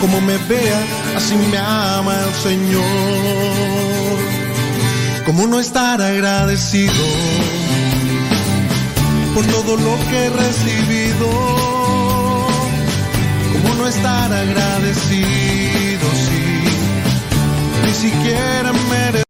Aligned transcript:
como 0.00 0.20
me 0.20 0.36
vea, 0.38 0.80
así 1.16 1.34
me 1.36 1.58
ama 1.58 2.14
el 2.26 2.34
Señor. 2.34 2.82
¿Cómo 5.26 5.46
no 5.46 5.60
estar 5.60 6.00
agradecido 6.00 7.04
por 9.34 9.44
todo 9.46 9.76
lo 9.76 9.96
que 10.10 10.24
he 10.24 10.30
recibido? 10.30 11.28
¿Cómo 13.52 13.74
no 13.74 13.86
estar 13.86 14.32
agradecido 14.32 16.06
si 16.24 16.40
ni 17.86 17.92
siquiera 17.94 18.72
merezco? 18.90 19.29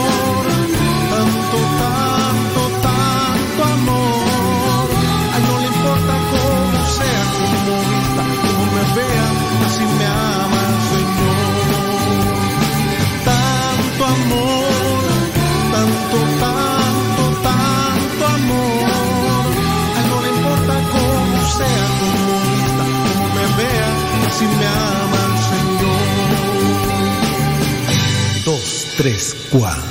3, 29.01 29.33
4. 29.49 29.90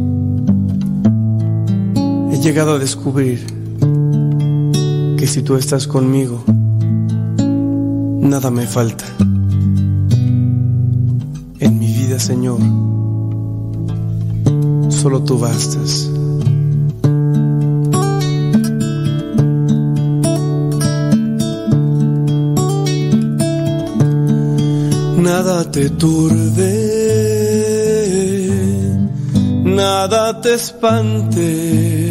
He 2.41 2.45
llegado 2.45 2.73
a 2.73 2.79
descubrir 2.79 3.45
que 5.15 5.27
si 5.27 5.43
tú 5.43 5.57
estás 5.57 5.85
conmigo, 5.85 6.43
nada 7.37 8.49
me 8.49 8.65
falta. 8.65 9.05
En 11.59 11.77
mi 11.77 11.85
vida, 11.85 12.19
Señor, 12.19 12.57
solo 14.89 15.21
tú 15.21 15.37
bastas. 15.37 16.09
Nada 25.19 25.69
te 25.69 25.91
turbe, 25.91 26.71
nada 29.63 30.41
te 30.41 30.55
espante, 30.55 32.10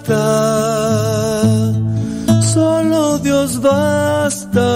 solo 2.53 3.19
Dios 3.19 3.61
basta, 3.61 4.67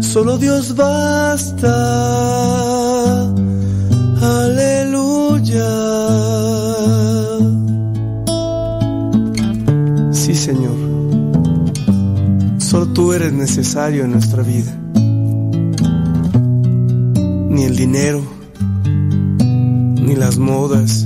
solo 0.00 0.38
Dios 0.38 0.74
basta. 0.74 1.72
Aleluya. 4.20 5.70
Sí, 10.12 10.34
Señor, 10.34 10.76
solo 12.58 12.86
tú 12.88 13.12
eres 13.12 13.32
necesario 13.32 14.04
en 14.04 14.12
nuestra 14.12 14.42
vida 14.42 14.72
ni 17.56 17.64
el 17.64 17.74
dinero, 17.74 18.22
ni 18.84 20.14
las 20.14 20.36
modas, 20.36 21.05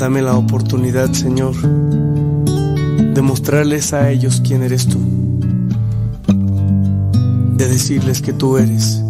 Dame 0.00 0.22
la 0.22 0.34
oportunidad, 0.34 1.12
Señor, 1.12 1.54
de 1.60 3.20
mostrarles 3.20 3.92
a 3.92 4.10
ellos 4.10 4.40
quién 4.42 4.62
eres 4.62 4.86
tú, 4.86 4.98
de 7.56 7.68
decirles 7.68 8.22
que 8.22 8.32
tú 8.32 8.56
eres 8.56 9.02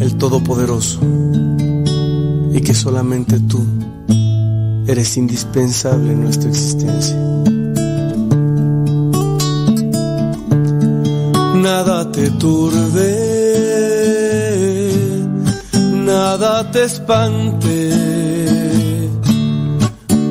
el 0.00 0.16
Todopoderoso 0.18 0.98
y 2.52 2.60
que 2.60 2.74
solamente 2.74 3.38
tú 3.38 3.64
eres 4.88 5.16
indispensable 5.16 6.12
en 6.12 6.24
nuestra 6.24 6.50
existencia. 6.50 7.16
Nada 11.54 12.10
te 12.10 12.30
turbe 12.32 13.40
nada 16.10 16.68
te 16.72 16.84
espante, 16.84 17.99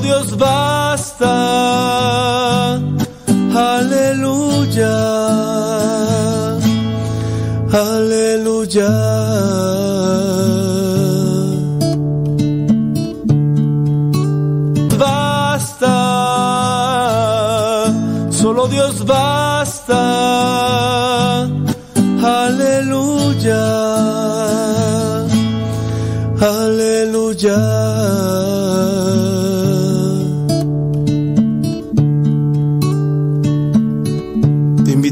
Dios 0.00 0.36
basta. 0.36 0.87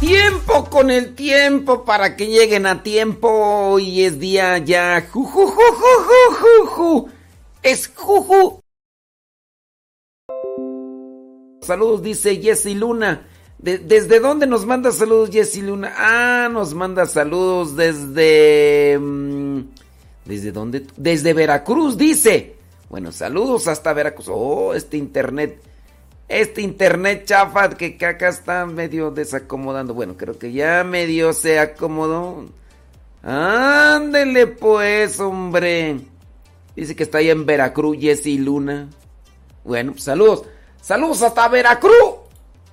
Tiempo 0.00 0.68
con 0.70 0.90
el 0.90 1.14
tiempo 1.14 1.84
para 1.84 2.16
que 2.16 2.26
lleguen 2.26 2.66
a 2.66 2.82
tiempo. 2.82 3.28
Hoy 3.28 4.02
es 4.02 4.18
día 4.18 4.58
ya. 4.58 5.06
Ju, 5.10 5.24
ju, 5.24 5.46
ju, 6.66 7.08
Es 7.62 7.90
juju. 7.94 8.60
Saludos, 11.62 12.02
dice 12.02 12.36
Jessy 12.36 12.74
Luna. 12.74 13.26
¿Desde 13.58 14.20
dónde 14.20 14.46
nos 14.46 14.66
manda 14.66 14.92
saludos 14.92 15.30
Jessy 15.30 15.62
Luna? 15.62 15.92
Ah, 15.96 16.48
nos 16.52 16.74
manda 16.74 17.06
saludos 17.06 17.74
desde... 17.74 18.98
Mm, 19.00 19.60
¿Desde 20.26 20.52
dónde? 20.52 20.86
Desde 20.96 21.32
Veracruz, 21.32 21.96
dice. 21.96 22.56
Bueno, 22.90 23.10
saludos 23.12 23.66
hasta 23.66 23.92
Veracruz. 23.92 24.28
Oh, 24.28 24.74
este 24.74 24.96
internet 24.98 25.60
este 26.28 26.62
internet 26.62 27.24
chafa 27.24 27.70
que 27.70 27.96
acá 28.04 28.28
está 28.28 28.66
medio 28.66 29.10
desacomodando. 29.10 29.94
Bueno, 29.94 30.16
creo 30.16 30.38
que 30.38 30.52
ya 30.52 30.82
medio 30.84 31.32
se 31.32 31.58
acomodó. 31.58 32.46
Ándele 33.22 34.46
pues, 34.46 35.20
hombre. 35.20 36.00
Dice 36.74 36.94
que 36.94 37.04
está 37.04 37.18
ahí 37.18 37.30
en 37.30 37.46
Veracruz, 37.46 37.98
Jessy 37.98 38.38
Luna. 38.38 38.88
Bueno, 39.64 39.92
pues, 39.92 40.04
saludos. 40.04 40.44
Saludos 40.80 41.22
hasta 41.22 41.48
Veracruz. 41.48 42.16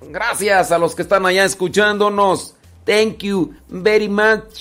Gracias 0.00 0.70
a 0.70 0.78
los 0.78 0.94
que 0.94 1.02
están 1.02 1.24
allá 1.26 1.44
escuchándonos. 1.44 2.54
Thank 2.84 3.18
you 3.18 3.54
very 3.68 4.08
much. 4.08 4.60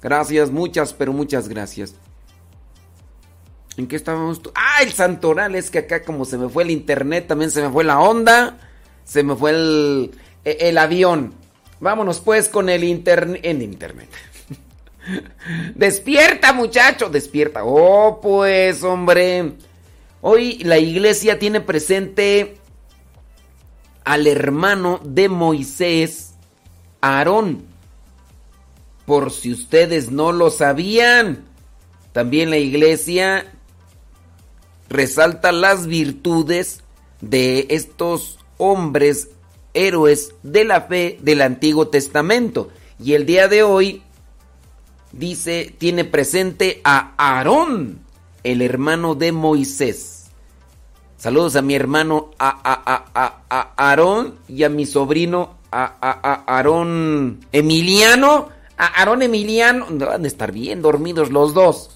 Gracias, 0.00 0.50
muchas, 0.50 0.92
pero 0.92 1.12
muchas 1.12 1.48
gracias. 1.48 1.94
¿En 3.76 3.88
qué 3.88 3.96
estábamos? 3.96 4.40
Ah, 4.54 4.82
el 4.82 4.92
santoral. 4.92 5.54
Es 5.54 5.70
que 5.70 5.78
acá 5.78 6.04
como 6.04 6.24
se 6.24 6.38
me 6.38 6.48
fue 6.48 6.62
el 6.62 6.70
internet, 6.70 7.26
también 7.26 7.50
se 7.50 7.62
me 7.62 7.70
fue 7.70 7.84
la 7.84 8.00
onda. 8.00 8.58
Se 9.04 9.22
me 9.22 9.34
fue 9.34 9.50
el, 9.50 10.10
e, 10.44 10.56
el 10.60 10.78
avión. 10.78 11.34
Vámonos 11.80 12.20
pues 12.20 12.48
con 12.48 12.68
el 12.68 12.84
internet. 12.84 13.40
En 13.42 13.62
internet. 13.62 14.08
despierta 15.74 16.52
muchacho, 16.52 17.08
despierta. 17.08 17.64
Oh, 17.64 18.20
pues 18.22 18.82
hombre. 18.82 19.52
Hoy 20.20 20.58
la 20.58 20.78
iglesia 20.78 21.38
tiene 21.38 21.60
presente 21.60 22.56
al 24.04 24.26
hermano 24.26 25.00
de 25.04 25.28
Moisés, 25.28 26.34
Aarón. 27.00 27.64
Por 29.04 29.32
si 29.32 29.52
ustedes 29.52 30.10
no 30.10 30.32
lo 30.32 30.50
sabían. 30.50 31.44
También 32.12 32.48
la 32.48 32.58
iglesia 32.58 33.53
resalta 34.94 35.52
las 35.52 35.86
virtudes 35.86 36.82
de 37.20 37.66
estos 37.70 38.38
hombres 38.58 39.30
héroes 39.74 40.34
de 40.42 40.64
la 40.64 40.82
fe 40.82 41.18
del 41.20 41.42
Antiguo 41.42 41.88
Testamento. 41.88 42.70
Y 43.02 43.14
el 43.14 43.26
día 43.26 43.48
de 43.48 43.64
hoy 43.64 44.02
dice, 45.12 45.74
tiene 45.78 46.04
presente 46.04 46.80
a 46.84 47.12
Aarón, 47.16 48.00
el 48.44 48.62
hermano 48.62 49.14
de 49.14 49.32
Moisés. 49.32 50.26
Saludos 51.16 51.56
a 51.56 51.62
mi 51.62 51.74
hermano 51.74 52.30
a, 52.38 53.72
Aarón 53.76 54.36
y 54.46 54.62
a 54.62 54.68
mi 54.68 54.86
sobrino 54.86 55.56
a, 55.72 56.44
Aarón 56.46 57.40
Emiliano. 57.50 58.50
A 58.76 58.86
Aarón 58.86 59.22
Emiliano, 59.22 59.86
van 59.90 60.24
a 60.24 60.28
estar 60.28 60.52
bien 60.52 60.82
dormidos 60.82 61.30
los 61.30 61.54
dos. 61.54 61.93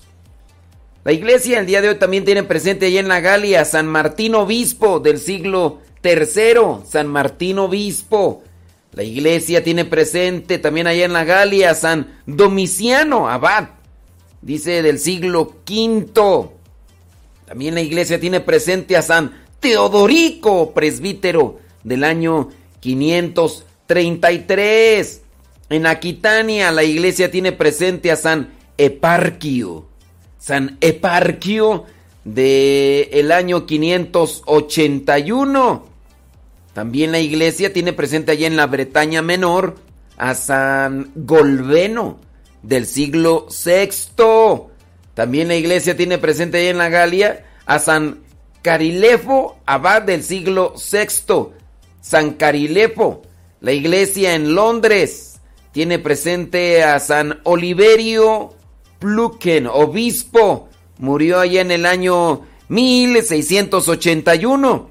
La 1.05 1.13
iglesia 1.13 1.61
el 1.61 1.67
día 1.67 1.81
de 1.81 1.91
hoy 1.91 1.95
también 1.95 2.25
tiene 2.25 2.43
presente 2.43 2.87
allá 2.87 2.99
en 3.01 3.09
la 3.09 3.21
Galia 3.21 3.65
San 3.65 3.87
Martín 3.87 4.35
Obispo 4.35 5.01
del 5.01 5.19
siglo 5.19 5.79
III, 6.03 6.85
San 6.89 7.07
Martín 7.07 7.59
Obispo. 7.59 8.43
La 8.93 9.05
iglesia 9.05 9.63
tiene 9.63 9.85
presente 9.85 10.59
también 10.59 10.87
allá 10.87 11.05
en 11.05 11.13
la 11.13 11.25
Galia 11.25 11.75
San 11.75 12.23
Domiciano 12.27 13.29
Abad, 13.29 13.69
dice 14.43 14.83
del 14.83 14.99
siglo 14.99 15.57
V. 15.69 16.51
También 17.47 17.75
la 17.75 17.81
iglesia 17.81 18.21
tiene 18.21 18.41
presente 18.41 18.97
a 18.97 19.03
San 19.03 19.33
Teodorico, 19.61 20.75
presbítero 20.75 21.61
del 21.85 22.03
año 22.05 22.51
533. 22.81 25.23
En 25.71 25.87
Aquitania 25.87 26.73
la 26.73 26.85
iglesia 26.85 27.31
tiene 27.31 27.53
presente 27.53 28.11
a 28.11 28.17
San 28.17 28.53
Eparquio. 28.77 29.88
San 30.49 30.79
Eparquio 30.81 31.85
de 32.25 33.29
año 33.37 33.67
581. 33.67 35.87
También 36.73 37.13
la 37.13 37.21
iglesia 37.21 37.75
tiene 37.75 37.93
presente 37.93 38.33
allá 38.33 38.47
en 38.47 38.57
la 38.57 38.67
Bretaña 38.67 39.21
Menor 39.21 39.77
a 40.17 40.35
San 40.35 41.11
Golbeno 41.15 42.19
del 42.63 42.87
siglo 42.87 43.49
VI. 43.51 44.71
También 45.13 45.49
la 45.49 45.57
iglesia 45.57 45.99
tiene 45.99 46.17
presente 46.17 46.57
allá 46.57 46.71
en 46.71 46.79
la 46.79 46.89
Galia 46.89 47.45
a 47.67 47.79
San 47.79 48.21
Carilefo, 48.63 49.59
abad 49.67 50.01
del 50.01 50.25
siglo 50.25 50.73
VI. 50.77 51.49
San 52.01 52.33
Carilefo. 52.33 53.21
La 53.61 53.73
iglesia 53.73 54.35
en 54.35 54.55
Londres 54.55 55.41
tiene 55.73 55.99
presente 55.99 56.85
a 56.85 56.99
San 57.01 57.41
Oliverio 57.43 58.55
Pluken, 58.99 59.67
obispo, 59.67 60.69
murió 60.99 61.41
allá 61.41 61.61
en 61.61 61.71
el 61.71 61.87
año 61.87 62.43
1681. 62.69 64.91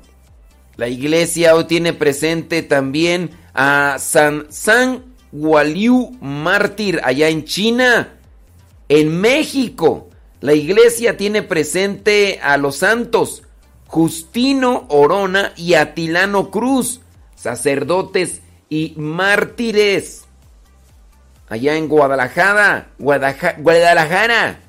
La 0.78 0.88
iglesia 0.88 1.56
hoy 1.56 1.66
tiene 1.66 1.94
presente 1.94 2.64
también 2.64 3.32
a 3.54 3.98
San 4.00 4.48
San 4.50 5.04
Gualiu, 5.32 6.18
mártir, 6.22 7.02
allá 7.04 7.30
en 7.30 7.44
China. 7.44 8.14
En 8.88 9.20
México, 9.20 10.10
la 10.40 10.54
iglesia 10.54 11.18
tiene 11.18 11.42
presente 11.42 12.40
a 12.42 12.58
los 12.58 12.78
santos 12.78 13.44
Justino 13.88 14.86
Orona 14.90 15.54
y 15.58 15.74
Atilano 15.74 16.52
Cruz, 16.52 17.02
sacerdotes 17.36 18.42
y 18.70 18.94
mártires 18.98 20.27
allá 21.48 21.76
en 21.76 21.88
Guadalajara, 21.88 22.90
Guadalajara, 22.98 24.60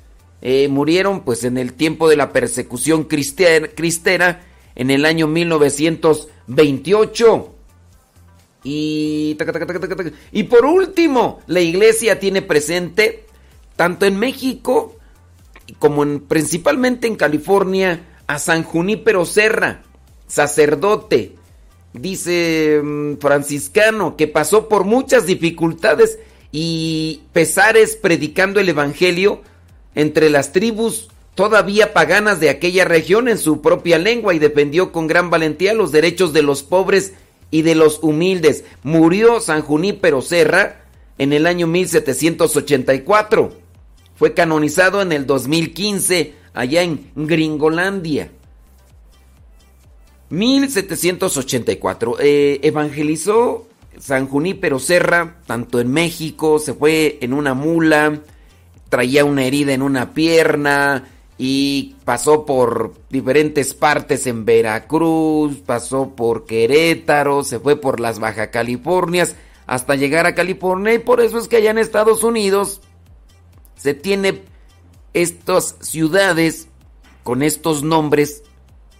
eh, 0.41 0.67
murieron 0.69 1.21
pues 1.21 1.43
en 1.43 1.57
el 1.57 1.73
tiempo 1.73 2.07
de 2.09 2.15
la 2.15 2.31
persecución 2.31 3.03
cristera 3.03 4.41
en 4.75 4.91
el 4.91 5.05
año 5.05 5.27
1928. 5.27 7.55
Y, 8.63 9.37
y 10.31 10.43
por 10.43 10.65
último, 10.65 11.41
la 11.47 11.59
iglesia 11.61 12.19
tiene 12.19 12.41
presente, 12.41 13.25
tanto 13.75 14.05
en 14.05 14.17
México 14.17 14.95
como 15.77 16.03
en, 16.03 16.21
principalmente 16.21 17.07
en 17.07 17.15
California, 17.15 18.05
a 18.27 18.39
San 18.39 18.63
Junípero 18.63 19.25
Serra, 19.25 19.83
sacerdote, 20.27 21.35
dice 21.93 22.81
mm, 22.83 23.17
franciscano, 23.17 24.15
que 24.15 24.27
pasó 24.27 24.69
por 24.69 24.85
muchas 24.85 25.25
dificultades 25.25 26.19
y 26.51 27.21
pesares 27.33 27.95
predicando 27.95 28.59
el 28.59 28.69
Evangelio 28.69 29.41
entre 29.95 30.29
las 30.29 30.51
tribus 30.51 31.09
todavía 31.35 31.93
paganas 31.93 32.39
de 32.41 32.49
aquella 32.49 32.83
región 32.85 33.27
en 33.29 33.37
su 33.37 33.61
propia 33.61 33.97
lengua 33.97 34.33
y 34.33 34.39
defendió 34.39 34.91
con 34.91 35.07
gran 35.07 35.29
valentía 35.29 35.73
los 35.73 35.91
derechos 35.91 36.33
de 36.33 36.41
los 36.41 36.63
pobres 36.63 37.13
y 37.49 37.61
de 37.61 37.75
los 37.75 37.99
humildes. 38.01 38.65
Murió 38.83 39.39
San 39.39 39.61
Junípero 39.61 40.21
Serra 40.21 40.81
en 41.17 41.31
el 41.31 41.47
año 41.47 41.65
1784. 41.67 43.53
Fue 44.15 44.33
canonizado 44.33 45.01
en 45.01 45.13
el 45.13 45.25
2015 45.25 46.33
allá 46.53 46.81
en 46.81 47.09
Gringolandia. 47.15 48.31
1784. 50.29 52.17
Eh, 52.19 52.59
evangelizó 52.63 53.68
San 53.97 54.27
Junípero 54.27 54.79
Serra, 54.79 55.37
tanto 55.45 55.79
en 55.79 55.91
México, 55.91 56.59
se 56.59 56.73
fue 56.73 57.17
en 57.21 57.33
una 57.33 57.53
mula, 57.53 58.21
traía 58.89 59.25
una 59.25 59.43
herida 59.43 59.73
en 59.73 59.81
una 59.81 60.13
pierna 60.13 61.07
y 61.37 61.95
pasó 62.03 62.45
por 62.45 62.93
diferentes 63.09 63.73
partes 63.73 64.27
en 64.27 64.45
Veracruz, 64.45 65.57
pasó 65.65 66.15
por 66.15 66.45
Querétaro, 66.45 67.43
se 67.43 67.59
fue 67.59 67.77
por 67.77 67.99
las 67.99 68.19
Baja 68.19 68.51
Californias 68.51 69.35
hasta 69.65 69.95
llegar 69.95 70.25
a 70.25 70.35
California 70.35 70.93
y 70.93 70.99
por 70.99 71.21
eso 71.21 71.37
es 71.37 71.47
que 71.47 71.57
allá 71.57 71.71
en 71.71 71.77
Estados 71.77 72.23
Unidos 72.23 72.81
se 73.75 73.93
tiene 73.93 74.41
estas 75.13 75.75
ciudades 75.79 76.67
con 77.23 77.43
estos 77.43 77.83
nombres 77.83 78.43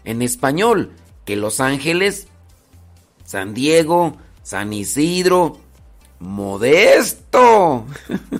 en 0.06 0.22
español, 0.22 0.92
que 1.26 1.36
Los 1.36 1.60
Ángeles, 1.60 2.28
San 3.26 3.54
Diego, 3.54 4.16
San 4.44 4.74
Isidro, 4.74 5.58
Modesto, 6.20 7.86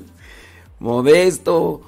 Modesto, 0.80 1.82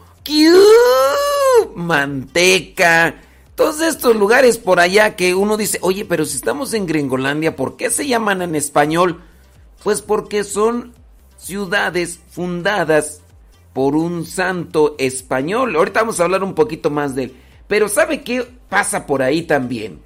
Manteca, 1.75 3.15
todos 3.55 3.81
estos 3.81 4.15
lugares 4.15 4.57
por 4.57 4.79
allá 4.79 5.15
que 5.15 5.35
uno 5.35 5.57
dice, 5.57 5.79
oye, 5.81 6.05
pero 6.05 6.25
si 6.25 6.35
estamos 6.35 6.73
en 6.73 6.85
Gringolandia, 6.85 7.55
¿por 7.55 7.77
qué 7.77 7.89
se 7.89 8.07
llaman 8.07 8.41
en 8.41 8.55
español? 8.55 9.21
Pues 9.83 10.01
porque 10.01 10.43
son 10.43 10.93
ciudades 11.37 12.19
fundadas 12.29 13.21
por 13.73 13.95
un 13.95 14.25
santo 14.25 14.95
español. 14.97 15.75
Ahorita 15.75 16.01
vamos 16.01 16.19
a 16.19 16.23
hablar 16.23 16.43
un 16.43 16.53
poquito 16.53 16.89
más 16.89 17.15
de 17.15 17.23
él. 17.25 17.35
Pero 17.67 17.89
¿sabe 17.89 18.21
qué 18.21 18.47
pasa 18.69 19.05
por 19.05 19.21
ahí 19.21 19.43
también? 19.43 19.99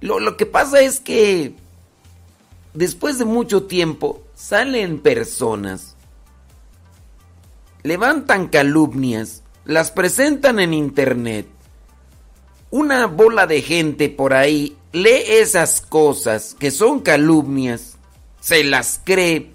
Lo, 0.00 0.20
lo 0.20 0.36
que 0.36 0.46
pasa 0.46 0.80
es 0.80 1.00
que 1.00 1.54
después 2.78 3.18
de 3.18 3.24
mucho 3.24 3.64
tiempo, 3.64 4.22
salen 4.36 5.00
personas, 5.00 5.96
levantan 7.82 8.46
calumnias, 8.46 9.42
las 9.64 9.90
presentan 9.90 10.60
en 10.60 10.72
internet. 10.72 11.48
Una 12.70 13.06
bola 13.06 13.48
de 13.48 13.62
gente 13.62 14.08
por 14.08 14.32
ahí 14.32 14.76
lee 14.92 15.24
esas 15.26 15.80
cosas 15.80 16.54
que 16.56 16.70
son 16.70 17.00
calumnias, 17.00 17.98
se 18.38 18.62
las 18.62 19.00
cree, 19.02 19.50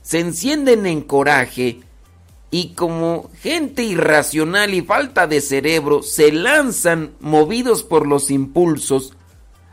se 0.00 0.20
encienden 0.20 0.86
en 0.86 1.00
coraje 1.00 1.80
y 2.52 2.74
como 2.74 3.30
gente 3.40 3.82
irracional 3.82 4.74
y 4.74 4.82
falta 4.82 5.26
de 5.26 5.40
cerebro 5.40 6.04
se 6.04 6.30
lanzan 6.30 7.14
movidos 7.18 7.82
por 7.82 8.06
los 8.06 8.30
impulsos 8.30 9.14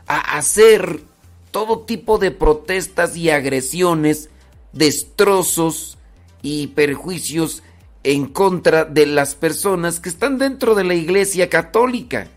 a 0.08 0.36
hacer 0.36 1.04
todo 1.50 1.80
tipo 1.80 2.18
de 2.18 2.30
protestas 2.30 3.16
y 3.16 3.30
agresiones, 3.30 4.30
destrozos 4.72 5.98
y 6.42 6.68
perjuicios 6.68 7.62
en 8.04 8.26
contra 8.26 8.84
de 8.84 9.06
las 9.06 9.34
personas 9.34 10.00
que 10.00 10.08
están 10.08 10.38
dentro 10.38 10.74
de 10.74 10.84
la 10.84 10.94
Iglesia 10.94 11.48
Católica. 11.48 12.28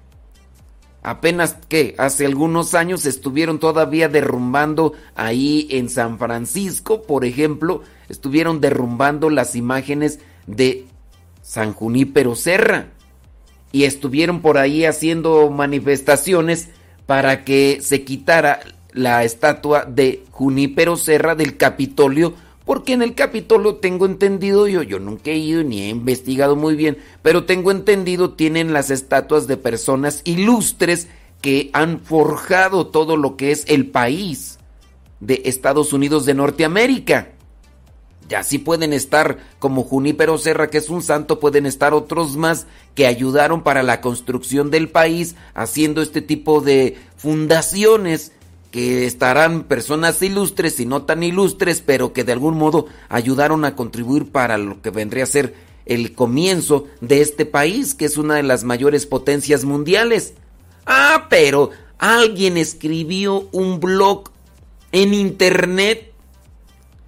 Apenas 1.03 1.57
que 1.67 1.95
hace 1.97 2.25
algunos 2.25 2.75
años 2.75 3.05
estuvieron 3.05 3.59
todavía 3.59 4.07
derrumbando 4.07 4.93
ahí 5.15 5.67
en 5.71 5.89
San 5.89 6.19
Francisco, 6.19 7.01
por 7.03 7.25
ejemplo, 7.25 7.81
estuvieron 8.07 8.61
derrumbando 8.61 9.29
las 9.29 9.55
imágenes 9.55 10.19
de 10.45 10.85
San 11.41 11.73
Junípero 11.73 12.35
Serra 12.35 12.89
y 13.71 13.85
estuvieron 13.85 14.41
por 14.41 14.57
ahí 14.57 14.85
haciendo 14.85 15.49
manifestaciones 15.49 16.69
para 17.07 17.43
que 17.43 17.79
se 17.81 18.03
quitara 18.03 18.59
la 18.93 19.23
estatua 19.23 19.85
de 19.85 20.23
Junípero 20.31 20.97
Serra 20.97 21.35
del 21.35 21.57
Capitolio 21.57 22.33
porque 22.65 22.93
en 22.93 23.01
el 23.01 23.15
Capitolio 23.15 23.75
tengo 23.75 24.05
entendido, 24.05 24.67
yo, 24.67 24.83
yo 24.83 24.99
nunca 24.99 25.31
he 25.31 25.37
ido 25.37 25.63
ni 25.63 25.81
he 25.81 25.89
investigado 25.89 26.55
muy 26.55 26.75
bien, 26.75 26.97
pero 27.21 27.45
tengo 27.45 27.71
entendido 27.71 28.33
tienen 28.33 28.71
las 28.71 28.91
estatuas 28.91 29.47
de 29.47 29.57
personas 29.57 30.21
ilustres 30.25 31.07
que 31.41 31.69
han 31.73 31.99
forjado 31.99 32.87
todo 32.87 33.17
lo 33.17 33.35
que 33.35 33.51
es 33.51 33.65
el 33.67 33.87
país 33.87 34.59
de 35.19 35.41
Estados 35.45 35.91
Unidos 35.91 36.25
de 36.25 36.35
Norteamérica. 36.35 37.29
Ya 38.29 38.43
sí 38.43 38.59
pueden 38.59 38.93
estar 38.93 39.39
como 39.59 39.83
Junípero 39.83 40.37
Serra, 40.37 40.69
que 40.69 40.77
es 40.77 40.89
un 40.89 41.01
santo, 41.01 41.39
pueden 41.39 41.65
estar 41.65 41.93
otros 41.93 42.37
más 42.37 42.67
que 42.95 43.05
ayudaron 43.05 43.63
para 43.63 43.83
la 43.83 43.99
construcción 43.99 44.71
del 44.71 44.87
país 44.87 45.35
haciendo 45.53 46.01
este 46.01 46.21
tipo 46.21 46.61
de 46.61 46.95
fundaciones 47.17 48.31
que 48.71 49.05
estarán 49.05 49.63
personas 49.63 50.21
ilustres 50.21 50.79
y 50.79 50.85
no 50.85 51.03
tan 51.03 51.23
ilustres, 51.23 51.83
pero 51.85 52.13
que 52.13 52.23
de 52.23 52.31
algún 52.31 52.57
modo 52.57 52.87
ayudaron 53.09 53.65
a 53.65 53.75
contribuir 53.75 54.31
para 54.31 54.57
lo 54.57 54.81
que 54.81 54.89
vendría 54.89 55.25
a 55.25 55.27
ser 55.27 55.53
el 55.85 56.13
comienzo 56.13 56.87
de 57.01 57.21
este 57.21 57.45
país, 57.45 57.93
que 57.93 58.05
es 58.05 58.17
una 58.17 58.35
de 58.35 58.43
las 58.43 58.63
mayores 58.63 59.05
potencias 59.05 59.65
mundiales. 59.65 60.33
Ah, 60.85 61.27
pero 61.29 61.71
alguien 61.97 62.57
escribió 62.57 63.49
un 63.51 63.79
blog 63.79 64.31
en 64.91 65.13
internet. 65.13 66.13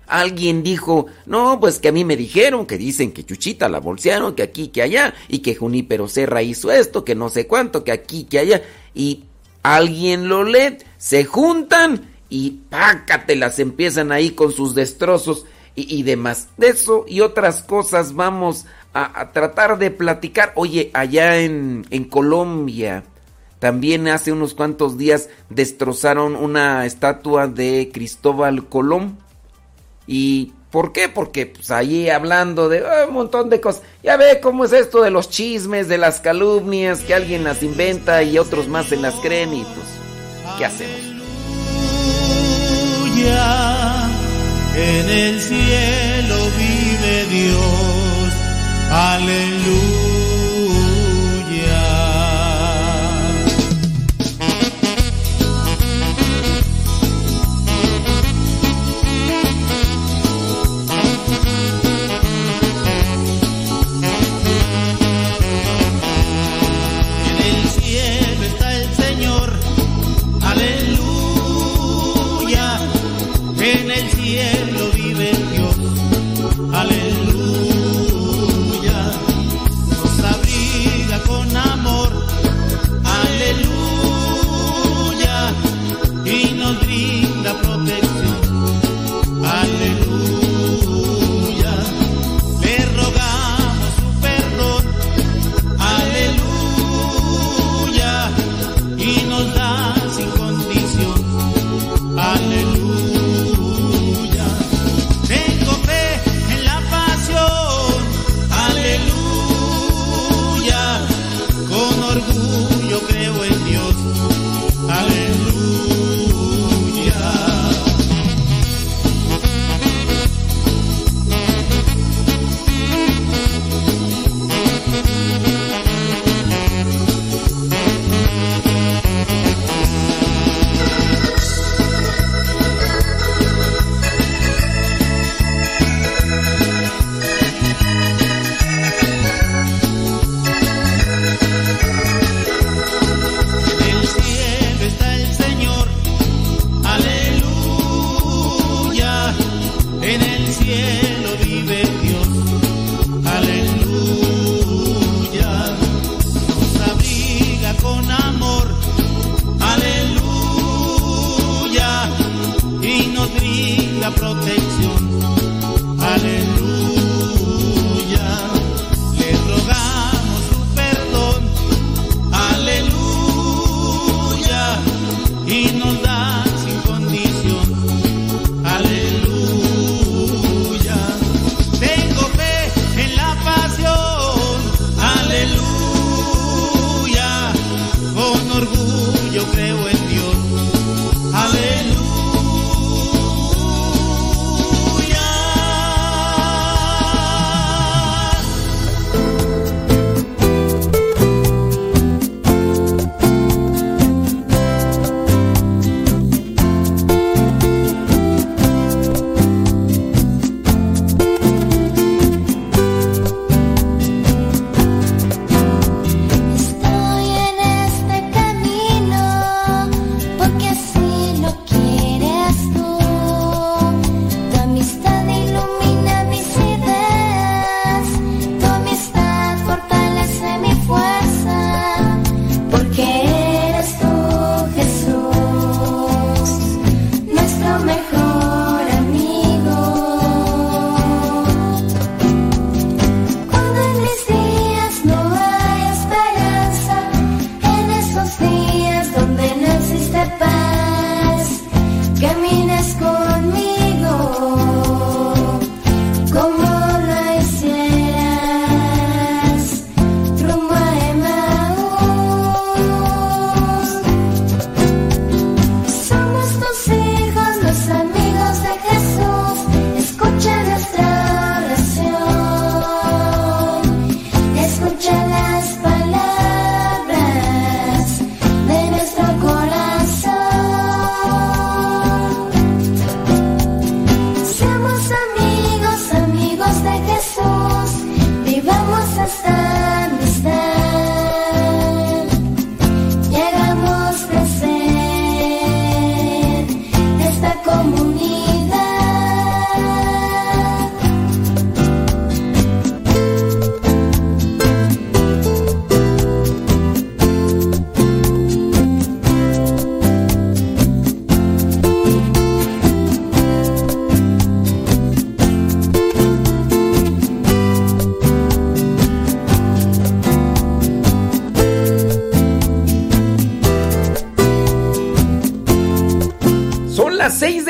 Alguien 0.05 0.63
dijo, 0.63 1.07
no, 1.25 1.59
pues 1.59 1.79
que 1.79 1.87
a 1.87 1.91
mí 1.93 2.03
me 2.03 2.17
dijeron, 2.17 2.65
que 2.65 2.77
dicen 2.77 3.13
que 3.13 3.23
Chuchita 3.23 3.69
la 3.69 3.79
bolsearon, 3.79 4.35
que 4.35 4.43
aquí, 4.43 4.67
que 4.67 4.81
allá, 4.81 5.13
y 5.29 5.39
que 5.39 5.55
Junípero 5.55 6.07
Serra 6.07 6.43
hizo 6.43 6.71
esto, 6.71 7.05
que 7.05 7.15
no 7.15 7.29
sé 7.29 7.47
cuánto, 7.47 7.83
que 7.83 7.91
aquí, 7.91 8.25
que 8.25 8.39
allá, 8.39 8.61
y 8.93 9.23
alguien 9.63 10.27
lo 10.27 10.43
lee, 10.43 10.77
se 11.03 11.25
juntan 11.25 12.13
y 12.29 12.61
pácatelas 12.69 13.59
empiezan 13.59 14.13
ahí 14.13 14.29
con 14.29 14.53
sus 14.53 14.73
destrozos 14.73 15.45
y, 15.75 16.01
demás. 16.03 16.47
De 16.55 16.69
eso 16.69 17.03
y 17.09 17.19
otras 17.19 17.61
cosas 17.61 18.13
vamos 18.13 18.65
a, 18.93 19.33
tratar 19.33 19.77
de 19.79 19.91
platicar. 19.91 20.53
Oye, 20.55 20.91
allá 20.93 21.39
en, 21.41 21.83
Colombia, 22.09 23.03
también 23.59 24.07
hace 24.07 24.31
unos 24.31 24.53
cuantos 24.53 24.97
días 24.97 25.27
destrozaron 25.49 26.37
una 26.37 26.85
estatua 26.85 27.47
de 27.47 27.91
Cristóbal 27.93 28.69
Colón. 28.69 29.17
Y 30.07 30.53
¿Por 30.71 30.93
qué? 30.93 31.09
Porque 31.09 31.47
pues 31.47 31.69
ahí 31.69 32.09
hablando 32.09 32.69
de 32.69 32.79
ah, 32.79 33.07
un 33.09 33.13
montón 33.13 33.49
de 33.49 33.59
cosas. 33.59 33.83
Ya 34.03 34.15
ve 34.15 34.39
cómo 34.41 34.63
es 34.63 34.71
esto 34.71 35.03
de 35.03 35.11
los 35.11 35.29
chismes, 35.29 35.89
de 35.89 35.97
las 35.97 36.21
calumnias, 36.21 37.01
que 37.01 37.13
alguien 37.13 37.43
las 37.43 37.61
inventa 37.61 38.23
y 38.23 38.37
otros 38.37 38.69
más 38.69 38.85
se 38.85 38.95
las 38.95 39.15
creen 39.15 39.53
y 39.53 39.63
pues, 39.65 40.02
¿qué 40.57 40.65
hacemos? 40.65 40.99
Aleluya, 43.15 44.09
en 44.75 45.09
el 45.09 45.41
cielo 45.41 46.35
vive 46.57 47.25
Dios. 47.25 48.33
Aleluya. 48.91 50.22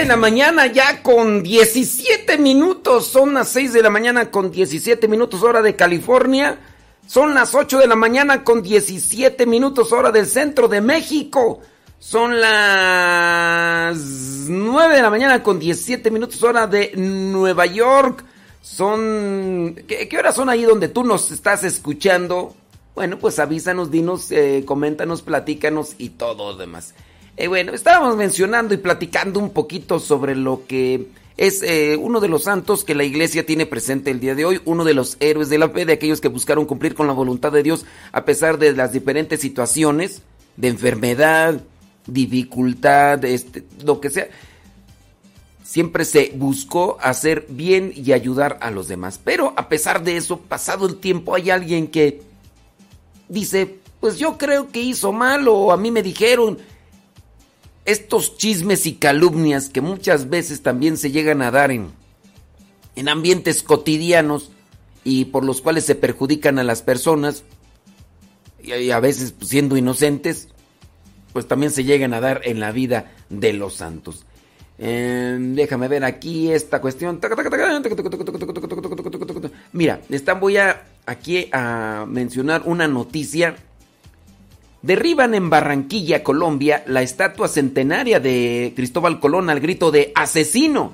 De 0.04 0.10
la 0.10 0.18
mañana 0.18 0.68
ya 0.68 1.02
con 1.02 1.44
17 1.44 2.38
minutos. 2.38 3.08
Son 3.08 3.34
las 3.34 3.48
6 3.48 3.72
de 3.72 3.82
la 3.82 3.90
mañana 3.90 4.32
con 4.32 4.52
17 4.52 5.08
minutos 5.08 5.42
hora 5.44 5.62
de 5.62 5.78
California. 5.78 6.60
Son 7.08 7.34
las 7.34 7.56
8 7.56 7.80
de 7.80 7.88
la 7.88 7.96
mañana 7.96 8.44
con 8.44 8.62
17 8.62 9.46
minutos 9.46 9.94
hora 9.94 10.12
del 10.12 10.26
centro 10.26 10.68
de 10.68 10.82
México. 10.82 11.62
Son 12.00 12.42
las 12.42 13.96
9 13.96 14.94
de 14.94 15.02
la 15.02 15.10
mañana 15.10 15.42
con 15.42 15.58
17 15.58 16.12
minutos 16.12 16.44
hora 16.44 16.68
de 16.68 16.92
Nueva 16.98 17.66
York. 17.66 18.26
Son... 18.62 19.74
¿Qué, 19.88 20.10
horas 20.20 20.36
son 20.36 20.50
ahí 20.50 20.64
donde 20.64 20.90
tú 20.90 21.06
nos 21.06 21.32
estás 21.32 21.64
escuchando? 21.64 22.54
Bueno, 22.94 23.20
pues 23.20 23.40
avísanos, 23.40 23.90
dinos, 23.90 24.32
eh, 24.32 24.64
coméntanos, 24.66 25.22
platícanos 25.22 25.96
y 25.98 26.10
todo 26.10 26.52
lo 26.52 26.58
demás. 26.58 26.94
Eh, 27.36 27.48
bueno, 27.48 27.74
estábamos 27.74 28.16
mencionando 28.16 28.74
y 28.74 28.78
platicando 28.78 29.40
un 29.40 29.50
poquito 29.50 30.00
sobre 30.00 30.36
lo 30.36 30.68
que 30.68 31.08
es 31.36 31.64
eh, 31.64 31.98
uno 32.00 32.20
de 32.20 32.28
los 32.28 32.44
santos 32.44 32.84
que 32.84 32.94
la 32.94 33.04
iglesia 33.04 33.44
tiene 33.46 33.66
presente 33.66 34.12
el 34.12 34.20
día 34.20 34.36
de 34.36 34.46
hoy, 34.46 34.62
uno 34.66 34.84
de 34.84 34.94
los 34.94 35.18
héroes 35.20 35.50
de 35.50 35.58
la 35.58 35.70
fe, 35.70 35.86
de 35.86 35.94
aquellos 35.94 36.22
que 36.22 36.28
buscaron 36.28 36.66
cumplir 36.66 36.94
con 36.94 37.08
la 37.08 37.14
voluntad 37.14 37.52
de 37.52 37.64
Dios 37.64 37.86
a 38.12 38.24
pesar 38.24 38.60
de 38.60 38.74
las 38.74 38.92
diferentes 38.92 39.42
situaciones 39.42 40.22
de 40.58 40.68
enfermedad, 40.68 41.60
dificultad, 42.06 43.24
este, 43.26 43.64
lo 43.84 44.00
que 44.00 44.12
sea. 44.12 44.28
Siempre 45.64 46.06
se 46.06 46.34
buscó 46.36 47.00
hacer 47.02 47.48
bien 47.50 47.94
y 47.96 48.12
ayudar 48.12 48.60
a 48.62 48.70
los 48.70 48.88
demás. 48.88 49.20
Pero 49.24 49.54
a 49.58 49.70
pesar 49.70 50.04
de 50.04 50.18
eso, 50.18 50.40
pasado 50.40 50.86
el 50.86 50.98
tiempo, 50.98 51.34
hay 51.34 51.50
alguien 51.50 51.88
que 51.88 52.22
dice, 53.28 53.80
pues 54.00 54.20
yo 54.20 54.38
creo 54.38 54.68
que 54.68 54.82
hizo 54.82 55.12
mal 55.12 55.48
o 55.48 55.72
a 55.72 55.78
mí 55.78 55.90
me 55.90 56.04
dijeron 56.04 56.60
estos 57.86 58.38
chismes 58.38 58.86
y 58.86 58.94
calumnias 58.94 59.70
que 59.70 59.82
muchas 59.82 60.30
veces 60.30 60.62
también 60.62 60.98
se 60.98 61.12
llegan 61.12 61.42
a 61.42 61.52
dar 61.52 61.72
en, 61.72 61.92
en 62.96 63.10
ambientes 63.10 63.64
cotidianos 63.64 64.52
y 65.04 65.26
por 65.26 65.44
los 65.44 65.62
cuales 65.62 65.86
se 65.86 65.96
perjudican 65.96 66.60
a 66.60 66.64
las 66.64 66.82
personas 66.82 67.44
y, 68.62 68.92
a 68.92 69.00
veces 69.00 69.34
pues, 69.34 69.50
siendo 69.50 69.76
inocentes, 69.76 70.48
pues 71.34 71.48
también 71.48 71.72
se 71.72 71.84
llegan 71.84 72.14
a 72.14 72.22
dar 72.22 72.42
en 72.46 72.60
la 72.60 72.72
vida 72.72 73.12
de 73.30 73.54
los 73.54 73.76
santos. 73.76 74.26
déjame 74.78 75.88
ver 75.90 76.06
aquí 76.06 76.52
esta 76.52 76.80
cuestión. 76.80 77.20
Mira, 79.74 80.02
voy 80.40 80.58
a 80.58 80.86
aquí 81.06 81.50
a 81.52 82.06
mencionar 82.08 82.62
una 82.66 82.88
noticia 82.88 83.58
derriban 84.84 85.34
en 85.34 85.50
Barranquilla, 85.50 86.24
Colombia, 86.24 86.84
la 86.86 87.02
estatua 87.02 87.48
centenaria 87.48 88.20
de 88.20 88.74
Cristóbal 88.76 89.20
Colón 89.20 89.50
al 89.50 89.60
grito 89.60 89.90
de 89.90 90.12
asesino. 90.14 90.94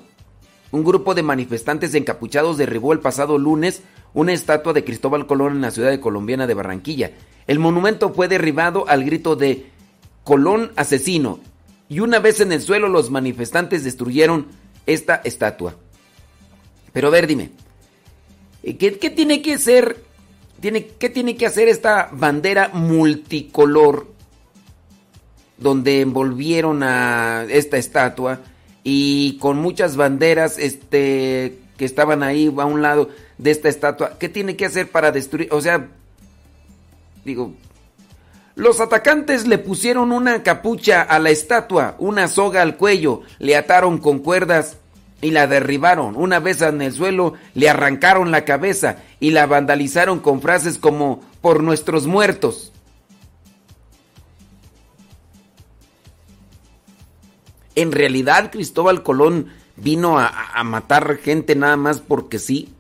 Un 0.72 0.84
grupo 0.84 1.16
de 1.16 1.24
manifestantes 1.24 1.94
encapuchados 1.96 2.58
derribó 2.58 2.94
el 2.94 3.00
pasado 3.00 3.38
lunes 3.38 3.82
una 4.14 4.34
estatua 4.34 4.74
de 4.74 4.84
Cristóbal 4.84 5.28
Colón 5.28 5.54
en 5.54 5.62
la 5.62 5.72
ciudad 5.72 6.00
colombiana 6.00 6.48
de 6.48 6.54
Barranquilla. 6.54 7.12
El 7.48 7.60
monumento 7.60 8.14
fue 8.14 8.28
derribado 8.28 8.88
al 8.88 9.04
grito 9.04 9.36
de 9.36 9.66
Colón 10.24 10.72
asesino 10.76 11.40
y 11.90 12.00
una 12.00 12.20
vez 12.20 12.40
en 12.40 12.52
el 12.52 12.62
suelo 12.62 12.88
los 12.88 13.10
manifestantes 13.10 13.84
destruyeron 13.84 14.48
esta 14.86 15.16
estatua. 15.24 15.76
Pero 16.94 17.08
a 17.08 17.12
ver, 17.12 17.26
dime, 17.26 17.50
¿qué, 18.62 19.00
qué 19.00 19.10
tiene 19.10 19.42
que 19.42 19.58
ser 19.58 20.09
¿Qué 20.62 21.10
tiene 21.10 21.36
que 21.38 21.46
hacer 21.46 21.70
esta 21.70 22.10
bandera 22.12 22.70
multicolor 22.74 24.08
donde 25.58 26.02
envolvieron 26.02 26.84
a 26.84 27.46
esta 27.50 27.78
estatua 27.78 28.40
y 28.84 29.38
con 29.38 29.58
muchas 29.58 29.96
banderas 29.96 30.58
este, 30.58 31.60
que 31.78 31.86
estaban 31.86 32.24
ahí 32.24 32.54
a 32.58 32.66
un 32.66 32.82
lado 32.82 33.10
de 33.38 33.52
esta 33.52 33.70
estatua? 33.70 34.18
¿Qué 34.20 34.28
tiene 34.28 34.58
que 34.58 34.66
hacer 34.66 34.90
para 34.90 35.12
destruir? 35.12 35.48
O 35.52 35.62
sea, 35.62 35.88
digo, 37.24 37.54
los 38.56 38.82
atacantes 38.82 39.48
le 39.48 39.60
pusieron 39.60 40.12
una 40.12 40.44
capucha 40.44 41.02
a 41.02 41.20
la 41.20 41.30
estatua, 41.30 41.96
una 42.00 42.28
soga 42.28 42.62
al 42.62 42.76
cuello, 42.76 43.22
le 43.38 43.56
ataron 43.56 43.98
con 44.00 44.20
cuerdas 44.20 44.76
y 45.22 45.32
la 45.32 45.48
derribaron. 45.48 46.16
Una 46.16 46.40
vez 46.40 46.62
en 46.62 46.82
el 46.82 46.94
suelo 46.94 47.34
le 47.54 47.70
arrancaron 47.70 48.32
la 48.32 48.46
cabeza 48.46 48.98
y 49.20 49.32
la 49.32 49.46
vandalizaron 49.46 50.20
con 50.20 50.42
frases 50.42 50.78
como 50.78 51.22
por 51.42 51.64
nuestros 51.64 52.08
muertos. 52.08 52.72
En 57.76 57.92
realidad 57.92 58.52
Cristóbal 58.52 59.04
Colón 59.04 59.48
vino 59.78 60.20
a, 60.20 60.64
matar 60.64 61.18
gente 61.18 61.56
nada 61.56 61.78
más 61.78 62.02
porque 62.02 62.40
sí. 62.40 62.74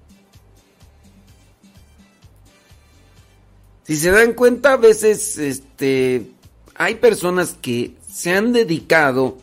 Si 3.83 3.95
se 3.95 4.11
dan 4.11 4.33
cuenta, 4.33 4.73
a 4.73 4.77
veces 4.77 5.37
este, 5.37 6.29
hay 6.75 6.95
personas 6.95 7.57
que 7.59 7.95
se 8.11 8.33
han 8.33 8.53
dedicado 8.53 9.37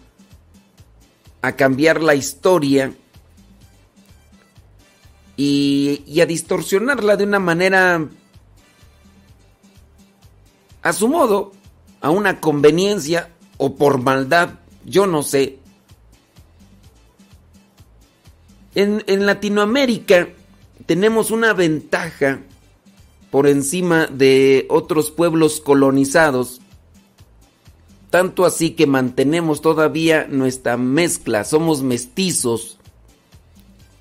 a 1.43 1.53
cambiar 1.53 2.03
la 2.03 2.15
historia 2.15 2.93
y, 5.37 6.21
a 6.21 6.27
distorsionarla 6.27 7.17
de 7.17 7.25
una 7.25 7.39
manera 7.39 8.07
a 10.83 10.93
su 10.93 11.09
modo, 11.09 11.53
a 12.01 12.11
una 12.11 12.41
conveniencia 12.41 13.31
o 13.59 13.77
por 13.77 14.01
maldad, 14.01 14.61
yo 14.85 15.07
no 15.07 15.23
sé. 15.23 15.59
En, 18.75 19.03
en, 19.07 19.27
Latinoamérica 19.27 20.29
tenemos 20.85 21.31
una 21.31 21.55
ventaja 21.55 22.41
por 23.31 23.47
encima 23.47 24.07
de 24.07 24.67
otros 24.69 25.11
pueblos 25.11 25.61
colonizados 25.61 26.61
tanto 28.11 28.45
así 28.45 28.71
que 28.71 28.87
mantenemos 28.87 29.61
todavía 29.61 30.27
nuestra 30.29 30.77
mezcla, 30.77 31.45
somos 31.45 31.83
mestizos, 31.83 32.79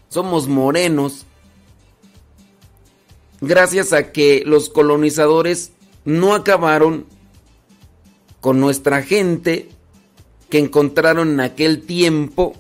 somos 0.10 0.48
morenos, 0.48 1.26
gracias 3.42 3.94
a 3.94 4.12
que 4.12 4.44
los 4.46 4.70
colonizadores 4.70 5.72
no 6.06 6.34
acabaron 6.34 7.06
con 8.40 8.60
nuestra 8.60 9.02
gente 9.02 9.70
que 10.50 10.60
encontraron 10.60 11.32
en 11.32 11.40
aquel 11.40 11.82
tiempo 11.82 12.54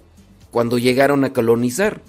cuando 0.51 0.77
llegaron 0.77 1.23
a 1.23 1.31
colonizar. 1.31 2.01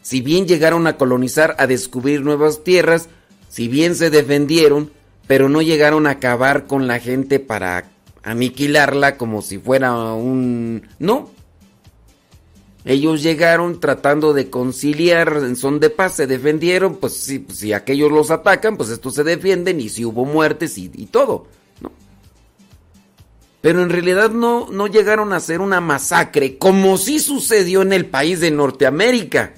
Si 0.00 0.20
bien 0.20 0.48
llegaron 0.48 0.86
a 0.86 0.96
colonizar, 0.96 1.54
a 1.58 1.66
descubrir 1.66 2.22
nuevas 2.22 2.64
tierras, 2.64 3.08
si 3.48 3.68
bien 3.68 3.94
se 3.94 4.10
defendieron, 4.10 4.90
pero 5.26 5.48
no 5.48 5.62
llegaron 5.62 6.06
a 6.06 6.12
acabar 6.12 6.66
con 6.66 6.88
la 6.88 6.98
gente 6.98 7.38
para 7.38 7.91
aniquilarla 8.22 9.16
como 9.16 9.42
si 9.42 9.58
fuera 9.58 9.94
un... 10.14 10.88
No. 10.98 11.30
Ellos 12.84 13.22
llegaron 13.22 13.78
tratando 13.78 14.32
de 14.32 14.50
conciliar 14.50 15.54
son 15.54 15.78
de 15.78 15.88
paz, 15.90 16.16
se 16.16 16.26
defendieron, 16.26 16.96
pues 16.96 17.14
si, 17.14 17.38
pues, 17.38 17.58
si 17.58 17.72
aquellos 17.72 18.10
los 18.10 18.32
atacan, 18.32 18.76
pues 18.76 18.90
estos 18.90 19.14
se 19.14 19.22
defienden 19.22 19.80
y 19.80 19.88
si 19.88 20.04
hubo 20.04 20.24
muertes 20.24 20.76
y, 20.78 20.88
todo, 21.06 21.46
¿no? 21.80 21.92
Pero 23.60 23.84
en 23.84 23.90
realidad 23.90 24.30
no, 24.30 24.68
no 24.68 24.88
llegaron 24.88 25.32
a 25.32 25.36
hacer 25.36 25.60
una 25.60 25.80
masacre 25.80 26.58
como 26.58 26.98
sí 26.98 27.20
sucedió 27.20 27.82
en 27.82 27.92
el 27.92 28.06
país 28.06 28.40
de 28.40 28.50
Norteamérica. 28.50 29.54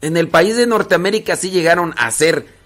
En 0.00 0.16
el 0.16 0.26
país 0.26 0.56
de 0.56 0.66
Norteamérica 0.66 1.36
sí 1.36 1.50
llegaron 1.50 1.94
a 1.96 2.08
hacer 2.08 2.61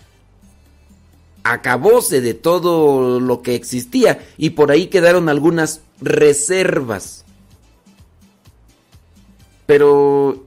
acabóse 1.53 2.21
de 2.21 2.35
todo 2.35 3.21
lo 3.21 3.43
que 3.43 3.55
existía 3.55 4.27
y 4.37 4.51
por 4.51 4.71
ahí 4.71 4.87
quedaron 4.87 5.29
algunas 5.29 5.81
reservas. 6.01 7.25
Pero, 9.67 10.45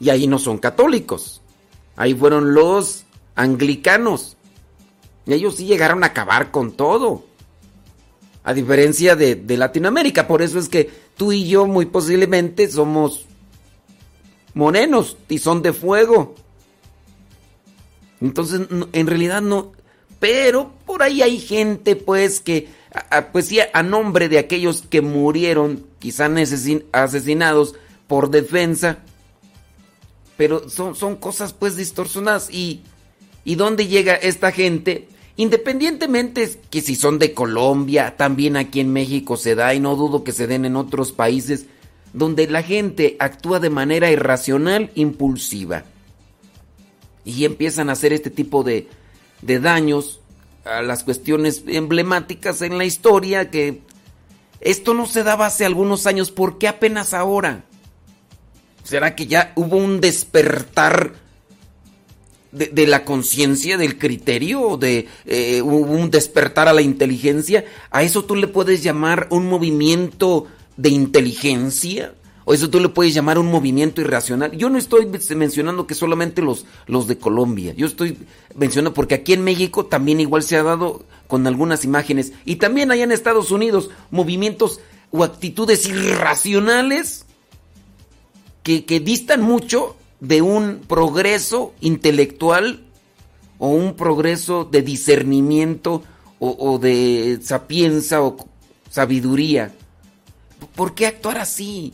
y 0.00 0.10
ahí 0.10 0.26
no 0.26 0.38
son 0.38 0.58
católicos, 0.58 1.40
ahí 1.96 2.14
fueron 2.14 2.54
los 2.54 3.04
anglicanos. 3.34 4.36
Y 5.26 5.34
ellos 5.34 5.56
sí 5.56 5.66
llegaron 5.66 6.04
a 6.04 6.08
acabar 6.08 6.50
con 6.50 6.72
todo. 6.72 7.24
A 8.44 8.54
diferencia 8.54 9.14
de, 9.14 9.34
de 9.34 9.56
Latinoamérica, 9.56 10.26
por 10.26 10.40
eso 10.40 10.58
es 10.58 10.68
que 10.68 10.90
tú 11.16 11.32
y 11.32 11.46
yo 11.46 11.66
muy 11.66 11.86
posiblemente 11.86 12.70
somos 12.70 13.26
morenos 14.54 15.16
son 15.38 15.62
de 15.62 15.72
fuego. 15.72 16.34
Entonces, 18.20 18.62
en 18.92 19.06
realidad 19.06 19.40
no, 19.40 19.72
pero 20.18 20.72
por 20.86 21.02
ahí 21.02 21.22
hay 21.22 21.38
gente 21.38 21.96
pues 21.96 22.40
que, 22.40 22.68
pues 23.32 23.46
sí, 23.46 23.58
a 23.72 23.82
nombre 23.82 24.28
de 24.28 24.38
aquellos 24.38 24.82
que 24.82 25.00
murieron, 25.00 25.84
quizás 25.98 26.30
asesinados 26.92 27.74
por 28.06 28.30
defensa, 28.30 28.98
pero 30.36 30.68
son, 30.68 30.94
son 30.94 31.16
cosas 31.16 31.52
pues 31.52 31.76
distorsionadas. 31.76 32.50
¿Y, 32.50 32.82
¿Y 33.44 33.54
dónde 33.54 33.86
llega 33.86 34.14
esta 34.14 34.52
gente? 34.52 35.08
Independientemente 35.36 36.58
que 36.70 36.80
si 36.80 36.96
son 36.96 37.18
de 37.18 37.32
Colombia, 37.32 38.16
también 38.16 38.56
aquí 38.56 38.80
en 38.80 38.92
México 38.92 39.36
se 39.36 39.54
da 39.54 39.72
y 39.74 39.80
no 39.80 39.94
dudo 39.94 40.24
que 40.24 40.32
se 40.32 40.48
den 40.48 40.64
en 40.64 40.74
otros 40.76 41.12
países 41.12 41.66
donde 42.12 42.48
la 42.48 42.62
gente 42.62 43.16
actúa 43.20 43.60
de 43.60 43.70
manera 43.70 44.10
irracional, 44.10 44.90
impulsiva. 44.94 45.84
Y 47.24 47.44
empiezan 47.44 47.88
a 47.88 47.92
hacer 47.92 48.12
este 48.12 48.30
tipo 48.30 48.64
de, 48.64 48.88
de 49.42 49.60
daños 49.60 50.20
a 50.64 50.82
las 50.82 51.04
cuestiones 51.04 51.62
emblemáticas 51.66 52.62
en 52.62 52.78
la 52.78 52.84
historia 52.84 53.50
que 53.50 53.80
esto 54.60 54.94
no 54.94 55.06
se 55.06 55.22
daba 55.22 55.46
hace 55.46 55.64
algunos 55.64 56.06
años, 56.06 56.30
¿por 56.30 56.58
qué 56.58 56.68
apenas 56.68 57.14
ahora? 57.14 57.64
¿Será 58.82 59.14
que 59.14 59.26
ya 59.26 59.52
hubo 59.54 59.76
un 59.76 60.00
despertar 60.00 61.14
de, 62.50 62.86
la 62.86 63.04
conciencia, 63.04 63.76
del 63.76 63.98
criterio, 63.98 64.76
de 64.76 65.06
eh, 65.26 65.62
un 65.62 66.10
despertar 66.10 66.68
a 66.68 66.72
la 66.72 66.82
inteligencia? 66.82 67.64
¿A 67.90 68.02
eso 68.02 68.24
tú 68.24 68.34
le 68.34 68.48
puedes 68.48 68.82
llamar 68.82 69.28
un 69.30 69.46
movimiento 69.46 70.46
de 70.76 70.88
inteligencia? 70.88 72.14
¿O 72.48 72.54
eso 72.54 72.70
tú 72.70 72.80
le 72.80 72.88
puedes 72.88 73.12
llamar 73.12 73.38
un 73.38 73.50
movimiento 73.50 74.00
irracional? 74.00 74.52
Yo 74.52 74.70
no 74.70 74.78
estoy 74.78 75.06
mencionando 75.36 75.86
que 75.86 75.94
solamente 75.94 76.40
los, 76.40 76.64
los 76.86 77.06
de 77.06 77.18
Colombia. 77.18 77.74
Yo 77.76 77.86
estoy 77.86 78.16
mencionando 78.56 78.94
porque 78.94 79.16
aquí 79.16 79.34
en 79.34 79.44
México 79.44 79.84
también 79.84 80.18
igual 80.18 80.42
se 80.42 80.56
ha 80.56 80.62
dado 80.62 81.04
con 81.26 81.46
algunas 81.46 81.84
imágenes. 81.84 82.32
Y 82.46 82.56
también 82.56 82.90
allá 82.90 83.04
en 83.04 83.12
Estados 83.12 83.50
Unidos, 83.50 83.90
movimientos 84.10 84.80
o 85.10 85.24
actitudes 85.24 85.86
irracionales 85.86 87.26
que, 88.62 88.86
que 88.86 88.98
distan 88.98 89.42
mucho 89.42 89.96
de 90.20 90.40
un 90.40 90.80
progreso 90.88 91.74
intelectual 91.82 92.82
o 93.58 93.68
un 93.68 93.94
progreso 93.94 94.64
de 94.64 94.80
discernimiento 94.80 96.02
o, 96.38 96.56
o 96.58 96.78
de 96.78 97.40
sapienza 97.42 98.22
o 98.22 98.38
sabiduría. 98.88 99.70
¿Por 100.74 100.94
qué 100.94 101.06
actuar 101.06 101.36
así? 101.36 101.92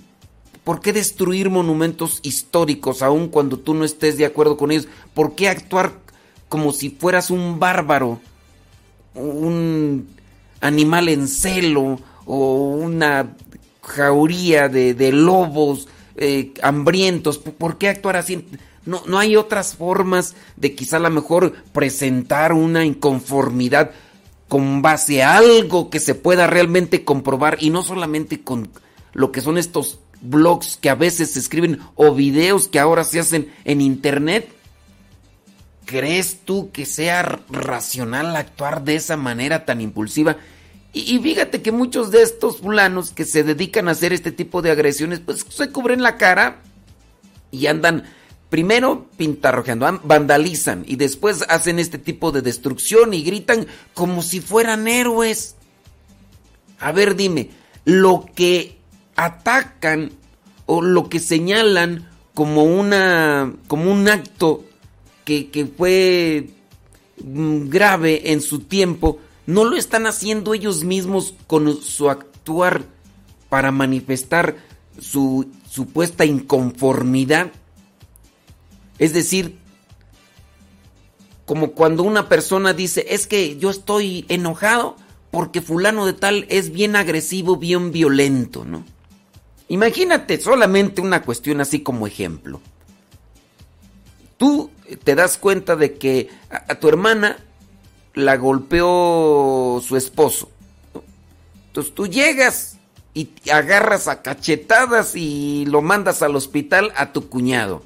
¿Por 0.65 0.81
qué 0.81 0.95
destruir 0.95 1.51
monumentos 1.51 2.21
históricos 2.23 3.03
aun 3.03 3.29
cuando 3.29 3.59
tú 3.59 3.75
no 3.75 3.85
estés 3.85 4.17
de 4.17 4.25
acuerdo 4.25 4.57
con 4.57 4.71
ellos? 4.71 4.89
¿Por 5.13 5.35
qué 5.35 5.49
actuar 5.49 5.93
como 6.49 6.73
si 6.73 6.89
fueras 6.89 7.31
un 7.31 7.59
bárbaro? 7.59 8.19
Un 9.15 10.09
animal 10.63 11.11
en 11.11 11.29
celo 11.29 12.01
o 12.25 12.77
una 12.81 13.37
jauría 13.83 14.71
de, 14.71 15.13
lobos 15.13 15.87
eh, 16.17 16.55
hambrientos. 16.63 17.37
¿Por 17.39 17.77
qué 17.77 17.91
actuar 17.91 18.17
así? 18.17 18.47
No, 18.87 19.03
no 19.07 19.19
hay 19.19 19.37
otras 19.37 19.77
formas 19.77 20.35
de 20.57 20.75
quizá 20.75 20.97
a 20.97 21.01
lo 21.01 21.11
mejor 21.11 21.53
presentar 21.75 22.55
una 22.55 22.87
inconformidad 22.87 23.91
con 24.49 24.81
base 24.81 25.23
a 25.23 25.37
algo 25.37 25.91
que 25.91 26.01
se 26.01 26.15
pueda 26.15 26.47
realmente 26.47 27.05
comprobar 27.05 27.59
y 27.61 27.69
no 27.69 27.83
solamente 27.83 28.43
con 28.43 28.71
lo 29.13 29.33
que 29.33 29.41
son 29.41 29.59
estos 29.59 30.01
blogs 30.25 30.77
que 30.77 30.91
a 30.91 30.95
veces 30.95 31.33
se 31.33 31.39
escriben 31.39 31.81
o 31.95 32.15
videos 32.15 32.69
que 32.69 32.81
ahora 32.81 33.05
se 33.05 33.21
hacen 33.21 33.53
en 33.65 33.81
internet. 33.81 34.49
¿Crees 35.85 36.41
tú 36.45 36.71
que 36.73 36.87
sea 36.87 37.41
racional 37.51 38.35
actuar 38.35 38.85
de 38.85 38.97
esa 38.97 39.17
manera 39.17 39.65
tan 39.65 39.81
impulsiva? 39.81 40.39
Y, 40.95 41.19
fíjate 41.19 41.61
que 41.61 41.73
muchos 41.73 42.13
de 42.13 42.23
estos 42.23 42.59
fulanos 42.59 43.11
que 43.11 43.25
se 43.25 43.43
dedican 43.43 43.89
a 43.89 43.91
hacer 43.91 44.13
este 44.13 44.31
tipo 44.31 44.63
de 44.63 44.71
agresiones, 44.71 45.19
pues 45.19 45.45
se 45.49 45.71
cubren 45.71 46.03
la 46.03 46.17
cara 46.17 46.63
y 47.51 47.67
andan 47.67 48.05
primero 48.49 49.09
pintarrojeando, 49.17 50.01
vandalizan 50.05 50.85
y 50.87 50.95
después 50.95 51.45
hacen 51.49 51.81
este 51.81 51.99
tipo 51.99 52.31
de 52.31 52.43
destrucción 52.43 53.13
y 53.13 53.25
gritan 53.25 53.67
como 53.93 54.23
si 54.23 54.41
fueran 54.41 54.87
héroes. 54.87 55.57
A 56.79 56.93
ver, 56.93 57.17
dime, 57.17 57.51
lo 57.85 58.25
que 58.33 58.79
atacan 59.17 60.13
o 60.67 60.83
lo 60.83 61.09
que 61.09 61.21
señalan 61.21 62.09
como 62.35 62.65
una 62.65 63.53
como 63.69 63.93
un 63.93 64.09
acto 64.09 64.65
que, 65.25 65.51
que 65.51 65.67
fue 65.67 66.51
mm, 67.23 67.69
grave 67.69 68.33
en 68.33 68.41
su 68.41 68.61
tiempo, 68.61 69.19
no 69.47 69.65
lo 69.65 69.77
están 69.77 70.07
haciendo 70.07 70.55
ellos 70.55 70.85
mismos 70.85 71.35
con 71.47 71.81
su 71.81 72.11
actuar 72.11 72.85
para 73.49 73.71
manifestar 73.71 74.57
su 74.99 75.49
supuesta 75.71 76.25
inconformidad. 76.25 77.53
Es 78.99 79.13
decir, 79.13 79.59
como 81.47 81.73
cuando 81.73 82.03
una 82.03 82.29
persona 82.29 82.73
dice, 82.73 83.07
es 83.11 83.27
que 83.27 83.59
yo 83.59 83.71
estoy 83.71 84.25
enojado 84.29 84.97
porque 85.31 85.61
fulano 85.61 86.07
de 86.07 86.13
tal 86.13 86.47
es 86.49 86.71
bien 86.71 86.97
agresivo, 86.97 87.57
bien 87.57 87.93
violento, 87.93 88.65
¿no? 88.65 88.85
Imagínate 89.75 90.41
solamente 90.41 91.01
una 91.01 91.23
cuestión 91.23 91.61
así 91.61 91.81
como 91.81 92.07
ejemplo. 92.07 92.61
Tú 94.37 94.71
te 95.03 95.17
das 95.17 95.37
cuenta 95.37 95.75
de 95.75 95.95
que 95.95 96.31
a, 96.49 96.77
tu 96.77 96.89
hermana 96.89 97.39
la 98.15 98.37
golpeó 98.37 99.83
su 99.85 99.97
esposo. 99.97 100.49
Entonces 101.67 101.93
tú 101.93 102.07
llegas 102.07 102.77
y 103.15 103.31
agarras 103.51 104.07
a 104.07 104.23
cachetadas 104.23 105.17
y 105.17 105.67
lo 105.67 105.83
mandas 105.83 106.23
al 106.23 106.37
hospital 106.37 106.93
a 106.95 107.13
tu 107.13 107.29
cuñado. 107.29 107.83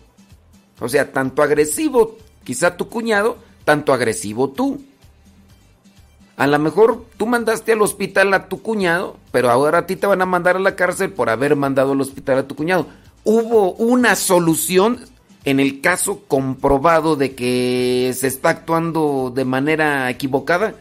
O 0.81 0.91
sea, 0.91 1.11
tanto 1.11 1.43
agresivo 1.43 2.19
quizá 2.45 2.77
tu 2.77 2.91
cuñado, 2.91 3.39
tanto 3.65 3.95
agresivo 3.95 4.51
tú. 4.51 4.85
A 6.39 6.47
lo 6.47 6.57
mejor 6.61 7.05
tú 7.17 7.27
mandaste 7.27 7.73
al 7.73 7.83
hospital 7.83 8.33
a 8.33 8.49
tu 8.49 8.63
cuñado, 8.63 9.17
pero 9.33 9.51
ahora 9.51 9.79
a 9.79 9.87
ti 9.87 9.97
te 9.97 10.07
van 10.07 10.23
a 10.23 10.27
mandar 10.27 10.55
a 10.55 10.61
la 10.61 10.77
cárcel 10.77 11.11
por 11.11 11.31
haber 11.31 11.57
mandado 11.57 11.93
al 11.93 12.01
hospital 12.01 12.39
a 12.39 12.47
tu 12.47 12.55
cuñado. 12.55 12.87
Hubo 13.25 13.73
una 13.73 14.15
solución 14.15 15.01
en 15.45 15.59
el 15.59 15.81
caso 15.81 16.23
comprobado 16.29 17.17
de 17.17 17.35
que 17.35 18.15
se 18.17 18.29
está 18.29 18.51
actuando 18.51 19.33
de 19.35 19.45
manera 19.45 20.09
equivocada. 20.11 20.75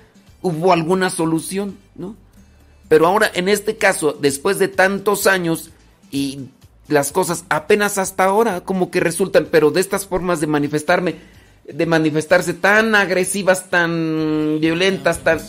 Hubo 0.44 0.74
alguna 0.74 1.10
solución, 1.10 1.76
¿no? 1.96 2.16
Pero 2.88 3.08
ahora, 3.08 3.32
en 3.34 3.50
este 3.50 3.78
caso, 3.78 4.14
después 4.14 4.60
de 4.60 4.68
tantos 4.68 5.26
años 5.26 5.72
y 6.12 6.50
las 6.88 7.12
cosas 7.12 7.46
apenas 7.50 7.98
hasta 7.98 8.26
ahora 8.26 8.62
como 8.62 8.92
que 8.92 9.00
resultan, 9.00 9.48
pero 9.50 9.72
de 9.72 9.82
estas 9.82 10.06
formas 10.06 10.40
de 10.40 10.46
manifestarme, 10.46 11.16
de 11.68 11.86
manifestarse 11.86 12.54
tan 12.54 12.96
agresivas, 12.96 13.70
tan 13.70 14.60
violentas, 14.60 15.20
tan... 15.20 15.40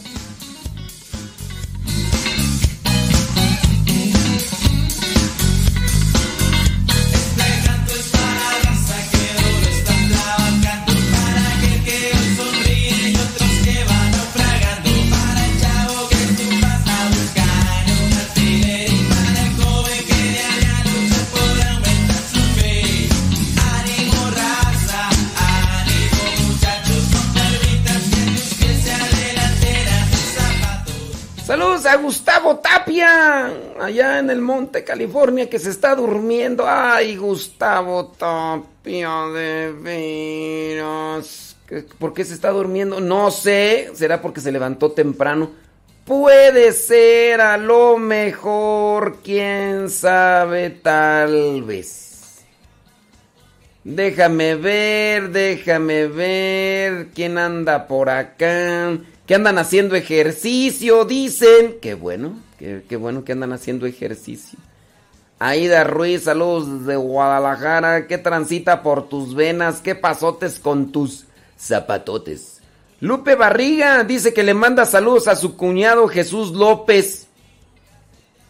Tapia, 32.56 33.52
allá 33.80 34.18
en 34.18 34.30
el 34.30 34.40
Monte, 34.40 34.82
California, 34.82 35.48
que 35.48 35.58
se 35.58 35.70
está 35.70 35.94
durmiendo. 35.94 36.64
Ay, 36.66 37.16
Gustavo 37.16 38.08
Tapia, 38.08 39.10
de 39.34 39.72
veras. 39.72 41.56
¿Por 41.98 42.14
qué 42.14 42.24
se 42.24 42.34
está 42.34 42.50
durmiendo? 42.50 43.00
No 43.00 43.30
sé, 43.30 43.90
será 43.94 44.20
porque 44.22 44.40
se 44.40 44.50
levantó 44.50 44.90
temprano. 44.92 45.50
Puede 46.04 46.72
ser, 46.72 47.40
a 47.42 47.58
lo 47.58 47.98
mejor, 47.98 49.18
quién 49.22 49.90
sabe, 49.90 50.70
tal 50.70 51.62
vez. 51.62 52.08
Déjame 53.84 54.54
ver, 54.54 55.30
déjame 55.30 56.06
ver 56.06 57.08
quién 57.14 57.38
anda 57.38 57.86
por 57.86 58.10
acá 58.10 58.98
que 59.28 59.34
andan 59.34 59.58
haciendo 59.58 59.94
ejercicio, 59.94 61.04
dicen. 61.04 61.76
Qué 61.82 61.92
bueno, 61.92 62.40
qué, 62.58 62.96
bueno 62.96 63.24
que 63.24 63.32
andan 63.32 63.52
haciendo 63.52 63.84
ejercicio. 63.84 64.58
Aida 65.38 65.84
Ruiz, 65.84 66.22
saludos 66.22 66.86
de 66.86 66.96
Guadalajara. 66.96 68.06
¿Qué 68.06 68.16
transita 68.16 68.82
por 68.82 69.10
tus 69.10 69.34
venas? 69.34 69.82
¿Qué 69.82 69.94
pasotes 69.94 70.58
con 70.58 70.92
tus 70.92 71.26
zapatotes? 71.60 72.62
Lupe 73.00 73.34
Barriga 73.34 74.02
dice 74.02 74.32
que 74.32 74.42
le 74.42 74.54
manda 74.54 74.86
saludos 74.86 75.28
a 75.28 75.36
su 75.36 75.58
cuñado 75.58 76.08
Jesús 76.08 76.52
López. 76.52 77.26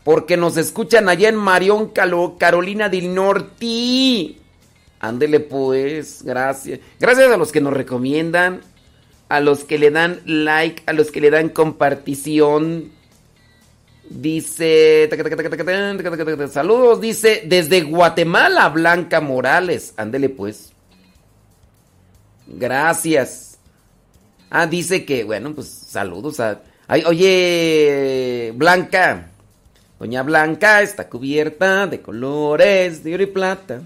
Porque 0.04 0.36
nos 0.36 0.56
escuchan 0.56 1.08
allá 1.08 1.28
en 1.28 1.34
Marión, 1.34 1.90
Carolina 2.38 2.88
del 2.88 3.12
Norte. 3.12 4.36
Ándele 5.00 5.40
pues, 5.40 6.22
gracias. 6.22 6.78
Gracias 7.00 7.32
a 7.32 7.36
los 7.36 7.50
que 7.50 7.60
nos 7.60 7.72
recomiendan. 7.72 8.60
A 9.28 9.40
los 9.40 9.64
que 9.64 9.78
le 9.78 9.90
dan 9.90 10.20
like, 10.24 10.82
a 10.86 10.92
los 10.92 11.10
que 11.10 11.20
le 11.20 11.30
dan 11.30 11.48
compartición. 11.50 12.90
Dice, 14.08 15.10
saludos, 16.50 17.00
dice, 17.00 17.42
desde 17.44 17.82
Guatemala, 17.82 18.68
Blanca 18.70 19.20
Morales. 19.20 19.92
Ándele 19.96 20.30
pues. 20.30 20.72
Gracias. 22.46 23.58
Ah, 24.50 24.66
dice 24.66 25.04
que, 25.04 25.24
bueno, 25.24 25.54
pues 25.54 25.68
saludos 25.68 26.40
a... 26.40 26.62
Ay, 26.86 27.02
oye, 27.06 28.52
Blanca. 28.56 29.28
Doña 29.98 30.22
Blanca 30.22 30.80
está 30.80 31.08
cubierta 31.08 31.86
de 31.86 32.00
colores 32.00 33.04
de 33.04 33.14
oro 33.14 33.22
y 33.24 33.26
plata. 33.26 33.82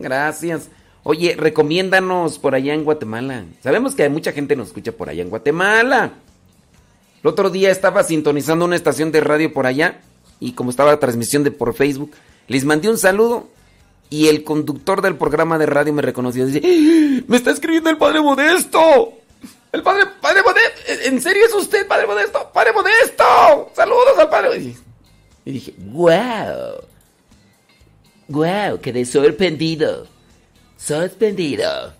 Gracias. 0.00 0.68
Oye, 1.08 1.36
recomiéndanos 1.38 2.40
por 2.40 2.56
allá 2.56 2.74
en 2.74 2.82
Guatemala. 2.82 3.44
Sabemos 3.62 3.94
que 3.94 4.02
hay 4.02 4.08
mucha 4.08 4.32
gente 4.32 4.56
nos 4.56 4.66
escucha 4.66 4.90
por 4.90 5.08
allá 5.08 5.22
en 5.22 5.30
Guatemala. 5.30 6.14
El 7.22 7.28
otro 7.28 7.48
día 7.48 7.70
estaba 7.70 8.02
sintonizando 8.02 8.64
una 8.64 8.74
estación 8.74 9.12
de 9.12 9.20
radio 9.20 9.52
por 9.52 9.66
allá 9.66 10.00
y 10.40 10.54
como 10.54 10.70
estaba 10.70 10.90
la 10.90 10.98
transmisión 10.98 11.44
de 11.44 11.52
por 11.52 11.74
Facebook, 11.74 12.10
les 12.48 12.64
mandé 12.64 12.90
un 12.90 12.98
saludo 12.98 13.46
y 14.10 14.26
el 14.26 14.42
conductor 14.42 15.00
del 15.00 15.14
programa 15.14 15.58
de 15.58 15.66
radio 15.66 15.92
me 15.92 16.02
reconoció. 16.02 16.44
Dice, 16.44 16.60
¡Ah! 16.64 17.22
me 17.28 17.36
está 17.36 17.52
escribiendo 17.52 17.88
el 17.88 17.98
Padre 17.98 18.20
Modesto. 18.20 19.12
El 19.70 19.84
Padre, 19.84 20.06
Padre 20.20 20.42
Modesto. 20.42 20.92
¿En 21.04 21.20
serio 21.20 21.46
es 21.46 21.54
usted, 21.54 21.86
Padre 21.86 22.08
Modesto? 22.08 22.50
Padre 22.52 22.72
Modesto. 22.72 23.70
Saludos 23.76 24.18
al 24.18 24.28
Padre. 24.28 24.74
Y 25.44 25.52
dije, 25.52 25.72
wow. 25.78 26.82
Wow, 28.26 28.80
quedé 28.80 29.04
sorprendido. 29.04 30.15
Suspendido. 30.76 31.92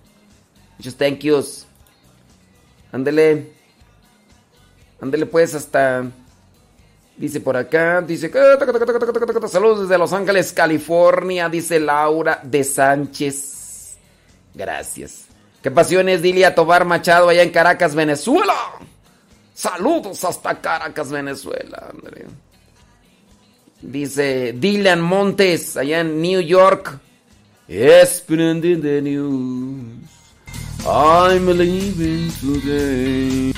Muchos 0.78 0.96
thank 0.96 1.20
yous. 1.20 1.66
Ándele. 2.92 3.52
Ándele 5.00 5.26
pues 5.26 5.54
hasta... 5.54 6.04
Dice 7.16 7.40
por 7.40 7.56
acá, 7.56 8.02
dice... 8.02 8.30
Saludos 9.48 9.88
desde 9.88 9.96
Los 9.96 10.12
Ángeles, 10.12 10.52
California, 10.52 11.48
dice 11.48 11.80
Laura 11.80 12.40
de 12.42 12.62
Sánchez. 12.62 13.96
Gracias. 14.54 15.24
¿Qué 15.62 15.70
pasiones, 15.70 16.20
Dilia 16.20 16.54
Tobar 16.54 16.84
Machado, 16.84 17.30
allá 17.30 17.42
en 17.42 17.50
Caracas, 17.50 17.94
Venezuela? 17.94 18.54
Saludos 19.54 20.22
hasta 20.24 20.60
Caracas, 20.60 21.10
Venezuela, 21.10 21.90
Dice 23.80 24.52
Dylan 24.52 25.00
Montes, 25.00 25.76
allá 25.78 26.00
en 26.00 26.20
New 26.20 26.40
York. 26.40 27.00
Spreading 27.68 28.80
the 28.80 29.00
news. 29.00 30.06
I'm 30.86 31.46
leaving 31.46 32.30
today. 32.30 33.55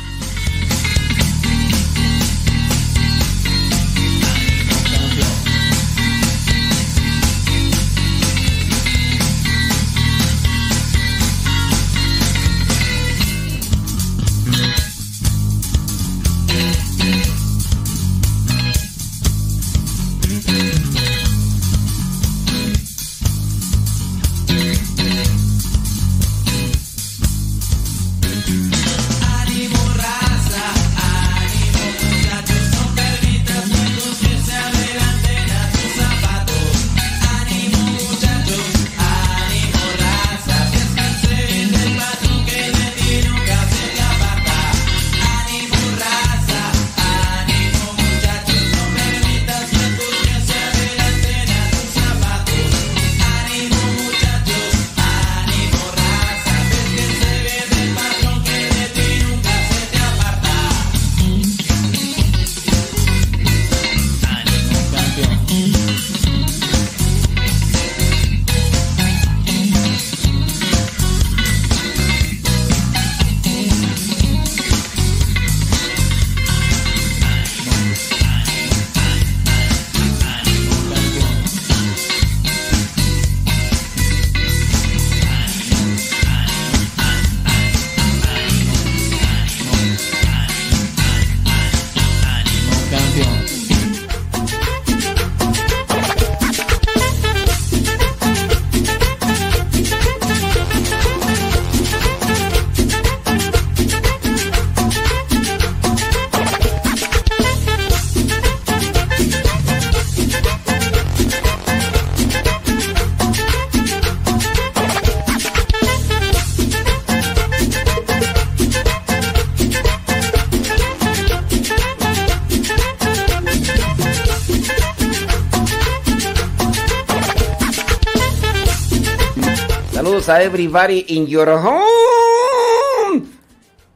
Everybody 130.48 131.04
in 131.08 131.26
your 131.26 131.50
home. 131.50 133.26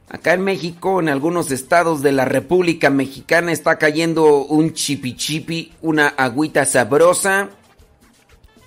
Acá 0.07 0.33
en 0.33 0.41
México, 0.41 0.99
en 0.99 1.09
algunos 1.09 1.49
estados 1.49 2.03
de 2.03 2.11
la 2.11 2.25
República 2.25 2.91
Mexicana, 2.91 3.51
está 3.51 3.79
cayendo 3.79 4.45
un 4.45 4.73
chipi 4.73 5.15
chipi, 5.15 5.73
una 5.81 6.09
agüita 6.09 6.65
sabrosa. 6.65 7.49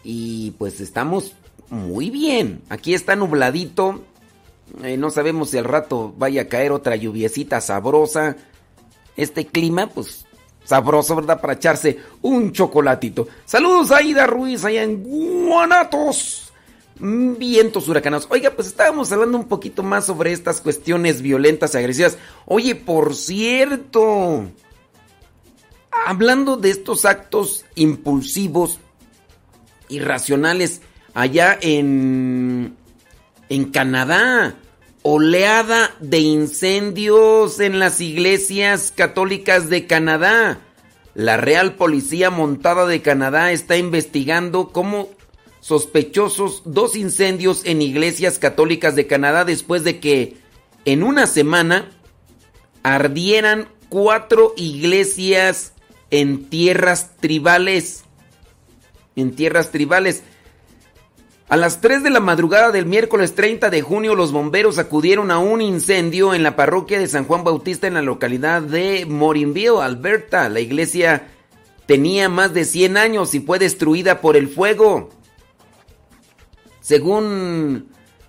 Y 0.03 0.51
pues 0.59 0.80
estamos 0.80 1.34
muy 1.70 2.11
bien. 2.11 2.62
Aquí 2.70 2.93
está 2.93 3.14
nubladito. 3.14 4.03
Eh, 4.82 4.97
no 4.97 5.11
sabemos 5.11 5.51
si 5.51 5.59
al 5.59 5.64
rato 5.64 6.12
vaya 6.18 6.43
a 6.43 6.49
caer 6.49 6.72
otra 6.72 6.97
lluviecita 6.97 7.61
sabrosa. 7.61 8.37
Este 9.16 9.47
clima, 9.47 9.87
pues 9.87 10.26
sabroso, 10.64 11.14
¿verdad? 11.14 11.41
Para 11.41 11.53
echarse 11.53 12.01
un 12.22 12.51
chocolatito. 12.51 13.28
Saludos 13.45 13.93
a 13.93 14.03
Ida 14.03 14.26
Ruiz 14.26 14.64
allá 14.64 14.82
en 14.82 15.05
Guanatos. 15.05 16.45
Vientos 16.99 17.88
huracanados. 17.88 18.26
Oiga, 18.30 18.53
pues 18.53 18.68
estábamos 18.68 19.12
hablando 19.12 19.36
un 19.36 19.49
poquito 19.49 19.82
más 19.82 20.07
sobre 20.07 20.32
estas 20.32 20.61
cuestiones 20.61 21.20
violentas 21.20 21.74
y 21.74 21.78
agresivas. 21.78 22.16
Oye, 22.47 22.74
por 22.74 23.14
cierto, 23.14 24.51
hablando 26.07 26.57
de 26.57 26.70
estos 26.70 27.05
actos 27.05 27.66
impulsivos, 27.74 28.78
irracionales, 29.88 30.80
allá 31.12 31.59
en, 31.61 32.76
en 33.51 33.64
Canadá, 33.66 34.57
oleada 35.03 35.94
de 36.01 36.18
incendios 36.20 37.61
en 37.61 37.78
las 37.78 38.01
iglesias 38.01 38.92
católicas 38.97 39.68
de 39.68 39.86
Canadá. 39.86 40.61
La 41.14 41.36
Real 41.36 41.74
Policía 41.74 42.30
Montada 42.30 42.86
de 42.86 43.03
Canadá 43.03 43.53
está 43.53 43.76
investigando 43.76 44.68
cómo 44.68 45.09
sospechosos 45.66 46.62
dos 46.64 46.94
incendios 46.94 47.62
en 47.64 47.82
iglesias 47.82 48.38
católicas 48.38 48.94
de 48.94 49.08
Canadá 49.08 49.44
después 49.44 49.82
de 49.82 49.98
que 49.98 50.36
en 50.84 51.02
una 51.02 51.26
semana 51.26 51.90
ardieran 52.84 53.66
cuatro 53.88 54.54
iglesias 54.56 55.72
en 56.12 56.48
tierras 56.48 57.16
tribales. 57.16 58.04
En 59.16 59.34
tierras 59.34 59.72
tribales. 59.72 60.22
A 61.48 61.56
las 61.56 61.80
3 61.80 62.04
de 62.04 62.10
la 62.10 62.20
madrugada 62.20 62.70
del 62.70 62.86
miércoles 62.86 63.34
30 63.34 63.68
de 63.68 63.82
junio, 63.82 64.14
los 64.14 64.30
bomberos 64.30 64.78
acudieron 64.78 65.32
a 65.32 65.40
un 65.40 65.60
incendio 65.60 66.32
en 66.32 66.44
la 66.44 66.54
parroquia 66.54 67.00
de 67.00 67.08
San 67.08 67.24
Juan 67.24 67.42
Bautista 67.42 67.88
en 67.88 67.94
la 67.94 68.02
localidad 68.02 68.62
de 68.62 69.04
Morinville, 69.04 69.82
Alberta. 69.82 70.48
La 70.48 70.60
iglesia 70.60 71.26
tenía 71.86 72.28
más 72.28 72.54
de 72.54 72.64
100 72.64 72.96
años 72.96 73.34
y 73.34 73.40
fue 73.40 73.58
destruida 73.58 74.20
por 74.20 74.36
el 74.36 74.46
fuego. 74.46 75.10
Según 76.87 77.89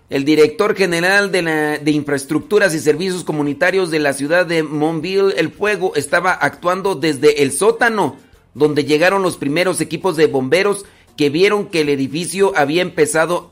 el 0.10 0.26
director 0.26 0.76
general 0.76 1.32
de, 1.32 1.44
de, 1.80 1.92
Infraestructuras 1.92 2.74
y 2.74 2.80
Servicios 2.80 3.24
Comunitarios 3.24 3.92
de 3.92 4.00
la 4.00 4.14
ciudad 4.14 4.48
de 4.48 4.64
Montville, 4.64 5.36
el 5.38 5.52
fuego 5.52 5.94
estaba 5.94 6.32
actuando 6.32 6.96
desde 6.96 7.44
el 7.44 7.52
sótano, 7.52 8.18
donde 8.56 8.84
llegaron 8.84 9.22
los 9.22 9.38
primeros 9.38 9.80
equipos 9.80 10.18
de 10.18 10.26
bomberos 10.26 10.86
que 11.16 11.30
vieron 11.30 11.68
que 11.68 11.82
el 11.82 11.90
edificio 11.90 12.52
había 12.56 12.82
empezado, 12.82 13.52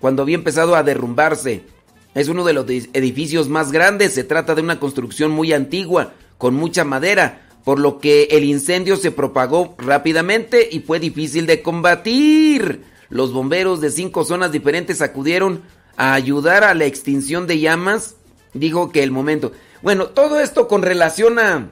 cuando 0.00 0.22
había 0.22 0.36
empezado 0.36 0.74
a 0.74 0.82
derrumbarse. 0.82 1.64
Es 2.14 2.28
uno 2.28 2.42
de 2.42 2.54
los 2.54 2.64
edificios 2.66 3.50
más 3.50 3.72
grandes, 3.72 4.14
se 4.14 4.24
trata 4.24 4.54
de 4.54 4.62
una 4.62 4.80
construcción 4.80 5.32
muy 5.32 5.52
antigua, 5.52 6.14
con 6.38 6.54
mucha 6.54 6.82
madera, 6.82 7.46
por 7.62 7.78
lo 7.78 7.98
que 7.98 8.28
el 8.30 8.44
incendio 8.44 8.96
se 8.96 9.10
propagó 9.10 9.74
rápidamente 9.76 10.66
y 10.72 10.80
fue 10.80 10.98
difícil 10.98 11.44
de 11.44 11.60
combatir. 11.60 12.95
Los 13.08 13.32
bomberos 13.32 13.80
de 13.80 13.90
cinco 13.90 14.24
zonas 14.24 14.52
diferentes 14.52 15.00
acudieron 15.02 15.62
a 15.96 16.14
ayudar 16.14 16.64
a 16.64 16.74
la 16.74 16.84
extinción 16.84 17.46
de 17.46 17.60
llamas, 17.60 18.16
dijo 18.52 18.90
que 18.90 19.02
el 19.02 19.10
momento. 19.10 19.52
Bueno, 19.82 20.06
todo 20.08 20.40
esto 20.40 20.68
con 20.68 20.82
relación 20.82 21.38
a, 21.38 21.70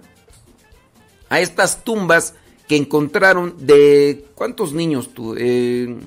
a 1.28 1.41
estas 1.41 1.85
tumbas 1.85 2.35
que 2.68 2.76
encontraron 2.76 3.55
de... 3.59 4.26
¿Cuántos 4.35 4.72
niños 4.72 5.12
tú? 5.12 5.35
Eh, 5.37 5.99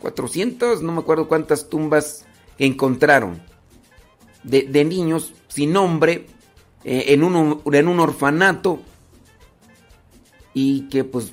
400, 0.00 0.82
no 0.82 0.92
me 0.92 1.00
acuerdo 1.00 1.28
cuántas 1.28 1.68
tumbas 1.68 2.24
encontraron 2.58 3.40
de, 4.42 4.62
de 4.62 4.84
niños 4.84 5.32
sin 5.48 5.72
nombre 5.72 6.26
eh, 6.84 7.06
en, 7.08 7.24
un, 7.24 7.62
en 7.72 7.88
un 7.88 8.00
orfanato 8.00 8.80
y 10.54 10.88
que 10.88 11.04
pues 11.04 11.32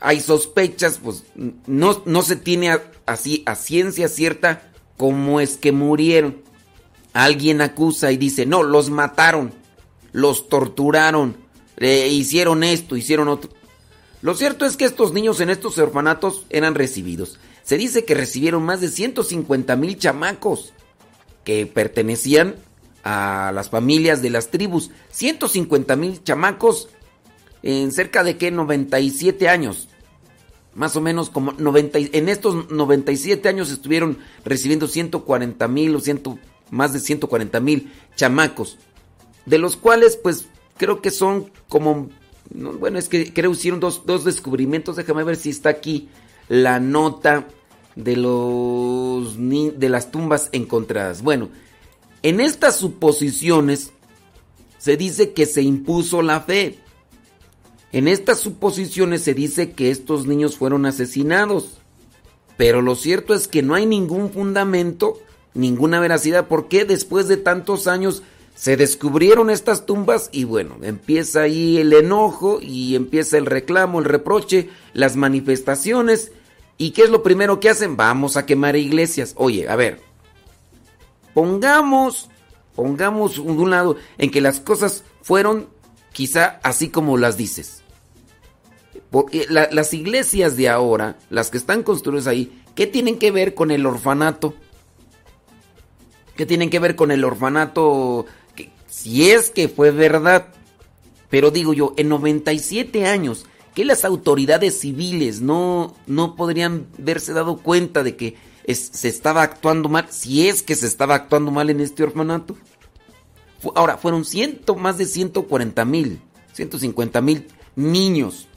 hay 0.00 0.20
sospechas, 0.20 1.00
pues 1.02 1.24
no, 1.66 2.02
no 2.04 2.22
se 2.22 2.36
tiene 2.36 2.78
así 3.06 3.42
a 3.46 3.54
ciencia 3.54 4.08
cierta 4.08 4.70
cómo 4.96 5.40
es 5.40 5.56
que 5.56 5.72
murieron. 5.72 6.42
Alguien 7.12 7.60
acusa 7.60 8.12
y 8.12 8.16
dice, 8.16 8.46
no, 8.46 8.62
los 8.62 8.90
mataron, 8.90 9.52
los 10.12 10.48
torturaron, 10.48 11.36
hicieron 11.80 12.62
esto, 12.62 12.96
hicieron 12.96 13.28
otro. 13.28 13.50
Lo 14.20 14.34
cierto 14.34 14.66
es 14.66 14.76
que 14.76 14.84
estos 14.84 15.12
niños 15.12 15.40
en 15.40 15.50
estos 15.50 15.78
orfanatos 15.78 16.44
eran 16.50 16.74
recibidos. 16.74 17.38
Se 17.62 17.76
dice 17.76 18.04
que 18.04 18.14
recibieron 18.14 18.62
más 18.62 18.80
de 18.80 18.88
150 18.88 19.76
mil 19.76 19.98
chamacos 19.98 20.72
que 21.44 21.66
pertenecían 21.66 22.56
a 23.04 23.52
las 23.54 23.70
familias 23.70 24.22
de 24.22 24.30
las 24.30 24.50
tribus. 24.50 24.90
150 25.10 25.96
mil 25.96 26.22
chamacos 26.22 26.88
en 27.62 27.92
cerca 27.92 28.24
de 28.24 28.36
que 28.36 28.50
97 28.50 29.48
años. 29.48 29.88
Más 30.74 30.94
o 30.96 31.00
menos 31.00 31.30
como 31.30 31.52
90, 31.52 31.98
en 31.98 32.28
estos 32.28 32.70
97 32.70 33.48
años 33.48 33.70
estuvieron 33.70 34.18
recibiendo 34.44 34.86
140 34.86 35.66
mil 35.68 35.96
o 35.96 36.00
ciento, 36.00 36.38
más 36.70 36.92
de 36.92 37.00
140 37.00 37.60
mil 37.60 37.92
chamacos. 38.14 38.78
De 39.46 39.58
los 39.58 39.76
cuales 39.76 40.16
pues 40.16 40.46
creo 40.76 41.02
que 41.02 41.10
son 41.10 41.50
como, 41.68 42.10
bueno, 42.50 42.98
es 42.98 43.08
que 43.08 43.32
creo 43.32 43.50
hicieron 43.50 43.80
dos, 43.80 44.06
dos 44.06 44.24
descubrimientos, 44.24 44.96
déjame 44.96 45.24
ver 45.24 45.36
si 45.36 45.50
está 45.50 45.70
aquí 45.70 46.08
la 46.48 46.80
nota 46.80 47.46
de 47.96 48.16
los 48.16 49.36
de 49.36 49.88
las 49.88 50.10
tumbas 50.10 50.48
encontradas. 50.52 51.22
Bueno, 51.22 51.48
en 52.22 52.40
estas 52.40 52.76
suposiciones 52.76 53.92
se 54.78 54.96
dice 54.96 55.32
que 55.32 55.46
se 55.46 55.62
impuso 55.62 56.22
la 56.22 56.40
fe. 56.40 56.78
En 57.92 58.06
estas 58.06 58.40
suposiciones 58.40 59.22
se 59.22 59.34
dice 59.34 59.72
que 59.72 59.90
estos 59.90 60.26
niños 60.26 60.56
fueron 60.56 60.84
asesinados. 60.86 61.78
Pero 62.56 62.82
lo 62.82 62.96
cierto 62.96 63.34
es 63.34 63.48
que 63.48 63.62
no 63.62 63.74
hay 63.74 63.86
ningún 63.86 64.30
fundamento, 64.30 65.18
ninguna 65.54 66.00
veracidad, 66.00 66.48
porque 66.48 66.84
después 66.84 67.28
de 67.28 67.36
tantos 67.36 67.86
años 67.86 68.22
se 68.54 68.76
descubrieron 68.76 69.50
estas 69.50 69.86
tumbas 69.86 70.28
y 70.32 70.42
bueno, 70.42 70.78
empieza 70.82 71.42
ahí 71.42 71.78
el 71.78 71.92
enojo 71.92 72.58
y 72.60 72.96
empieza 72.96 73.38
el 73.38 73.46
reclamo, 73.46 74.00
el 74.00 74.04
reproche, 74.04 74.68
las 74.92 75.14
manifestaciones. 75.14 76.32
¿Y 76.76 76.90
qué 76.90 77.02
es 77.02 77.10
lo 77.10 77.22
primero 77.22 77.60
que 77.60 77.70
hacen? 77.70 77.96
Vamos 77.96 78.36
a 78.36 78.44
quemar 78.44 78.74
iglesias. 78.74 79.34
Oye, 79.36 79.68
a 79.68 79.76
ver, 79.76 80.00
pongamos, 81.34 82.28
pongamos 82.74 83.38
un 83.38 83.70
lado 83.70 83.96
en 84.18 84.32
que 84.32 84.40
las 84.40 84.58
cosas 84.58 85.04
fueron 85.22 85.68
quizá 86.12 86.58
así 86.64 86.88
como 86.88 87.16
las 87.16 87.36
dices. 87.36 87.77
Porque 89.10 89.46
las 89.48 89.94
iglesias 89.94 90.56
de 90.56 90.68
ahora, 90.68 91.18
las 91.30 91.50
que 91.50 91.58
están 91.58 91.82
construidas 91.82 92.26
ahí, 92.26 92.62
¿qué 92.74 92.86
tienen 92.86 93.18
que 93.18 93.30
ver 93.30 93.54
con 93.54 93.70
el 93.70 93.86
orfanato? 93.86 94.54
¿Qué 96.36 96.44
tienen 96.46 96.70
que 96.70 96.78
ver 96.78 96.94
con 96.94 97.10
el 97.10 97.24
orfanato 97.24 98.26
si 98.88 99.30
es 99.30 99.50
que 99.50 99.68
fue 99.68 99.90
verdad. 99.90 100.48
Pero 101.30 101.50
digo 101.50 101.74
yo, 101.74 101.94
en 101.96 102.08
97 102.08 103.06
años, 103.06 103.46
que 103.74 103.84
las 103.84 104.04
autoridades 104.04 104.80
civiles 104.80 105.40
no, 105.40 105.94
no 106.06 106.34
podrían 106.34 106.86
verse 106.96 107.32
dado 107.32 107.58
cuenta 107.58 108.02
de 108.02 108.16
que 108.16 108.36
se 108.66 109.08
estaba 109.08 109.42
actuando 109.42 109.88
mal, 109.88 110.06
si 110.10 110.48
es 110.48 110.62
que 110.62 110.74
se 110.74 110.86
estaba 110.86 111.14
actuando 111.14 111.50
mal 111.50 111.70
en 111.70 111.80
este 111.80 112.02
orfanato. 112.02 112.56
Ahora, 113.74 113.98
fueron 113.98 114.24
ciento, 114.24 114.74
más 114.74 114.98
de 114.98 115.06
140 115.06 115.84
mil, 115.84 116.20
150 116.54 117.20
mil 117.20 117.46
niños. 117.76 118.47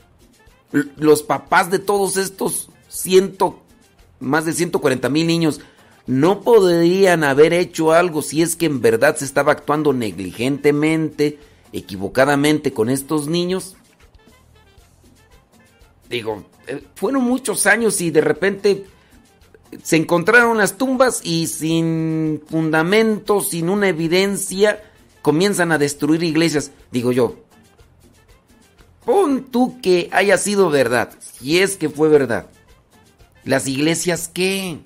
Los 0.71 1.23
papás 1.23 1.69
de 1.69 1.79
todos 1.79 2.17
estos 2.17 2.69
ciento, 2.87 3.59
más 4.19 4.45
de 4.45 4.53
140 4.53 5.09
mil 5.09 5.27
niños 5.27 5.61
no 6.07 6.41
podrían 6.41 7.23
haber 7.23 7.53
hecho 7.53 7.91
algo 7.91 8.21
si 8.21 8.41
es 8.41 8.55
que 8.55 8.65
en 8.65 8.81
verdad 8.81 9.15
se 9.15 9.25
estaba 9.25 9.51
actuando 9.51 9.93
negligentemente, 9.93 11.39
equivocadamente 11.71 12.73
con 12.73 12.89
estos 12.89 13.27
niños. 13.27 13.75
Digo, 16.09 16.43
eh, 16.67 16.83
fueron 16.95 17.23
muchos 17.23 17.65
años 17.65 18.01
y 18.01 18.11
de 18.11 18.21
repente 18.21 18.85
se 19.83 19.95
encontraron 19.95 20.57
las 20.57 20.77
tumbas 20.77 21.21
y 21.23 21.47
sin 21.47 22.41
fundamento, 22.49 23.41
sin 23.41 23.69
una 23.69 23.87
evidencia, 23.87 24.83
comienzan 25.21 25.71
a 25.71 25.77
destruir 25.77 26.23
iglesias. 26.23 26.71
Digo 26.91 27.11
yo, 27.11 27.37
pon 29.05 29.43
tú 29.43 29.79
que 29.81 30.09
haya 30.11 30.37
sido 30.37 30.69
verdad, 30.69 31.11
si 31.19 31.59
es 31.59 31.77
que 31.77 31.89
fue 31.89 32.09
verdad. 32.09 32.47
¿Las 33.43 33.67
iglesias 33.67 34.29
qué? 34.33 34.79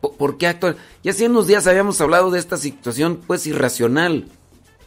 ¿Por 0.00 0.38
qué 0.38 0.46
actuar? 0.46 0.76
Ya 1.02 1.10
hace 1.10 1.26
unos 1.26 1.46
días 1.46 1.66
habíamos 1.66 2.00
hablado 2.00 2.30
de 2.30 2.38
esta 2.38 2.56
situación 2.56 3.20
pues 3.26 3.46
irracional. 3.46 4.26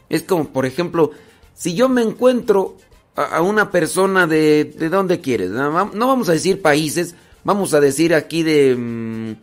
Es 0.10 0.24
como, 0.24 0.50
por 0.50 0.66
ejemplo, 0.66 1.12
si 1.54 1.76
yo 1.76 1.90
me 1.90 2.02
encuentro 2.02 2.78
a, 3.16 3.42
una 3.42 3.70
persona 3.72 4.26
de... 4.28 4.66
¿De 4.66 4.90
dónde 4.90 5.22
quieres? 5.22 5.52
No, 5.52 5.72
vamos 5.72 6.30
a 6.30 6.34
decir 6.34 6.62
países, 6.62 7.16
vamos 7.44 7.74
a 7.74 7.80
decir 7.80 8.16
aquí 8.16 8.44
de, 8.44 8.76
mm, 8.76 9.36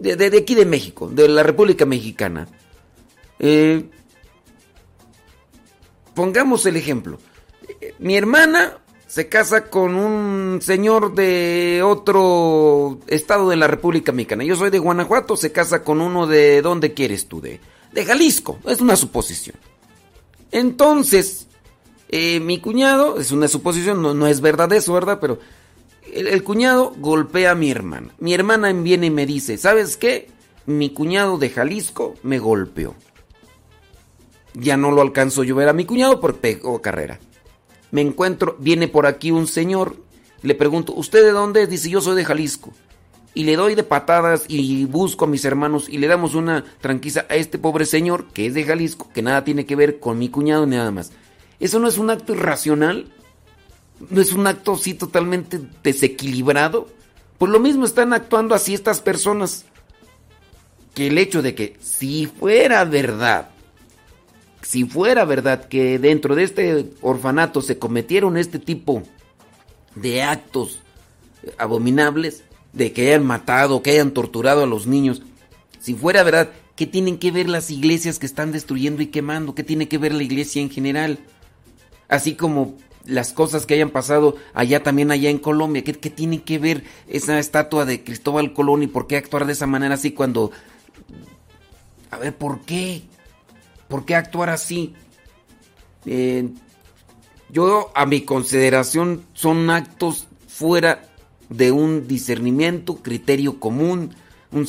de... 0.00 0.16
De, 0.16 0.38
aquí 0.38 0.54
de 0.54 0.66
México, 0.66 1.08
de 1.08 1.28
la 1.28 1.42
República 1.42 1.86
Mexicana. 1.86 2.48
Eh, 3.38 3.88
pongamos 6.14 6.66
el 6.66 6.76
ejemplo. 6.76 7.18
Mi 7.98 8.16
hermana 8.16 8.78
se 9.06 9.28
casa 9.28 9.64
con 9.64 9.96
un 9.96 10.60
señor 10.62 11.14
de 11.14 11.82
otro 11.84 13.00
estado 13.08 13.48
de 13.48 13.56
la 13.56 13.66
República 13.66 14.12
Mexicana. 14.12 14.44
Yo 14.44 14.54
soy 14.54 14.70
de 14.70 14.78
Guanajuato, 14.78 15.36
se 15.36 15.50
casa 15.50 15.82
con 15.82 16.00
uno 16.00 16.28
de... 16.28 16.62
¿Dónde 16.62 16.94
quieres 16.94 17.26
tú? 17.26 17.40
De, 17.40 17.60
de 17.92 18.04
Jalisco. 18.04 18.60
Es 18.66 18.80
una 18.80 18.94
suposición. 18.94 19.56
Entonces, 20.52 21.48
eh, 22.08 22.38
mi 22.38 22.60
cuñado, 22.60 23.18
es 23.18 23.32
una 23.32 23.48
suposición, 23.48 24.00
no, 24.00 24.26
es 24.26 24.40
verdad 24.40 24.72
eso, 24.72 24.92
¿verdad? 24.92 25.18
Pero 25.20 25.40
el, 26.12 26.28
el 26.28 26.44
cuñado 26.44 26.94
golpea 26.96 27.52
a 27.52 27.56
mi 27.56 27.70
hermana. 27.70 28.14
Mi 28.18 28.32
hermana 28.32 28.72
viene 28.72 29.06
y 29.06 29.10
me 29.10 29.26
dice, 29.26 29.58
¿sabes 29.58 29.96
qué? 29.96 30.28
Mi 30.66 30.90
cuñado 30.90 31.36
de 31.36 31.50
Jalisco 31.50 32.14
me 32.22 32.38
golpeó. 32.38 32.94
Ya 34.54 34.76
no 34.76 34.90
lo 34.90 35.00
alcanzo 35.02 35.44
yo 35.44 35.54
ver 35.54 35.68
a 35.68 35.72
mi 35.72 35.84
cuñado 35.84 36.20
por 36.20 36.36
pegó 36.36 36.80
carrera 36.82 37.20
me 37.90 38.00
encuentro, 38.00 38.56
viene 38.58 38.88
por 38.88 39.06
aquí 39.06 39.30
un 39.30 39.46
señor, 39.46 39.96
le 40.42 40.54
pregunto, 40.54 40.92
¿usted 40.94 41.24
de 41.24 41.32
dónde? 41.32 41.66
Dice, 41.66 41.90
yo 41.90 42.00
soy 42.00 42.16
de 42.16 42.24
Jalisco. 42.24 42.72
Y 43.32 43.44
le 43.44 43.54
doy 43.54 43.76
de 43.76 43.84
patadas 43.84 44.44
y 44.48 44.84
busco 44.86 45.24
a 45.24 45.28
mis 45.28 45.44
hermanos 45.44 45.88
y 45.88 45.98
le 45.98 46.08
damos 46.08 46.34
una 46.34 46.64
tranquila 46.80 47.26
a 47.28 47.36
este 47.36 47.58
pobre 47.58 47.86
señor 47.86 48.26
que 48.32 48.46
es 48.46 48.54
de 48.54 48.64
Jalisco, 48.64 49.08
que 49.14 49.22
nada 49.22 49.44
tiene 49.44 49.66
que 49.66 49.76
ver 49.76 50.00
con 50.00 50.18
mi 50.18 50.28
cuñado 50.28 50.66
ni 50.66 50.76
nada 50.76 50.90
más. 50.90 51.12
¿Eso 51.60 51.78
no 51.78 51.86
es 51.86 51.96
un 51.96 52.10
acto 52.10 52.32
irracional? 52.32 53.12
¿No 54.08 54.20
es 54.20 54.32
un 54.32 54.48
acto 54.48 54.72
así 54.72 54.94
totalmente 54.94 55.60
desequilibrado? 55.84 56.88
Pues 57.38 57.52
lo 57.52 57.60
mismo 57.60 57.84
están 57.84 58.12
actuando 58.12 58.54
así 58.54 58.74
estas 58.74 59.00
personas. 59.00 59.64
Que 60.94 61.06
el 61.06 61.16
hecho 61.16 61.40
de 61.40 61.54
que 61.54 61.76
si 61.80 62.26
fuera 62.26 62.84
verdad, 62.84 63.50
si 64.62 64.84
fuera 64.84 65.24
verdad 65.24 65.66
que 65.66 65.98
dentro 65.98 66.34
de 66.34 66.44
este 66.44 66.90
orfanato 67.00 67.62
se 67.62 67.78
cometieron 67.78 68.36
este 68.36 68.58
tipo 68.58 69.02
de 69.94 70.22
actos 70.22 70.80
abominables, 71.58 72.44
de 72.72 72.92
que 72.92 73.08
hayan 73.08 73.26
matado, 73.26 73.82
que 73.82 73.90
hayan 73.90 74.12
torturado 74.12 74.62
a 74.62 74.66
los 74.66 74.86
niños, 74.86 75.22
si 75.80 75.94
fuera 75.94 76.22
verdad, 76.22 76.50
¿qué 76.76 76.86
tienen 76.86 77.18
que 77.18 77.30
ver 77.30 77.48
las 77.48 77.70
iglesias 77.70 78.18
que 78.18 78.26
están 78.26 78.52
destruyendo 78.52 79.02
y 79.02 79.06
quemando? 79.06 79.54
¿Qué 79.54 79.64
tiene 79.64 79.88
que 79.88 79.98
ver 79.98 80.14
la 80.14 80.22
iglesia 80.22 80.60
en 80.62 80.70
general? 80.70 81.18
Así 82.08 82.34
como 82.34 82.76
las 83.06 83.32
cosas 83.32 83.66
que 83.66 83.74
hayan 83.74 83.90
pasado 83.90 84.36
allá 84.52 84.82
también 84.82 85.10
allá 85.10 85.30
en 85.30 85.38
Colombia. 85.38 85.82
¿Qué, 85.82 85.92
tiene 85.92 86.42
que 86.42 86.58
ver 86.58 86.84
esa 87.08 87.38
estatua 87.38 87.84
de 87.84 88.04
Cristóbal 88.04 88.52
Colón 88.52 88.82
y 88.82 88.86
por 88.86 89.06
qué 89.06 89.16
actuar 89.16 89.46
de 89.46 89.52
esa 89.52 89.66
manera 89.66 89.94
así 89.94 90.12
cuando... 90.12 90.52
A 92.10 92.18
ver, 92.18 92.36
¿por 92.36 92.60
qué? 92.62 93.02
¿Por 93.90 94.04
qué 94.04 94.14
actuar 94.14 94.50
así? 94.50 94.94
Eh, 96.06 96.48
yo, 97.50 97.90
a 97.96 98.06
mi 98.06 98.22
consideración, 98.22 99.26
son 99.34 99.68
actos 99.68 100.28
fuera 100.46 101.10
de 101.48 101.72
un 101.72 102.06
discernimiento, 102.06 103.02
criterio 103.02 103.58
común, 103.58 104.14
un, 104.52 104.66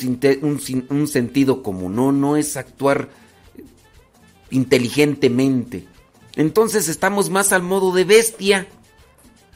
sentido 1.07 1.61
común. 1.61 1.95
No, 1.95 2.11
no 2.11 2.35
es 2.35 2.57
actuar 2.57 3.09
inteligentemente. 4.49 5.87
Entonces 6.35 6.87
estamos 6.87 7.29
más 7.29 7.53
al 7.53 7.61
modo 7.61 7.93
de 7.93 8.05
bestia, 8.05 8.67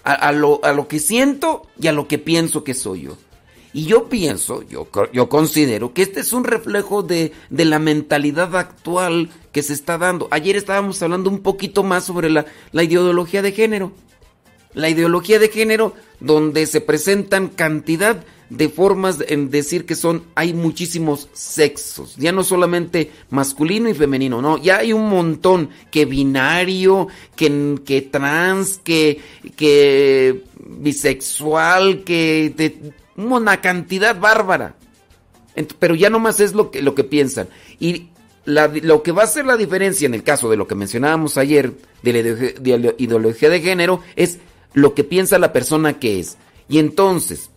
a, 0.03 0.31
lo, 0.31 0.63
a, 0.63 0.73
lo, 0.73 0.87
que 0.87 0.99
siento 0.99 1.63
y 1.79 1.87
a 1.87 1.91
lo 1.91 2.07
que 2.07 2.19
pienso 2.19 2.63
que 2.63 2.75
soy 2.75 3.01
yo. 3.03 3.17
Y 3.75 3.87
yo 3.87 4.07
pienso, 4.07 4.63
yo, 4.69 4.87
yo 5.11 5.27
considero 5.27 5.93
que 5.93 6.03
este 6.03 6.21
es 6.21 6.31
un 6.31 6.45
reflejo 6.45 7.03
de, 7.03 7.33
de, 7.49 7.65
la 7.65 7.77
mentalidad 7.77 8.55
actual 8.55 9.29
que 9.51 9.63
se 9.63 9.73
está 9.73 9.97
dando. 9.97 10.29
Ayer 10.31 10.55
estábamos 10.55 11.01
hablando 11.03 11.29
un 11.29 11.39
poquito 11.39 11.83
más 11.83 12.05
sobre 12.05 12.29
la, 12.29 12.45
la 12.71 12.83
ideología 12.83 13.41
de 13.41 13.51
género. 13.51 13.91
La 14.73 14.87
ideología 14.87 15.39
de 15.39 15.49
género 15.49 15.93
donde 16.21 16.67
se 16.67 16.79
presentan 16.79 17.49
cantidad 17.49 18.23
de 18.49 18.69
formas 18.69 19.17
en 19.27 19.49
decir 19.49 19.85
que 19.85 19.95
son, 19.95 20.23
hay 20.35 20.53
muchísimos 20.53 21.27
sexos, 21.33 22.15
ya 22.15 22.31
no 22.31 22.45
solamente 22.45 23.11
masculino 23.29 23.89
y 23.89 23.93
femenino, 23.93 24.41
no, 24.41 24.57
ya 24.57 24.77
hay 24.77 24.93
un 24.93 25.09
montón, 25.09 25.69
que 25.91 26.05
binario, 26.05 27.07
que, 27.35 27.75
que 27.83 28.03
trans, 28.03 28.77
que, 28.77 29.19
que 29.57 30.43
bisexual, 30.63 32.03
que 32.03 32.53
de 32.55 32.93
una 33.15 33.61
cantidad 33.61 34.19
bárbara. 34.19 34.75
Pero 35.79 35.95
ya 35.95 36.09
nomás 36.09 36.39
es 36.39 36.53
lo 36.53 36.71
que, 36.71 36.81
lo 36.81 36.95
que 36.95 37.03
piensan. 37.03 37.47
Y 37.79 38.09
lo 38.45 39.03
que 39.03 39.11
va 39.11 39.23
a 39.23 39.27
ser 39.27 39.45
la 39.45 39.57
diferencia 39.57 40.05
en 40.05 40.13
el 40.13 40.23
caso 40.23 40.49
de 40.49 40.57
lo 40.57 40.67
que 40.67 40.75
mencionábamos 40.75 41.37
ayer 41.37 41.73
de 42.03 42.13
la 42.13 42.93
ideología 42.97 43.49
de 43.49 43.61
género 43.61 44.01
es 44.15 44.39
lo 44.73 44.93
que 44.93 45.03
piensa 45.03 45.39
la 45.39 45.53
persona 45.53 45.99
que 45.99 46.19
es. 46.19 46.37
Y 46.67 46.79
entonces, 46.79 47.49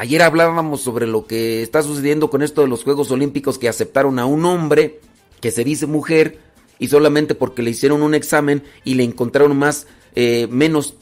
Ayer 0.00 0.22
hablábamos 0.22 0.80
sobre 0.80 1.06
lo 1.06 1.26
que 1.26 1.62
está 1.62 1.82
sucediendo 1.82 2.30
con 2.30 2.40
esto 2.40 2.62
de 2.62 2.68
los 2.68 2.84
Juegos 2.84 3.10
Olímpicos 3.10 3.58
que 3.58 3.68
aceptaron 3.68 4.18
a 4.18 4.24
un 4.24 4.46
hombre 4.46 4.98
que 5.42 5.50
se 5.50 5.62
dice 5.62 5.84
mujer 5.84 6.38
y 6.78 6.88
solamente 6.88 7.34
porque 7.34 7.60
le 7.60 7.68
hicieron 7.68 8.00
un 8.00 8.14
examen 8.14 8.62
y 8.82 8.94
le 8.94 9.04
encontraron 9.04 9.54
más 9.58 9.86
eh, 10.14 10.46
menos 10.50 10.94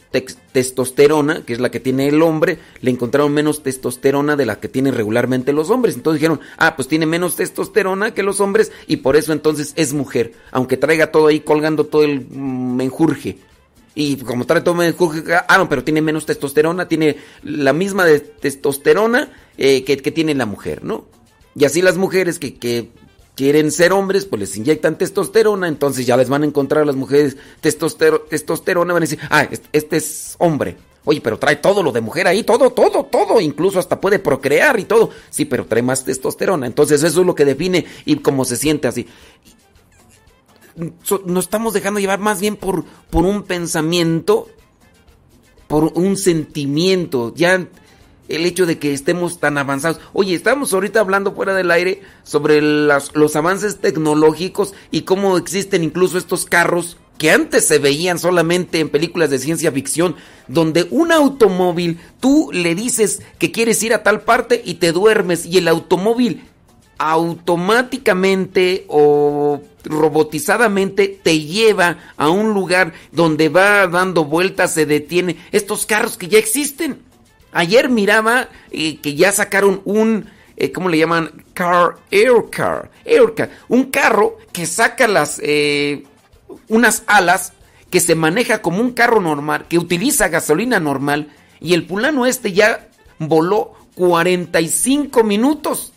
testosterona, 0.53 1.45
que 1.45 1.53
es 1.53 1.61
la 1.61 1.71
que 1.71 1.81
tiene 1.81 2.09
el 2.09 2.23
hombre, 2.23 2.59
le 2.81 2.91
encontraron 2.91 3.33
menos 3.33 3.63
testosterona 3.63 4.37
de 4.37 4.47
la 4.47 4.59
que 4.59 4.69
tienen 4.69 4.95
regularmente 4.95 5.53
los 5.53 5.71
hombres. 5.71 5.95
Entonces 5.95 6.21
dijeron, 6.21 6.41
ah, 6.57 6.77
pues 6.77 6.89
tiene 6.89 7.07
menos 7.07 7.37
testosterona 7.37 8.15
que 8.15 8.23
los 8.23 8.41
hombres 8.41 8.73
y 8.87 8.99
por 8.99 9.17
eso 9.17 9.33
entonces 9.33 9.73
es 9.77 9.93
mujer, 9.93 10.33
aunque 10.51 10.77
traiga 10.77 11.13
todo 11.13 11.27
ahí 11.27 11.41
colgando 11.41 11.85
todo 11.85 12.05
el 12.05 12.27
menjurje. 12.31 13.39
Y 13.95 14.17
como 14.19 14.47
trae 14.47 14.61
todo 14.61 14.77
ah, 15.49 15.59
no, 15.59 15.69
pero 15.69 15.83
tiene 15.83 16.01
menos 16.01 16.25
testosterona, 16.25 16.87
tiene 16.87 17.17
la 17.43 17.73
misma 17.73 18.07
testosterona 18.41 19.29
eh, 19.57 19.83
que, 19.83 19.97
tiene 20.13 20.37
la 20.37 20.47
mujer, 20.47 20.85
¿no? 20.85 21.07
Y 21.57 21.65
así 21.65 21.83
las 21.83 21.97
mujeres 21.97 22.39
que, 22.39 22.91
quieren 23.39 23.71
ser 23.71 23.93
hombres, 23.93 24.25
pues 24.25 24.41
les 24.41 24.57
inyectan 24.57 24.99
testosterona, 24.99 25.69
entonces 25.69 26.05
ya 26.05 26.17
les 26.17 26.29
van 26.29 26.43
a 26.43 26.47
encontrar 26.47 26.83
a 26.83 26.87
las 26.87 26.97
mujeres 26.97 27.37
testosterona, 27.61 28.93
van 28.93 29.03
a 29.03 29.07
decir, 29.07 29.21
ah, 29.31 29.49
este, 29.71 29.97
es 29.97 30.35
hombre. 30.39 30.77
Oye, 31.05 31.21
pero 31.21 31.39
trae 31.39 31.55
todo 31.55 31.85
lo 31.85 31.93
de 31.93 32.01
mujer 32.01 32.27
ahí, 32.27 32.43
todo, 32.43 32.71
todo, 32.71 33.05
todo, 33.05 33.41
incluso 33.41 33.79
hasta 33.79 34.01
puede 34.01 34.19
procrear 34.19 34.81
y 34.81 34.85
todo. 34.85 35.11
Sí, 35.31 35.45
pero 35.45 35.67
trae 35.67 35.83
más 35.83 36.05
testosterona. 36.05 36.67
Entonces 36.67 37.01
eso 37.05 37.21
es 37.21 37.27
lo 37.27 37.35
que 37.37 37.45
define 37.45 37.87
y 38.05 38.17
cómo 38.17 38.45
se 38.45 38.57
siente 38.57 38.89
así 38.89 39.07
nos 41.25 41.45
estamos 41.45 41.75
dejando 41.75 41.99
llevar 41.99 42.21
más 42.21 42.41
bien 42.41 42.57
por, 42.57 42.85
por 43.11 43.25
un 43.25 43.43
pensamiento, 43.43 44.49
por 45.67 45.93
un 45.95 46.17
sentimiento. 46.17 47.35
Ya 47.35 47.67
el 48.29 48.47
hecho 48.47 48.67
de 48.67 48.79
que 48.79 48.93
estemos 48.93 49.41
tan 49.41 49.59
avanzados. 49.59 50.01
Oye, 50.13 50.35
estamos 50.35 50.73
ahorita 50.73 51.01
hablando 51.01 51.33
fuera 51.35 51.55
del 51.55 51.71
aire 51.71 52.03
sobre 52.23 52.61
los 52.61 53.37
avances 53.37 53.79
tecnológicos 53.79 54.75
y 54.91 55.03
cómo 55.03 55.37
existen 55.37 55.83
incluso 55.85 56.19
estos 56.19 56.45
carros 56.45 56.97
que 57.19 57.31
antes 57.33 57.67
se 57.67 57.79
veían 57.79 58.19
solamente 58.19 58.79
en 58.79 58.89
películas 58.89 59.31
de 59.31 59.41
ciencia 59.41 59.73
ficción, 59.73 60.15
donde 60.47 60.87
un 60.91 61.11
automóvil, 61.11 61.99
tú 62.21 62.51
le 62.53 62.75
dices 62.75 63.23
que 63.39 63.51
quieres 63.51 63.83
ir 63.83 63.93
a 63.93 64.05
tal 64.05 64.21
parte 64.21 64.63
y 64.65 64.75
te 64.75 64.93
duermes 64.93 65.45
y 65.45 65.59
el 65.59 65.67
automóvil 65.67 66.45
automáticamente 66.97 68.85
o 68.89 69.61
robotizadamente 69.85 71.21
te 71.23 71.41
lleva 71.41 71.99
a 72.17 72.29
un 72.29 72.55
lugar 72.55 72.93
donde 73.13 73.49
va 73.49 73.87
dando 73.87 74.25
vueltas, 74.25 74.75
se 74.75 74.87
detiene. 74.87 75.37
Estos 75.53 75.87
carros 75.87 76.17
que 76.17 76.29
ya 76.29 76.39
existen. 76.39 77.08
Ayer 77.53 77.89
miraba 77.89 78.49
eh, 78.71 78.99
que 78.99 79.15
ya 79.15 79.33
sacaron 79.33 79.81
un, 79.85 80.31
eh, 80.57 80.73
¿cómo 80.73 80.89
le 80.89 80.99
llaman? 80.99 81.45
Car, 81.55 81.97
air 82.11 82.45
car, 82.51 82.91
air 83.05 83.35
car. 83.35 83.51
Un 83.69 83.85
carro 83.85 84.37
que 84.53 84.67
saca 84.67 85.09
las, 85.09 85.41
eh, 85.43 86.05
unas 86.69 87.05
alas, 87.07 87.53
que 87.91 88.01
se 88.01 88.15
maneja 88.15 88.61
como 88.61 88.81
un 88.81 88.93
carro 88.93 89.21
normal, 89.21 89.67
que 89.69 89.79
utiliza 89.79 90.29
gasolina 90.29 90.79
normal. 90.79 91.31
Y 91.61 91.75
el 91.75 91.87
pulano 91.87 92.27
este 92.27 92.53
ya 92.53 92.89
voló 93.19 93.75
45 93.95 95.25
minutos. 95.25 95.93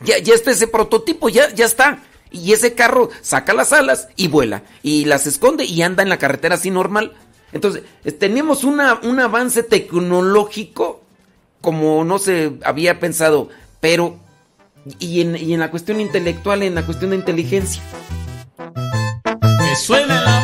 Ya, 0.00 0.18
ya 0.18 0.34
está 0.34 0.50
ese 0.50 0.66
prototipo, 0.66 1.28
ya, 1.28 1.52
ya 1.54 1.64
está. 1.64 2.00
Y 2.30 2.52
ese 2.52 2.74
carro 2.74 3.10
saca 3.22 3.54
las 3.54 3.72
alas 3.72 4.08
y 4.16 4.28
vuela. 4.28 4.64
Y 4.82 5.04
las 5.06 5.26
esconde 5.26 5.64
y 5.64 5.82
anda 5.82 6.02
en 6.02 6.08
la 6.08 6.18
carretera 6.18 6.56
así 6.56 6.70
normal. 6.70 7.14
Entonces, 7.54 7.84
tenemos 8.18 8.64
una, 8.64 9.00
un 9.04 9.20
avance 9.20 9.62
tecnológico 9.62 11.00
como 11.62 12.04
no 12.04 12.18
se 12.18 12.52
había 12.64 13.00
pensado. 13.00 13.48
Pero, 13.80 14.18
y 14.98 15.22
en, 15.22 15.36
y 15.36 15.54
en 15.54 15.60
la 15.60 15.70
cuestión 15.70 16.00
intelectual, 16.00 16.62
en 16.62 16.74
la 16.74 16.84
cuestión 16.84 17.10
de 17.10 17.16
inteligencia. 17.16 17.82
Que 18.54 19.76
suene 19.76 20.08
la 20.08 20.43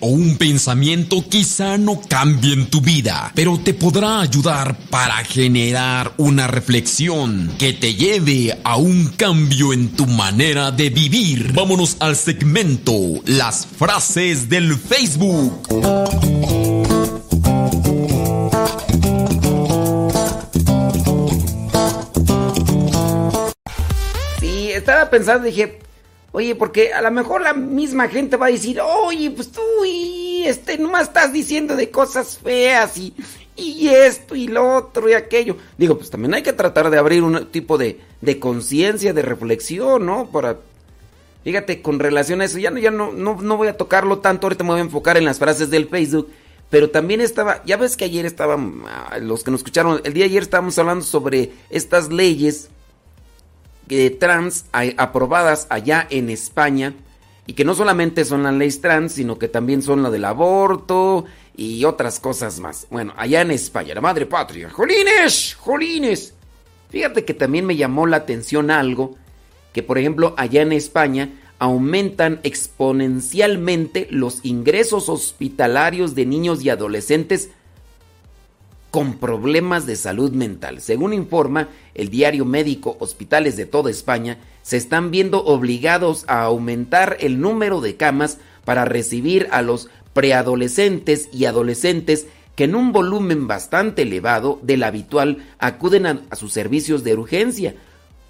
O 0.00 0.08
un 0.08 0.36
pensamiento 0.36 1.24
quizá 1.28 1.78
no 1.78 2.00
cambien 2.00 2.66
tu 2.66 2.80
vida, 2.80 3.30
pero 3.36 3.56
te 3.56 3.72
podrá 3.72 4.20
ayudar 4.20 4.76
para 4.90 5.14
generar 5.22 6.12
una 6.16 6.48
reflexión 6.48 7.54
que 7.56 7.72
te 7.72 7.94
lleve 7.94 8.58
a 8.64 8.76
un 8.76 9.12
cambio 9.16 9.72
en 9.72 9.90
tu 9.90 10.06
manera 10.06 10.72
de 10.72 10.90
vivir. 10.90 11.52
Vámonos 11.52 11.98
al 12.00 12.16
segmento 12.16 12.92
Las 13.26 13.64
frases 13.64 14.48
del 14.48 14.76
Facebook. 14.76 15.68
Estaba 24.74 25.10
pensando, 25.10 25.44
dije, 25.44 25.78
oye, 26.32 26.54
porque 26.54 26.92
a 26.92 27.02
lo 27.02 27.10
mejor 27.10 27.42
la 27.42 27.52
misma 27.52 28.08
gente 28.08 28.36
va 28.36 28.46
a 28.46 28.50
decir, 28.50 28.80
oye, 29.08 29.30
pues 29.30 29.50
tú 29.50 29.62
y 29.86 30.44
este 30.44 30.78
nomás 30.78 31.04
estás 31.04 31.32
diciendo 31.32 31.76
de 31.76 31.90
cosas 31.90 32.38
feas 32.38 32.96
y, 32.98 33.14
y 33.56 33.88
esto 33.88 34.36
y 34.36 34.46
lo 34.48 34.76
otro 34.76 35.08
y 35.08 35.14
aquello. 35.14 35.56
Digo, 35.76 35.98
pues 35.98 36.10
también 36.10 36.34
hay 36.34 36.42
que 36.42 36.52
tratar 36.52 36.90
de 36.90 36.98
abrir 36.98 37.22
un 37.22 37.46
tipo 37.46 37.76
de, 37.78 38.00
de 38.20 38.38
conciencia, 38.38 39.12
de 39.12 39.22
reflexión, 39.22 40.06
¿no? 40.06 40.30
Para, 40.30 40.58
fíjate, 41.42 41.82
con 41.82 41.98
relación 41.98 42.40
a 42.40 42.44
eso, 42.44 42.58
ya 42.58 42.70
no, 42.70 42.78
ya 42.78 42.90
no, 42.90 43.12
no, 43.12 43.40
no 43.40 43.56
voy 43.56 43.68
a 43.68 43.76
tocarlo 43.76 44.18
tanto, 44.18 44.46
ahorita 44.46 44.64
me 44.64 44.70
voy 44.70 44.80
a 44.80 44.84
enfocar 44.84 45.16
en 45.16 45.24
las 45.24 45.38
frases 45.38 45.70
del 45.70 45.88
Facebook. 45.88 46.30
Pero 46.70 46.90
también 46.90 47.22
estaba, 47.22 47.64
ya 47.64 47.78
ves 47.78 47.96
que 47.96 48.04
ayer 48.04 48.26
estaban, 48.26 48.82
ah, 48.86 49.18
los 49.22 49.42
que 49.42 49.50
nos 49.50 49.60
escucharon, 49.60 50.02
el 50.04 50.12
día 50.12 50.24
de 50.24 50.30
ayer 50.30 50.42
estábamos 50.42 50.78
hablando 50.78 51.04
sobre 51.04 51.52
estas 51.70 52.12
leyes 52.12 52.68
eh, 53.88 54.10
trans 54.10 54.66
aprobadas 54.98 55.66
allá 55.70 56.06
en 56.10 56.28
España 56.28 56.94
y 57.48 57.54
que 57.54 57.64
no 57.64 57.74
solamente 57.74 58.26
son 58.26 58.42
las 58.42 58.52
leyes 58.52 58.82
trans, 58.82 59.12
sino 59.12 59.38
que 59.38 59.48
también 59.48 59.80
son 59.80 60.02
la 60.02 60.10
del 60.10 60.26
aborto 60.26 61.24
y 61.56 61.82
otras 61.86 62.20
cosas 62.20 62.60
más. 62.60 62.86
Bueno, 62.90 63.14
allá 63.16 63.40
en 63.40 63.50
España, 63.50 63.94
la 63.94 64.02
madre 64.02 64.26
patria. 64.26 64.68
¡Jolines! 64.68 65.54
¡Jolines! 65.54 66.34
Fíjate 66.90 67.24
que 67.24 67.32
también 67.32 67.64
me 67.64 67.74
llamó 67.74 68.06
la 68.06 68.18
atención 68.18 68.70
algo 68.70 69.16
que 69.72 69.82
por 69.82 69.96
ejemplo 69.96 70.34
allá 70.36 70.60
en 70.60 70.72
España 70.72 71.30
aumentan 71.58 72.38
exponencialmente 72.42 74.08
los 74.10 74.44
ingresos 74.44 75.08
hospitalarios 75.08 76.14
de 76.14 76.26
niños 76.26 76.62
y 76.62 76.68
adolescentes 76.68 77.50
con 78.90 79.14
problemas 79.14 79.86
de 79.86 79.96
salud 79.96 80.32
mental. 80.32 80.80
Según 80.80 81.12
informa 81.12 81.68
el 81.94 82.08
diario 82.08 82.44
médico 82.44 82.96
Hospitales 83.00 83.56
de 83.56 83.66
toda 83.66 83.90
España, 83.90 84.38
se 84.62 84.76
están 84.76 85.10
viendo 85.10 85.44
obligados 85.44 86.24
a 86.26 86.42
aumentar 86.42 87.16
el 87.20 87.40
número 87.40 87.80
de 87.80 87.96
camas 87.96 88.38
para 88.64 88.84
recibir 88.84 89.48
a 89.50 89.62
los 89.62 89.88
preadolescentes 90.14 91.28
y 91.32 91.44
adolescentes 91.44 92.26
que 92.54 92.64
en 92.64 92.74
un 92.74 92.92
volumen 92.92 93.46
bastante 93.46 94.02
elevado 94.02 94.58
del 94.62 94.82
habitual 94.82 95.46
acuden 95.58 96.06
a, 96.06 96.20
a 96.30 96.36
sus 96.36 96.52
servicios 96.52 97.04
de 97.04 97.14
urgencia, 97.14 97.76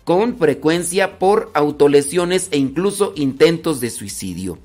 con 0.04 0.36
frecuencia 0.36 1.18
por 1.18 1.50
autolesiones 1.54 2.48
e 2.50 2.58
incluso 2.58 3.12
intentos 3.16 3.80
de 3.80 3.90
suicidio. 3.90 4.58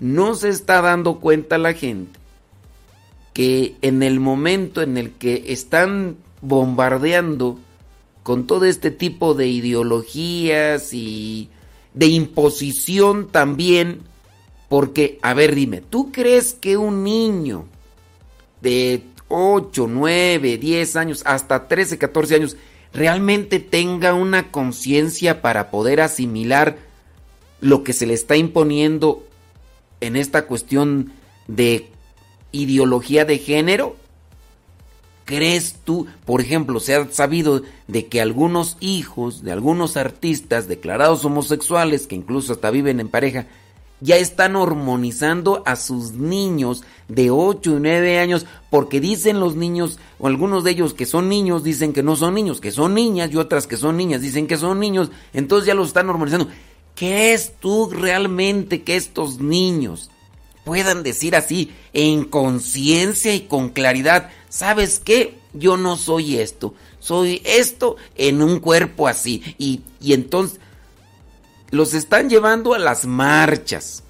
No 0.00 0.34
se 0.34 0.48
está 0.48 0.80
dando 0.80 1.18
cuenta 1.18 1.58
la 1.58 1.74
gente 1.74 2.17
que 3.38 3.76
en 3.82 4.02
el 4.02 4.18
momento 4.18 4.82
en 4.82 4.96
el 4.96 5.12
que 5.12 5.44
están 5.46 6.16
bombardeando 6.40 7.56
con 8.24 8.48
todo 8.48 8.64
este 8.64 8.90
tipo 8.90 9.34
de 9.34 9.46
ideologías 9.46 10.92
y 10.92 11.48
de 11.94 12.06
imposición 12.06 13.28
también, 13.28 14.00
porque, 14.68 15.20
a 15.22 15.34
ver, 15.34 15.54
dime, 15.54 15.80
¿tú 15.80 16.10
crees 16.10 16.52
que 16.54 16.76
un 16.76 17.04
niño 17.04 17.66
de 18.60 19.04
8, 19.28 19.86
9, 19.88 20.58
10 20.58 20.96
años, 20.96 21.22
hasta 21.24 21.68
13, 21.68 21.96
14 21.96 22.34
años, 22.34 22.56
realmente 22.92 23.60
tenga 23.60 24.14
una 24.14 24.50
conciencia 24.50 25.42
para 25.42 25.70
poder 25.70 26.00
asimilar 26.00 26.76
lo 27.60 27.84
que 27.84 27.92
se 27.92 28.04
le 28.04 28.14
está 28.14 28.36
imponiendo 28.36 29.24
en 30.00 30.16
esta 30.16 30.46
cuestión 30.46 31.12
de 31.46 31.88
ideología 32.52 33.24
de 33.24 33.38
género? 33.38 33.96
¿Crees 35.24 35.76
tú, 35.84 36.06
por 36.24 36.40
ejemplo, 36.40 36.80
se 36.80 36.94
ha 36.94 37.10
sabido 37.10 37.62
de 37.86 38.06
que 38.06 38.22
algunos 38.22 38.78
hijos 38.80 39.42
de 39.42 39.52
algunos 39.52 39.98
artistas 39.98 40.68
declarados 40.68 41.24
homosexuales, 41.24 42.06
que 42.06 42.14
incluso 42.14 42.54
hasta 42.54 42.70
viven 42.70 42.98
en 42.98 43.08
pareja, 43.08 43.46
ya 44.00 44.16
están 44.16 44.56
hormonizando 44.56 45.62
a 45.66 45.76
sus 45.76 46.12
niños 46.12 46.84
de 47.08 47.30
8 47.30 47.76
y 47.76 47.80
9 47.80 48.18
años 48.20 48.46
porque 48.70 49.00
dicen 49.00 49.40
los 49.40 49.56
niños, 49.56 49.98
o 50.18 50.28
algunos 50.28 50.64
de 50.64 50.70
ellos 50.70 50.94
que 50.94 51.06
son 51.06 51.28
niños 51.28 51.64
dicen 51.64 51.92
que 51.92 52.02
no 52.02 52.16
son 52.16 52.34
niños, 52.34 52.60
que 52.60 52.70
son 52.70 52.94
niñas 52.94 53.30
y 53.32 53.36
otras 53.36 53.66
que 53.66 53.76
son 53.76 53.96
niñas 53.96 54.20
dicen 54.20 54.46
que 54.46 54.56
son 54.56 54.78
niños, 54.78 55.10
entonces 55.32 55.66
ya 55.66 55.74
los 55.74 55.88
están 55.88 56.08
hormonizando. 56.08 56.48
¿Crees 56.94 57.52
tú 57.60 57.90
realmente 57.90 58.82
que 58.82 58.96
estos 58.96 59.40
niños 59.40 60.10
puedan 60.68 61.02
decir 61.02 61.34
así 61.34 61.72
en 61.94 62.24
conciencia 62.24 63.34
y 63.34 63.46
con 63.46 63.70
claridad, 63.70 64.28
¿sabes 64.50 65.00
qué? 65.02 65.38
Yo 65.54 65.78
no 65.78 65.96
soy 65.96 66.36
esto, 66.36 66.74
soy 67.00 67.40
esto 67.46 67.96
en 68.16 68.42
un 68.42 68.60
cuerpo 68.60 69.08
así. 69.08 69.42
Y, 69.56 69.80
y 69.98 70.12
entonces 70.12 70.60
los 71.70 71.94
están 71.94 72.28
llevando 72.28 72.74
a 72.74 72.78
las 72.78 73.06
marchas. 73.06 74.02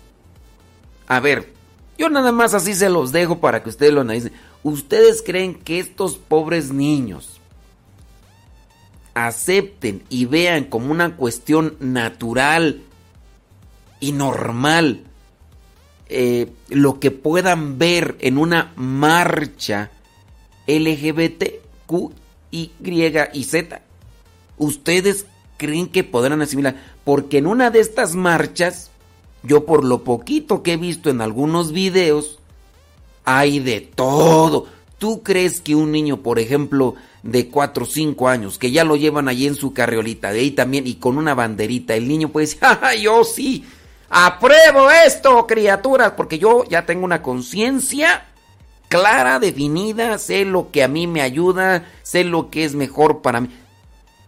A 1.06 1.20
ver, 1.20 1.52
yo 1.96 2.08
nada 2.08 2.32
más 2.32 2.54
así 2.54 2.74
se 2.74 2.90
los 2.90 3.12
dejo 3.12 3.38
para 3.38 3.62
que 3.62 3.68
ustedes 3.68 3.92
lo 3.92 4.00
analicen. 4.00 4.32
¿Ustedes 4.64 5.22
creen 5.24 5.54
que 5.54 5.78
estos 5.78 6.16
pobres 6.16 6.72
niños 6.72 7.40
acepten 9.14 10.02
y 10.08 10.24
vean 10.24 10.64
como 10.64 10.90
una 10.90 11.14
cuestión 11.14 11.76
natural 11.78 12.82
y 14.00 14.10
normal 14.10 15.04
eh, 16.08 16.50
lo 16.68 17.00
que 17.00 17.10
puedan 17.10 17.78
ver 17.78 18.16
en 18.20 18.38
una 18.38 18.72
marcha 18.76 19.90
LGBT, 20.66 21.44
Y 22.50 22.70
y 23.32 23.44
Z, 23.44 23.82
ustedes 24.56 25.26
creen 25.58 25.88
que 25.88 26.04
podrán 26.04 26.40
asimilar. 26.40 26.76
Porque 27.04 27.38
en 27.38 27.46
una 27.46 27.70
de 27.70 27.80
estas 27.80 28.14
marchas, 28.14 28.90
yo 29.42 29.66
por 29.66 29.84
lo 29.84 30.04
poquito 30.04 30.62
que 30.62 30.74
he 30.74 30.76
visto 30.78 31.10
en 31.10 31.20
algunos 31.20 31.72
videos, 31.72 32.38
hay 33.24 33.58
de 33.58 33.80
todo. 33.82 34.66
¿Tú 34.96 35.22
crees 35.22 35.60
que 35.60 35.74
un 35.74 35.92
niño, 35.92 36.22
por 36.22 36.38
ejemplo, 36.38 36.94
de 37.22 37.48
4 37.48 37.84
o 37.84 37.86
5 37.86 38.28
años, 38.28 38.58
que 38.58 38.70
ya 38.70 38.84
lo 38.84 38.96
llevan 38.96 39.28
allí 39.28 39.46
en 39.46 39.54
su 39.54 39.72
carriolita, 39.72 40.32
de 40.32 40.40
ahí 40.40 40.50
también, 40.52 40.86
y 40.86 40.94
con 40.94 41.18
una 41.18 41.34
banderita, 41.34 41.94
el 41.94 42.08
niño 42.08 42.30
puede 42.30 42.46
decir, 42.46 42.60
¡ah, 42.62 42.94
yo 42.94 43.22
sí! 43.24 43.64
Apruebo 44.10 44.90
esto, 44.90 45.46
criaturas, 45.46 46.12
porque 46.16 46.38
yo 46.38 46.64
ya 46.64 46.86
tengo 46.86 47.04
una 47.04 47.22
conciencia 47.22 48.24
clara, 48.88 49.38
definida, 49.38 50.18
sé 50.18 50.44
lo 50.44 50.70
que 50.70 50.82
a 50.82 50.88
mí 50.88 51.06
me 51.06 51.20
ayuda, 51.20 51.84
sé 52.02 52.24
lo 52.24 52.50
que 52.50 52.64
es 52.64 52.74
mejor 52.74 53.20
para 53.20 53.40
mí. 53.40 53.50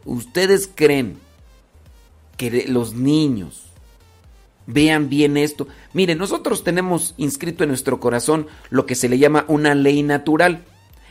¿Ustedes 0.05 0.71
creen 0.73 1.19
que 2.37 2.67
los 2.69 2.95
niños 2.95 3.65
vean 4.67 5.09
bien 5.09 5.37
esto? 5.37 5.67
Miren, 5.95 6.19
nosotros 6.19 6.63
tenemos 6.63 7.15
inscrito 7.17 7.65
en 7.65 7.69
nuestro 7.69 8.01
corazón 8.01 8.49
lo 8.69 8.85
que 8.85 8.95
se 8.95 9.09
le 9.09 9.19
llama 9.19 9.47
una 9.49 9.75
ley 9.75 10.03
natural. 10.03 10.63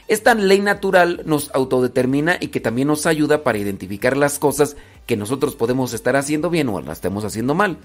Esta 0.08 0.34
ley 0.34 0.60
natural 0.60 1.22
nos 1.26 1.52
autodetermina 1.54 2.38
y 2.40 2.48
que 2.48 2.60
también 2.60 2.88
nos 2.88 3.06
ayuda 3.06 3.44
para 3.44 3.60
identificar 3.60 4.18
las 4.18 4.40
cosas 4.40 4.76
que 5.06 5.18
nosotros 5.18 5.56
podemos 5.56 5.94
estar 5.94 6.16
haciendo 6.16 6.50
bien 6.50 6.70
o 6.70 6.82
las 6.82 6.98
estemos 6.98 7.26
haciendo 7.26 7.56
mal. 7.56 7.78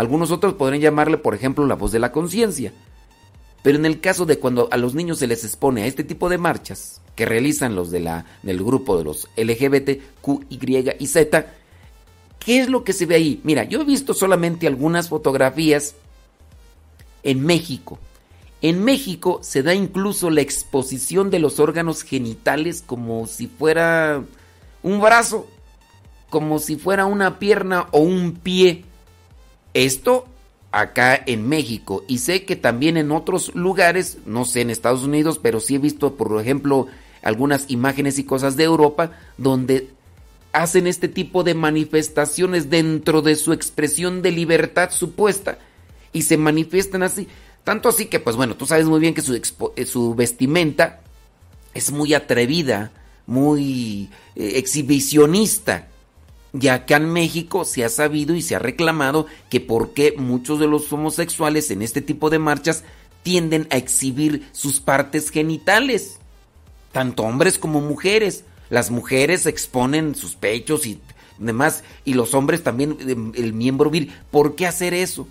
Algunos 0.00 0.30
otros 0.30 0.54
podrían 0.54 0.80
llamarle, 0.80 1.18
por 1.18 1.34
ejemplo, 1.34 1.66
la 1.66 1.74
voz 1.74 1.92
de 1.92 1.98
la 1.98 2.10
conciencia. 2.10 2.72
Pero 3.62 3.76
en 3.76 3.84
el 3.84 4.00
caso 4.00 4.24
de 4.24 4.38
cuando 4.38 4.66
a 4.72 4.78
los 4.78 4.94
niños 4.94 5.18
se 5.18 5.26
les 5.26 5.44
expone 5.44 5.82
a 5.82 5.86
este 5.86 6.04
tipo 6.04 6.30
de 6.30 6.38
marchas 6.38 7.02
que 7.14 7.26
realizan 7.26 7.74
los 7.74 7.90
de 7.90 8.00
la, 8.00 8.24
del 8.42 8.64
grupo 8.64 8.96
de 8.96 9.04
los 9.04 9.28
LGBT, 9.36 10.22
Q, 10.22 10.46
Y 10.48 10.58
y 10.98 11.06
Z, 11.06 11.52
¿qué 12.38 12.60
es 12.60 12.70
lo 12.70 12.82
que 12.82 12.94
se 12.94 13.04
ve 13.04 13.16
ahí? 13.16 13.42
Mira, 13.44 13.64
yo 13.64 13.82
he 13.82 13.84
visto 13.84 14.14
solamente 14.14 14.66
algunas 14.66 15.10
fotografías 15.10 15.94
en 17.22 17.44
México. 17.44 17.98
En 18.62 18.82
México 18.82 19.40
se 19.42 19.62
da 19.62 19.74
incluso 19.74 20.30
la 20.30 20.40
exposición 20.40 21.28
de 21.28 21.40
los 21.40 21.60
órganos 21.60 22.04
genitales 22.04 22.82
como 22.86 23.26
si 23.26 23.48
fuera 23.48 24.24
un 24.82 24.98
brazo, 25.02 25.46
como 26.30 26.58
si 26.58 26.76
fuera 26.76 27.04
una 27.04 27.38
pierna 27.38 27.88
o 27.90 27.98
un 27.98 28.32
pie. 28.32 28.86
Esto 29.74 30.26
acá 30.72 31.20
en 31.26 31.48
México 31.48 32.04
y 32.06 32.18
sé 32.18 32.44
que 32.44 32.56
también 32.56 32.96
en 32.96 33.10
otros 33.10 33.54
lugares, 33.54 34.18
no 34.26 34.44
sé 34.44 34.60
en 34.60 34.70
Estados 34.70 35.02
Unidos, 35.02 35.40
pero 35.42 35.60
sí 35.60 35.74
he 35.76 35.78
visto, 35.78 36.14
por 36.14 36.40
ejemplo, 36.40 36.86
algunas 37.22 37.66
imágenes 37.68 38.18
y 38.18 38.24
cosas 38.24 38.56
de 38.56 38.64
Europa 38.64 39.12
donde 39.36 39.90
hacen 40.52 40.86
este 40.86 41.08
tipo 41.08 41.44
de 41.44 41.54
manifestaciones 41.54 42.70
dentro 42.70 43.22
de 43.22 43.36
su 43.36 43.52
expresión 43.52 44.22
de 44.22 44.32
libertad 44.32 44.90
supuesta 44.90 45.58
y 46.12 46.22
se 46.22 46.36
manifiestan 46.36 47.02
así. 47.02 47.28
Tanto 47.64 47.88
así 47.88 48.06
que, 48.06 48.20
pues 48.20 48.36
bueno, 48.36 48.56
tú 48.56 48.66
sabes 48.66 48.86
muy 48.86 49.00
bien 49.00 49.14
que 49.14 49.22
su, 49.22 49.34
eh, 49.34 49.84
su 49.84 50.14
vestimenta 50.14 51.00
es 51.74 51.92
muy 51.92 52.14
atrevida, 52.14 52.90
muy 53.26 54.10
eh, 54.34 54.52
exhibicionista. 54.56 55.88
Y 56.58 56.68
acá 56.68 56.96
en 56.96 57.12
México 57.12 57.64
se 57.64 57.84
ha 57.84 57.88
sabido 57.88 58.34
y 58.34 58.42
se 58.42 58.56
ha 58.56 58.58
reclamado 58.58 59.26
que 59.48 59.60
por 59.60 59.92
qué 59.92 60.14
muchos 60.16 60.58
de 60.58 60.66
los 60.66 60.92
homosexuales 60.92 61.70
en 61.70 61.82
este 61.82 62.00
tipo 62.00 62.28
de 62.28 62.40
marchas 62.40 62.82
tienden 63.22 63.68
a 63.70 63.76
exhibir 63.76 64.48
sus 64.52 64.80
partes 64.80 65.30
genitales, 65.30 66.18
tanto 66.92 67.22
hombres 67.22 67.58
como 67.58 67.80
mujeres. 67.80 68.44
Las 68.68 68.90
mujeres 68.90 69.46
exponen 69.46 70.14
sus 70.14 70.34
pechos 70.34 70.86
y 70.86 71.00
demás, 71.38 71.84
y 72.04 72.14
los 72.14 72.34
hombres 72.34 72.62
también 72.62 72.96
em, 73.00 73.32
el 73.36 73.52
miembro 73.52 73.90
viril. 73.90 74.12
¿Por 74.30 74.56
qué 74.56 74.66
hacer 74.66 74.94
eso? 74.94 75.28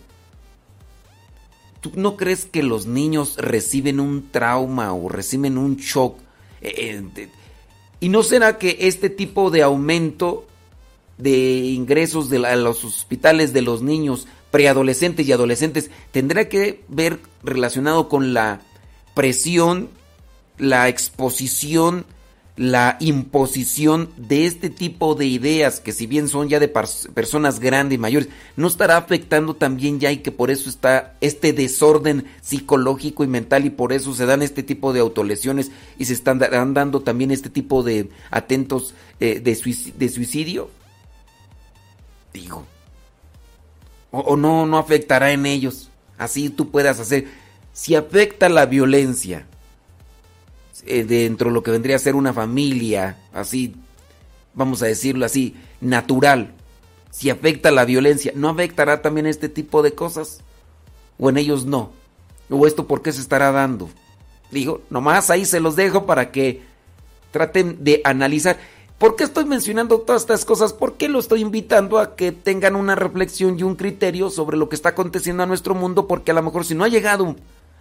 ¿Tú 1.81 1.91
no 1.95 2.17
crees 2.17 2.45
que 2.45 2.63
los 2.63 2.85
niños 2.85 3.37
reciben 3.37 3.99
un 3.99 4.29
trauma 4.31 4.93
o 4.93 5.09
reciben 5.09 5.57
un 5.57 5.77
shock? 5.77 6.17
Eh, 6.61 7.01
eh, 7.15 7.29
¿Y 8.01 8.09
no 8.09 8.23
será 8.23 8.57
que 8.57 8.77
este 8.81 9.09
tipo 9.09 9.49
de 9.49 9.63
aumento 9.63 10.45
de 11.19 11.57
ingresos 11.65 12.29
de 12.29 12.39
los 12.39 12.83
hospitales 12.83 13.53
de 13.53 13.61
los 13.61 13.83
niños 13.83 14.25
preadolescentes 14.51 15.27
y 15.27 15.31
adolescentes 15.31 15.91
tendrá 16.11 16.49
que 16.49 16.81
ver 16.87 17.19
relacionado 17.43 18.09
con 18.09 18.33
la 18.33 18.61
presión, 19.13 19.89
la 20.57 20.87
exposición, 20.87 22.05
la 22.55 22.97
imposición 23.01 24.09
de 24.15 24.45
este 24.45 24.69
tipo 24.69 25.13
de 25.15 25.25
ideas 25.25 25.81
que 25.81 25.91
si 25.91 26.07
bien 26.07 26.29
son 26.29 26.47
ya 26.47 26.59
de 26.59 26.69
personas 26.69 27.59
grandes 27.59 27.97
y 27.97 27.99
mayores, 27.99 28.29
no 28.55 28.67
estará 28.67 28.95
afectando 28.95 29.55
también 29.55 29.99
ya 29.99 30.11
y 30.13 30.17
que 30.17 30.31
por 30.31 30.51
eso 30.51 30.69
está 30.69 31.15
este 31.19 31.51
desorden 31.51 32.25
psicológico 32.41 33.25
y 33.25 33.27
mental 33.27 33.65
y 33.65 33.69
por 33.69 33.91
eso 33.91 34.13
se 34.13 34.25
dan 34.25 34.41
este 34.41 34.63
tipo 34.63 34.93
de 34.93 35.01
autolesiones 35.01 35.71
y 35.97 36.05
se 36.05 36.13
están 36.13 36.39
dando 36.39 37.01
también 37.01 37.31
este 37.31 37.49
tipo 37.49 37.83
de 37.83 38.09
atentos 38.31 38.93
eh, 39.19 39.41
de 39.41 40.09
suicidio? 40.09 40.78
Digo. 42.33 42.65
O, 44.11 44.35
no, 44.35 44.65
no 44.65 44.77
afectará 44.77 45.31
en 45.31 45.45
ellos. 45.45 45.89
Así 46.17 46.49
tú 46.49 46.71
puedas 46.71 46.99
hacer. 46.99 47.27
Si 47.73 47.95
afecta 47.95 48.49
la 48.49 48.65
violencia 48.65 49.45
eh, 50.85 51.03
dentro 51.03 51.49
de 51.49 51.53
lo 51.53 51.63
que 51.63 51.71
vendría 51.71 51.95
a 51.95 51.99
ser 51.99 52.15
una 52.15 52.33
familia, 52.33 53.17
así, 53.33 53.75
vamos 54.53 54.81
a 54.81 54.87
decirlo 54.87 55.25
así, 55.25 55.55
natural. 55.79 56.53
Si 57.11 57.29
afecta 57.29 57.71
la 57.71 57.85
violencia, 57.85 58.31
¿no 58.35 58.49
afectará 58.49 59.01
también 59.01 59.27
este 59.27 59.49
tipo 59.49 59.81
de 59.81 59.93
cosas? 59.93 60.41
¿O 61.17 61.29
en 61.29 61.37
ellos 61.37 61.65
no? 61.65 61.91
¿O 62.49 62.65
esto 62.65 62.87
por 62.87 63.01
qué 63.01 63.11
se 63.11 63.21
estará 63.21 63.51
dando? 63.51 63.89
Digo, 64.51 64.81
nomás 64.89 65.29
ahí 65.29 65.45
se 65.45 65.59
los 65.59 65.75
dejo 65.75 66.05
para 66.05 66.31
que 66.31 66.61
traten 67.31 67.83
de 67.83 68.01
analizar. 68.03 68.57
¿Por 68.99 69.15
qué 69.15 69.23
estoy 69.23 69.45
mencionando 69.45 70.01
todas 70.01 70.23
estas 70.23 70.43
cosas? 70.43 70.73
¿Por 70.73 70.95
qué 70.95 71.07
lo 71.07 71.19
estoy 71.19 71.39
invitando 71.39 71.99
a 71.99 72.17
que 72.17 72.33
tengan 72.33 72.75
una 72.75 72.95
reflexión 72.95 73.57
y 73.57 73.63
un 73.63 73.77
criterio 73.77 74.29
sobre 74.29 74.57
lo 74.57 74.67
que 74.67 74.75
está 74.75 74.89
aconteciendo 74.89 75.41
a 75.41 75.45
nuestro 75.45 75.73
mundo? 75.73 76.05
Porque 76.05 76.31
a 76.31 76.33
lo 76.33 76.43
mejor 76.43 76.65
si 76.65 76.75
no 76.75 76.83
ha 76.83 76.89
llegado 76.89 77.37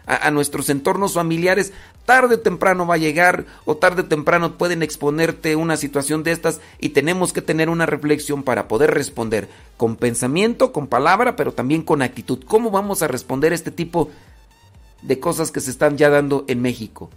a, 0.06 0.30
nuestros 0.30 0.70
entornos 0.70 1.14
familiares, 1.14 1.72
tarde 2.04 2.36
o 2.36 2.38
temprano 2.40 2.86
va 2.86 2.94
a 2.94 2.98
llegar 2.98 3.46
o 3.64 3.76
tarde 3.76 4.02
o 4.02 4.04
temprano 4.04 4.56
pueden 4.58 4.84
exponerte 4.84 5.56
una 5.56 5.76
situación 5.76 6.22
de 6.22 6.30
estas 6.30 6.60
y 6.78 6.90
tenemos 6.90 7.32
que 7.32 7.42
tener 7.42 7.68
una 7.68 7.84
reflexión 7.84 8.44
para 8.44 8.68
poder 8.68 8.94
responder 8.94 9.48
con 9.76 9.96
pensamiento, 9.96 10.70
con 10.72 10.86
palabra, 10.86 11.34
pero 11.34 11.52
también 11.52 11.82
con 11.82 12.00
actitud. 12.00 12.38
¿Cómo 12.46 12.70
vamos 12.70 13.02
a 13.02 13.08
responder 13.08 13.52
este 13.52 13.72
tipo 13.72 14.08
de 15.02 15.18
cosas 15.18 15.50
que 15.50 15.58
se 15.58 15.72
están 15.72 15.96
ya 15.96 16.10
dando 16.10 16.44
en 16.46 16.62
México? 16.62 17.10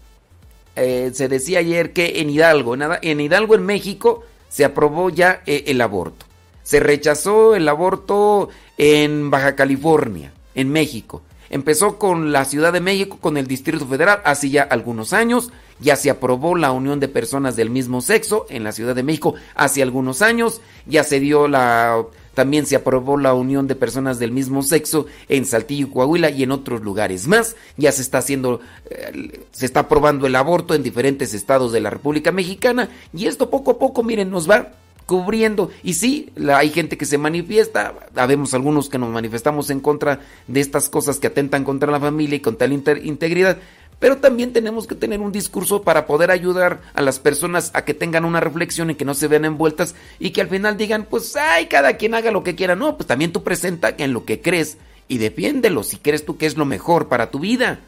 Eh, 0.76 1.12
se 1.14 1.28
decía 1.28 1.60
ayer 1.60 1.94
que 1.94 2.22
en 2.22 2.30
Hidalgo, 2.30 2.76
en 2.76 3.20
Hidalgo, 3.20 3.56
en 3.56 3.66
México, 3.66 4.24
se 4.50 4.66
aprobó 4.66 5.10
ya 5.10 5.42
eh, 5.46 5.66
el 5.68 5.82
aborto. 5.82 6.26
Se 6.64 6.80
rechazó 6.80 7.56
el 7.56 7.68
aborto 7.68 8.50
en 8.78 9.30
Baja 9.30 9.56
California, 9.56 10.32
en 10.56 10.72
México. 10.72 11.22
Empezó 11.50 12.00
con 12.00 12.32
la 12.32 12.46
Ciudad 12.46 12.72
de 12.72 12.80
México, 12.80 13.18
con 13.20 13.36
el 13.36 13.48
Distrito 13.48 13.86
Federal, 13.86 14.22
hace 14.24 14.50
ya 14.50 14.64
algunos 14.64 15.12
años. 15.12 15.52
Ya 15.82 15.96
se 15.96 16.10
aprobó 16.10 16.56
la 16.56 16.72
unión 16.72 17.00
de 17.00 17.08
personas 17.08 17.56
del 17.56 17.70
mismo 17.70 18.02
sexo 18.02 18.46
en 18.50 18.64
la 18.64 18.72
Ciudad 18.72 18.96
de 18.96 19.04
México 19.04 19.36
hace 19.56 19.82
algunos 19.82 20.22
años. 20.22 20.62
Ya 20.86 21.04
se 21.04 21.20
dio 21.20 21.48
la 21.48 22.06
también 22.34 22.66
se 22.66 22.76
aprobó 22.76 23.18
la 23.18 23.34
unión 23.34 23.68
de 23.68 23.76
personas 23.76 24.20
del 24.20 24.32
mismo 24.32 24.64
sexo 24.64 25.06
en 25.28 25.46
Saltillo, 25.46 25.92
Coahuila 25.92 26.30
y 26.30 26.44
en 26.44 26.52
otros 26.52 26.82
lugares 26.82 27.28
más. 27.28 27.56
Ya 27.78 27.92
se 27.92 28.02
está 28.02 28.20
haciendo, 28.20 28.62
eh, 28.90 29.42
se 29.52 29.66
está 29.66 29.82
aprobando 29.82 30.28
el 30.28 30.36
aborto 30.36 30.74
en 30.74 30.84
diferentes 30.84 31.34
estados 31.34 31.72
de 31.72 31.82
la 31.82 31.90
República 31.90 32.32
Mexicana 32.32 32.90
y 33.14 33.26
esto 33.28 33.50
poco 33.50 33.72
a 33.72 33.80
poco, 33.80 34.04
miren, 34.04 34.30
nos 34.30 34.50
va 34.50 34.72
cubriendo. 35.06 35.72
Y 35.84 35.96
sí, 35.96 36.32
hay 36.54 36.70
gente 36.70 36.98
que 36.98 37.06
se 37.06 37.18
manifiesta, 37.18 37.94
habemos 38.16 38.54
algunos 38.54 38.88
que 38.88 38.98
nos 38.98 39.10
manifestamos 39.10 39.70
en 39.70 39.82
contra 39.82 40.22
de 40.48 40.62
estas 40.62 40.88
cosas 40.88 41.20
que 41.20 41.28
atentan 41.28 41.66
contra 41.66 41.92
la 41.92 42.00
familia 42.00 42.38
y 42.38 42.40
contra 42.40 42.68
la 42.68 42.76
integridad, 42.76 43.58
pero 44.02 44.18
también 44.18 44.52
tenemos 44.52 44.88
que 44.88 44.96
tener 44.96 45.22
un 45.22 45.32
discurso 45.32 45.84
para 45.84 46.08
poder 46.08 46.32
ayudar 46.32 46.82
a 46.96 47.04
las 47.04 47.20
personas 47.20 47.70
a 47.76 47.86
que 47.86 47.94
tengan 47.94 48.26
una 48.26 48.40
reflexión 48.40 48.90
y 48.90 48.96
que 48.96 49.06
no 49.06 49.14
se 49.14 49.28
vean 49.28 49.46
envueltas 49.46 49.94
y 50.18 50.32
que 50.32 50.42
al 50.42 50.50
final 50.50 50.76
digan, 50.76 51.06
pues, 51.08 51.36
ay, 51.36 51.68
cada 51.68 51.98
quien 51.98 52.16
haga 52.16 52.32
lo 52.32 52.44
que 52.44 52.56
quiera. 52.56 52.76
No, 52.76 52.98
pues 52.98 53.06
también 53.06 53.32
tú 53.32 53.44
presenta 53.44 53.94
en 53.96 54.12
lo 54.12 54.26
que 54.26 54.42
crees 54.42 54.80
y 55.08 55.20
defiéndelo 55.20 55.84
si 55.84 55.98
crees 55.98 56.26
tú 56.26 56.38
que 56.38 56.48
es 56.48 56.58
lo 56.58 56.66
mejor 56.66 57.10
para 57.10 57.30
tu 57.30 57.40
vida. 57.40 57.80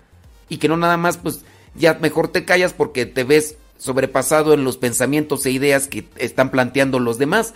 Y 0.49 0.57
que 0.57 0.67
no 0.67 0.77
nada 0.77 0.97
más, 0.97 1.17
pues, 1.17 1.41
ya 1.73 1.95
mejor 1.95 2.27
te 2.27 2.45
callas 2.45 2.73
porque 2.73 3.07
te 3.07 3.23
ves 3.23 3.57
sobrepasado 3.79 4.53
en 4.53 4.63
los 4.65 4.77
pensamientos 4.77 5.43
e 5.47 5.51
ideas 5.51 5.87
que 5.87 6.07
están 6.17 6.51
planteando 6.51 6.99
los 6.99 7.17
demás. 7.17 7.55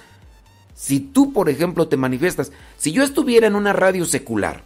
Si 0.74 1.00
tú, 1.00 1.32
por 1.32 1.50
ejemplo, 1.50 1.90
te 1.90 1.96
manifiestas, 1.96 2.52
si 2.76 2.92
yo 2.92 3.04
estuviera 3.04 3.46
en 3.46 3.54
una 3.54 3.72
radio 3.72 4.04
secular, 4.04 4.64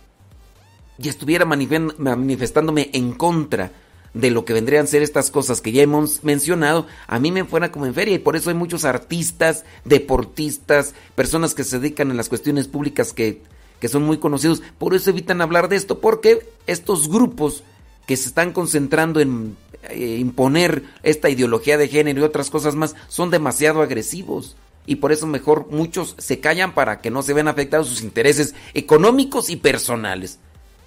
y 1.02 1.10
estuviera 1.10 1.46
manifestándome 1.46 2.90
en 2.94 3.14
contra 3.14 3.72
de 4.14 4.32
lo 4.32 4.44
que 4.46 4.54
vendrían 4.54 4.84
a 4.84 4.88
ser 4.88 5.02
estas 5.02 5.32
cosas 5.32 5.62
que 5.62 5.72
ya 5.72 5.84
hemos 5.84 6.24
mencionado, 6.24 6.88
a 7.08 7.20
mí 7.20 7.32
me 7.32 7.46
fuera 7.46 7.72
como 7.72 7.86
en 7.86 7.94
feria 7.94 8.16
y 8.16 8.20
por 8.20 8.36
eso 8.36 8.50
hay 8.50 8.56
muchos 8.56 8.84
artistas, 8.84 9.64
deportistas, 9.86 10.94
personas 11.16 11.54
que 11.54 11.64
se 11.64 11.80
dedican 11.80 12.12
en 12.12 12.18
las 12.18 12.30
cuestiones 12.30 12.68
públicas 12.68 13.14
que, 13.14 13.42
que 13.80 13.88
son 13.88 14.04
muy 14.04 14.18
conocidos, 14.18 14.62
por 14.78 14.94
eso 14.94 15.10
evitan 15.10 15.42
hablar 15.42 15.70
de 15.70 15.78
esto, 15.78 16.00
porque 16.00 16.50
estos 16.68 17.10
grupos 17.10 17.64
que 18.06 18.18
se 18.18 18.28
están 18.28 18.52
concentrando 18.52 19.22
en 19.22 19.56
eh, 19.90 20.18
imponer 20.20 20.84
esta 21.02 21.30
ideología 21.30 21.78
de 21.78 21.88
género 21.88 22.22
y 22.22 22.24
otras 22.24 22.50
cosas 22.50 22.76
más 22.76 22.96
son 23.08 23.30
demasiado 23.32 23.82
agresivos. 23.82 24.56
Y 24.86 24.98
por 24.98 25.12
eso 25.12 25.28
mejor 25.28 25.68
muchos 25.70 26.16
se 26.18 26.40
callan 26.40 26.74
para 26.74 27.02
que 27.02 27.12
no 27.12 27.22
se 27.24 27.34
vean 27.34 27.48
afectados 27.48 27.88
sus 27.88 28.02
intereses 28.02 28.56
económicos 28.74 29.50
y 29.50 29.56
personales. 29.56 30.40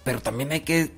Pero 0.02 0.20
también 0.20 0.52
hay 0.52 0.60
que 0.60 0.90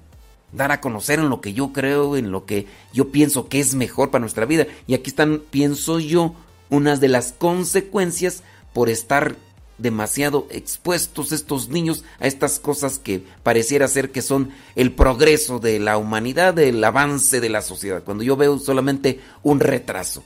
dar 0.56 0.72
a 0.72 0.80
conocer 0.80 1.18
en 1.18 1.28
lo 1.28 1.40
que 1.40 1.52
yo 1.52 1.72
creo, 1.72 2.16
en 2.16 2.30
lo 2.32 2.46
que 2.46 2.66
yo 2.92 3.10
pienso 3.10 3.48
que 3.48 3.60
es 3.60 3.74
mejor 3.74 4.10
para 4.10 4.20
nuestra 4.20 4.46
vida. 4.46 4.66
Y 4.86 4.94
aquí 4.94 5.10
están, 5.10 5.42
pienso 5.50 6.00
yo, 6.00 6.34
unas 6.70 7.00
de 7.00 7.08
las 7.08 7.32
consecuencias 7.32 8.42
por 8.72 8.88
estar 8.88 9.36
demasiado 9.78 10.46
expuestos 10.50 11.32
estos 11.32 11.68
niños 11.68 12.02
a 12.18 12.26
estas 12.26 12.58
cosas 12.58 12.98
que 12.98 13.22
pareciera 13.42 13.86
ser 13.88 14.10
que 14.10 14.22
son 14.22 14.50
el 14.74 14.92
progreso 14.92 15.58
de 15.58 15.78
la 15.78 15.98
humanidad, 15.98 16.58
el 16.58 16.82
avance 16.82 17.40
de 17.40 17.50
la 17.50 17.60
sociedad, 17.60 18.02
cuando 18.02 18.24
yo 18.24 18.36
veo 18.36 18.58
solamente 18.58 19.20
un 19.42 19.60
retraso. 19.60 20.24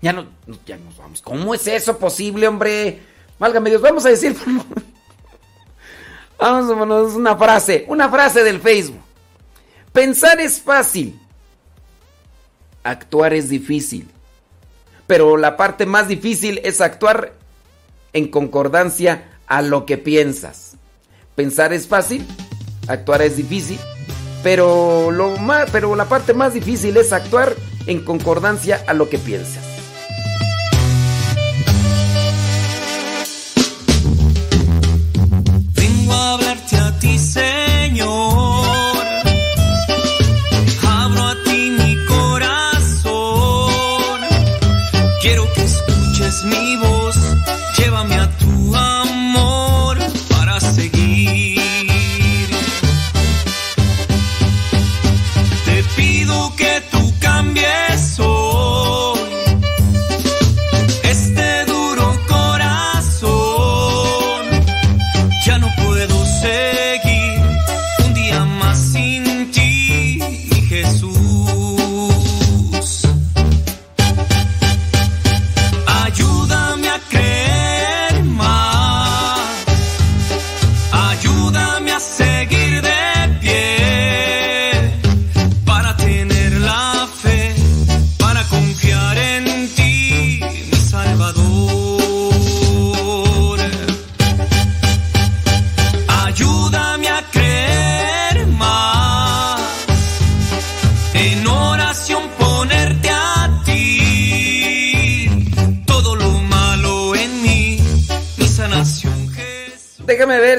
Ya 0.00 0.14
no, 0.14 0.26
ya 0.64 0.78
nos 0.78 0.96
vamos. 0.96 1.20
¿Cómo 1.20 1.54
es 1.54 1.66
eso 1.66 1.98
posible, 1.98 2.48
hombre? 2.48 3.00
Válgame 3.38 3.68
Dios, 3.70 3.82
vamos 3.82 4.06
a 4.06 4.10
decir... 4.10 4.34
Vamos 6.38 6.70
a 6.70 6.78
poner 6.78 7.02
una 7.18 7.36
frase, 7.36 7.84
una 7.86 8.08
frase 8.08 8.42
del 8.42 8.60
Facebook. 8.60 9.09
Pensar 9.92 10.40
es 10.40 10.60
fácil, 10.60 11.18
actuar 12.84 13.34
es 13.34 13.48
difícil. 13.48 14.08
Pero 15.08 15.36
la 15.36 15.56
parte 15.56 15.84
más 15.86 16.06
difícil 16.06 16.60
es 16.62 16.80
actuar 16.80 17.32
en 18.12 18.28
concordancia 18.28 19.28
a 19.48 19.62
lo 19.62 19.86
que 19.86 19.98
piensas. 19.98 20.76
Pensar 21.34 21.72
es 21.72 21.88
fácil, 21.88 22.24
actuar 22.86 23.22
es 23.22 23.36
difícil, 23.36 23.80
pero, 24.44 25.10
lo 25.10 25.36
más, 25.38 25.68
pero 25.70 25.96
la 25.96 26.04
parte 26.04 26.34
más 26.34 26.54
difícil 26.54 26.96
es 26.96 27.12
actuar 27.12 27.56
en 27.86 28.04
concordancia 28.04 28.84
a 28.86 28.94
lo 28.94 29.08
que 29.08 29.18
piensas. 29.18 29.70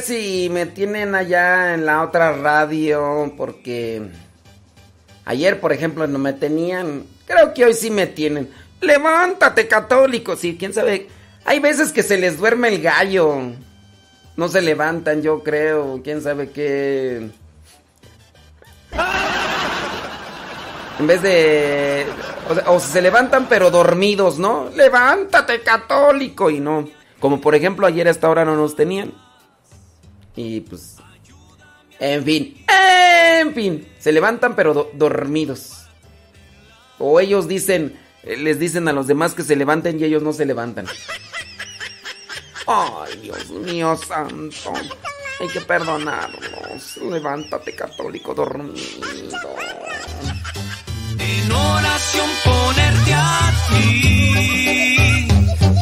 Tienen 0.02 1.16
allá 1.16 1.74
en 1.74 1.86
la 1.86 2.04
otra 2.04 2.34
radio, 2.34 3.34
porque 3.38 4.02
ayer, 5.26 5.60
por 5.60 5.74
ejemplo, 5.74 6.08
no 6.08 6.20
me 6.20 6.34
tenían, 6.34 7.06
creo 7.26 7.54
que 7.54 7.66
hoy 7.66 7.74
sí 7.74 7.92
me 7.92 8.08
tienen. 8.08 8.50
Levántate, 8.82 9.68
católico, 9.68 10.36
sí, 10.36 10.58
quién 10.58 10.74
sabe. 10.74 11.08
Hay 11.46 11.60
veces 11.60 11.92
que 11.92 12.04
se 12.04 12.18
les 12.18 12.38
duerme 12.38 12.70
el 12.70 12.82
gallo. 12.82 13.54
no 14.36 14.48
se 14.48 14.62
levantan, 14.62 15.22
yo 15.22 15.44
creo. 15.44 16.02
Quién 16.04 16.22
sabe 16.22 16.50
qué. 16.50 17.30
En 21.00 21.08
vez 21.08 21.22
de. 21.22 22.06
O, 22.68 22.80
se 22.80 23.02
levantan 23.02 23.48
pero 23.48 23.72
dormidos, 23.72 24.38
¿no? 24.40 24.70
Levántate, 24.76 25.62
católico. 25.62 26.50
Y 26.50 26.60
no. 26.60 26.88
Como 27.20 27.40
por 27.40 27.56
ejemplo, 27.56 27.88
ayer 27.88 28.08
a 28.08 28.12
esta 28.12 28.30
hora 28.30 28.46
no 28.46 28.56
nos 28.56 28.76
tenían. 28.76 29.14
Y 30.36 30.62
pues. 30.62 30.98
En 32.00 32.24
fin. 32.24 32.66
En 32.68 33.54
fin. 33.54 33.88
Se 34.00 34.12
levantan 34.12 34.56
pero 34.56 34.90
dormidos. 34.94 35.86
O 37.00 37.20
ellos 37.20 37.48
dicen. 37.48 37.98
Les 38.24 38.60
dicen 38.60 38.88
a 38.88 38.94
los 38.94 39.08
demás 39.08 39.34
que 39.34 39.42
se 39.44 39.56
levanten 39.56 40.00
y 40.00 40.04
ellos 40.04 40.22
no 40.22 40.32
se 40.32 40.46
levantan. 40.46 40.86
Ay, 42.68 43.18
Dios 43.24 43.50
mío 43.50 43.98
santo. 43.98 44.74
Hay 45.40 45.48
que 45.48 45.62
perdonarnos. 45.62 46.98
Levántate, 46.98 47.76
católico 47.76 48.36
dormido. 48.36 49.56
En 51.18 51.52
oración 51.52 52.30
ponerte 52.44 53.14
a 53.14 53.54
ti. 53.70 55.28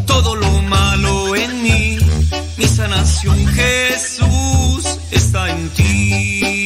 Todo 0.08 0.36
lo 0.36 0.50
malo 0.64 1.36
en 1.36 1.64
mí. 1.64 1.89
Mi 2.60 2.66
sanación, 2.66 3.48
Jesús, 3.48 5.00
está 5.12 5.50
en 5.50 5.70
ti. 5.70 6.59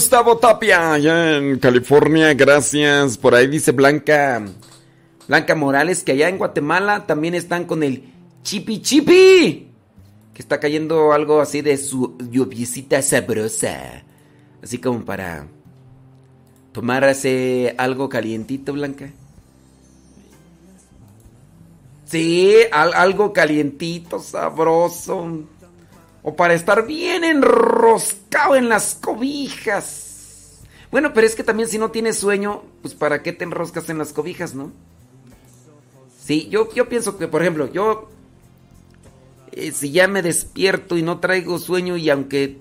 Gustavo 0.00 0.38
Tapia, 0.38 0.94
allá 0.94 1.36
en 1.36 1.58
California, 1.58 2.32
gracias. 2.32 3.18
Por 3.18 3.34
ahí 3.34 3.46
dice 3.46 3.72
Blanca, 3.72 4.42
Blanca 5.28 5.54
Morales, 5.54 6.02
que 6.02 6.12
allá 6.12 6.30
en 6.30 6.38
Guatemala 6.38 7.04
también 7.06 7.34
están 7.34 7.66
con 7.66 7.82
el 7.82 8.10
chipi 8.42 8.80
chipi. 8.80 9.68
Que 10.32 10.40
está 10.40 10.58
cayendo 10.58 11.12
algo 11.12 11.42
así 11.42 11.60
de 11.60 11.76
su 11.76 12.16
lluviecita 12.30 13.02
sabrosa. 13.02 14.02
Así 14.62 14.78
como 14.78 15.04
para 15.04 15.46
tomarse 16.72 17.74
algo 17.76 18.08
calientito, 18.08 18.72
Blanca. 18.72 19.10
Sí, 22.06 22.54
algo 22.72 23.34
calientito, 23.34 24.18
sabroso. 24.18 25.44
O 26.22 26.36
para 26.36 26.54
estar 26.54 26.86
bien 26.86 27.24
enroscado 27.24 28.56
en 28.56 28.68
las 28.68 28.94
cobijas. 28.94 30.60
Bueno, 30.90 31.12
pero 31.14 31.26
es 31.26 31.34
que 31.34 31.44
también 31.44 31.68
si 31.68 31.78
no 31.78 31.90
tienes 31.90 32.18
sueño, 32.18 32.62
pues 32.82 32.94
para 32.94 33.22
qué 33.22 33.32
te 33.32 33.44
enroscas 33.44 33.88
en 33.88 33.98
las 33.98 34.12
cobijas, 34.12 34.54
¿no? 34.54 34.72
Sí, 36.22 36.48
yo, 36.50 36.72
yo 36.74 36.88
pienso 36.88 37.16
que, 37.16 37.28
por 37.28 37.42
ejemplo, 37.42 37.70
yo... 37.72 38.10
Eh, 39.52 39.72
si 39.72 39.90
ya 39.90 40.06
me 40.06 40.22
despierto 40.22 40.96
y 40.96 41.02
no 41.02 41.18
traigo 41.18 41.58
sueño 41.58 41.96
y 41.96 42.08
aunque 42.08 42.58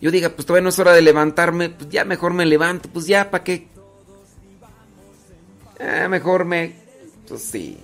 yo 0.00 0.10
diga, 0.10 0.28
pues 0.28 0.46
todavía 0.46 0.62
no 0.62 0.68
es 0.68 0.78
hora 0.78 0.92
de 0.92 1.02
levantarme, 1.02 1.70
pues 1.70 1.88
ya 1.88 2.04
mejor 2.04 2.32
me 2.32 2.46
levanto, 2.46 2.88
pues 2.92 3.06
ya, 3.06 3.30
¿para 3.30 3.42
qué? 3.42 3.68
Eh, 5.78 6.06
mejor 6.08 6.44
me... 6.44 6.74
Pues 7.26 7.42
sí. 7.42 7.78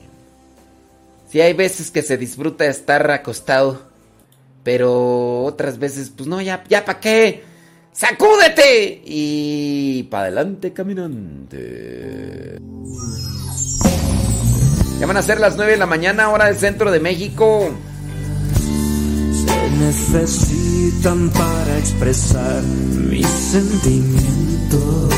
Sí 1.31 1.41
hay 1.41 1.53
veces 1.53 1.91
que 1.91 2.03
se 2.03 2.17
disfruta 2.17 2.67
estar 2.67 3.11
acostado. 3.11 3.90
Pero 4.63 5.43
otras 5.45 5.79
veces, 5.79 6.11
pues 6.15 6.29
no, 6.29 6.41
ya, 6.41 6.65
ya 6.69 6.85
para 6.85 7.01
qué. 7.01 7.45
¡Sacúdete! 7.93 9.03
Y 9.05 10.05
para 10.05 10.25
adelante, 10.25 10.73
caminante. 10.73 12.61
Ya 15.01 15.07
van 15.07 15.17
a 15.17 15.23
ser 15.23 15.41
las 15.41 15.57
9 15.57 15.73
de 15.73 15.79
la 15.79 15.87
mañana, 15.87 16.29
hora 16.31 16.45
del 16.47 16.57
centro 16.57 16.91
de 16.91 17.01
México. 17.01 17.71
Se 18.55 19.71
necesitan 19.79 21.31
para 21.31 21.79
expresar 21.79 22.63
mis 22.63 23.27
sentimientos. 23.27 25.15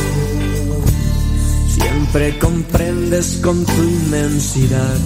Siempre 1.69 2.39
comprendes 2.39 3.41
con 3.43 3.65
tu 3.65 3.83
inmensidad, 3.83 4.97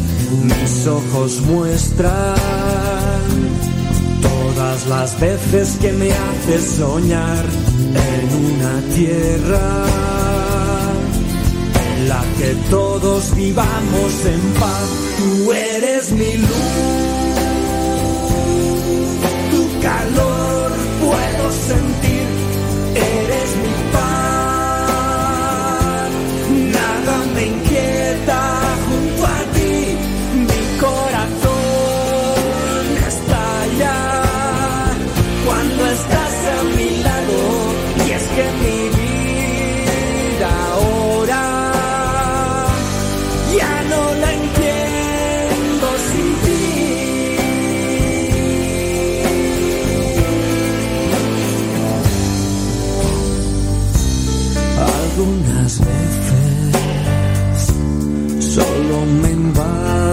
mis 0.44 0.86
ojos 0.86 1.40
muestran 1.40 2.85
las 4.88 5.18
veces 5.18 5.78
que 5.80 5.92
me 5.92 6.10
haces 6.12 6.76
soñar 6.76 7.44
en 7.94 8.44
una 8.54 8.94
tierra 8.94 9.84
en 11.96 12.08
la 12.08 12.22
que 12.38 12.54
todos 12.70 13.34
vivamos 13.34 14.24
en 14.26 14.40
paz, 14.60 14.88
tú 15.18 15.52
eres 15.52 16.12
mi 16.12 16.36
luz, 16.36 16.48
tu 19.50 19.80
calor 19.82 20.72
puedo 21.00 21.52
sentir, 21.52 22.15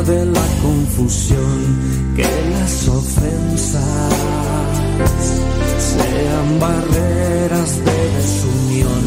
invade 0.04 0.26
la 0.26 0.47
confusión 0.62 2.14
que 2.16 2.24
las 2.24 2.88
ofensas 2.88 4.14
sean 5.80 6.60
barreras 6.60 7.78
de 7.86 7.97
desunión, 8.18 9.04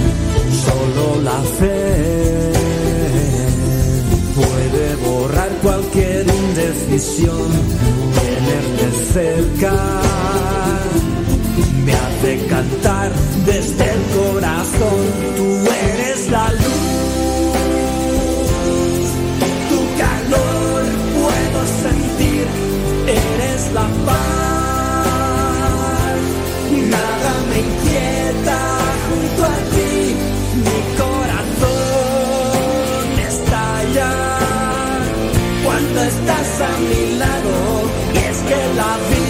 solo 0.64 1.22
la 1.22 1.40
fe 1.58 2.52
puede 4.34 4.96
borrar 5.08 5.50
cualquier 5.62 6.26
indecisión, 6.26 7.48
tenerte 8.14 8.86
cerca 9.12 9.72
me 11.84 11.92
hace 11.92 12.46
cantar 12.48 13.12
desde 13.44 13.84
el 13.84 14.02
corazón, 14.18 15.00
tú 15.36 15.70
eres 15.92 16.30
la 16.30 16.52
luz, 16.52 16.95
la 23.72 23.86
paz. 24.06 25.46
Nada 26.94 27.32
me 27.50 27.58
inquieta 27.66 28.58
junto 29.06 29.40
a 29.44 29.58
ti, 29.74 29.96
mi 30.66 30.78
corazón 31.02 32.04
estalla 33.32 34.10
cuando 35.64 35.98
estás 36.02 36.50
a 36.60 36.72
mi 36.88 37.02
lado 37.18 37.54
es 38.28 38.36
que 38.48 38.60
la 38.80 38.92
vida 39.10 39.25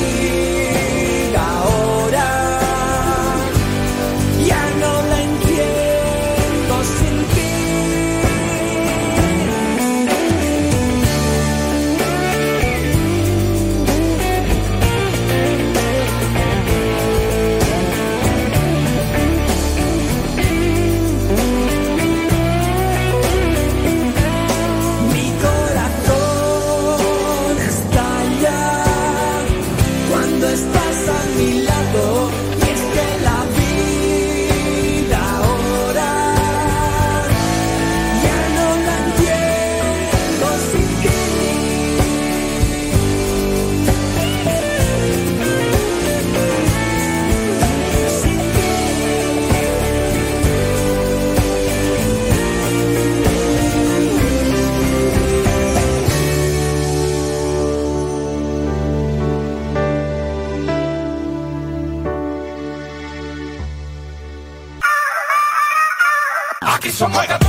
somos 67.16 67.45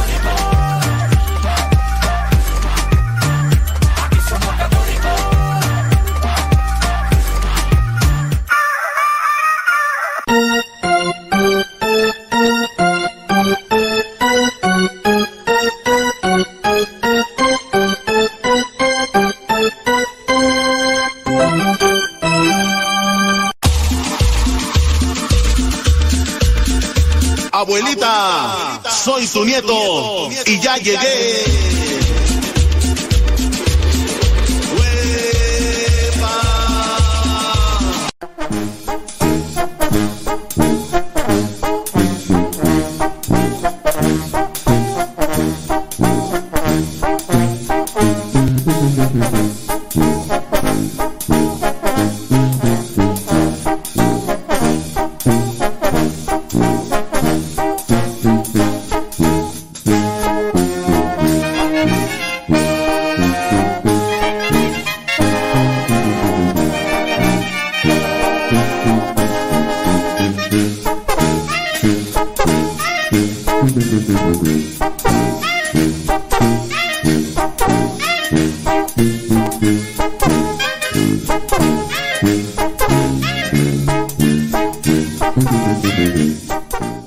tu 29.38 29.45
nieto 29.45 30.29
y 30.47 30.59
ya 30.59 30.77
llegué. 30.77 31.76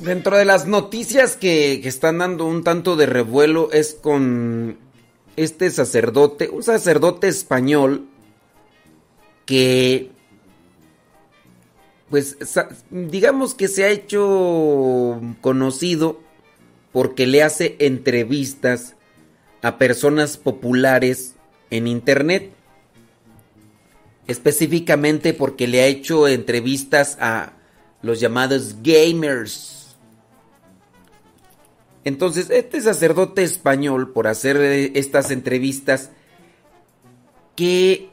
Dentro 0.00 0.38
de 0.38 0.44
las 0.46 0.66
noticias 0.66 1.36
que, 1.36 1.80
que 1.82 1.88
están 1.88 2.16
dando 2.18 2.46
un 2.46 2.64
tanto 2.64 2.96
de 2.96 3.04
revuelo 3.04 3.70
es 3.72 3.92
con 3.92 4.78
este 5.36 5.70
sacerdote, 5.70 6.48
un 6.48 6.62
sacerdote 6.62 7.28
español 7.28 8.08
que, 9.44 10.10
pues, 12.08 12.38
digamos 12.90 13.54
que 13.54 13.68
se 13.68 13.84
ha 13.84 13.88
hecho 13.88 15.20
conocido 15.42 16.29
porque 16.92 17.26
le 17.26 17.42
hace 17.42 17.76
entrevistas 17.78 18.96
a 19.62 19.78
personas 19.78 20.36
populares 20.36 21.34
en 21.70 21.86
internet. 21.86 22.52
Específicamente 24.26 25.34
porque 25.34 25.66
le 25.66 25.82
ha 25.82 25.86
hecho 25.86 26.28
entrevistas 26.28 27.16
a 27.20 27.52
los 28.02 28.20
llamados 28.20 28.76
gamers. 28.82 29.96
Entonces, 32.04 32.48
este 32.50 32.80
sacerdote 32.80 33.42
español, 33.42 34.12
por 34.12 34.26
hacer 34.26 34.56
eh, 34.56 34.92
estas 34.94 35.30
entrevistas, 35.30 36.10
que 37.56 38.08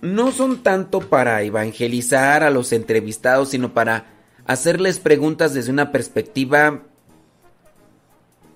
no 0.00 0.32
son 0.32 0.62
tanto 0.62 1.00
para 1.00 1.42
evangelizar 1.42 2.42
a 2.42 2.50
los 2.50 2.72
entrevistados, 2.72 3.50
sino 3.50 3.72
para 3.72 4.06
hacerles 4.46 4.98
preguntas 4.98 5.54
desde 5.54 5.70
una 5.70 5.92
perspectiva 5.92 6.87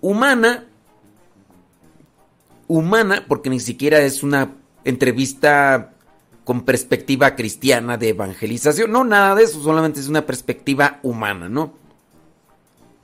humana, 0.02 0.66
humana, 2.68 3.24
porque 3.26 3.48
ni 3.48 3.60
siquiera 3.60 4.00
es 4.00 4.22
una 4.22 4.52
entrevista 4.84 5.94
con 6.44 6.62
perspectiva 6.62 7.34
cristiana 7.36 7.96
de 7.96 8.10
evangelización, 8.10 8.90
no, 8.90 9.04
nada 9.04 9.34
de 9.36 9.44
eso, 9.44 9.62
solamente 9.62 10.00
es 10.00 10.08
una 10.08 10.26
perspectiva 10.26 10.98
humana, 11.02 11.48
¿no? 11.48 11.72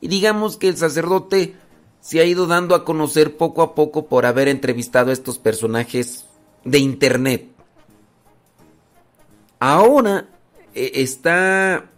Y 0.00 0.08
digamos 0.08 0.56
que 0.56 0.68
el 0.68 0.76
sacerdote 0.76 1.54
se 2.00 2.20
ha 2.20 2.24
ido 2.24 2.46
dando 2.46 2.74
a 2.74 2.84
conocer 2.84 3.36
poco 3.36 3.62
a 3.62 3.74
poco 3.74 4.06
por 4.06 4.26
haber 4.26 4.48
entrevistado 4.48 5.10
a 5.10 5.12
estos 5.12 5.38
personajes 5.38 6.26
de 6.64 6.78
internet. 6.78 7.48
Ahora 9.60 10.28
eh, 10.74 10.92
está 10.94 11.90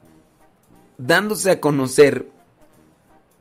dándose 0.98 1.50
a 1.50 1.60
conocer 1.60 2.28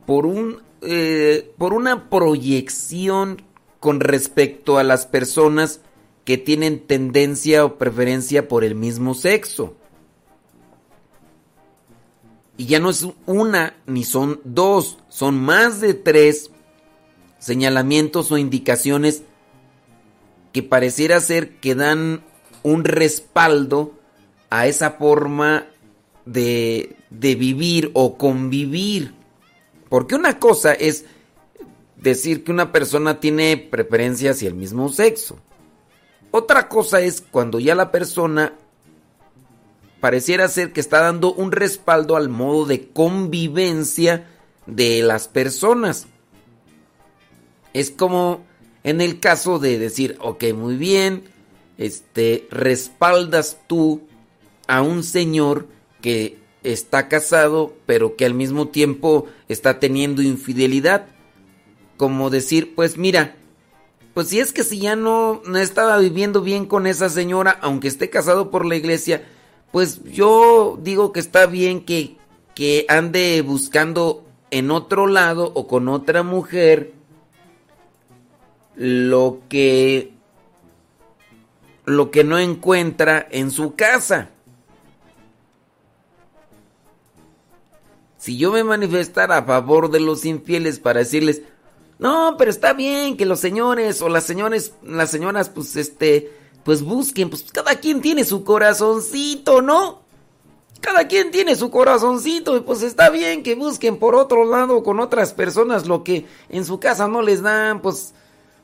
por 0.06 0.26
un 0.26 0.62
eh, 0.82 1.52
por 1.58 1.74
una 1.74 2.10
proyección 2.10 3.42
con 3.80 4.00
respecto 4.00 4.78
a 4.78 4.84
las 4.84 5.06
personas 5.06 5.82
que 6.26 6.38
tienen 6.38 6.80
tendencia 6.80 7.66
o 7.66 7.78
preferencia 7.78 8.48
por 8.48 8.64
el 8.64 8.76
mismo 8.76 9.14
sexo. 9.14 9.76
Y 12.58 12.66
ya 12.66 12.80
no 12.80 12.90
es 12.90 13.08
una 13.26 13.78
ni 13.86 14.04
son 14.04 14.42
dos, 14.44 14.98
son 15.08 15.40
más 15.40 15.80
de 15.80 15.94
tres 15.94 16.52
señalamientos 17.40 18.32
o 18.32 18.38
indicaciones 18.38 19.24
que 20.52 20.62
pareciera 20.62 21.22
ser 21.22 21.56
que 21.60 21.74
dan 21.74 22.22
un 22.64 22.84
respaldo 22.84 23.94
a 24.50 24.68
esa 24.68 24.92
forma 24.92 25.68
de, 26.26 26.96
de 27.10 27.36
vivir 27.36 27.92
o 27.94 28.18
convivir. 28.18 29.14
Porque 29.90 30.16
una 30.16 30.40
cosa 30.40 30.74
es 30.74 31.06
decir 31.98 32.44
que 32.44 32.52
una 32.52 32.72
persona 32.72 33.20
tiene 33.20 33.58
preferencia 33.58 34.32
hacia 34.32 34.48
el 34.48 34.56
mismo 34.56 34.90
sexo. 34.90 35.38
Otra 36.32 36.70
cosa 36.70 37.02
es 37.02 37.22
cuando 37.22 37.60
ya 37.60 37.76
la 37.76 37.92
persona 37.92 38.54
pareciera 40.00 40.48
ser 40.48 40.72
que 40.72 40.80
está 40.80 41.02
dando 41.02 41.34
un 41.34 41.52
respaldo 41.52 42.16
al 42.16 42.30
modo 42.30 42.66
de 42.66 42.88
convivencia 42.90 44.28
de 44.66 45.02
las 45.04 45.28
personas. 45.28 46.08
Es 47.74 47.92
como 47.92 48.46
en 48.84 49.02
el 49.02 49.20
caso 49.20 49.60
de 49.60 49.78
decir, 49.78 50.18
ok, 50.22 50.46
muy 50.54 50.76
bien, 50.78 51.24
este, 51.78 52.48
respaldas 52.52 53.58
tú 53.68 54.02
a 54.68 54.82
un 54.82 55.04
señor 55.04 55.68
que 56.02 56.39
está 56.64 57.08
casado, 57.08 57.74
pero 57.86 58.16
que 58.16 58.26
al 58.26 58.34
mismo 58.34 58.68
tiempo 58.68 59.28
está 59.48 59.80
teniendo 59.80 60.22
infidelidad. 60.22 61.08
Como 61.98 62.30
decir, 62.30 62.76
pues 62.76 62.98
mira, 62.98 63.36
pues 64.14 64.30
si 64.30 64.40
es 64.40 64.54
que 64.54 64.64
si 64.64 64.80
ya 64.80 64.96
no, 64.96 65.42
no 65.46 65.58
estaba 65.58 65.98
viviendo 65.98 66.42
bien 66.42 66.66
con 66.66 66.88
esa 66.88 67.10
señora, 67.10 67.58
aunque 67.62 67.88
esté 67.88 68.10
casado 68.10 68.52
por 68.52 68.66
la 68.66 68.76
iglesia, 68.76 69.24
pues 69.72 70.04
yo 70.04 70.80
digo 70.82 71.12
que 71.12 71.20
está 71.20 71.46
bien 71.46 71.86
que, 71.86 72.18
que 72.56 72.86
ande 72.90 73.42
buscando 73.42 74.26
en 74.52 74.72
otro 74.72 75.08
lado 75.08 75.52
o 75.56 75.68
con 75.68 75.88
otra 75.88 76.24
mujer 76.24 76.94
lo 78.76 79.42
que 79.50 80.14
lo 81.86 82.12
que 82.12 82.24
no 82.24 82.38
encuentra 82.38 83.28
en 83.32 83.52
su 83.52 83.76
casa. 83.76 84.30
Si 88.20 88.38
yo 88.38 88.52
me 88.52 88.66
manifestara 88.66 89.38
a 89.38 89.46
favor 89.46 89.90
de 89.90 90.02
los 90.02 90.26
infieles 90.26 90.78
para 90.78 91.00
decirles, 91.00 91.42
no, 92.00 92.36
pero 92.38 92.52
está 92.52 92.74
bien 92.74 93.16
que 93.16 93.26
los 93.26 93.40
señores 93.40 94.02
o 94.02 94.10
las 94.10 94.26
señores, 94.26 94.74
las 94.84 95.10
señoras, 95.10 95.50
pues 95.50 95.78
este, 95.78 96.32
pues 96.66 96.84
busquen, 96.84 97.30
pues 97.30 97.46
cada 97.52 97.76
quien 97.80 98.02
tiene 98.02 98.26
su 98.26 98.44
corazoncito, 98.44 99.62
¿no? 99.62 100.02
Cada 100.82 101.08
quien 101.08 101.32
tiene 101.32 101.56
su 101.56 101.72
corazoncito 101.72 102.58
y 102.58 102.62
pues 102.62 102.82
está 102.84 103.10
bien 103.10 103.42
que 103.42 103.56
busquen 103.56 103.98
por 103.98 104.16
otro 104.16 104.44
lado 104.46 104.84
con 104.84 105.00
otras 105.00 105.34
personas 105.34 105.88
lo 105.88 106.04
que 106.04 106.26
en 106.50 106.66
su 106.66 106.80
casa 106.80 107.08
no 107.08 107.22
les 107.22 107.42
dan, 107.42 107.82
pues 107.82 108.14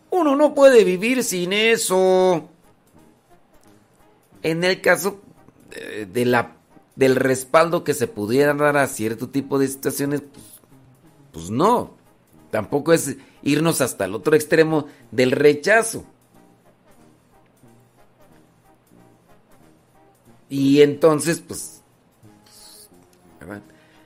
uno 0.10 0.36
no 0.36 0.54
puede 0.54 0.84
vivir 0.84 1.24
sin 1.24 1.54
eso. 1.54 2.50
En 4.44 4.64
el 4.66 4.82
caso 4.82 5.22
eh, 5.72 6.08
de 6.12 6.26
la 6.26 6.55
del 6.96 7.16
respaldo 7.16 7.84
que 7.84 7.94
se 7.94 8.08
pudiera 8.08 8.54
dar 8.54 8.78
a 8.78 8.88
cierto 8.88 9.30
tipo 9.30 9.60
de 9.60 9.68
situaciones, 9.68 10.22
pues, 10.22 10.46
pues 11.32 11.50
no. 11.50 11.94
Tampoco 12.52 12.94
es 12.94 13.18
irnos 13.44 13.82
hasta 13.82 14.06
el 14.06 14.16
otro 14.16 14.36
extremo 14.36 14.88
del 15.12 15.32
rechazo. 15.32 16.06
Y 20.50 20.82
entonces, 20.82 21.42
pues. 21.46 21.82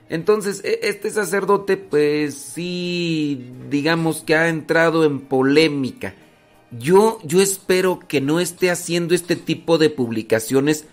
Entonces, 0.08 0.62
e- 0.64 0.80
este 0.82 1.10
sacerdote, 1.10 1.76
pues 1.76 2.34
sí, 2.34 3.52
digamos 3.70 4.22
que 4.22 4.34
ha 4.34 4.48
entrado 4.48 5.04
en 5.04 5.20
polémica. 5.20 6.14
Yo, 6.72 7.20
yo 7.24 7.40
espero 7.40 8.00
que 8.00 8.20
no 8.20 8.40
esté 8.40 8.70
haciendo 8.70 9.14
este 9.14 9.36
tipo 9.36 9.78
de 9.78 9.90
publicaciones 9.90 10.86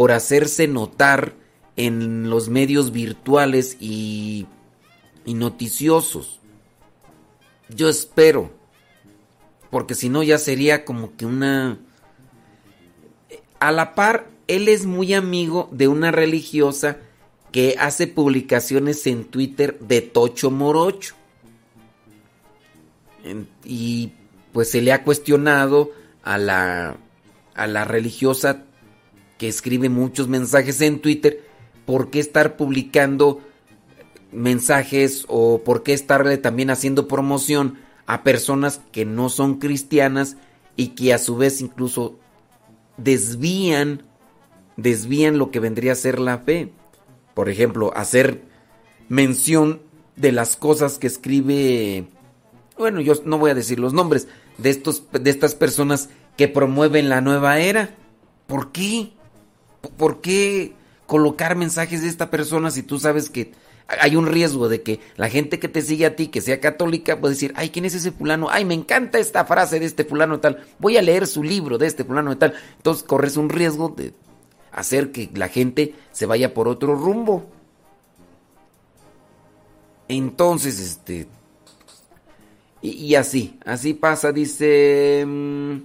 por 0.00 0.12
hacerse 0.12 0.66
notar 0.66 1.34
en 1.76 2.30
los 2.30 2.48
medios 2.48 2.90
virtuales 2.90 3.76
y, 3.80 4.46
y 5.26 5.34
noticiosos. 5.34 6.40
Yo 7.68 7.86
espero. 7.90 8.50
Porque 9.68 9.94
si 9.94 10.08
no 10.08 10.22
ya 10.22 10.38
sería 10.38 10.86
como 10.86 11.14
que 11.18 11.26
una... 11.26 11.80
A 13.58 13.72
la 13.72 13.94
par, 13.94 14.28
él 14.48 14.68
es 14.68 14.86
muy 14.86 15.12
amigo 15.12 15.68
de 15.70 15.86
una 15.86 16.10
religiosa 16.10 16.96
que 17.52 17.76
hace 17.78 18.06
publicaciones 18.06 19.06
en 19.06 19.24
Twitter 19.24 19.78
de 19.80 20.00
Tocho 20.00 20.50
Morocho. 20.50 21.14
Y 23.66 24.14
pues 24.54 24.70
se 24.70 24.80
le 24.80 24.94
ha 24.94 25.04
cuestionado 25.04 25.90
a 26.22 26.38
la, 26.38 26.96
a 27.52 27.66
la 27.66 27.84
religiosa 27.84 28.64
que 29.40 29.48
escribe 29.48 29.88
muchos 29.88 30.28
mensajes 30.28 30.82
en 30.82 31.00
Twitter, 31.00 31.42
¿por 31.86 32.10
qué 32.10 32.20
estar 32.20 32.58
publicando 32.58 33.40
mensajes 34.32 35.24
o 35.28 35.62
por 35.64 35.82
qué 35.82 35.94
estarle 35.94 36.36
también 36.36 36.68
haciendo 36.68 37.08
promoción 37.08 37.78
a 38.04 38.22
personas 38.22 38.82
que 38.92 39.06
no 39.06 39.30
son 39.30 39.58
cristianas 39.58 40.36
y 40.76 40.88
que 40.88 41.14
a 41.14 41.18
su 41.18 41.38
vez 41.38 41.62
incluso 41.62 42.18
desvían 42.98 44.02
desvían 44.76 45.38
lo 45.38 45.50
que 45.50 45.58
vendría 45.58 45.92
a 45.92 45.94
ser 45.96 46.18
la 46.18 46.36
fe. 46.36 46.70
Por 47.32 47.48
ejemplo, 47.48 47.96
hacer 47.96 48.42
mención 49.08 49.80
de 50.16 50.32
las 50.32 50.56
cosas 50.56 50.98
que 50.98 51.06
escribe 51.06 52.08
bueno, 52.76 53.00
yo 53.00 53.14
no 53.24 53.38
voy 53.38 53.52
a 53.52 53.54
decir 53.54 53.80
los 53.80 53.94
nombres 53.94 54.28
de 54.58 54.68
estos 54.68 55.04
de 55.12 55.30
estas 55.30 55.54
personas 55.54 56.10
que 56.36 56.46
promueven 56.46 57.08
la 57.08 57.22
nueva 57.22 57.58
era. 57.58 57.94
¿Por 58.46 58.70
qué? 58.70 59.14
¿Por 59.96 60.20
qué 60.20 60.74
colocar 61.06 61.56
mensajes 61.56 62.02
de 62.02 62.08
esta 62.08 62.30
persona 62.30 62.70
si 62.70 62.82
tú 62.82 62.98
sabes 62.98 63.30
que 63.30 63.52
hay 64.00 64.14
un 64.14 64.26
riesgo 64.26 64.68
de 64.68 64.82
que 64.82 65.00
la 65.16 65.28
gente 65.28 65.58
que 65.58 65.68
te 65.68 65.82
sigue 65.82 66.06
a 66.06 66.14
ti, 66.14 66.28
que 66.28 66.40
sea 66.40 66.60
católica, 66.60 67.18
puede 67.20 67.34
decir, 67.34 67.52
ay, 67.56 67.70
¿quién 67.70 67.84
es 67.84 67.94
ese 67.94 68.12
fulano? 68.12 68.48
Ay, 68.50 68.64
me 68.64 68.74
encanta 68.74 69.18
esta 69.18 69.44
frase 69.44 69.80
de 69.80 69.86
este 69.86 70.04
fulano 70.04 70.36
de 70.36 70.42
tal. 70.42 70.64
Voy 70.78 70.96
a 70.96 71.02
leer 71.02 71.26
su 71.26 71.42
libro 71.42 71.78
de 71.78 71.86
este 71.86 72.04
fulano 72.04 72.30
de 72.30 72.36
tal. 72.36 72.54
Entonces 72.76 73.02
corres 73.02 73.36
un 73.36 73.48
riesgo 73.48 73.88
de 73.96 74.14
hacer 74.70 75.10
que 75.10 75.30
la 75.34 75.48
gente 75.48 75.94
se 76.12 76.26
vaya 76.26 76.54
por 76.54 76.68
otro 76.68 76.94
rumbo. 76.94 77.46
Entonces, 80.08 80.78
este... 80.78 81.26
Y, 82.82 83.14
así, 83.14 83.58
así 83.64 83.94
pasa, 83.94 84.32
dice... 84.32 85.24
mm, 85.26 85.76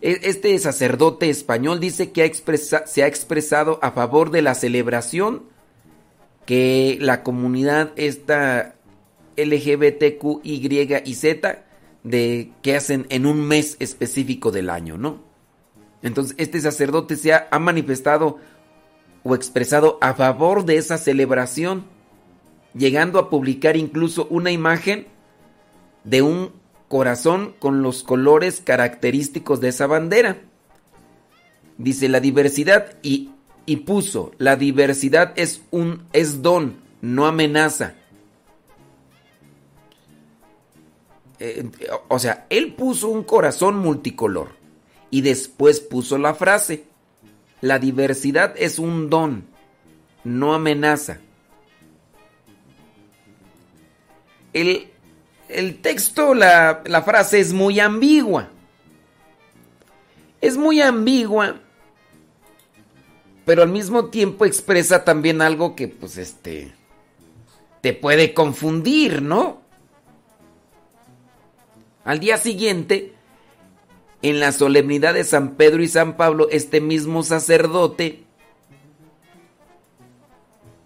Este 0.00 0.58
sacerdote 0.58 1.28
español 1.28 1.78
dice 1.78 2.10
que 2.10 2.32
se 2.86 3.02
ha 3.02 3.06
expresado 3.06 3.78
a 3.82 3.90
favor 3.90 4.30
de 4.30 4.40
la 4.40 4.54
celebración 4.54 5.42
que 6.46 6.96
la 7.00 7.22
comunidad 7.22 7.92
esta 7.96 8.76
LGBTQ, 9.36 10.40
Y 10.42 11.14
Z 11.14 11.64
de 12.02 12.50
que 12.62 12.76
hacen 12.76 13.06
en 13.10 13.26
un 13.26 13.46
mes 13.46 13.76
específico 13.78 14.50
del 14.50 14.70
año, 14.70 14.96
¿no? 14.96 15.22
Entonces, 16.02 16.34
este 16.38 16.60
sacerdote 16.60 17.16
se 17.16 17.34
ha 17.34 17.58
manifestado 17.58 18.38
o 19.22 19.34
expresado 19.34 19.98
a 20.00 20.14
favor 20.14 20.64
de 20.64 20.76
esa 20.76 20.96
celebración, 20.96 21.84
llegando 22.74 23.18
a 23.18 23.28
publicar 23.28 23.76
incluso 23.76 24.26
una 24.30 24.50
imagen 24.50 25.08
de 26.04 26.22
un 26.22 26.59
corazón 26.90 27.54
con 27.60 27.82
los 27.82 28.02
colores 28.02 28.60
característicos 28.60 29.60
de 29.60 29.68
esa 29.68 29.86
bandera. 29.86 30.38
Dice 31.78 32.08
la 32.08 32.18
diversidad 32.18 32.96
y, 33.00 33.30
y 33.64 33.76
puso, 33.76 34.32
la 34.38 34.56
diversidad 34.56 35.32
es 35.36 35.62
un 35.70 36.02
es 36.12 36.42
don, 36.42 36.78
no 37.00 37.28
amenaza. 37.28 37.94
Eh, 41.38 41.70
o 42.08 42.18
sea, 42.18 42.46
él 42.50 42.74
puso 42.74 43.06
un 43.08 43.22
corazón 43.22 43.78
multicolor 43.78 44.48
y 45.10 45.20
después 45.20 45.78
puso 45.78 46.18
la 46.18 46.34
frase, 46.34 46.86
la 47.60 47.78
diversidad 47.78 48.52
es 48.58 48.80
un 48.80 49.08
don, 49.08 49.44
no 50.24 50.54
amenaza. 50.54 51.20
El, 54.52 54.90
el 55.52 55.80
texto, 55.80 56.34
la, 56.34 57.02
frase 57.04 57.40
es 57.40 57.52
muy 57.52 57.80
ambigua. 57.80 58.48
Es 60.40 60.56
muy 60.56 60.80
ambigua, 60.80 61.60
pero 63.44 63.62
al 63.62 63.68
mismo 63.68 64.06
tiempo 64.06 64.46
expresa 64.46 65.04
también 65.04 65.42
algo 65.42 65.76
que, 65.76 65.88
pues, 65.88 66.16
este, 66.16 66.72
te 67.82 67.92
puede 67.92 68.32
confundir, 68.32 69.20
¿no? 69.20 69.60
Al 72.04 72.20
día 72.20 72.38
siguiente, 72.38 73.12
en 74.22 74.40
la 74.40 74.52
solemnidad 74.52 75.14
de 75.14 75.24
San 75.24 75.56
Pedro 75.56 75.82
y 75.82 75.88
San 75.88 76.16
Pablo, 76.16 76.48
este 76.50 76.80
mismo 76.80 77.22
sacerdote 77.22 78.24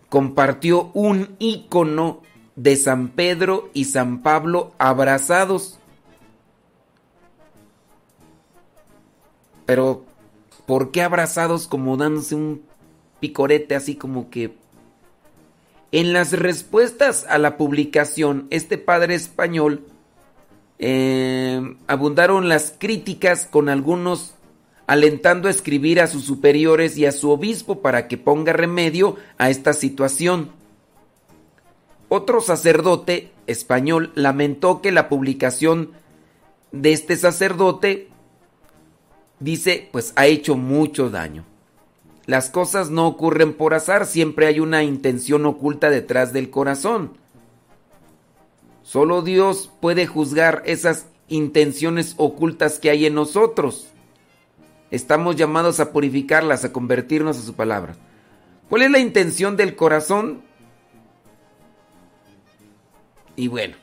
compartió 0.09 0.91
un 0.95 1.37
icono 1.39 2.23
de 2.57 2.77
San 2.77 3.09
Pedro 3.09 3.71
y 3.75 3.87
San 3.87 4.23
Pablo 4.23 4.73
abrazados. 4.79 5.79
Pero, 9.67 10.05
¿por 10.67 10.91
qué 10.91 11.03
abrazados 11.03 11.67
como 11.67 11.97
dándose 11.97 12.35
un 12.35 12.63
picorete 13.21 13.75
así 13.75 13.97
como 13.97 14.31
que... 14.31 14.55
En 15.93 16.13
las 16.13 16.33
respuestas 16.33 17.25
a 17.29 17.39
la 17.39 17.57
publicación, 17.57 18.49
este 18.51 18.79
padre 18.79 19.15
español 19.15 19.87
eh, 20.81 21.77
abundaron 21.87 22.49
las 22.49 22.75
críticas 22.77 23.47
con 23.47 23.69
algunos 23.69 24.35
alentando 24.87 25.49
a 25.49 25.51
escribir 25.51 26.01
a 26.01 26.07
sus 26.07 26.25
superiores 26.25 26.99
y 26.99 27.07
a 27.07 27.13
su 27.13 27.31
obispo 27.31 27.81
para 27.81 28.09
que 28.09 28.19
ponga 28.19 28.53
remedio 28.53 29.17
a 29.39 29.51
esta 29.51 29.73
situación. 29.73 30.51
Otro 32.09 32.41
sacerdote 32.41 33.33
español 33.47 34.13
lamentó 34.15 34.81
que 34.81 34.93
la 34.93 35.09
publicación 35.09 35.93
de 36.73 36.93
este 36.93 37.17
sacerdote 37.17 38.09
dice, 39.41 39.89
pues 39.93 40.13
ha 40.17 40.27
hecho 40.27 40.57
mucho 40.57 41.11
daño. 41.11 41.45
Las 42.27 42.49
cosas 42.49 42.91
no 42.91 43.07
ocurren 43.07 43.53
por 43.53 43.75
azar, 43.75 44.07
siempre 44.07 44.47
hay 44.47 44.61
una 44.61 44.83
intención 44.83 45.45
oculta 45.45 45.91
detrás 45.91 46.33
del 46.33 46.51
corazón. 46.51 47.19
Solo 48.83 49.23
Dios 49.23 49.71
puede 49.81 50.07
juzgar 50.07 50.63
esas 50.67 51.07
intenciones 51.29 52.15
ocultas 52.17 52.79
que 52.79 52.91
hay 52.91 53.07
en 53.07 53.15
nosotros. 53.15 53.89
Estamos 54.91 55.37
llamados 55.37 55.81
a 55.81 55.93
purificarlas, 55.93 56.65
a 56.65 56.73
convertirnos 56.73 57.39
a 57.39 57.43
su 57.43 57.55
palabra. 57.55 57.97
¿Cuál 58.69 58.83
es 58.83 58.91
la 58.91 58.99
intención 58.99 59.57
del 59.57 59.77
corazón? 59.77 60.43
Y 63.37 63.49
bueno, 63.49 63.77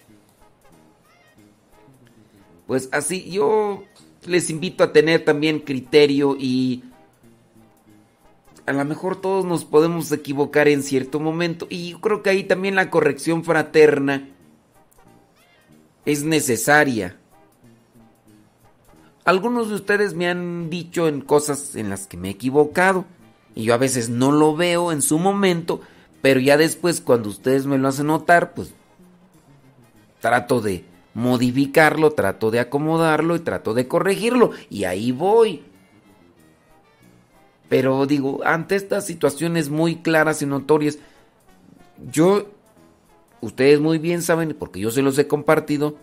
pues 2.67 2.89
así 2.91 3.29
yo 3.29 3.83
les 4.25 4.49
invito 4.49 4.83
a 4.83 4.93
tener 4.93 5.25
también 5.25 5.59
criterio 5.59 6.37
y 6.39 6.83
a 8.65 8.73
lo 8.73 8.85
mejor 8.85 9.19
todos 9.19 9.43
nos 9.45 9.65
podemos 9.65 10.11
equivocar 10.11 10.67
en 10.67 10.83
cierto 10.83 11.19
momento 11.19 11.67
y 11.69 11.91
yo 11.91 12.01
creo 12.01 12.23
que 12.23 12.29
ahí 12.29 12.43
también 12.43 12.75
la 12.75 12.89
corrección 12.89 13.43
fraterna 13.43 14.29
es 16.05 16.23
necesaria. 16.23 17.17
Algunos 19.25 19.69
de 19.69 19.75
ustedes 19.75 20.13
me 20.13 20.29
han 20.29 20.69
dicho 20.69 21.07
en 21.07 21.21
cosas 21.21 21.75
en 21.75 21.89
las 21.89 22.07
que 22.07 22.17
me 22.17 22.29
he 22.29 22.31
equivocado 22.31 23.05
y 23.53 23.63
yo 23.63 23.73
a 23.73 23.77
veces 23.77 24.09
no 24.09 24.31
lo 24.31 24.55
veo 24.55 24.91
en 24.91 25.01
su 25.01 25.19
momento, 25.19 25.81
pero 26.21 26.39
ya 26.39 26.57
después 26.57 27.01
cuando 27.01 27.29
ustedes 27.29 27.65
me 27.65 27.77
lo 27.77 27.87
hacen 27.87 28.07
notar, 28.07 28.53
pues 28.53 28.73
trato 30.21 30.61
de 30.61 30.85
modificarlo, 31.13 32.11
trato 32.11 32.51
de 32.51 32.61
acomodarlo 32.61 33.35
y 33.35 33.39
trato 33.39 33.73
de 33.73 33.87
corregirlo 33.87 34.51
y 34.69 34.85
ahí 34.85 35.11
voy. 35.11 35.63
Pero 37.67 38.05
digo, 38.05 38.41
ante 38.45 38.75
estas 38.75 39.05
situaciones 39.05 39.69
muy 39.69 39.97
claras 39.97 40.41
y 40.41 40.45
notorias, 40.45 40.99
yo, 42.11 42.47
ustedes 43.41 43.79
muy 43.79 43.97
bien 43.97 44.21
saben, 44.21 44.55
porque 44.57 44.79
yo 44.79 44.91
se 44.91 45.01
los 45.01 45.17
he 45.17 45.27
compartido, 45.27 45.95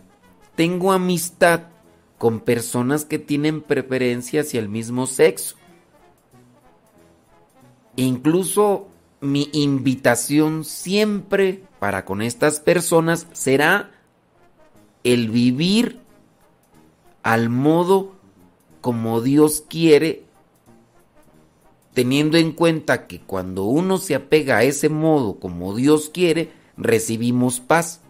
tengo 0.54 0.92
amistad 0.92 1.64
con 2.16 2.40
personas 2.40 3.04
que 3.04 3.18
tienen 3.18 3.60
preferencia 3.60 4.40
hacia 4.40 4.60
el 4.60 4.68
mismo 4.68 5.06
sexo. 5.06 5.56
E 7.96 8.02
incluso 8.02 8.88
mi 9.20 9.50
invitación 9.52 10.64
siempre 10.64 11.62
para 11.78 12.04
con 12.04 12.22
estas 12.22 12.60
personas 12.60 13.26
será 13.32 13.90
el 15.04 15.30
vivir 15.30 16.00
al 17.22 17.48
modo 17.48 18.12
como 18.80 19.20
Dios 19.20 19.64
quiere, 19.68 20.24
teniendo 21.94 22.38
en 22.38 22.52
cuenta 22.52 23.06
que 23.06 23.20
cuando 23.20 23.64
uno 23.64 23.98
se 23.98 24.14
apega 24.14 24.58
a 24.58 24.62
ese 24.62 24.88
modo 24.88 25.38
como 25.40 25.74
Dios 25.74 26.10
quiere, 26.10 26.50
recibimos 26.76 27.60
paz. 27.60 28.00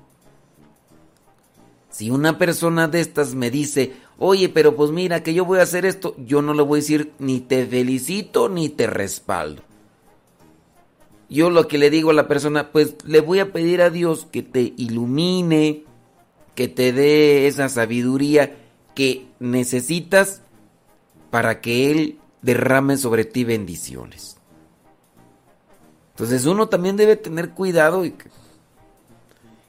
Si 1.91 2.11
una 2.11 2.39
persona 2.39 2.87
de 2.87 3.01
estas 3.01 3.35
me 3.35 3.51
dice, 3.51 3.95
oye, 4.19 4.49
pero 4.49 4.77
pues 4.77 4.91
mira 4.91 5.23
que 5.23 5.35
yo 5.35 5.45
voy 5.45 5.59
a 5.59 5.63
hacer 5.63 5.87
esto, 5.87 6.15
yo 6.19 6.43
no 6.43 6.55
le 6.55 6.63
voy 6.63 6.79
a 6.79 6.83
decir 6.83 7.13
ni 7.19 7.41
te 7.41 7.67
felicito 7.67 8.49
ni 8.49 8.69
te 8.69 8.87
respaldo. 8.87 9.63
Yo 11.31 11.51
lo 11.51 11.67
que 11.67 11.79
le 11.79 11.91
digo 11.91 12.11
a 12.11 12.15
la 12.15 12.29
persona, 12.29 12.71
pues 12.73 12.97
le 13.05 13.21
voy 13.21 13.41
a 13.41 13.53
pedir 13.53 13.83
a 13.83 13.91
Dios 13.91 14.27
que 14.31 14.43
te 14.43 14.75
ilumine, 14.77 15.85
que 16.59 16.67
te 16.67 16.93
dé 16.93 17.47
esa 17.47 17.69
sabiduría 17.69 18.57
que 18.97 19.29
necesitas 19.39 20.43
para 21.31 21.61
que 21.61 21.93
Él 21.93 22.19
derrame 22.43 22.97
sobre 22.97 23.25
ti 23.25 23.45
bendiciones. 23.45 24.39
Entonces 26.11 26.47
uno 26.47 26.69
también 26.69 26.97
debe 26.97 27.15
tener 27.15 27.51
cuidado 27.51 28.05
y, 28.05 28.17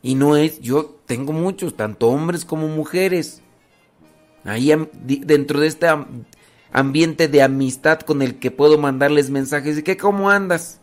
y 0.02 0.16
no 0.16 0.36
es, 0.36 0.62
yo 0.62 0.98
tengo 1.06 1.32
muchos, 1.32 1.78
tanto 1.78 2.08
hombres 2.08 2.44
como 2.44 2.68
mujeres, 2.68 3.44
ahí 4.44 4.72
dentro 5.04 5.60
de 5.60 5.68
este 5.68 5.86
ambiente 6.72 7.28
de 7.28 7.44
amistad 7.44 8.00
con 8.00 8.24
el 8.24 8.40
que 8.40 8.50
puedo 8.50 8.80
mandarles 8.80 9.30
mensajes 9.30 9.78
y 9.78 9.84
que 9.84 9.96
cómo 9.96 10.32
andas. 10.32 10.82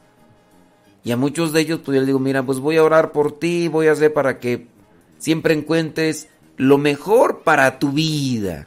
Y 1.03 1.11
a 1.11 1.17
muchos 1.17 1.53
de 1.53 1.63
ellos 1.63 1.81
pues 1.85 1.97
yo 1.97 2.01
les 2.03 2.07
digo, 2.07 2.21
mira, 2.21 2.47
pues 2.47 2.61
voy 2.61 2.77
a 2.77 2.85
orar 2.85 3.11
por 3.11 3.41
ti, 3.41 3.67
voy 3.67 3.89
a 3.89 3.93
hacer 3.93 4.13
para 4.13 4.39
que 4.39 4.76
siempre 5.19 5.55
encuentres 5.55 6.29
lo 6.57 6.79
mejor 6.79 7.43
para 7.43 7.79
tu 7.79 7.93
vida. 7.93 8.67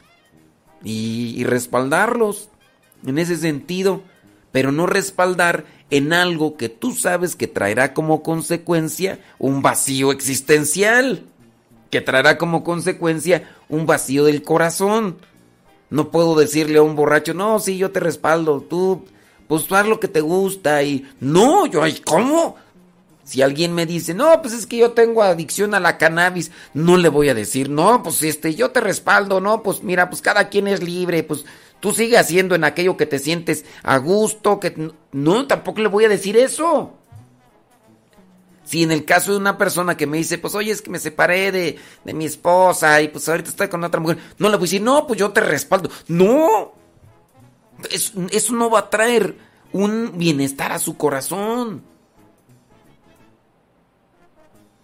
Y, 0.82 1.44
respaldarlos 1.44 2.48
en 3.06 3.18
ese 3.18 3.36
sentido, 3.36 4.02
pero 4.52 4.72
no 4.72 4.86
respaldar 4.86 5.64
en 5.90 6.12
algo 6.12 6.56
que 6.56 6.68
tú 6.68 6.92
sabes 6.92 7.36
que 7.36 7.48
traerá 7.48 7.92
como 7.92 8.22
consecuencia 8.22 9.18
un 9.38 9.60
vacío 9.60 10.10
existencial, 10.12 11.24
que 11.90 12.00
traerá 12.00 12.38
como 12.38 12.64
consecuencia 12.64 13.50
un 13.68 13.84
vacío 13.84 14.24
del 14.24 14.42
corazón. 14.42 15.18
No 15.90 16.10
puedo 16.10 16.34
decirle 16.34 16.78
a 16.78 16.82
un 16.82 16.96
borracho, 16.96 17.34
no, 17.34 17.58
sí, 17.58 17.76
yo 17.76 17.90
te 17.90 18.00
respaldo, 18.00 18.60
tú 18.62 19.04
pues 19.50 19.70
haz 19.72 19.84
lo 19.84 19.98
que 19.98 20.06
te 20.06 20.20
gusta 20.20 20.80
y 20.84 21.10
no, 21.18 21.66
yo, 21.66 21.82
¿cómo? 22.04 22.54
Si 23.24 23.42
alguien 23.42 23.74
me 23.74 23.86
dice, 23.86 24.14
no, 24.14 24.42
pues 24.42 24.54
es 24.54 24.66
que 24.66 24.78
yo 24.78 24.92
tengo 24.92 25.22
adicción 25.22 25.74
a 25.74 25.80
la 25.80 25.98
cannabis, 25.98 26.50
no 26.74 26.96
le 26.96 27.08
voy 27.08 27.28
a 27.28 27.34
decir, 27.34 27.70
no, 27.70 28.02
pues 28.02 28.22
este, 28.22 28.54
yo 28.54 28.70
te 28.70 28.80
respaldo, 28.80 29.40
no, 29.40 29.62
pues 29.62 29.82
mira, 29.82 30.10
pues 30.10 30.20
cada 30.22 30.48
quien 30.48 30.66
es 30.66 30.82
libre, 30.82 31.22
pues 31.22 31.44
tú 31.78 31.92
sigue 31.92 32.18
haciendo 32.18 32.54
en 32.54 32.64
aquello 32.64 32.96
que 32.96 33.06
te 33.06 33.18
sientes 33.18 33.64
a 33.82 33.98
gusto, 33.98 34.58
que 34.58 34.92
no, 35.12 35.46
tampoco 35.46 35.80
le 35.80 35.88
voy 35.88 36.04
a 36.04 36.08
decir 36.08 36.36
eso. 36.36 36.94
Si 38.64 38.82
en 38.82 38.92
el 38.92 39.04
caso 39.04 39.32
de 39.32 39.38
una 39.38 39.58
persona 39.58 39.96
que 39.96 40.06
me 40.06 40.16
dice, 40.16 40.38
pues 40.38 40.54
oye, 40.54 40.70
es 40.70 40.82
que 40.82 40.90
me 40.90 40.98
separé 40.98 41.50
de, 41.50 41.78
de 42.04 42.14
mi 42.14 42.24
esposa 42.24 43.02
y 43.02 43.08
pues 43.08 43.28
ahorita 43.28 43.50
estoy 43.50 43.68
con 43.68 43.82
otra 43.82 44.00
mujer, 44.00 44.18
no 44.38 44.48
le 44.48 44.56
voy 44.56 44.64
a 44.64 44.66
decir, 44.66 44.82
no, 44.82 45.06
pues 45.06 45.18
yo 45.18 45.30
te 45.30 45.40
respaldo. 45.40 45.90
No, 46.06 46.72
eso, 47.90 48.52
no 48.54 48.70
va 48.70 48.80
a 48.80 48.90
traer 48.90 49.36
un 49.72 50.12
bienestar 50.16 50.72
a 50.72 50.78
su 50.78 50.96
corazón. 50.96 51.82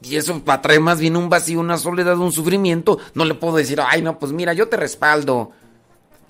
Y 0.06 0.14
eso 0.14 0.40
va 0.48 0.54
a 0.54 0.62
traer 0.62 0.80
más 0.80 1.00
bien 1.00 1.16
un 1.16 1.28
vacío, 1.28 1.58
una 1.58 1.78
soledad, 1.78 2.16
un 2.18 2.30
sufrimiento. 2.30 2.98
No 3.14 3.24
le 3.24 3.34
puedo 3.34 3.56
decir, 3.56 3.80
ay, 3.84 4.02
no, 4.02 4.20
pues 4.20 4.30
mira, 4.30 4.52
yo 4.52 4.68
te 4.68 4.76
respaldo. 4.76 5.50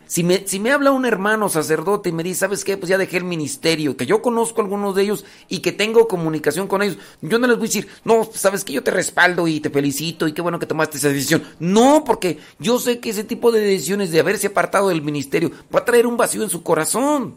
Si 0.06 0.22
me, 0.22 0.46
si 0.46 0.60
me 0.60 0.70
habla 0.70 0.92
un 0.92 1.04
hermano 1.04 1.50
sacerdote 1.50 2.08
y 2.08 2.12
me 2.12 2.22
dice, 2.22 2.40
¿sabes 2.40 2.64
qué? 2.64 2.78
Pues 2.78 2.88
ya 2.88 2.96
dejé 2.96 3.18
el 3.18 3.24
ministerio, 3.24 3.96
que 3.96 4.06
yo 4.06 4.22
conozco 4.22 4.60
a 4.60 4.64
algunos 4.64 4.94
de 4.94 5.02
ellos 5.02 5.26
y 5.48 5.58
que 5.58 5.72
tengo 5.72 6.08
comunicación 6.08 6.68
con 6.68 6.80
ellos, 6.80 6.96
yo 7.20 7.38
no 7.38 7.46
les 7.48 7.56
voy 7.58 7.66
a 7.66 7.68
decir, 7.68 7.88
no, 8.04 8.26
¿sabes 8.32 8.64
qué? 8.64 8.72
Yo 8.72 8.84
te 8.84 8.92
respaldo 8.92 9.46
y 9.46 9.60
te 9.60 9.68
felicito 9.68 10.26
y 10.26 10.32
qué 10.32 10.40
bueno 10.40 10.58
que 10.58 10.66
tomaste 10.66 10.96
esa 10.96 11.08
decisión. 11.08 11.42
No, 11.58 12.04
porque 12.04 12.38
yo 12.58 12.78
sé 12.78 12.98
que 13.00 13.10
ese 13.10 13.24
tipo 13.24 13.52
de 13.52 13.60
decisiones 13.60 14.10
de 14.10 14.20
haberse 14.20 14.46
apartado 14.46 14.88
del 14.88 15.02
ministerio 15.02 15.50
va 15.74 15.80
a 15.80 15.84
traer 15.84 16.06
un 16.06 16.16
vacío 16.16 16.42
en 16.42 16.50
su 16.50 16.62
corazón. 16.62 17.34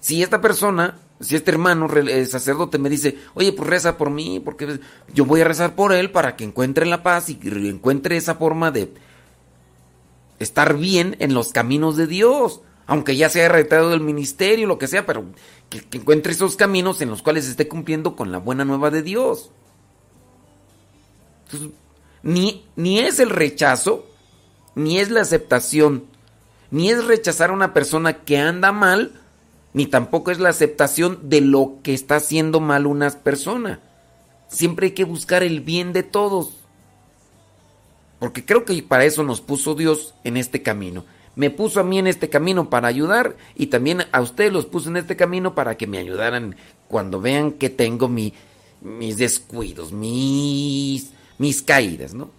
Si 0.00 0.22
esta 0.22 0.40
persona, 0.40 0.96
si 1.22 1.36
este 1.36 1.50
hermano 1.50 1.88
eh, 1.94 2.26
sacerdote 2.26 2.78
me 2.78 2.90
dice, 2.90 3.16
oye, 3.34 3.52
pues 3.52 3.68
reza 3.68 3.96
por 3.96 4.10
mí, 4.10 4.40
porque 4.40 4.80
yo 5.14 5.24
voy 5.24 5.40
a 5.40 5.44
rezar 5.44 5.74
por 5.74 5.92
él 5.92 6.10
para 6.10 6.36
que 6.36 6.44
encuentre 6.44 6.84
la 6.84 7.02
paz 7.02 7.30
y 7.30 7.38
encuentre 7.42 8.16
esa 8.16 8.34
forma 8.34 8.70
de 8.70 8.92
estar 10.42 10.76
bien 10.76 11.16
en 11.20 11.34
los 11.34 11.52
caminos 11.52 11.96
de 11.96 12.06
Dios, 12.06 12.60
aunque 12.86 13.16
ya 13.16 13.28
se 13.28 13.40
haya 13.40 13.48
retirado 13.48 13.90
del 13.90 14.00
ministerio, 14.00 14.66
lo 14.66 14.78
que 14.78 14.88
sea, 14.88 15.06
pero 15.06 15.24
que, 15.70 15.84
encuentre 15.92 16.32
esos 16.32 16.56
caminos 16.56 17.00
en 17.00 17.10
los 17.10 17.22
cuales 17.22 17.48
esté 17.48 17.68
cumpliendo 17.68 18.16
con 18.16 18.32
la 18.32 18.38
buena 18.38 18.64
nueva 18.64 18.90
de 18.90 19.02
Dios. 19.02 19.50
ni, 22.22 22.66
ni 22.76 22.98
es 22.98 23.20
el 23.20 23.30
rechazo, 23.30 24.06
ni 24.74 24.98
es 24.98 25.10
la 25.10 25.20
aceptación, 25.20 26.04
ni 26.70 26.90
es 26.90 27.04
rechazar 27.04 27.50
a 27.50 27.54
una 27.54 27.72
persona 27.72 28.24
que 28.24 28.38
anda 28.38 28.72
mal, 28.72 29.21
ni 29.74 29.86
tampoco 29.86 30.30
es 30.30 30.38
la 30.38 30.50
aceptación 30.50 31.18
de 31.28 31.40
lo 31.40 31.78
que 31.82 31.94
está 31.94 32.16
haciendo 32.16 32.60
mal 32.60 32.86
una 32.86 33.10
persona. 33.10 33.80
Siempre 34.48 34.88
hay 34.88 34.92
que 34.92 35.04
buscar 35.04 35.42
el 35.42 35.60
bien 35.60 35.92
de 35.92 36.02
todos. 36.02 36.50
Porque 38.18 38.44
creo 38.44 38.64
que 38.64 38.82
para 38.82 39.04
eso 39.04 39.22
nos 39.22 39.40
puso 39.40 39.74
Dios 39.74 40.14
en 40.24 40.36
este 40.36 40.62
camino. 40.62 41.04
Me 41.34 41.50
puso 41.50 41.80
a 41.80 41.84
mí 41.84 41.98
en 41.98 42.06
este 42.06 42.28
camino 42.28 42.68
para 42.68 42.88
ayudar 42.88 43.36
y 43.56 43.68
también 43.68 44.04
a 44.12 44.20
ustedes 44.20 44.52
los 44.52 44.66
puso 44.66 44.90
en 44.90 44.98
este 44.98 45.16
camino 45.16 45.54
para 45.54 45.76
que 45.78 45.86
me 45.86 45.98
ayudaran 45.98 46.56
cuando 46.88 47.22
vean 47.22 47.52
que 47.52 47.70
tengo 47.70 48.08
mi, 48.08 48.34
mis 48.82 49.16
descuidos, 49.16 49.92
mis, 49.92 51.10
mis 51.38 51.62
caídas, 51.62 52.12
¿no? 52.12 52.30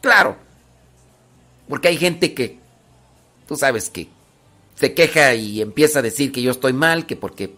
Claro, 0.00 0.36
porque 1.68 1.88
hay 1.88 1.96
gente 1.96 2.32
que, 2.32 2.60
tú 3.48 3.56
sabes 3.56 3.90
que 3.90 4.08
se 4.76 4.94
queja 4.94 5.34
y 5.34 5.60
empieza 5.60 5.98
a 5.98 6.02
decir 6.02 6.30
que 6.32 6.42
yo 6.42 6.50
estoy 6.50 6.72
mal, 6.72 7.06
que 7.06 7.16
porque 7.16 7.54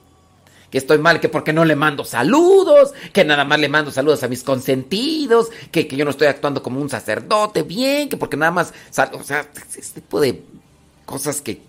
que 0.70 0.78
estoy 0.78 0.98
mal, 0.98 1.20
que 1.20 1.28
porque 1.28 1.52
no 1.52 1.64
le 1.64 1.76
mando 1.76 2.04
saludos, 2.04 2.92
que 3.12 3.24
nada 3.24 3.44
más 3.44 3.58
le 3.58 3.68
mando 3.68 3.90
saludos 3.90 4.22
a 4.22 4.28
mis 4.28 4.42
consentidos, 4.42 5.48
que, 5.70 5.86
yo 5.86 6.04
no 6.04 6.10
estoy 6.10 6.26
actuando 6.26 6.62
como 6.62 6.80
un 6.80 6.90
sacerdote 6.90 7.62
bien, 7.62 8.08
que 8.08 8.16
porque 8.16 8.36
nada 8.36 8.52
más, 8.52 8.74
o 9.12 9.24
sea, 9.24 9.48
ese 9.76 9.94
tipo 9.94 10.20
de 10.20 10.42
cosas 11.06 11.40
que, 11.40 11.66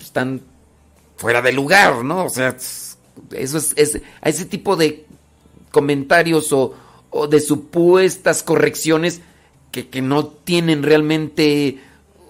están 0.00 0.40
fuera 1.16 1.42
de 1.42 1.52
lugar, 1.52 2.04
¿no? 2.04 2.24
O 2.24 2.30
sea, 2.30 2.56
eso 3.32 3.58
es, 3.58 4.00
a 4.20 4.28
ese 4.28 4.44
tipo 4.44 4.76
de 4.76 5.04
comentarios 5.70 6.52
o, 6.52 6.74
de 7.28 7.40
supuestas 7.40 8.42
correcciones 8.42 9.20
que, 9.72 9.88
que 9.88 10.00
no 10.00 10.26
tienen 10.26 10.82
realmente 10.82 11.80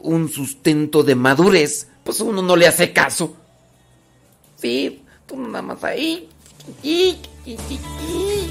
un 0.07 0.29
sustento 0.29 1.03
de 1.03 1.15
madurez, 1.15 1.89
pues 2.05 2.21
uno 2.21 2.41
no 2.43 2.57
le 2.57 2.67
hace 2.67 2.93
caso. 2.93 3.35
Sí, 4.57 5.03
tú 5.27 5.37
nada 5.37 5.63
más 5.63 5.85
ahí. 5.85 6.29
Y, 6.83 7.17
y, 7.45 7.53
y, 7.53 8.51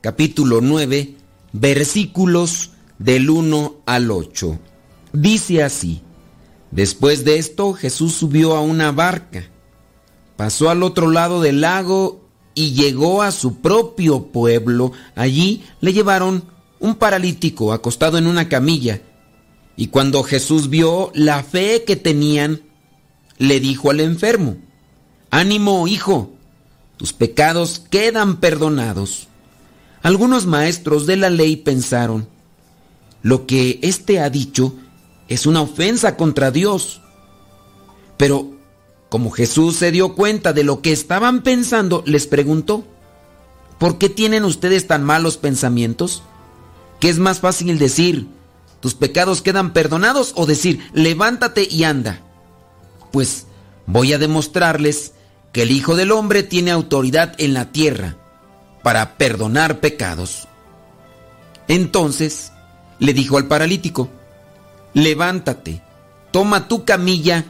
capítulo 0.00 0.60
9 0.62 1.14
versículos 1.52 2.70
del 2.98 3.28
1 3.28 3.76
al 3.86 4.10
8. 4.10 4.58
Dice 5.12 5.62
así, 5.62 6.02
después 6.70 7.24
de 7.24 7.38
esto 7.38 7.74
Jesús 7.74 8.14
subió 8.14 8.56
a 8.56 8.62
una 8.62 8.92
barca, 8.92 9.44
pasó 10.36 10.70
al 10.70 10.82
otro 10.82 11.10
lado 11.10 11.40
del 11.40 11.60
lago 11.60 12.20
y 12.54 12.72
llegó 12.72 13.22
a 13.22 13.30
su 13.30 13.60
propio 13.60 14.26
pueblo. 14.28 14.92
Allí 15.14 15.64
le 15.80 15.92
llevaron 15.92 16.44
un 16.78 16.94
paralítico 16.94 17.72
acostado 17.72 18.18
en 18.18 18.26
una 18.26 18.48
camilla. 18.48 19.02
Y 19.76 19.88
cuando 19.88 20.22
Jesús 20.22 20.68
vio 20.68 21.10
la 21.14 21.42
fe 21.42 21.84
que 21.86 21.96
tenían, 21.96 22.62
le 23.38 23.60
dijo 23.60 23.90
al 23.90 24.00
enfermo, 24.00 24.56
Ánimo, 25.30 25.86
hijo, 25.86 26.32
tus 26.96 27.12
pecados 27.12 27.82
quedan 27.90 28.40
perdonados. 28.40 29.29
Algunos 30.02 30.46
maestros 30.46 31.06
de 31.06 31.16
la 31.16 31.28
ley 31.28 31.56
pensaron, 31.56 32.26
lo 33.22 33.46
que 33.46 33.78
éste 33.82 34.18
ha 34.20 34.30
dicho 34.30 34.74
es 35.28 35.44
una 35.44 35.60
ofensa 35.60 36.16
contra 36.16 36.50
Dios. 36.50 37.02
Pero 38.16 38.50
como 39.10 39.30
Jesús 39.30 39.76
se 39.76 39.90
dio 39.90 40.14
cuenta 40.14 40.52
de 40.54 40.64
lo 40.64 40.80
que 40.80 40.92
estaban 40.92 41.42
pensando, 41.42 42.02
les 42.06 42.26
preguntó, 42.26 42.84
¿por 43.78 43.98
qué 43.98 44.08
tienen 44.08 44.44
ustedes 44.44 44.86
tan 44.86 45.04
malos 45.04 45.36
pensamientos? 45.36 46.22
¿Qué 46.98 47.10
es 47.10 47.18
más 47.18 47.40
fácil 47.40 47.78
decir, 47.78 48.26
tus 48.80 48.94
pecados 48.94 49.42
quedan 49.42 49.74
perdonados 49.74 50.32
o 50.34 50.46
decir, 50.46 50.80
levántate 50.94 51.68
y 51.70 51.84
anda? 51.84 52.22
Pues 53.12 53.46
voy 53.86 54.14
a 54.14 54.18
demostrarles 54.18 55.12
que 55.52 55.62
el 55.62 55.72
Hijo 55.72 55.94
del 55.94 56.12
Hombre 56.12 56.42
tiene 56.42 56.70
autoridad 56.70 57.34
en 57.38 57.52
la 57.52 57.72
tierra 57.72 58.16
para 58.82 59.16
perdonar 59.16 59.80
pecados. 59.80 60.48
Entonces 61.68 62.52
le 62.98 63.14
dijo 63.14 63.38
al 63.38 63.46
paralítico, 63.46 64.08
levántate, 64.94 65.82
toma 66.30 66.68
tu 66.68 66.84
camilla 66.84 67.44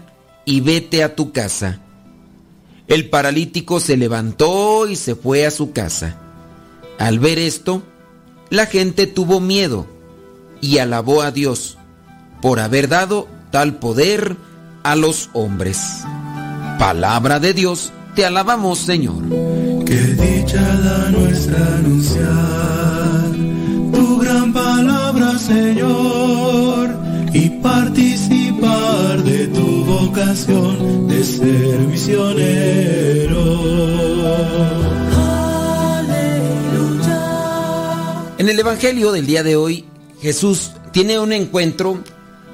y 0.44 0.60
vete 0.60 1.02
a 1.02 1.14
tu 1.14 1.32
casa. 1.32 1.80
El 2.86 3.08
paralítico 3.08 3.78
se 3.80 3.96
levantó 3.96 4.88
y 4.88 4.96
se 4.96 5.14
fue 5.14 5.46
a 5.46 5.50
su 5.50 5.72
casa. 5.72 6.16
Al 6.98 7.18
ver 7.18 7.38
esto, 7.38 7.82
la 8.50 8.66
gente 8.66 9.06
tuvo 9.06 9.40
miedo 9.40 9.86
y 10.60 10.78
alabó 10.78 11.22
a 11.22 11.30
Dios 11.30 11.78
por 12.42 12.58
haber 12.58 12.88
dado 12.88 13.28
tal 13.50 13.76
poder 13.76 14.36
a 14.82 14.96
los 14.96 15.30
hombres. 15.32 16.02
Palabra 16.78 17.38
de 17.40 17.54
Dios, 17.54 17.92
te 18.14 18.24
alabamos 18.24 18.78
Señor. 18.78 19.59
Qué 19.90 19.96
dicha 19.96 20.62
da 20.62 21.10
nuestra 21.10 21.78
anunciar 21.78 23.32
tu 23.92 24.18
gran 24.18 24.52
palabra, 24.52 25.36
Señor, 25.36 26.90
y 27.32 27.50
participar 27.60 29.24
de 29.24 29.48
tu 29.48 29.84
vocación 29.84 31.08
de 31.08 31.24
ser 31.24 31.80
misionero. 31.80 33.42
En 38.38 38.48
el 38.48 38.60
Evangelio 38.60 39.10
del 39.10 39.26
día 39.26 39.42
de 39.42 39.56
hoy, 39.56 39.86
Jesús 40.22 40.70
tiene 40.92 41.18
un 41.18 41.32
encuentro 41.32 41.98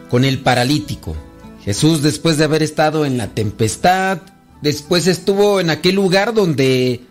con 0.08 0.24
el 0.24 0.38
paralítico. 0.38 1.14
Jesús 1.62 2.00
después 2.00 2.38
de 2.38 2.44
haber 2.44 2.62
estado 2.62 3.04
en 3.04 3.18
la 3.18 3.34
tempestad, 3.34 4.22
después 4.62 5.06
estuvo 5.06 5.60
en 5.60 5.68
aquel 5.68 5.96
lugar 5.96 6.32
donde 6.32 7.04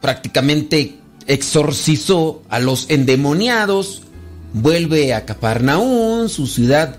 prácticamente 0.00 0.96
exorcizó 1.26 2.42
a 2.48 2.58
los 2.58 2.86
endemoniados, 2.90 4.02
vuelve 4.52 5.14
a 5.14 5.24
Capernaum, 5.24 6.28
su 6.28 6.46
ciudad, 6.46 6.96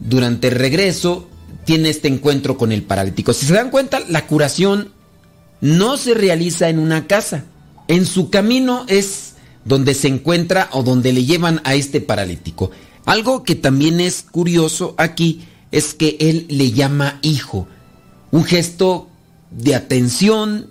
durante 0.00 0.48
el 0.48 0.54
regreso 0.54 1.28
tiene 1.64 1.90
este 1.90 2.08
encuentro 2.08 2.56
con 2.56 2.72
el 2.72 2.82
paralítico. 2.82 3.32
Si 3.32 3.46
se 3.46 3.54
dan 3.54 3.70
cuenta, 3.70 4.00
la 4.08 4.26
curación 4.26 4.92
no 5.60 5.96
se 5.96 6.14
realiza 6.14 6.68
en 6.68 6.78
una 6.78 7.06
casa. 7.06 7.44
En 7.88 8.06
su 8.06 8.30
camino 8.30 8.84
es 8.88 9.34
donde 9.64 9.94
se 9.94 10.08
encuentra 10.08 10.68
o 10.72 10.82
donde 10.82 11.12
le 11.12 11.24
llevan 11.24 11.60
a 11.64 11.74
este 11.74 12.00
paralítico. 12.00 12.70
Algo 13.06 13.44
que 13.44 13.54
también 13.54 14.00
es 14.00 14.24
curioso 14.30 14.94
aquí 14.98 15.44
es 15.70 15.94
que 15.94 16.16
él 16.20 16.46
le 16.48 16.72
llama 16.72 17.18
hijo. 17.22 17.66
Un 18.30 18.44
gesto 18.44 19.08
de 19.50 19.74
atención 19.74 20.70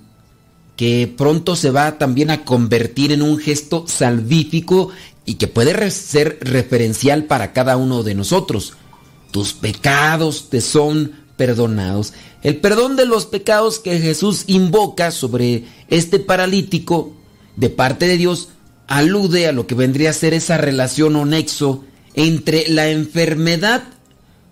que 0.76 1.14
pronto 1.16 1.56
se 1.56 1.72
va 1.72 1.98
también 1.98 2.32
a 2.32 2.46
convertir 2.46 3.12
en 3.12 3.22
un 3.22 3.38
gesto 3.38 3.86
salvífico 3.88 4.90
y 5.26 5.36
que 5.36 5.48
puede 5.48 5.92
ser 5.92 6.40
referencial 6.42 7.26
para 7.26 7.54
cada 7.54 7.78
uno 7.78 8.04
de 8.04 8.16
nosotros. 8.16 8.74
Tus 9.32 9.54
pecados 9.54 10.50
te 10.50 10.62
son 10.62 11.12
perdonados. 11.38 12.14
El 12.42 12.58
perdón 12.58 12.96
de 12.96 13.06
los 13.06 13.26
pecados 13.26 13.80
que 13.80 14.00
Jesús 14.00 14.44
invoca 14.48 15.12
sobre 15.12 15.66
este 15.88 16.20
paralítico 16.20 17.14
de 17.56 17.70
parte 17.70 18.08
de 18.08 18.18
Dios 18.18 18.50
alude 18.88 19.48
a 19.48 19.52
lo 19.52 19.66
que 19.66 19.76
vendría 19.76 20.10
a 20.10 20.14
ser 20.14 20.34
esa 20.34 20.58
relación 20.58 21.16
o 21.16 21.26
nexo 21.26 21.84
entre 22.16 22.68
la 22.68 22.90
enfermedad, 22.90 23.84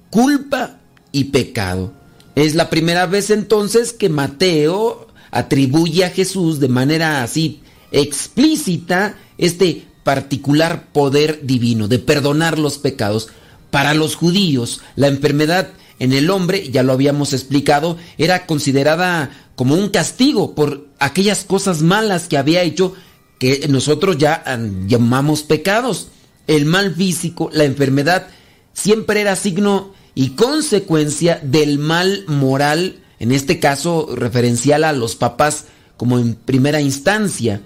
culpa 0.10 0.80
y 1.12 1.26
pecado. 1.26 1.94
Es 2.36 2.56
la 2.56 2.70
primera 2.70 3.06
vez 3.08 3.30
entonces 3.30 3.94
que 3.94 4.10
Mateo 4.10 5.08
atribuye 5.32 6.06
a 6.06 6.10
Jesús 6.10 6.60
de 6.60 6.68
manera 6.68 7.24
así 7.24 7.62
explícita 7.92 9.18
este 9.38 9.86
particular 10.04 10.92
poder 10.92 11.42
divino 11.44 11.88
de 11.88 12.00
perdonar 12.00 12.60
los 12.60 12.78
pecados. 12.78 13.30
Para 13.70 13.94
los 13.94 14.16
judíos, 14.16 14.82
la 14.96 15.08
enfermedad 15.08 15.70
en 16.00 16.14
el 16.14 16.30
hombre, 16.30 16.70
ya 16.70 16.84
lo 16.84 16.94
habíamos 16.94 17.32
explicado, 17.32 17.98
era 18.18 18.46
considerada 18.46 19.32
como 19.56 19.76
un 19.76 19.90
castigo 19.90 20.56
por 20.56 20.88
aquellas 21.00 21.44
cosas 21.44 21.82
malas 21.82 22.28
que 22.28 22.38
había 22.38 22.64
hecho 22.64 22.96
que 23.40 23.68
nosotros 23.70 24.18
ya 24.18 24.44
llamamos 24.88 25.44
pecados. 25.44 26.10
El 26.48 26.66
mal 26.66 26.96
físico, 26.96 27.50
la 27.54 27.66
enfermedad, 27.66 28.28
siempre 28.74 29.22
era 29.22 29.36
signo 29.36 29.94
y 30.16 30.32
consecuencia 30.32 31.40
del 31.44 31.80
mal 31.80 32.24
moral, 32.28 32.98
en 33.22 33.32
este 33.32 33.60
caso 33.60 34.10
referencial 34.16 34.84
a 34.84 34.94
los 34.94 35.16
papás 35.16 35.66
como 35.96 36.18
en 36.18 36.34
primera 36.34 36.82
instancia. 36.82 37.62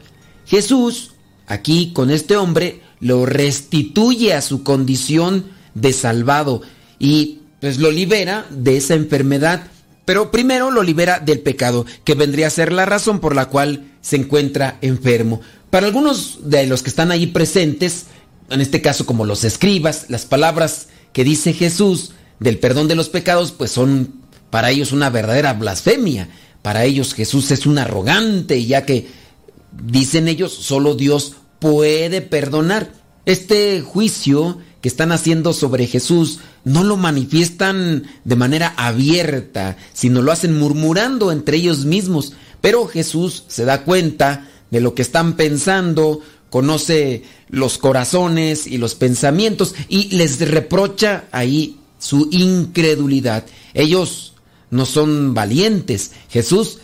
Jesús, 0.45 1.14
aquí 1.48 1.94
con 1.94 2.11
este 2.11 2.36
hombre, 2.36 2.82
lo 2.99 3.26
restituye 3.26 4.34
a 4.34 4.41
su 4.41 4.64
condición 4.64 5.45
de 5.73 5.94
salvado 5.94 6.61
y 6.99 7.40
pues 7.61 7.80
lo 7.80 7.90
libera 7.90 8.45
de 8.49 8.76
esa 8.76 8.95
enfermedad, 8.95 9.68
pero 10.03 10.30
primero 10.30 10.72
lo 10.72 10.84
libera 10.84 11.19
del 11.19 11.40
pecado, 11.40 11.86
que 12.03 12.15
vendría 12.15 12.48
a 12.48 12.49
ser 12.49 12.73
la 12.73 12.86
razón 12.86 13.22
por 13.22 13.34
la 13.34 13.48
cual 13.48 13.94
se 14.02 14.18
encuentra 14.18 14.77
enfermo. 14.82 15.40
Para 15.69 15.88
algunos 15.88 16.49
de 16.49 16.68
los 16.68 16.84
que 16.84 16.90
están 16.90 17.11
ahí 17.11 17.27
presentes, 17.27 18.07
en 18.49 18.60
este 18.60 18.82
caso 18.82 19.06
como 19.06 19.23
los 19.23 19.45
escribas, 19.45 20.07
las 20.10 20.26
palabras 20.26 20.88
que 21.14 21.23
dice 21.23 21.53
Jesús 21.53 22.11
del 22.41 22.60
perdón 22.60 22.90
de 22.90 22.95
los 22.95 23.07
pecados, 23.07 23.53
pues 23.53 23.72
son 23.72 24.25
para 24.56 24.72
ellos 24.72 24.94
una 24.94 25.10
verdadera 25.10 25.52
blasfemia. 25.52 26.30
Para 26.61 26.86
ellos 26.86 27.14
Jesús 27.14 27.52
es 27.52 27.65
un 27.65 27.77
arrogante, 27.77 28.65
ya 28.65 28.86
que 28.86 29.06
dicen 29.73 30.30
ellos, 30.30 30.53
solo 30.53 30.95
Dios 30.95 31.34
puede 31.60 32.22
perdonar. 32.22 32.94
Este 33.26 33.82
juicio 33.82 34.60
que 34.80 34.88
están 34.88 35.11
haciendo 35.11 35.52
sobre 35.52 35.88
Jesús 35.88 36.40
no 36.64 36.86
lo 36.86 36.95
manifiestan 36.95 38.03
de 38.23 38.36
manera 38.38 38.73
abierta, 38.77 39.76
sino 39.91 40.22
lo 40.22 40.32
hacen 40.32 40.57
murmurando 40.57 41.34
entre 41.34 41.57
ellos 41.57 41.84
mismos. 41.84 42.32
Pero 42.61 42.88
Jesús 42.88 43.44
se 43.49 43.65
da 43.65 43.84
cuenta 43.84 44.48
de 44.72 44.80
lo 44.80 44.95
que 44.95 45.02
están 45.02 45.36
pensando, 45.36 46.22
conoce 46.49 47.23
los 47.49 47.77
corazones 47.77 48.68
y 48.68 48.77
los 48.77 48.95
pensamientos 48.95 49.76
y 49.90 50.15
les 50.15 50.40
reprocha 50.49 51.26
ahí 51.34 51.77
su 51.99 52.30
incredulidad. 52.32 53.44
Ellos 53.73 54.32
no 54.72 54.86
son 54.86 55.34
valientes. 55.34 56.12
Jesús 56.30 56.80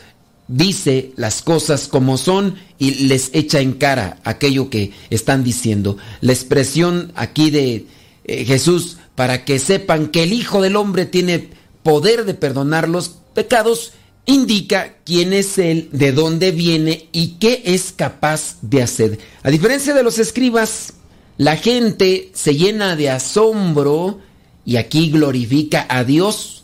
dice 0.47 1.13
las 1.15 1.41
cosas 1.41 1.87
como 1.87 2.17
son 2.17 2.55
y 2.77 3.05
les 3.05 3.29
echa 3.33 3.59
en 3.59 3.73
cara 3.73 4.19
aquello 4.23 4.69
que 4.69 4.91
están 5.09 5.43
diciendo. 5.43 5.97
La 6.19 6.33
expresión 6.33 7.11
aquí 7.15 7.49
de 7.49 7.85
eh, 8.25 8.45
Jesús 8.45 8.97
para 9.15 9.45
que 9.45 9.59
sepan 9.59 10.07
que 10.07 10.23
el 10.23 10.33
Hijo 10.33 10.61
del 10.61 10.75
Hombre 10.75 11.05
tiene 11.05 11.49
poder 11.83 12.25
de 12.25 12.33
perdonar 12.33 12.89
los 12.89 13.09
pecados 13.33 13.93
indica 14.25 14.95
quién 15.03 15.33
es 15.33 15.57
Él, 15.57 15.89
de 15.91 16.11
dónde 16.11 16.51
viene 16.51 17.09
y 17.11 17.37
qué 17.39 17.61
es 17.65 17.91
capaz 17.95 18.57
de 18.61 18.81
hacer. 18.81 19.19
A 19.43 19.49
diferencia 19.49 19.93
de 19.93 20.03
los 20.03 20.19
escribas, 20.19 20.93
la 21.37 21.57
gente 21.57 22.31
se 22.33 22.55
llena 22.55 22.95
de 22.95 23.09
asombro 23.09 24.19
y 24.63 24.75
aquí 24.75 25.09
glorifica 25.09 25.85
a 25.89 26.03
Dios 26.03 26.60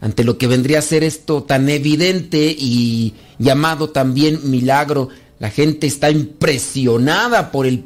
ante 0.00 0.24
lo 0.24 0.38
que 0.38 0.46
vendría 0.46 0.80
a 0.80 0.82
ser 0.82 1.04
esto 1.04 1.42
tan 1.42 1.68
evidente 1.68 2.54
y 2.58 3.14
llamado 3.38 3.90
también 3.90 4.50
milagro. 4.50 5.08
La 5.38 5.50
gente 5.50 5.86
está 5.86 6.10
impresionada 6.10 7.50
por 7.50 7.66
el 7.66 7.84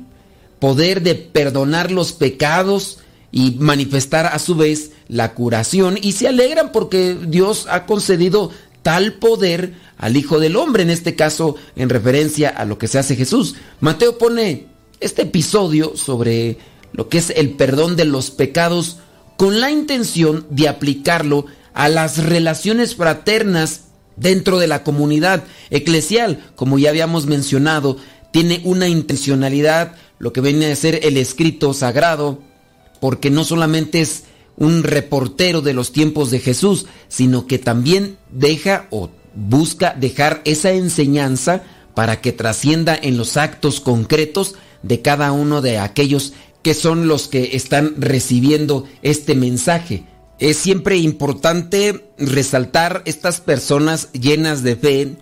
poder 0.58 1.02
de 1.02 1.14
perdonar 1.14 1.90
los 1.90 2.12
pecados 2.12 2.98
y 3.32 3.52
manifestar 3.52 4.26
a 4.26 4.38
su 4.38 4.56
vez 4.56 4.92
la 5.08 5.34
curación 5.34 5.98
y 6.00 6.12
se 6.12 6.28
alegran 6.28 6.72
porque 6.72 7.16
Dios 7.26 7.66
ha 7.70 7.86
concedido 7.86 8.50
tal 8.82 9.14
poder 9.14 9.74
al 9.98 10.16
Hijo 10.16 10.40
del 10.40 10.56
Hombre, 10.56 10.82
en 10.82 10.90
este 10.90 11.14
caso 11.14 11.56
en 11.76 11.88
referencia 11.88 12.48
a 12.48 12.64
lo 12.64 12.78
que 12.78 12.88
se 12.88 12.98
hace 12.98 13.16
Jesús. 13.16 13.54
Mateo 13.80 14.18
pone 14.18 14.66
este 15.00 15.22
episodio 15.22 15.96
sobre 15.96 16.58
lo 16.92 17.08
que 17.08 17.18
es 17.18 17.30
el 17.30 17.50
perdón 17.50 17.96
de 17.96 18.04
los 18.04 18.30
pecados 18.30 18.98
con 19.36 19.60
la 19.60 19.70
intención 19.70 20.46
de 20.50 20.68
aplicarlo 20.68 21.46
a 21.74 21.88
las 21.88 22.18
relaciones 22.24 22.96
fraternas 22.96 23.82
dentro 24.16 24.58
de 24.58 24.66
la 24.66 24.84
comunidad 24.84 25.44
eclesial, 25.70 26.44
como 26.56 26.78
ya 26.78 26.90
habíamos 26.90 27.26
mencionado, 27.26 27.96
tiene 28.32 28.60
una 28.64 28.88
intencionalidad, 28.88 29.94
lo 30.18 30.32
que 30.32 30.40
viene 30.40 30.70
a 30.70 30.76
ser 30.76 31.00
el 31.04 31.16
escrito 31.16 31.72
sagrado, 31.74 32.40
porque 33.00 33.30
no 33.30 33.44
solamente 33.44 34.00
es 34.00 34.24
un 34.56 34.82
reportero 34.82 35.62
de 35.62 35.72
los 35.72 35.92
tiempos 35.92 36.30
de 36.30 36.38
Jesús, 36.38 36.86
sino 37.08 37.46
que 37.46 37.58
también 37.58 38.18
deja 38.30 38.86
o 38.90 39.10
busca 39.34 39.94
dejar 39.98 40.42
esa 40.44 40.70
enseñanza 40.72 41.62
para 41.94 42.20
que 42.20 42.32
trascienda 42.32 42.98
en 43.00 43.16
los 43.16 43.36
actos 43.36 43.80
concretos 43.80 44.54
de 44.82 45.00
cada 45.00 45.32
uno 45.32 45.62
de 45.62 45.78
aquellos 45.78 46.34
que 46.62 46.74
son 46.74 47.08
los 47.08 47.28
que 47.28 47.56
están 47.56 47.94
recibiendo 47.98 48.86
este 49.02 49.34
mensaje. 49.34 50.04
Es 50.40 50.56
siempre 50.56 50.96
importante 50.96 52.12
resaltar 52.18 53.02
estas 53.04 53.42
personas 53.42 54.10
llenas 54.12 54.62
de 54.62 54.74
fe 54.74 55.16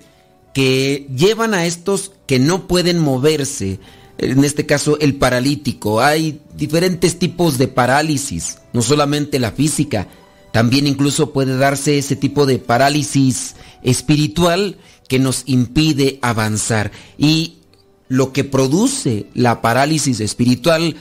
que 0.55 1.09
llevan 1.15 1.55
a 1.55 1.66
estos 1.66 2.12
que 2.27 2.39
no 2.39 2.69
pueden 2.69 3.01
moverse, 3.01 3.81
en 4.19 4.45
este 4.45 4.65
caso 4.65 4.97
el 5.01 5.16
paralítico. 5.16 6.01
Hay 6.01 6.40
diferentes 6.57 7.19
tipos 7.19 7.59
de 7.59 7.66
parálisis, 7.66 8.59
no 8.73 8.81
solamente 8.81 9.40
la 9.40 9.51
física, 9.51 10.07
también 10.53 10.86
incluso 10.86 11.32
puede 11.32 11.57
darse 11.57 11.99
ese 11.99 12.15
tipo 12.15 12.47
de 12.47 12.61
parálisis 12.61 13.57
espiritual 13.82 14.78
que 15.09 15.19
nos 15.19 15.43
impide 15.47 16.20
avanzar. 16.23 16.93
Y 17.19 17.59
lo 18.07 18.32
que 18.32 18.45
produce 18.45 19.27
la 19.35 19.61
parálisis 19.62 20.20
espiritual, 20.20 20.95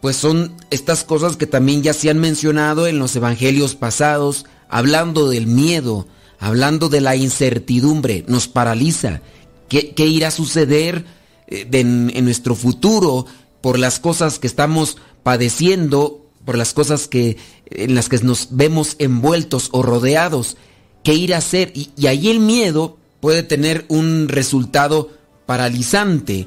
pues 0.00 0.16
son 0.16 0.56
estas 0.70 1.04
cosas 1.04 1.36
que 1.36 1.46
también 1.46 1.82
ya 1.82 1.92
se 1.92 2.10
han 2.10 2.18
mencionado 2.18 2.86
en 2.86 2.98
los 2.98 3.14
evangelios 3.16 3.74
pasados, 3.74 4.46
hablando 4.68 5.28
del 5.28 5.46
miedo, 5.46 6.06
hablando 6.38 6.88
de 6.88 7.00
la 7.00 7.16
incertidumbre, 7.16 8.24
nos 8.28 8.48
paraliza. 8.48 9.20
¿Qué, 9.68 9.92
qué 9.94 10.06
irá 10.06 10.28
a 10.28 10.32
suceder? 10.32 11.04
en, 11.50 12.24
nuestro 12.24 12.54
futuro, 12.54 13.26
por 13.60 13.78
las 13.78 13.98
cosas 13.98 14.38
que 14.38 14.46
estamos 14.46 14.96
padeciendo, 15.22 16.24
por 16.44 16.56
las 16.56 16.72
cosas 16.72 17.08
que, 17.08 17.36
en 17.66 17.94
las 17.94 18.08
que 18.08 18.18
nos 18.18 18.48
vemos 18.50 18.96
envueltos 18.98 19.68
o 19.72 19.82
rodeados, 19.82 20.56
qué 21.02 21.14
ir 21.14 21.34
a 21.34 21.38
hacer. 21.38 21.72
Y, 21.74 21.90
y 21.96 22.06
ahí 22.06 22.30
el 22.30 22.40
miedo 22.40 22.96
puede 23.20 23.42
tener 23.42 23.84
un 23.88 24.28
resultado 24.28 25.10
paralizante, 25.46 26.46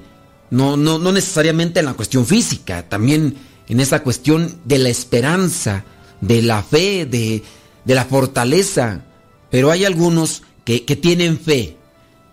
no, 0.53 0.77
no, 0.77 0.99
no 0.99 1.11
necesariamente 1.11 1.79
en 1.79 1.87
la 1.87 1.95
cuestión 1.95 2.27
física, 2.27 2.87
también 2.87 3.37
en 3.67 3.79
esa 3.79 4.03
cuestión 4.03 4.59
de 4.65 4.77
la 4.77 4.89
esperanza, 4.89 5.83
de 6.21 6.43
la 6.43 6.61
fe, 6.61 7.07
de, 7.07 7.41
de 7.85 7.95
la 7.95 8.05
fortaleza. 8.05 9.03
Pero 9.49 9.71
hay 9.71 9.83
algunos 9.83 10.43
que, 10.63 10.85
que 10.85 10.95
tienen 10.95 11.39
fe, 11.39 11.77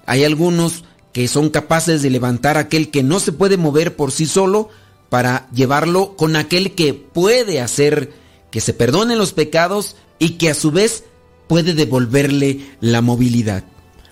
hay 0.05 0.25
algunos 0.25 0.85
que 1.15 1.29
son 1.29 1.49
capaces 1.49 2.03
de 2.03 2.11
levantar 2.11 2.59
a 2.59 2.61
aquel 2.61 2.91
que 2.91 3.03
no 3.03 3.21
se 3.21 3.33
puede 3.33 3.57
mover 3.57 3.97
por 3.97 4.13
sí 4.13 4.27
solo 4.27 4.69
para 5.09 5.49
llevarlo 5.51 6.15
con 6.15 6.37
aquel 6.37 6.75
que 6.75 6.93
puede 6.93 7.63
hacer 7.63 8.13
que 8.51 8.61
se 8.61 8.75
perdonen 8.75 9.17
los 9.17 9.33
pecados 9.33 9.97
y 10.19 10.33
que 10.33 10.51
a 10.51 10.55
su 10.55 10.73
vez 10.73 11.05
puede 11.49 11.73
devolverle 11.73 12.77
la 12.81 13.01
movilidad. 13.01 13.65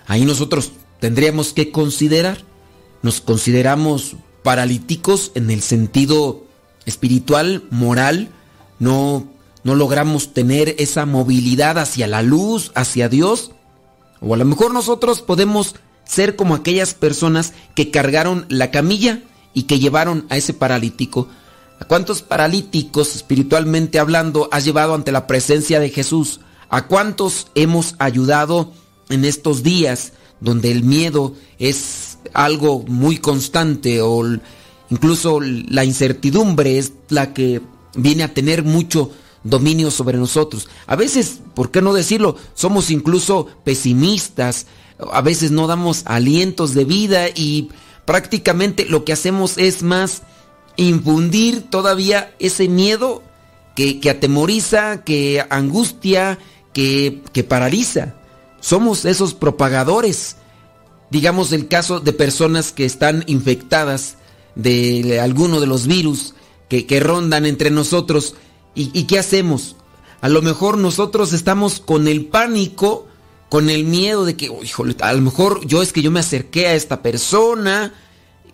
Ahí 0.07 0.25
nosotros 0.25 0.71
tendríamos 0.99 1.53
que 1.53 1.69
considerar, 1.69 2.48
nos 3.01 3.21
consideramos 3.21 4.15
paralíticos 4.43 5.31
en 5.35 5.49
el 5.51 5.61
sentido 5.61 6.43
espiritual, 6.85 7.63
moral, 7.69 8.29
no, 8.79 9.27
no 9.63 9.75
logramos 9.75 10.33
tener 10.33 10.75
esa 10.79 11.05
movilidad 11.05 11.77
hacia 11.77 12.07
la 12.07 12.21
luz, 12.21 12.71
hacia 12.75 13.09
Dios, 13.09 13.51
o 14.21 14.33
a 14.33 14.37
lo 14.37 14.45
mejor 14.45 14.73
nosotros 14.73 15.21
podemos 15.21 15.75
ser 16.03 16.35
como 16.35 16.55
aquellas 16.55 16.93
personas 16.93 17.53
que 17.75 17.91
cargaron 17.91 18.45
la 18.49 18.71
camilla 18.71 19.21
y 19.53 19.63
que 19.63 19.79
llevaron 19.79 20.25
a 20.29 20.37
ese 20.37 20.53
paralítico. 20.53 21.27
¿A 21.79 21.85
cuántos 21.85 22.21
paralíticos, 22.21 23.15
espiritualmente 23.15 23.99
hablando, 23.99 24.49
has 24.51 24.65
llevado 24.65 24.95
ante 24.95 25.11
la 25.11 25.27
presencia 25.27 25.79
de 25.79 25.89
Jesús? 25.89 26.41
¿A 26.69 26.87
cuántos 26.87 27.47
hemos 27.55 27.95
ayudado 27.99 28.73
en 29.09 29.23
estos 29.23 29.63
días 29.63 30.13
donde 30.41 30.71
el 30.71 30.83
miedo 30.83 31.35
es 31.57 32.08
algo 32.33 32.83
muy 32.87 33.17
constante 33.17 34.01
o 34.01 34.23
incluso 34.89 35.39
la 35.41 35.85
incertidumbre 35.85 36.77
es 36.77 36.93
la 37.09 37.33
que 37.33 37.61
viene 37.95 38.23
a 38.23 38.33
tener 38.33 38.63
mucho 38.63 39.11
dominio 39.43 39.91
sobre 39.91 40.17
nosotros? 40.17 40.67
A 40.87 40.95
veces, 40.95 41.39
¿por 41.53 41.71
qué 41.71 41.81
no 41.81 41.93
decirlo? 41.93 42.35
Somos 42.53 42.89
incluso 42.89 43.47
pesimistas, 43.63 44.67
a 45.11 45.21
veces 45.21 45.51
no 45.51 45.67
damos 45.67 46.03
alientos 46.05 46.73
de 46.73 46.85
vida 46.85 47.29
y 47.29 47.69
prácticamente 48.05 48.85
lo 48.85 49.05
que 49.05 49.13
hacemos 49.13 49.57
es 49.57 49.83
más 49.83 50.23
infundir 50.75 51.69
todavía 51.69 52.33
ese 52.39 52.67
miedo 52.67 53.21
que, 53.75 54.09
atemoriza, 54.09 55.03
que 55.03 55.45
angustia, 55.49 56.37
que, 56.73 57.21
que 57.31 57.43
paraliza. 57.43 58.15
Somos 58.59 59.05
esos 59.05 59.33
propagadores. 59.33 60.35
Digamos 61.11 61.51
el 61.51 61.67
caso 61.67 61.99
de 61.99 62.13
personas 62.13 62.71
que 62.71 62.85
están 62.85 63.23
infectadas 63.27 64.17
de 64.55 65.19
alguno 65.19 65.59
de 65.59 65.67
los 65.67 65.87
virus 65.87 66.33
que, 66.67 66.85
que 66.85 66.99
rondan 66.99 67.45
entre 67.45 67.71
nosotros. 67.71 68.35
¿Y, 68.75 68.91
¿Y, 68.97 69.03
qué 69.03 69.19
hacemos? 69.19 69.75
A 70.21 70.29
lo 70.29 70.41
mejor 70.41 70.77
nosotros 70.77 71.33
estamos 71.33 71.79
con 71.79 72.07
el 72.07 72.25
pánico 72.25 73.07
con 73.49 73.69
el 73.69 73.83
miedo 73.83 74.25
de 74.25 74.37
que, 74.37 74.45
híjole, 74.63 74.95
a 75.01 75.11
lo 75.13 75.21
mejor 75.21 75.65
yo 75.65 75.81
es 75.81 75.91
que 75.91 76.03
yo 76.03 76.11
me 76.11 76.19
acerqué 76.19 76.67
a 76.67 76.75
esta 76.75 77.01
persona 77.01 77.93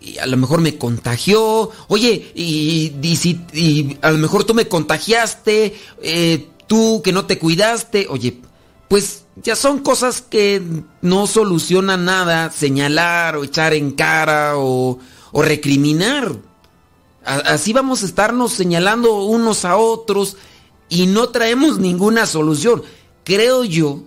y 0.00 0.18
a 0.18 0.26
lo 0.26 0.36
mejor 0.38 0.60
me 0.60 0.78
contagió, 0.78 1.70
oye, 1.88 2.32
y, 2.34 2.92
y, 3.02 3.98
a 4.00 4.10
lo 4.10 4.18
mejor 4.18 4.44
tú 4.44 4.54
me 4.54 4.68
contagiaste, 4.68 5.76
eh, 6.02 6.48
tú 6.66 7.02
que 7.04 7.12
no 7.12 7.26
te 7.26 7.38
cuidaste, 7.38 8.06
oye, 8.08 8.40
pues 8.88 9.24
ya 9.36 9.56
son 9.56 9.80
cosas 9.80 10.22
que 10.22 10.62
no 11.02 11.26
solucionan 11.26 12.04
nada, 12.04 12.50
señalar 12.50 13.36
o 13.36 13.44
echar 13.44 13.74
en 13.74 13.92
cara 13.92 14.54
o, 14.56 14.98
recriminar. 15.34 16.34
así 17.24 17.74
vamos 17.74 18.02
a 18.02 18.06
estarnos 18.06 18.52
señalando 18.52 19.24
unos 19.24 19.66
a 19.66 19.76
otros 19.76 20.38
y 20.88 21.06
no 21.06 21.28
traemos 21.28 21.78
ninguna 21.78 22.24
solución. 22.26 22.82
Creo 23.24 23.64
yo 23.64 24.02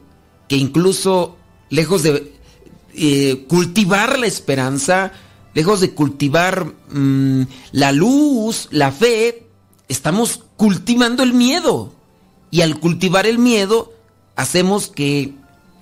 que 0.47 0.55
incluso 0.55 1.37
lejos 1.69 2.03
de 2.03 2.33
eh, 2.95 3.45
cultivar 3.47 4.17
la 4.17 4.25
esperanza, 4.25 5.11
lejos 5.53 5.81
de 5.81 5.91
cultivar 5.91 6.73
mm, 6.89 7.43
la 7.73 7.91
luz, 7.91 8.67
la 8.71 8.91
fe, 8.91 9.45
estamos 9.87 10.39
cultivando 10.57 11.21
el 11.21 11.33
miedo. 11.33 11.93
Y 12.51 12.61
al 12.61 12.79
cultivar 12.79 13.27
el 13.27 13.37
miedo, 13.37 13.93
hacemos 14.39 14.87
que 14.87 15.33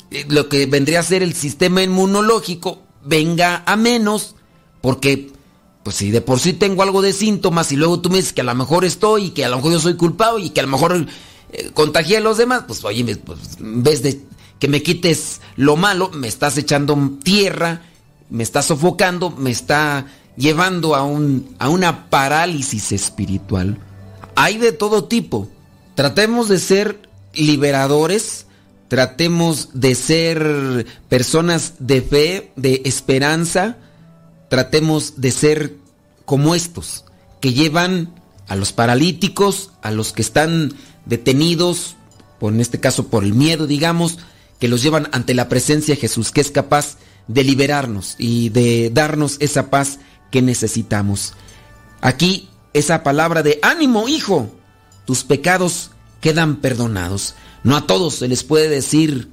eh, 0.10 0.26
lo 0.30 0.50
que 0.50 0.66
vendría 0.66 1.00
a 1.00 1.04
ser 1.04 1.22
el 1.22 1.36
sistema 1.36 1.84
inmunológico 1.84 2.82
venga 3.06 3.62
a 3.68 3.76
menos, 3.76 4.36
porque 4.82 5.32
pues 5.84 5.96
si 5.96 6.10
de 6.10 6.22
por 6.22 6.40
sí 6.40 6.54
tengo 6.54 6.82
algo 6.82 7.04
de 7.04 7.14
síntomas 7.14 7.72
y 7.72 7.76
luego 7.76 8.02
tú 8.02 8.10
me 8.10 8.18
dices 8.18 8.34
que 8.34 8.42
a 8.42 8.46
lo 8.46 8.56
mejor 8.56 8.84
estoy 8.84 9.26
y 9.26 9.30
que 9.30 9.46
a 9.46 9.50
lo 9.50 9.58
mejor 9.58 9.74
yo 9.74 9.80
soy 9.80 9.96
culpado 9.96 10.40
y 10.40 10.50
que 10.50 10.60
a 10.60 10.64
lo 10.64 10.70
mejor 10.70 11.06
eh, 11.52 11.70
contagié 11.76 12.18
a 12.18 12.22
los 12.22 12.38
demás, 12.38 12.64
pues 12.68 12.84
oye, 12.84 13.16
pues, 13.18 13.40
en 13.60 13.84
vez 13.84 14.02
de 14.02 14.22
que 14.58 14.68
me 14.68 14.82
quites 14.82 15.40
lo 15.56 15.76
malo, 15.76 16.10
me 16.10 16.28
estás 16.28 16.58
echando 16.58 16.98
tierra, 17.24 17.84
me 18.32 18.42
estás 18.42 18.66
sofocando, 18.66 19.30
me 19.30 19.52
está 19.52 20.08
llevando 20.36 20.96
a, 20.96 21.04
un, 21.04 21.56
a 21.60 21.70
una 21.70 22.10
parálisis 22.10 22.92
espiritual. 22.92 23.78
Hay 24.36 24.58
de 24.58 24.72
todo 24.72 25.04
tipo. 25.04 25.48
Tratemos 25.94 26.50
de 26.50 26.58
ser 26.58 27.08
liberadores, 27.34 28.47
tratemos 28.88 29.70
de 29.74 29.96
ser 29.96 30.86
personas 31.10 31.74
de 31.80 32.02
fe, 32.02 32.52
de 32.56 32.82
esperanza, 32.86 33.78
tratemos 34.50 35.20
de 35.20 35.32
ser 35.32 35.76
como 36.26 36.56
estos, 36.56 37.06
que 37.42 37.54
llevan 37.54 38.14
a 38.48 38.56
los 38.56 38.74
paralíticos, 38.74 39.72
a 39.82 39.92
los 39.92 40.14
que 40.14 40.22
están 40.22 40.74
detenidos, 41.06 41.96
por 42.40 42.54
en 42.54 42.62
este 42.62 42.80
caso 42.80 43.08
por 43.08 43.24
el 43.24 43.34
miedo, 43.34 43.68
digamos, 43.68 44.20
que 44.60 44.68
los 44.68 44.82
llevan 44.84 45.10
ante 45.12 45.34
la 45.34 45.50
presencia 45.50 45.96
de 45.96 46.02
Jesús, 46.02 46.32
que 46.32 46.42
es 46.42 46.52
capaz 46.52 46.98
de 47.28 47.44
liberarnos 47.44 48.16
y 48.18 48.50
de 48.50 48.90
darnos 48.94 49.38
esa 49.40 49.70
paz 49.70 50.00
que 50.32 50.42
necesitamos. 50.42 51.34
Aquí 52.02 52.50
esa 52.74 53.04
palabra 53.04 53.44
de 53.44 53.60
ánimo, 53.62 54.08
hijo, 54.08 54.50
tus 55.06 55.24
pecados 55.24 55.92
quedan 56.22 56.58
perdonados. 56.58 57.36
No 57.68 57.76
a 57.76 57.86
todos 57.86 58.16
se 58.16 58.30
les 58.30 58.46
puede 58.46 58.70
decir 58.70 59.28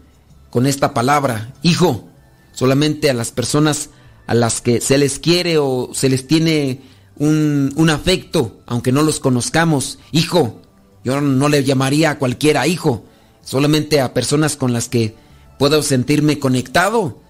con 0.50 0.66
esta 0.66 0.92
palabra, 0.92 1.54
hijo, 1.62 2.08
solamente 2.52 3.08
a 3.08 3.14
las 3.14 3.30
personas 3.30 3.90
a 4.26 4.34
las 4.34 4.60
que 4.60 4.80
se 4.80 4.98
les 4.98 5.20
quiere 5.20 5.58
o 5.58 5.90
se 5.94 6.08
les 6.08 6.26
tiene 6.26 6.80
un, 7.16 7.72
un 7.76 7.90
afecto, 7.90 8.58
aunque 8.66 8.90
no 8.90 9.02
los 9.02 9.20
conozcamos. 9.20 10.00
Hijo, 10.10 10.60
yo 11.04 11.20
no 11.20 11.48
le 11.48 11.62
llamaría 11.62 12.10
a 12.10 12.18
cualquiera 12.18 12.66
hijo, 12.66 13.04
solamente 13.40 14.00
a 14.00 14.12
personas 14.14 14.56
con 14.56 14.72
las 14.72 14.88
que 14.88 15.14
puedo 15.56 15.80
sentirme 15.84 16.40
conectado. 16.40 17.20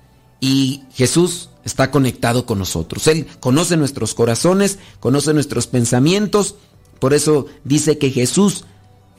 Y 0.41 0.85
Jesús 0.95 1.51
está 1.67 1.91
conectado 1.91 2.47
con 2.47 2.59
nosotros. 2.59 3.09
Él 3.09 3.27
conoce 3.41 3.77
nuestros 3.77 4.15
corazones, 4.15 4.79
conoce 5.01 5.35
nuestros 5.35 5.67
pensamientos. 5.67 6.55
Por 6.99 7.13
eso 7.13 7.45
dice 7.63 7.99
que 7.99 8.11
Jesús 8.11 8.65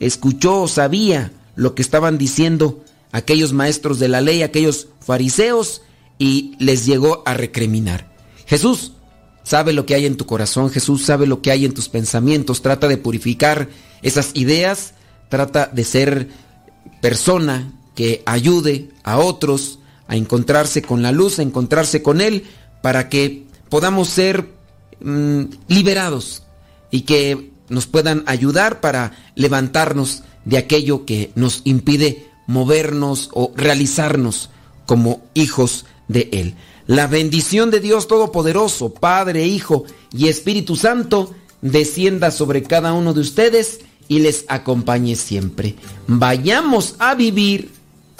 escuchó, 0.00 0.66
sabía 0.66 1.30
lo 1.56 1.74
que 1.74 1.82
estaban 1.82 2.18
diciendo 2.18 2.84
aquellos 3.12 3.52
maestros 3.52 3.98
de 3.98 4.08
la 4.08 4.20
ley, 4.20 4.42
aquellos 4.42 4.88
fariseos, 5.00 5.82
y 6.18 6.54
les 6.58 6.86
llegó 6.86 7.22
a 7.26 7.34
recriminar. 7.34 8.14
Jesús 8.46 8.92
sabe 9.42 9.72
lo 9.72 9.86
que 9.86 9.94
hay 9.94 10.06
en 10.06 10.16
tu 10.16 10.26
corazón, 10.26 10.70
Jesús 10.70 11.04
sabe 11.04 11.26
lo 11.26 11.42
que 11.42 11.50
hay 11.50 11.64
en 11.64 11.74
tus 11.74 11.88
pensamientos, 11.88 12.62
trata 12.62 12.88
de 12.88 12.96
purificar 12.96 13.68
esas 14.02 14.30
ideas, 14.34 14.94
trata 15.28 15.66
de 15.66 15.84
ser 15.84 16.28
persona 17.00 17.72
que 17.94 18.22
ayude 18.26 18.90
a 19.02 19.18
otros 19.18 19.78
a 20.08 20.16
encontrarse 20.16 20.82
con 20.82 21.02
la 21.02 21.12
luz, 21.12 21.38
a 21.38 21.42
encontrarse 21.42 22.02
con 22.02 22.20
Él, 22.20 22.44
para 22.82 23.08
que 23.08 23.46
podamos 23.68 24.08
ser 24.08 24.48
mm, 25.00 25.42
liberados 25.68 26.44
y 26.90 27.02
que 27.02 27.50
nos 27.68 27.86
puedan 27.86 28.22
ayudar 28.26 28.80
para 28.80 29.12
levantarnos 29.34 30.22
de 30.46 30.56
aquello 30.56 31.04
que 31.04 31.30
nos 31.34 31.60
impide 31.64 32.30
movernos 32.46 33.28
o 33.34 33.52
realizarnos 33.54 34.48
como 34.86 35.20
hijos 35.34 35.84
de 36.08 36.30
Él. 36.32 36.54
La 36.86 37.08
bendición 37.08 37.70
de 37.70 37.80
Dios 37.80 38.06
Todopoderoso, 38.06 38.94
Padre, 38.94 39.46
Hijo 39.46 39.84
y 40.12 40.28
Espíritu 40.28 40.76
Santo, 40.76 41.34
descienda 41.60 42.30
sobre 42.30 42.62
cada 42.62 42.92
uno 42.92 43.12
de 43.12 43.20
ustedes 43.20 43.80
y 44.08 44.20
les 44.20 44.44
acompañe 44.48 45.16
siempre. 45.16 45.74
Vayamos 46.06 46.94
a 47.00 47.14
vivir 47.16 47.72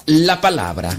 la 0.04 0.40
palabra. 0.40 0.98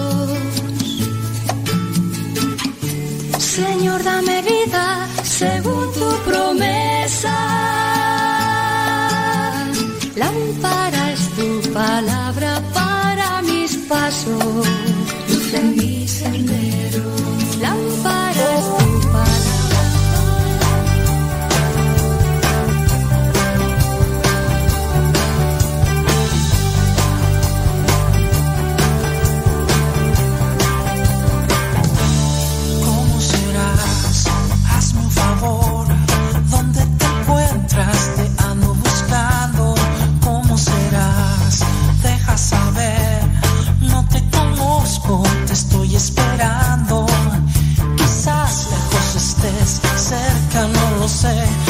Señor, 3.51 4.01
dame 4.01 4.41
vida 4.43 5.09
según 5.23 5.91
tu 5.91 6.09
promesa. 6.23 7.50
say. 51.11 51.60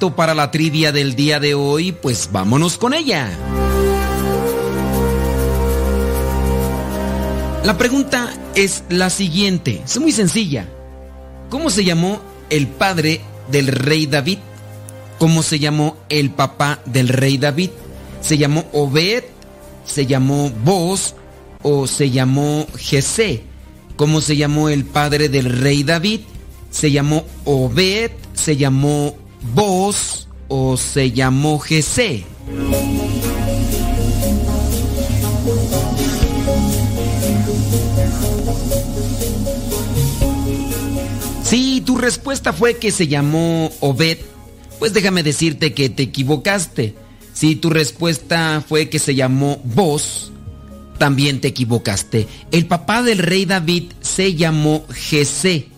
¿Listo 0.00 0.16
para 0.16 0.34
la 0.34 0.50
trivia 0.50 0.92
del 0.92 1.14
día 1.14 1.40
de 1.40 1.52
hoy? 1.52 1.92
Pues 1.92 2.30
vámonos 2.32 2.78
con 2.78 2.94
ella. 2.94 3.28
La 7.66 7.76
pregunta 7.76 8.32
es 8.54 8.82
la 8.88 9.10
siguiente, 9.10 9.82
es 9.84 10.00
muy 10.00 10.12
sencilla. 10.12 10.66
¿Cómo 11.50 11.68
se 11.68 11.84
llamó 11.84 12.22
el 12.48 12.66
padre 12.66 13.20
del 13.50 13.66
rey 13.66 14.06
David? 14.06 14.38
¿Cómo 15.18 15.42
se 15.42 15.58
llamó 15.58 15.98
el 16.08 16.30
papá 16.30 16.80
del 16.86 17.08
rey 17.08 17.36
David? 17.36 17.68
¿Se 18.22 18.38
llamó 18.38 18.64
Obed? 18.72 19.24
¿Se 19.84 20.06
llamó 20.06 20.48
Boz? 20.48 21.14
¿O 21.60 21.86
se 21.86 22.08
llamó 22.08 22.66
Jesé? 22.74 23.42
¿Cómo 23.96 24.22
se 24.22 24.38
llamó 24.38 24.70
el 24.70 24.86
padre 24.86 25.28
del 25.28 25.60
rey 25.60 25.82
David? 25.82 26.20
¿Se 26.70 26.90
llamó 26.90 27.26
Obed? 27.44 28.12
¿Se 28.32 28.56
llamó 28.56 29.14
Boz? 29.42 30.28
¿O 30.48 30.76
se 30.76 31.12
llamó 31.12 31.58
Jesé? 31.58 32.24
Si 41.44 41.80
tu 41.80 41.96
respuesta 41.96 42.52
fue 42.52 42.78
que 42.78 42.90
se 42.90 43.08
llamó 43.08 43.72
Obed, 43.80 44.18
pues 44.78 44.92
déjame 44.92 45.22
decirte 45.22 45.74
que 45.74 45.88
te 45.88 46.04
equivocaste. 46.04 46.94
Si 47.32 47.56
tu 47.56 47.70
respuesta 47.70 48.64
fue 48.66 48.88
que 48.88 48.98
se 48.98 49.14
llamó 49.14 49.60
Boz, 49.64 50.30
también 50.98 51.40
te 51.40 51.48
equivocaste. 51.48 52.28
El 52.50 52.66
papá 52.66 53.02
del 53.02 53.18
rey 53.18 53.46
David 53.46 53.92
se 54.00 54.34
llamó 54.34 54.84
Jesé. 54.92 55.68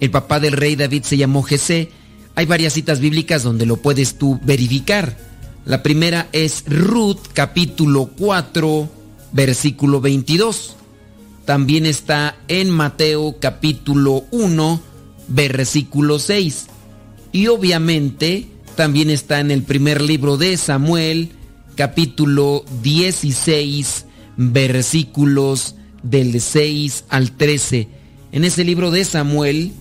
El 0.00 0.10
papá 0.10 0.40
del 0.40 0.52
rey 0.52 0.74
David 0.74 1.02
se 1.04 1.16
llamó 1.16 1.42
Jesé. 1.42 1.90
Hay 2.38 2.46
varias 2.46 2.74
citas 2.74 3.00
bíblicas 3.00 3.42
donde 3.42 3.66
lo 3.66 3.78
puedes 3.78 4.14
tú 4.14 4.38
verificar. 4.44 5.16
La 5.64 5.82
primera 5.82 6.28
es 6.30 6.62
Ruth 6.68 7.18
capítulo 7.32 8.10
4 8.16 8.88
versículo 9.32 10.00
22. 10.00 10.76
También 11.44 11.84
está 11.84 12.36
en 12.46 12.70
Mateo 12.70 13.38
capítulo 13.40 14.24
1 14.30 14.80
versículo 15.26 16.20
6. 16.20 16.66
Y 17.32 17.48
obviamente 17.48 18.46
también 18.76 19.10
está 19.10 19.40
en 19.40 19.50
el 19.50 19.64
primer 19.64 20.00
libro 20.00 20.36
de 20.36 20.56
Samuel, 20.58 21.30
capítulo 21.74 22.64
16, 22.84 24.06
versículos 24.36 25.74
del 26.04 26.40
6 26.40 27.04
al 27.08 27.32
13. 27.32 27.88
En 28.30 28.44
ese 28.44 28.62
libro 28.62 28.92
de 28.92 29.04
Samuel 29.04 29.72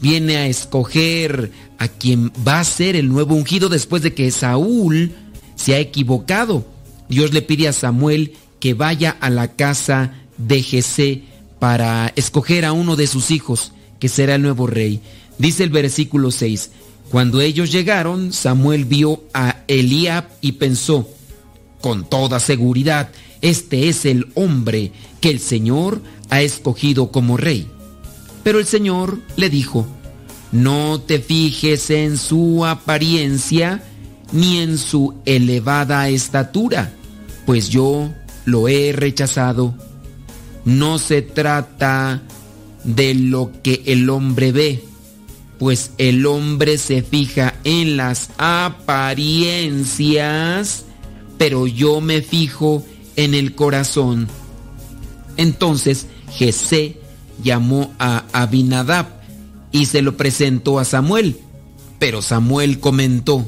viene 0.00 0.36
a 0.36 0.46
escoger 0.46 1.50
a 1.78 1.88
quien 1.88 2.32
va 2.46 2.60
a 2.60 2.64
ser 2.64 2.96
el 2.96 3.08
nuevo 3.08 3.34
ungido 3.34 3.68
después 3.68 4.02
de 4.02 4.14
que 4.14 4.30
Saúl 4.30 5.12
se 5.54 5.74
ha 5.74 5.78
equivocado. 5.78 6.66
Dios 7.08 7.32
le 7.32 7.42
pide 7.42 7.68
a 7.68 7.72
Samuel 7.72 8.34
que 8.60 8.74
vaya 8.74 9.16
a 9.20 9.30
la 9.30 9.52
casa 9.54 10.14
de 10.38 10.62
Jesé 10.62 11.22
para 11.58 12.12
escoger 12.16 12.64
a 12.64 12.72
uno 12.72 12.96
de 12.96 13.06
sus 13.06 13.30
hijos, 13.30 13.72
que 13.98 14.08
será 14.08 14.34
el 14.34 14.42
nuevo 14.42 14.66
rey. 14.66 15.00
Dice 15.38 15.64
el 15.64 15.70
versículo 15.70 16.30
6, 16.30 16.70
cuando 17.10 17.40
ellos 17.40 17.70
llegaron, 17.70 18.32
Samuel 18.32 18.84
vio 18.84 19.22
a 19.32 19.62
Eliab 19.68 20.28
y 20.40 20.52
pensó, 20.52 21.08
con 21.80 22.08
toda 22.08 22.40
seguridad, 22.40 23.10
este 23.42 23.88
es 23.88 24.06
el 24.06 24.26
hombre 24.34 24.92
que 25.20 25.30
el 25.30 25.40
Señor 25.40 26.02
ha 26.30 26.42
escogido 26.42 27.12
como 27.12 27.36
rey. 27.36 27.68
Pero 28.42 28.58
el 28.58 28.66
Señor 28.66 29.20
le 29.36 29.50
dijo, 29.50 29.86
no 30.52 31.00
te 31.00 31.18
fijes 31.18 31.90
en 31.90 32.18
su 32.18 32.64
apariencia 32.64 33.82
ni 34.32 34.58
en 34.58 34.78
su 34.78 35.14
elevada 35.24 36.08
estatura, 36.08 36.92
pues 37.44 37.68
yo 37.68 38.12
lo 38.44 38.68
he 38.68 38.92
rechazado. 38.92 39.74
No 40.64 40.98
se 40.98 41.22
trata 41.22 42.22
de 42.84 43.14
lo 43.14 43.50
que 43.62 43.82
el 43.86 44.10
hombre 44.10 44.52
ve, 44.52 44.84
pues 45.58 45.90
el 45.98 46.26
hombre 46.26 46.78
se 46.78 47.02
fija 47.02 47.54
en 47.64 47.96
las 47.96 48.30
apariencias, 48.38 50.84
pero 51.38 51.66
yo 51.66 52.00
me 52.00 52.22
fijo 52.22 52.84
en 53.16 53.34
el 53.34 53.54
corazón. 53.54 54.28
Entonces 55.36 56.06
Jesé 56.32 56.96
llamó 57.42 57.92
a 57.98 58.24
Abinadab 58.32 59.15
y 59.76 59.84
se 59.84 60.00
lo 60.00 60.16
presentó 60.16 60.78
a 60.78 60.86
Samuel, 60.86 61.36
pero 61.98 62.22
Samuel 62.22 62.80
comentó, 62.80 63.46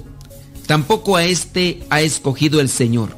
tampoco 0.66 1.16
a 1.16 1.24
este 1.24 1.80
ha 1.88 2.02
escogido 2.02 2.60
el 2.60 2.68
Señor. 2.68 3.16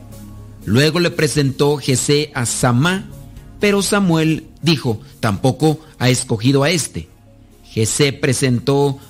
Luego 0.64 1.00
le 1.00 1.10
presentó 1.10 1.76
Jesé 1.78 2.30
a 2.34 2.46
Samá, 2.46 3.10
pero 3.58 3.82
Samuel 3.82 4.46
dijo, 4.62 5.00
tampoco 5.18 5.80
ha 5.98 6.08
escogido 6.08 6.62
a 6.62 6.70
este. 6.70 7.08
Jesé 7.64 8.12
presentó 8.12 9.00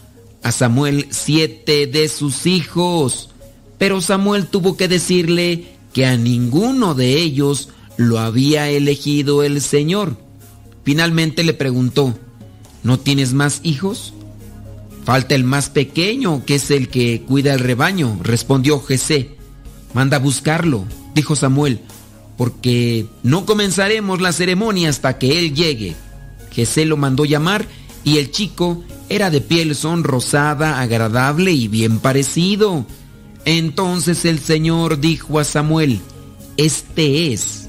a 0.42 0.50
Samuel 0.50 1.06
siete 1.10 1.86
de 1.86 2.08
sus 2.08 2.46
hijos, 2.46 3.28
pero 3.76 4.00
Samuel 4.00 4.46
tuvo 4.46 4.78
que 4.78 4.88
decirle 4.88 5.74
que 5.92 6.06
a 6.06 6.16
ninguno 6.16 6.94
de 6.94 7.18
ellos 7.18 7.68
lo 7.98 8.18
había 8.18 8.70
elegido 8.70 9.42
el 9.42 9.60
Señor. 9.60 10.16
Finalmente 10.84 11.44
le 11.44 11.52
preguntó, 11.52 12.14
¿no 12.82 12.98
tienes 12.98 13.32
más 13.32 13.60
hijos? 13.62 14.14
Falta 15.04 15.34
el 15.34 15.44
más 15.44 15.70
pequeño, 15.70 16.44
que 16.44 16.56
es 16.56 16.70
el 16.70 16.88
que 16.88 17.22
cuida 17.22 17.54
el 17.54 17.60
rebaño, 17.60 18.18
respondió 18.22 18.80
Jesé. 18.80 19.36
Manda 19.94 20.18
a 20.18 20.20
buscarlo, 20.20 20.84
dijo 21.14 21.36
Samuel, 21.36 21.80
porque 22.36 23.06
no 23.22 23.46
comenzaremos 23.46 24.20
la 24.20 24.32
ceremonia 24.32 24.88
hasta 24.88 25.18
que 25.18 25.38
él 25.38 25.54
llegue. 25.54 25.94
Jesé 26.52 26.84
lo 26.84 26.96
mandó 26.96 27.24
llamar 27.24 27.66
y 28.04 28.18
el 28.18 28.30
chico 28.30 28.82
era 29.08 29.30
de 29.30 29.40
piel 29.40 29.74
sonrosada, 29.74 30.80
agradable 30.80 31.52
y 31.52 31.68
bien 31.68 31.98
parecido. 31.98 32.86
Entonces 33.44 34.24
el 34.24 34.38
Señor 34.38 35.00
dijo 35.00 35.38
a 35.38 35.44
Samuel, 35.44 36.00
Este 36.56 37.32
es. 37.32 37.68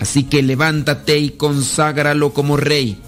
Así 0.00 0.24
que 0.24 0.42
levántate 0.42 1.18
y 1.18 1.30
conságralo 1.30 2.32
como 2.32 2.56
rey. 2.56 2.98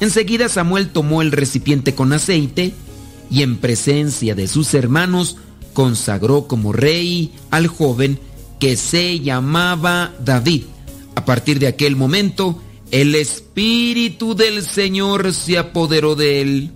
Enseguida 0.00 0.48
Samuel 0.48 0.90
tomó 0.90 1.22
el 1.22 1.32
recipiente 1.32 1.94
con 1.94 2.12
aceite 2.12 2.72
y 3.30 3.42
en 3.42 3.56
presencia 3.56 4.34
de 4.34 4.48
sus 4.48 4.74
hermanos 4.74 5.36
consagró 5.72 6.46
como 6.46 6.72
rey 6.72 7.32
al 7.50 7.66
joven 7.66 8.18
que 8.58 8.76
se 8.76 9.20
llamaba 9.20 10.12
David. 10.24 10.64
A 11.14 11.24
partir 11.24 11.58
de 11.58 11.66
aquel 11.66 11.96
momento, 11.96 12.60
el 12.90 13.14
Espíritu 13.14 14.34
del 14.34 14.62
Señor 14.62 15.32
se 15.32 15.58
apoderó 15.58 16.14
de 16.14 16.40
él. 16.40 16.70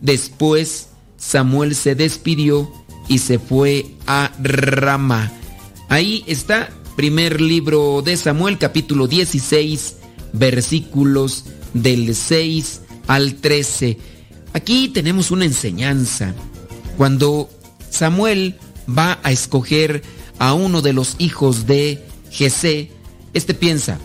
Después, 0.00 0.88
Samuel 1.16 1.74
se 1.74 1.94
despidió 1.94 2.70
y 3.08 3.18
se 3.18 3.38
fue 3.38 3.86
a 4.06 4.32
Rama. 4.42 5.32
Ahí 5.88 6.24
está, 6.26 6.70
primer 6.96 7.40
libro 7.40 8.02
de 8.02 8.16
Samuel, 8.16 8.58
capítulo 8.58 9.06
16, 9.06 9.96
versículos 10.34 11.44
del 11.72 12.14
6 12.14 12.82
al 13.06 13.36
13. 13.36 13.96
Aquí 14.52 14.88
tenemos 14.88 15.30
una 15.30 15.46
enseñanza. 15.46 16.34
Cuando 16.98 17.48
Samuel 17.90 18.56
va 18.86 19.18
a 19.22 19.32
escoger 19.32 20.02
a 20.38 20.52
uno 20.52 20.82
de 20.82 20.92
los 20.92 21.16
hijos 21.18 21.66
de 21.66 22.04
Jesé, 22.30 22.90
este 23.32 23.54
piensa, 23.54 23.98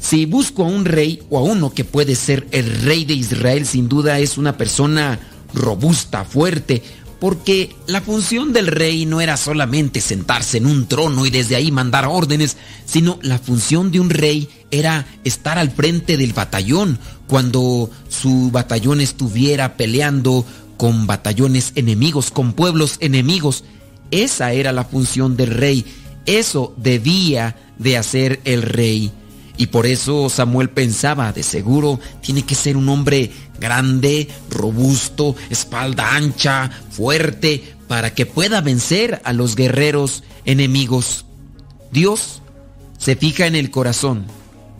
si 0.00 0.24
busco 0.26 0.64
a 0.64 0.68
un 0.68 0.84
rey 0.84 1.22
o 1.28 1.38
a 1.38 1.42
uno 1.42 1.72
que 1.72 1.84
puede 1.84 2.14
ser 2.14 2.46
el 2.52 2.82
rey 2.82 3.04
de 3.04 3.14
Israel, 3.14 3.66
sin 3.66 3.88
duda 3.88 4.18
es 4.18 4.38
una 4.38 4.56
persona 4.56 5.18
robusta, 5.52 6.24
fuerte, 6.24 6.82
porque 7.18 7.74
la 7.86 8.00
función 8.00 8.52
del 8.52 8.66
rey 8.66 9.04
no 9.04 9.20
era 9.20 9.36
solamente 9.36 10.00
sentarse 10.00 10.56
en 10.56 10.66
un 10.66 10.86
trono 10.86 11.26
y 11.26 11.30
desde 11.30 11.54
ahí 11.54 11.70
mandar 11.70 12.06
órdenes, 12.06 12.56
sino 12.86 13.18
la 13.22 13.38
función 13.38 13.90
de 13.90 14.00
un 14.00 14.08
rey 14.08 14.48
era 14.70 15.06
estar 15.24 15.58
al 15.58 15.70
frente 15.70 16.16
del 16.16 16.32
batallón 16.32 16.98
cuando 17.26 17.90
su 18.08 18.50
batallón 18.50 19.00
estuviera 19.00 19.76
peleando 19.76 20.44
con 20.76 21.06
batallones 21.06 21.72
enemigos, 21.74 22.30
con 22.30 22.52
pueblos 22.52 22.96
enemigos. 23.00 23.64
Esa 24.10 24.52
era 24.52 24.72
la 24.72 24.84
función 24.84 25.36
del 25.36 25.50
rey. 25.50 25.84
Eso 26.26 26.74
debía 26.76 27.56
de 27.78 27.96
hacer 27.96 28.40
el 28.44 28.62
rey. 28.62 29.12
Y 29.56 29.66
por 29.66 29.86
eso 29.86 30.30
Samuel 30.30 30.70
pensaba, 30.70 31.32
de 31.32 31.42
seguro 31.42 32.00
tiene 32.22 32.42
que 32.46 32.54
ser 32.54 32.78
un 32.78 32.88
hombre 32.88 33.30
grande, 33.60 34.26
robusto, 34.48 35.36
espalda 35.50 36.14
ancha, 36.16 36.70
fuerte, 36.90 37.74
para 37.86 38.14
que 38.14 38.24
pueda 38.24 38.62
vencer 38.62 39.20
a 39.24 39.34
los 39.34 39.56
guerreros 39.56 40.22
enemigos. 40.46 41.26
Dios 41.92 42.40
se 42.96 43.16
fija 43.16 43.46
en 43.46 43.54
el 43.54 43.70
corazón, 43.70 44.24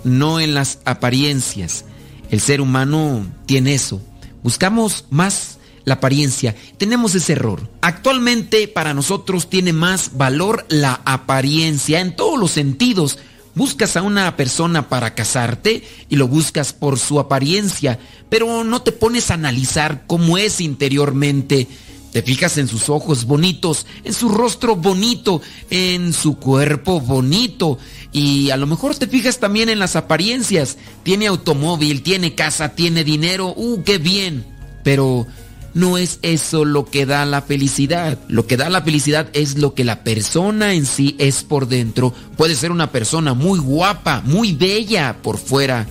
no 0.05 0.41
en 0.41 0.55
las 0.55 0.79
apariencias. 0.85 1.85
El 2.31 2.41
ser 2.41 2.61
humano 2.61 3.27
tiene 3.47 3.75
eso. 3.75 4.01
Buscamos 4.43 5.05
más 5.11 5.59
la 5.85 5.95
apariencia. 5.95 6.55
Tenemos 6.79 7.15
ese 7.15 7.33
error. 7.33 7.69
Actualmente 7.81 8.69
para 8.69 8.95
nosotros 8.95 9.51
tiene 9.51 9.73
más 9.73 10.17
valor 10.17 10.65
la 10.69 11.01
apariencia 11.05 12.01
en 12.01 12.15
todos 12.15 12.39
los 12.39 12.53
sentidos. 12.53 13.19
Buscas 13.55 13.97
a 13.97 14.03
una 14.03 14.37
persona 14.37 14.89
para 14.89 15.15
casarte 15.15 15.83
y 16.09 16.17
lo 16.17 16.29
buscas 16.29 16.73
por 16.73 16.99
su 16.99 17.19
apariencia, 17.19 17.99
pero 18.29 18.63
no 18.63 18.83
te 18.83 18.93
pones 18.93 19.31
a 19.31 19.35
analizar 19.35 20.05
cómo 20.07 20.39
es 20.39 20.61
interiormente. 20.61 21.67
Te 22.13 22.23
fijas 22.23 22.59
en 22.59 22.67
sus 22.67 22.89
ojos 22.89 23.25
bonitos, 23.25 23.87
en 24.03 24.13
su 24.13 24.29
rostro 24.29 24.75
bonito, 24.75 25.41
en 25.71 26.13
su 26.13 26.37
cuerpo 26.37 27.01
bonito. 27.01 27.79
Y 28.13 28.51
a 28.51 28.57
lo 28.57 28.67
mejor 28.67 28.97
te 28.97 29.07
fijas 29.07 29.39
también 29.39 29.69
en 29.69 29.79
las 29.79 29.95
apariencias. 29.95 30.77
Tiene 31.05 31.29
automóvil, 31.29 32.03
tiene 32.03 32.35
casa, 32.35 32.71
tiene 32.71 33.05
dinero. 33.05 33.55
¡Uh, 33.57 33.83
qué 33.85 33.99
bien! 33.99 34.45
Pero 34.83 35.27
no 35.73 35.99
es 35.99 36.19
eso 36.23 36.65
lo 36.65 36.85
que 36.85 37.07
da 37.07 37.25
la 37.25 37.43
felicidad. 37.43 38.19
Lo 38.29 38.47
que 38.47 38.57
da 38.57 38.69
la 38.71 38.83
felicidad 38.83 39.29
es 39.33 39.57
lo 39.59 39.75
que 39.75 39.85
la 39.85 40.03
persona 40.03 40.75
en 40.75 40.87
sí 40.87 41.15
es 41.19 41.45
por 41.45 41.69
dentro. 41.69 42.13
Puede 42.37 42.57
ser 42.57 42.73
una 42.73 42.91
persona 42.91 43.35
muy 43.35 43.61
guapa, 43.61 44.23
muy 44.25 44.53
bella 44.53 45.19
por 45.23 45.39
fuera, 45.39 45.87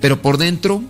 pero 0.00 0.22
por 0.22 0.38
dentro, 0.38 0.82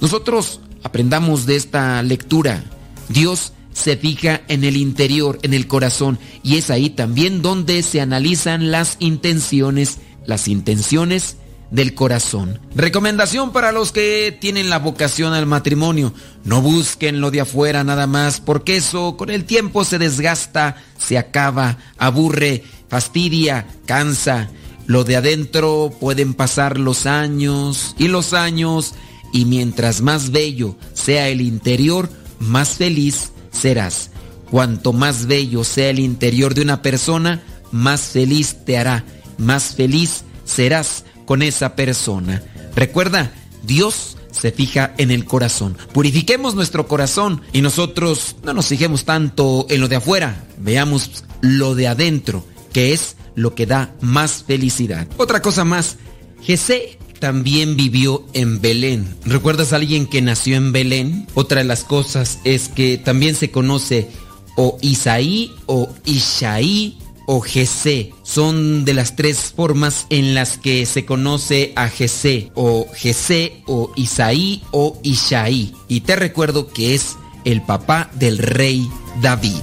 nosotros 0.00 0.60
aprendamos 0.82 1.46
de 1.46 1.56
esta 1.56 2.02
lectura. 2.02 2.62
Dios 3.08 3.52
se 3.72 3.96
fija 3.96 4.42
en 4.48 4.64
el 4.64 4.76
interior, 4.76 5.38
en 5.42 5.54
el 5.54 5.66
corazón, 5.66 6.18
y 6.42 6.56
es 6.56 6.70
ahí 6.70 6.90
también 6.90 7.42
donde 7.42 7.82
se 7.82 8.00
analizan 8.00 8.70
las 8.70 8.96
intenciones, 8.98 9.98
las 10.26 10.48
intenciones 10.48 11.36
del 11.70 11.94
corazón. 11.94 12.58
Recomendación 12.74 13.52
para 13.52 13.72
los 13.72 13.92
que 13.92 14.36
tienen 14.38 14.70
la 14.70 14.78
vocación 14.78 15.32
al 15.32 15.46
matrimonio. 15.46 16.12
No 16.44 16.62
busquen 16.62 17.20
lo 17.20 17.30
de 17.30 17.42
afuera 17.42 17.84
nada 17.84 18.06
más, 18.06 18.40
porque 18.40 18.76
eso 18.76 19.16
con 19.16 19.30
el 19.30 19.44
tiempo 19.44 19.84
se 19.84 19.98
desgasta, 19.98 20.76
se 20.98 21.16
acaba, 21.16 21.78
aburre, 21.96 22.64
fastidia, 22.88 23.66
cansa. 23.86 24.50
Lo 24.86 25.04
de 25.04 25.16
adentro 25.16 25.92
pueden 26.00 26.34
pasar 26.34 26.78
los 26.78 27.06
años 27.06 27.94
y 27.98 28.08
los 28.08 28.32
años, 28.32 28.94
y 29.32 29.44
mientras 29.44 30.00
más 30.00 30.32
bello 30.32 30.76
sea 30.92 31.28
el 31.28 31.40
interior, 31.40 32.10
más 32.40 32.70
feliz 32.70 33.30
serás. 33.50 34.10
Cuanto 34.50 34.92
más 34.92 35.26
bello 35.26 35.64
sea 35.64 35.90
el 35.90 35.98
interior 35.98 36.54
de 36.54 36.62
una 36.62 36.82
persona, 36.82 37.42
más 37.70 38.00
feliz 38.00 38.56
te 38.64 38.78
hará, 38.78 39.04
más 39.38 39.74
feliz 39.76 40.24
serás 40.44 41.04
con 41.24 41.42
esa 41.42 41.76
persona. 41.76 42.42
Recuerda, 42.74 43.32
Dios 43.62 44.16
se 44.32 44.52
fija 44.52 44.94
en 44.98 45.10
el 45.10 45.24
corazón. 45.24 45.76
Purifiquemos 45.92 46.54
nuestro 46.54 46.88
corazón 46.88 47.42
y 47.52 47.62
nosotros 47.62 48.36
no 48.42 48.52
nos 48.52 48.66
fijemos 48.66 49.04
tanto 49.04 49.66
en 49.68 49.80
lo 49.80 49.88
de 49.88 49.96
afuera, 49.96 50.44
veamos 50.58 51.24
lo 51.40 51.74
de 51.74 51.88
adentro, 51.88 52.44
que 52.72 52.92
es 52.92 53.16
lo 53.34 53.54
que 53.54 53.66
da 53.66 53.94
más 54.00 54.44
felicidad. 54.46 55.08
Otra 55.16 55.42
cosa 55.42 55.64
más, 55.64 55.96
Jesé 56.42 56.98
también 57.20 57.76
vivió 57.76 58.24
en 58.32 58.60
Belén. 58.60 59.14
¿Recuerdas 59.24 59.72
a 59.72 59.76
alguien 59.76 60.06
que 60.06 60.22
nació 60.22 60.56
en 60.56 60.72
Belén? 60.72 61.26
Otra 61.34 61.58
de 61.58 61.64
las 61.64 61.84
cosas 61.84 62.40
es 62.44 62.68
que 62.68 62.98
también 62.98 63.34
se 63.34 63.50
conoce 63.50 64.08
o 64.56 64.78
Isaí 64.80 65.52
o 65.66 65.88
Ishaí 66.04 66.98
o 67.26 67.40
Jesé. 67.40 68.12
Son 68.24 68.84
de 68.84 68.94
las 68.94 69.14
tres 69.14 69.52
formas 69.54 70.06
en 70.10 70.34
las 70.34 70.58
que 70.58 70.84
se 70.84 71.04
conoce 71.04 71.72
a 71.76 71.88
Jesé, 71.88 72.50
o 72.54 72.88
Jesé, 72.92 73.62
o 73.66 73.92
Isaí, 73.94 74.62
o 74.72 74.98
Ishaí. 75.04 75.72
Y 75.86 76.00
te 76.00 76.16
recuerdo 76.16 76.66
que 76.66 76.96
es 76.96 77.16
el 77.44 77.62
papá 77.62 78.10
del 78.14 78.38
rey 78.38 78.90
David. 79.22 79.60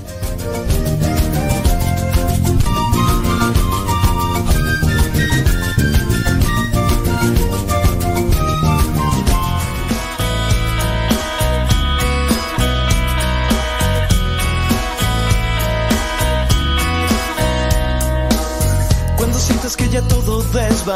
Y 20.87 20.89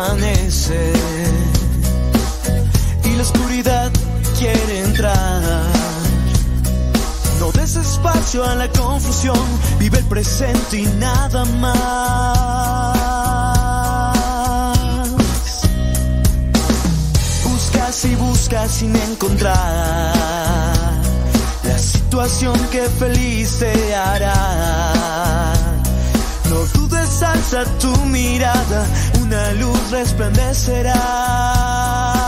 la 3.18 3.24
oscuridad 3.24 3.92
quiere 4.40 4.80
entrar. 4.86 5.42
No 7.42 7.52
des 7.52 7.76
espacio 7.76 8.46
a 8.46 8.56
la 8.56 8.70
confusión, 8.70 9.38
vive 9.80 9.98
el 9.98 10.06
presente 10.06 10.78
y 10.78 10.86
nada 10.98 11.44
más. 11.60 11.76
Buscas 17.44 18.06
y 18.06 18.16
buscas 18.16 18.72
sin 18.72 18.96
encontrar 18.96 20.14
la 21.66 21.78
situación 21.78 22.58
que 22.72 22.84
feliz 22.98 23.60
te 23.60 23.94
hará. 23.94 25.11
No 26.52 26.66
dudes, 26.74 27.24
alza 27.24 27.64
tu 27.80 27.96
mirada, 28.08 28.86
una 29.22 29.54
luz 29.54 29.90
resplandecerá. 29.90 32.21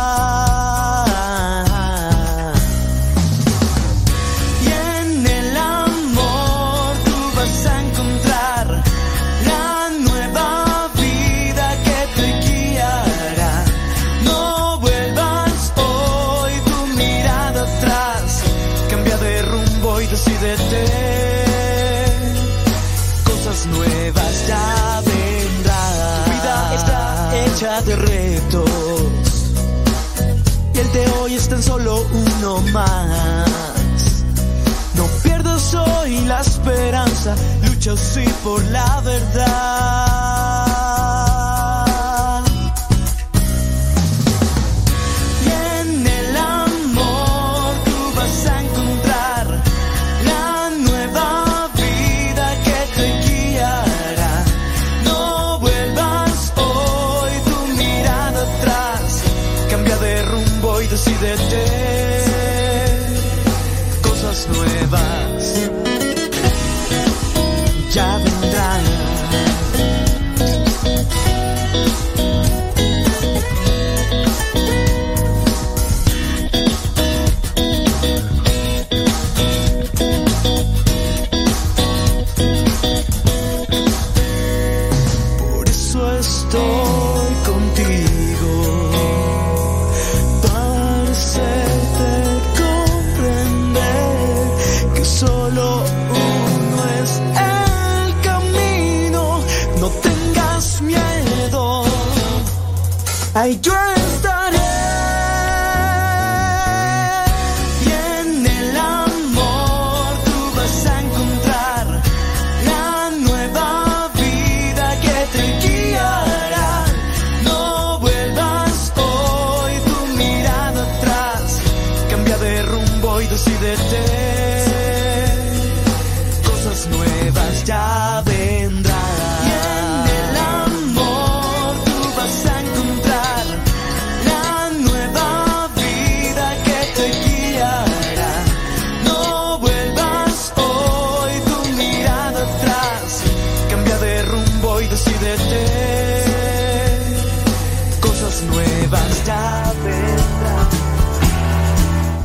No 34.96 35.06
pierdas 35.24 35.74
hoy 35.74 36.20
la 36.26 36.42
esperanza, 36.42 37.36
lucha 37.66 37.98
sí 37.98 38.24
por 38.44 38.64
la 38.66 39.02
verdad. 39.02 40.63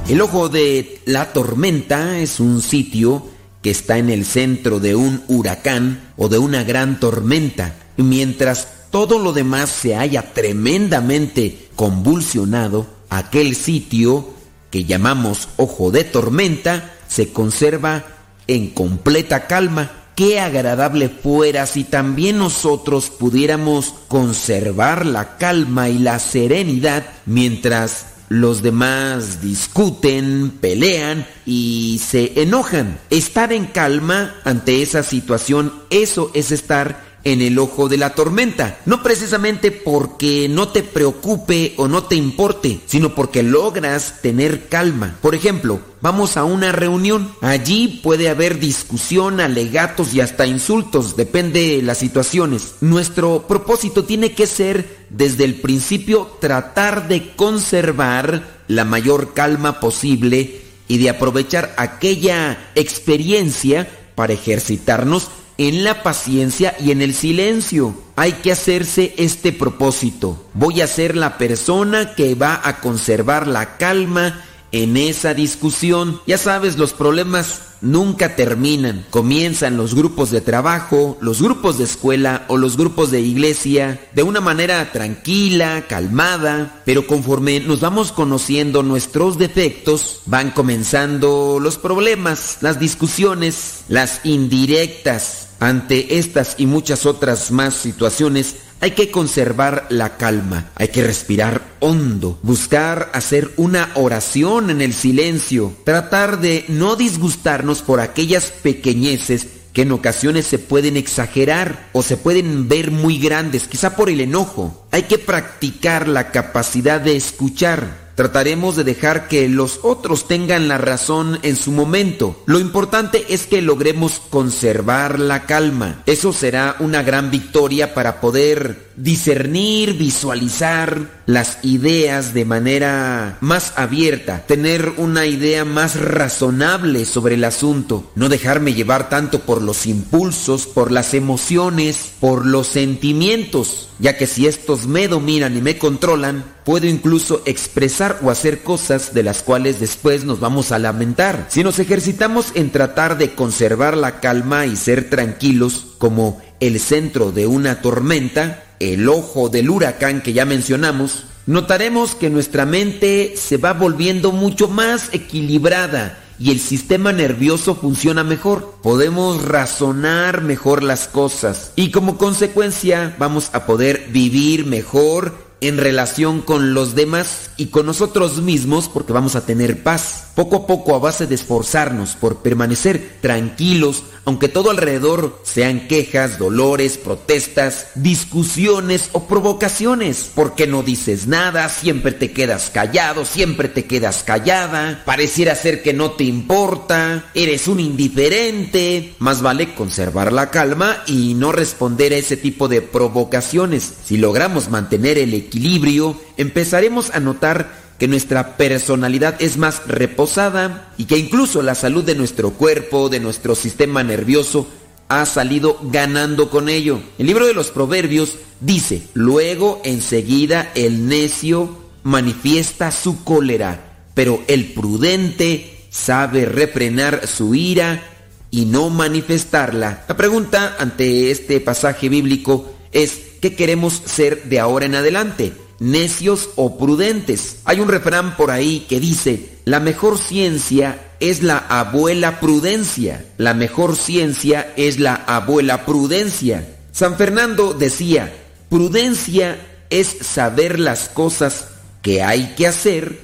El 0.08 0.22
ojo 0.22 0.48
de 0.48 1.02
la 1.04 1.34
tormenta 1.34 2.18
es 2.18 2.40
un 2.40 2.62
sitio 2.62 3.26
que 3.60 3.68
está 3.68 3.98
en 3.98 4.08
el 4.08 4.24
centro 4.24 4.80
de 4.80 4.94
un 4.94 5.22
huracán 5.28 6.12
o 6.16 6.30
de 6.30 6.38
una 6.38 6.64
gran 6.64 6.98
tormenta, 6.98 7.74
mientras 7.98 8.68
todo 8.90 9.18
lo 9.18 9.34
demás 9.34 9.68
se 9.68 9.96
haya 9.96 10.32
tremendamente 10.32 11.68
convulsionado, 11.76 12.86
aquel 13.10 13.54
sitio 13.54 14.30
que 14.70 14.84
llamamos 14.84 15.50
ojo 15.58 15.90
de 15.90 16.04
tormenta 16.04 16.94
se 17.06 17.30
conserva 17.30 18.06
en 18.46 18.70
completa 18.70 19.46
calma. 19.46 19.90
Qué 20.14 20.40
agradable 20.40 21.10
fuera 21.10 21.66
si 21.66 21.84
también 21.84 22.38
nosotros 22.38 23.10
pudiéramos 23.10 23.92
conservar 24.08 25.04
la 25.04 25.36
calma 25.36 25.90
y 25.90 25.98
la 25.98 26.18
serenidad 26.18 27.04
mientras 27.26 28.06
los 28.28 28.62
demás 28.62 29.40
discuten, 29.42 30.50
pelean 30.60 31.26
y 31.46 32.00
se 32.04 32.42
enojan. 32.42 32.98
Estar 33.10 33.52
en 33.52 33.66
calma 33.66 34.34
ante 34.44 34.82
esa 34.82 35.02
situación, 35.02 35.72
eso 35.90 36.30
es 36.34 36.52
estar 36.52 37.07
en 37.32 37.42
el 37.42 37.58
ojo 37.58 37.88
de 37.88 37.96
la 37.96 38.14
tormenta. 38.14 38.80
No 38.86 39.02
precisamente 39.02 39.70
porque 39.70 40.48
no 40.48 40.68
te 40.68 40.82
preocupe 40.82 41.74
o 41.76 41.88
no 41.88 42.04
te 42.04 42.16
importe, 42.16 42.80
sino 42.86 43.14
porque 43.14 43.42
logras 43.42 44.20
tener 44.22 44.68
calma. 44.68 45.16
Por 45.20 45.34
ejemplo, 45.34 45.80
vamos 46.00 46.36
a 46.36 46.44
una 46.44 46.72
reunión. 46.72 47.32
Allí 47.40 48.00
puede 48.02 48.28
haber 48.28 48.58
discusión, 48.58 49.40
alegatos 49.40 50.14
y 50.14 50.20
hasta 50.20 50.46
insultos, 50.46 51.16
depende 51.16 51.76
de 51.76 51.82
las 51.82 51.98
situaciones. 51.98 52.74
Nuestro 52.80 53.46
propósito 53.46 54.04
tiene 54.04 54.32
que 54.32 54.46
ser 54.46 55.06
desde 55.10 55.44
el 55.44 55.56
principio 55.56 56.30
tratar 56.40 57.08
de 57.08 57.34
conservar 57.34 58.58
la 58.68 58.84
mayor 58.84 59.34
calma 59.34 59.80
posible 59.80 60.62
y 60.88 60.98
de 60.98 61.10
aprovechar 61.10 61.74
aquella 61.76 62.70
experiencia 62.74 63.88
para 64.14 64.32
ejercitarnos 64.32 65.28
en 65.58 65.84
la 65.84 66.02
paciencia 66.02 66.76
y 66.80 66.92
en 66.92 67.02
el 67.02 67.14
silencio. 67.14 67.94
Hay 68.16 68.32
que 68.32 68.52
hacerse 68.52 69.14
este 69.18 69.52
propósito. 69.52 70.42
Voy 70.54 70.80
a 70.80 70.86
ser 70.86 71.16
la 71.16 71.36
persona 71.36 72.14
que 72.14 72.34
va 72.34 72.60
a 72.64 72.80
conservar 72.80 73.46
la 73.46 73.76
calma 73.76 74.44
en 74.72 74.96
esa 74.96 75.34
discusión. 75.34 76.20
Ya 76.26 76.38
sabes, 76.38 76.78
los 76.78 76.92
problemas 76.92 77.62
nunca 77.80 78.36
terminan. 78.36 79.06
Comienzan 79.10 79.76
los 79.76 79.94
grupos 79.94 80.30
de 80.30 80.40
trabajo, 80.40 81.16
los 81.20 81.40
grupos 81.42 81.78
de 81.78 81.84
escuela 81.84 82.44
o 82.48 82.56
los 82.56 82.76
grupos 82.76 83.10
de 83.10 83.20
iglesia 83.20 84.00
de 84.14 84.22
una 84.22 84.40
manera 84.40 84.90
tranquila, 84.92 85.84
calmada, 85.88 86.82
pero 86.84 87.06
conforme 87.06 87.60
nos 87.60 87.80
vamos 87.80 88.12
conociendo 88.12 88.82
nuestros 88.82 89.38
defectos, 89.38 90.20
van 90.26 90.50
comenzando 90.50 91.58
los 91.60 91.78
problemas, 91.78 92.58
las 92.60 92.78
discusiones, 92.78 93.84
las 93.88 94.20
indirectas. 94.24 95.47
Ante 95.60 96.18
estas 96.18 96.54
y 96.58 96.66
muchas 96.66 97.06
otras 97.06 97.50
más 97.50 97.74
situaciones, 97.74 98.56
hay 98.80 98.92
que 98.92 99.10
conservar 99.10 99.86
la 99.90 100.16
calma, 100.16 100.70
hay 100.76 100.88
que 100.88 101.02
respirar 101.02 101.62
hondo, 101.80 102.38
buscar 102.42 103.10
hacer 103.12 103.52
una 103.56 103.90
oración 103.94 104.70
en 104.70 104.80
el 104.80 104.94
silencio, 104.94 105.72
tratar 105.84 106.40
de 106.40 106.64
no 106.68 106.94
disgustarnos 106.94 107.82
por 107.82 108.00
aquellas 108.00 108.46
pequeñeces 108.46 109.48
que 109.72 109.82
en 109.82 109.92
ocasiones 109.92 110.46
se 110.46 110.58
pueden 110.58 110.96
exagerar 110.96 111.88
o 111.92 112.02
se 112.02 112.16
pueden 112.16 112.68
ver 112.68 112.90
muy 112.90 113.18
grandes, 113.18 113.68
quizá 113.68 113.96
por 113.96 114.10
el 114.10 114.20
enojo. 114.20 114.86
Hay 114.90 115.04
que 115.04 115.18
practicar 115.18 116.08
la 116.08 116.30
capacidad 116.30 117.00
de 117.00 117.16
escuchar, 117.16 118.07
Trataremos 118.18 118.74
de 118.74 118.82
dejar 118.82 119.28
que 119.28 119.48
los 119.48 119.78
otros 119.84 120.26
tengan 120.26 120.66
la 120.66 120.76
razón 120.76 121.38
en 121.42 121.54
su 121.54 121.70
momento. 121.70 122.42
Lo 122.46 122.58
importante 122.58 123.26
es 123.28 123.46
que 123.46 123.62
logremos 123.62 124.20
conservar 124.28 125.20
la 125.20 125.46
calma. 125.46 126.02
Eso 126.04 126.32
será 126.32 126.74
una 126.80 127.04
gran 127.04 127.30
victoria 127.30 127.94
para 127.94 128.20
poder 128.20 128.88
discernir, 128.96 129.92
visualizar 129.92 131.17
las 131.28 131.58
ideas 131.62 132.32
de 132.32 132.46
manera 132.46 133.36
más 133.42 133.74
abierta, 133.76 134.46
tener 134.46 134.94
una 134.96 135.26
idea 135.26 135.66
más 135.66 136.00
razonable 136.00 137.04
sobre 137.04 137.34
el 137.34 137.44
asunto, 137.44 138.10
no 138.14 138.30
dejarme 138.30 138.72
llevar 138.72 139.10
tanto 139.10 139.40
por 139.40 139.60
los 139.60 139.84
impulsos, 139.84 140.66
por 140.66 140.90
las 140.90 141.12
emociones, 141.12 142.12
por 142.18 142.46
los 142.46 142.68
sentimientos, 142.68 143.90
ya 143.98 144.16
que 144.16 144.26
si 144.26 144.46
estos 144.46 144.86
me 144.86 145.06
dominan 145.06 145.54
y 145.54 145.60
me 145.60 145.76
controlan, 145.76 146.44
puedo 146.64 146.86
incluso 146.86 147.42
expresar 147.44 148.20
o 148.22 148.30
hacer 148.30 148.62
cosas 148.62 149.12
de 149.12 149.22
las 149.22 149.42
cuales 149.42 149.80
después 149.80 150.24
nos 150.24 150.40
vamos 150.40 150.72
a 150.72 150.78
lamentar. 150.78 151.48
Si 151.50 151.62
nos 151.62 151.78
ejercitamos 151.78 152.52
en 152.54 152.70
tratar 152.70 153.18
de 153.18 153.34
conservar 153.34 153.98
la 153.98 154.20
calma 154.20 154.64
y 154.64 154.76
ser 154.76 155.10
tranquilos 155.10 155.88
como 155.98 156.40
el 156.60 156.80
centro 156.80 157.32
de 157.32 157.46
una 157.46 157.82
tormenta, 157.82 158.64
el 158.80 159.08
ojo 159.08 159.48
del 159.48 159.70
huracán 159.70 160.22
que 160.22 160.32
ya 160.32 160.44
mencionamos, 160.44 161.24
notaremos 161.46 162.14
que 162.14 162.30
nuestra 162.30 162.66
mente 162.66 163.34
se 163.36 163.56
va 163.56 163.72
volviendo 163.72 164.32
mucho 164.32 164.68
más 164.68 165.10
equilibrada 165.12 166.18
y 166.38 166.52
el 166.52 166.60
sistema 166.60 167.12
nervioso 167.12 167.74
funciona 167.74 168.22
mejor. 168.22 168.76
Podemos 168.82 169.44
razonar 169.44 170.42
mejor 170.42 170.82
las 170.82 171.08
cosas 171.08 171.72
y 171.74 171.90
como 171.90 172.16
consecuencia 172.16 173.16
vamos 173.18 173.50
a 173.52 173.66
poder 173.66 174.08
vivir 174.10 174.66
mejor 174.66 175.48
en 175.60 175.76
relación 175.76 176.40
con 176.40 176.72
los 176.72 176.94
demás 176.94 177.50
y 177.56 177.66
con 177.66 177.86
nosotros 177.86 178.40
mismos 178.40 178.88
porque 178.88 179.12
vamos 179.12 179.34
a 179.34 179.44
tener 179.44 179.82
paz. 179.82 180.28
Poco 180.34 180.56
a 180.56 180.66
poco 180.66 180.94
a 180.94 181.00
base 181.00 181.26
de 181.26 181.34
esforzarnos 181.34 182.14
por 182.14 182.36
permanecer 182.36 183.18
tranquilos, 183.20 184.04
aunque 184.28 184.50
todo 184.50 184.70
alrededor 184.70 185.40
sean 185.42 185.88
quejas, 185.88 186.38
dolores, 186.38 186.98
protestas, 186.98 187.86
discusiones 187.94 189.08
o 189.12 189.26
provocaciones. 189.26 190.30
porque 190.34 190.66
no 190.66 190.82
dices 190.82 191.26
nada? 191.26 191.70
Siempre 191.70 192.12
te 192.12 192.32
quedas 192.32 192.68
callado, 192.68 193.24
siempre 193.24 193.70
te 193.70 193.86
quedas 193.86 194.24
callada. 194.24 195.02
Pareciera 195.06 195.54
ser 195.54 195.82
que 195.82 195.94
no 195.94 196.10
te 196.10 196.24
importa, 196.24 197.30
eres 197.32 197.68
un 197.68 197.80
indiferente. 197.80 199.14
Más 199.18 199.40
vale 199.40 199.74
conservar 199.74 200.30
la 200.30 200.50
calma 200.50 201.04
y 201.06 201.32
no 201.32 201.50
responder 201.50 202.12
a 202.12 202.18
ese 202.18 202.36
tipo 202.36 202.68
de 202.68 202.82
provocaciones. 202.82 203.94
Si 204.04 204.18
logramos 204.18 204.68
mantener 204.68 205.16
el 205.16 205.32
equilibrio, 205.32 206.20
empezaremos 206.36 207.14
a 207.14 207.20
notar 207.20 207.87
que 207.98 208.08
nuestra 208.08 208.56
personalidad 208.56 209.36
es 209.40 209.56
más 209.56 209.86
reposada 209.86 210.92
y 210.96 211.06
que 211.06 211.18
incluso 211.18 211.62
la 211.62 211.74
salud 211.74 212.04
de 212.04 212.14
nuestro 212.14 212.50
cuerpo, 212.52 213.08
de 213.08 213.20
nuestro 213.20 213.54
sistema 213.54 214.04
nervioso, 214.04 214.68
ha 215.08 215.26
salido 215.26 215.78
ganando 215.82 216.50
con 216.50 216.68
ello. 216.68 217.00
El 217.18 217.26
libro 217.26 217.46
de 217.46 217.54
los 217.54 217.70
Proverbios 217.70 218.36
dice, 218.60 219.02
luego 219.14 219.80
enseguida 219.84 220.70
el 220.74 221.08
necio 221.08 221.76
manifiesta 222.04 222.92
su 222.92 223.24
cólera, 223.24 224.04
pero 224.14 224.42
el 224.46 224.72
prudente 224.72 225.86
sabe 225.90 226.44
refrenar 226.44 227.26
su 227.26 227.54
ira 227.54 228.02
y 228.50 228.66
no 228.66 228.90
manifestarla. 228.90 230.04
La 230.08 230.16
pregunta 230.16 230.76
ante 230.78 231.30
este 231.30 231.60
pasaje 231.60 232.08
bíblico 232.08 232.72
es, 232.92 233.20
¿qué 233.40 233.54
queremos 233.54 234.02
ser 234.04 234.44
de 234.44 234.60
ahora 234.60 234.86
en 234.86 234.94
adelante? 234.94 235.52
Necios 235.78 236.50
o 236.56 236.78
prudentes. 236.78 237.58
Hay 237.64 237.80
un 237.80 237.88
refrán 237.88 238.36
por 238.36 238.50
ahí 238.50 238.86
que 238.88 239.00
dice, 239.00 239.58
la 239.64 239.80
mejor 239.80 240.18
ciencia 240.18 241.12
es 241.20 241.42
la 241.42 241.58
abuela 241.58 242.40
prudencia. 242.40 243.24
La 243.36 243.54
mejor 243.54 243.96
ciencia 243.96 244.72
es 244.76 244.98
la 244.98 245.14
abuela 245.14 245.84
prudencia. 245.84 246.76
San 246.92 247.16
Fernando 247.16 247.74
decía, 247.74 248.32
prudencia 248.68 249.58
es 249.90 250.08
saber 250.20 250.78
las 250.78 251.08
cosas 251.08 251.68
que 252.02 252.22
hay 252.22 252.54
que 252.56 252.66
hacer 252.66 253.20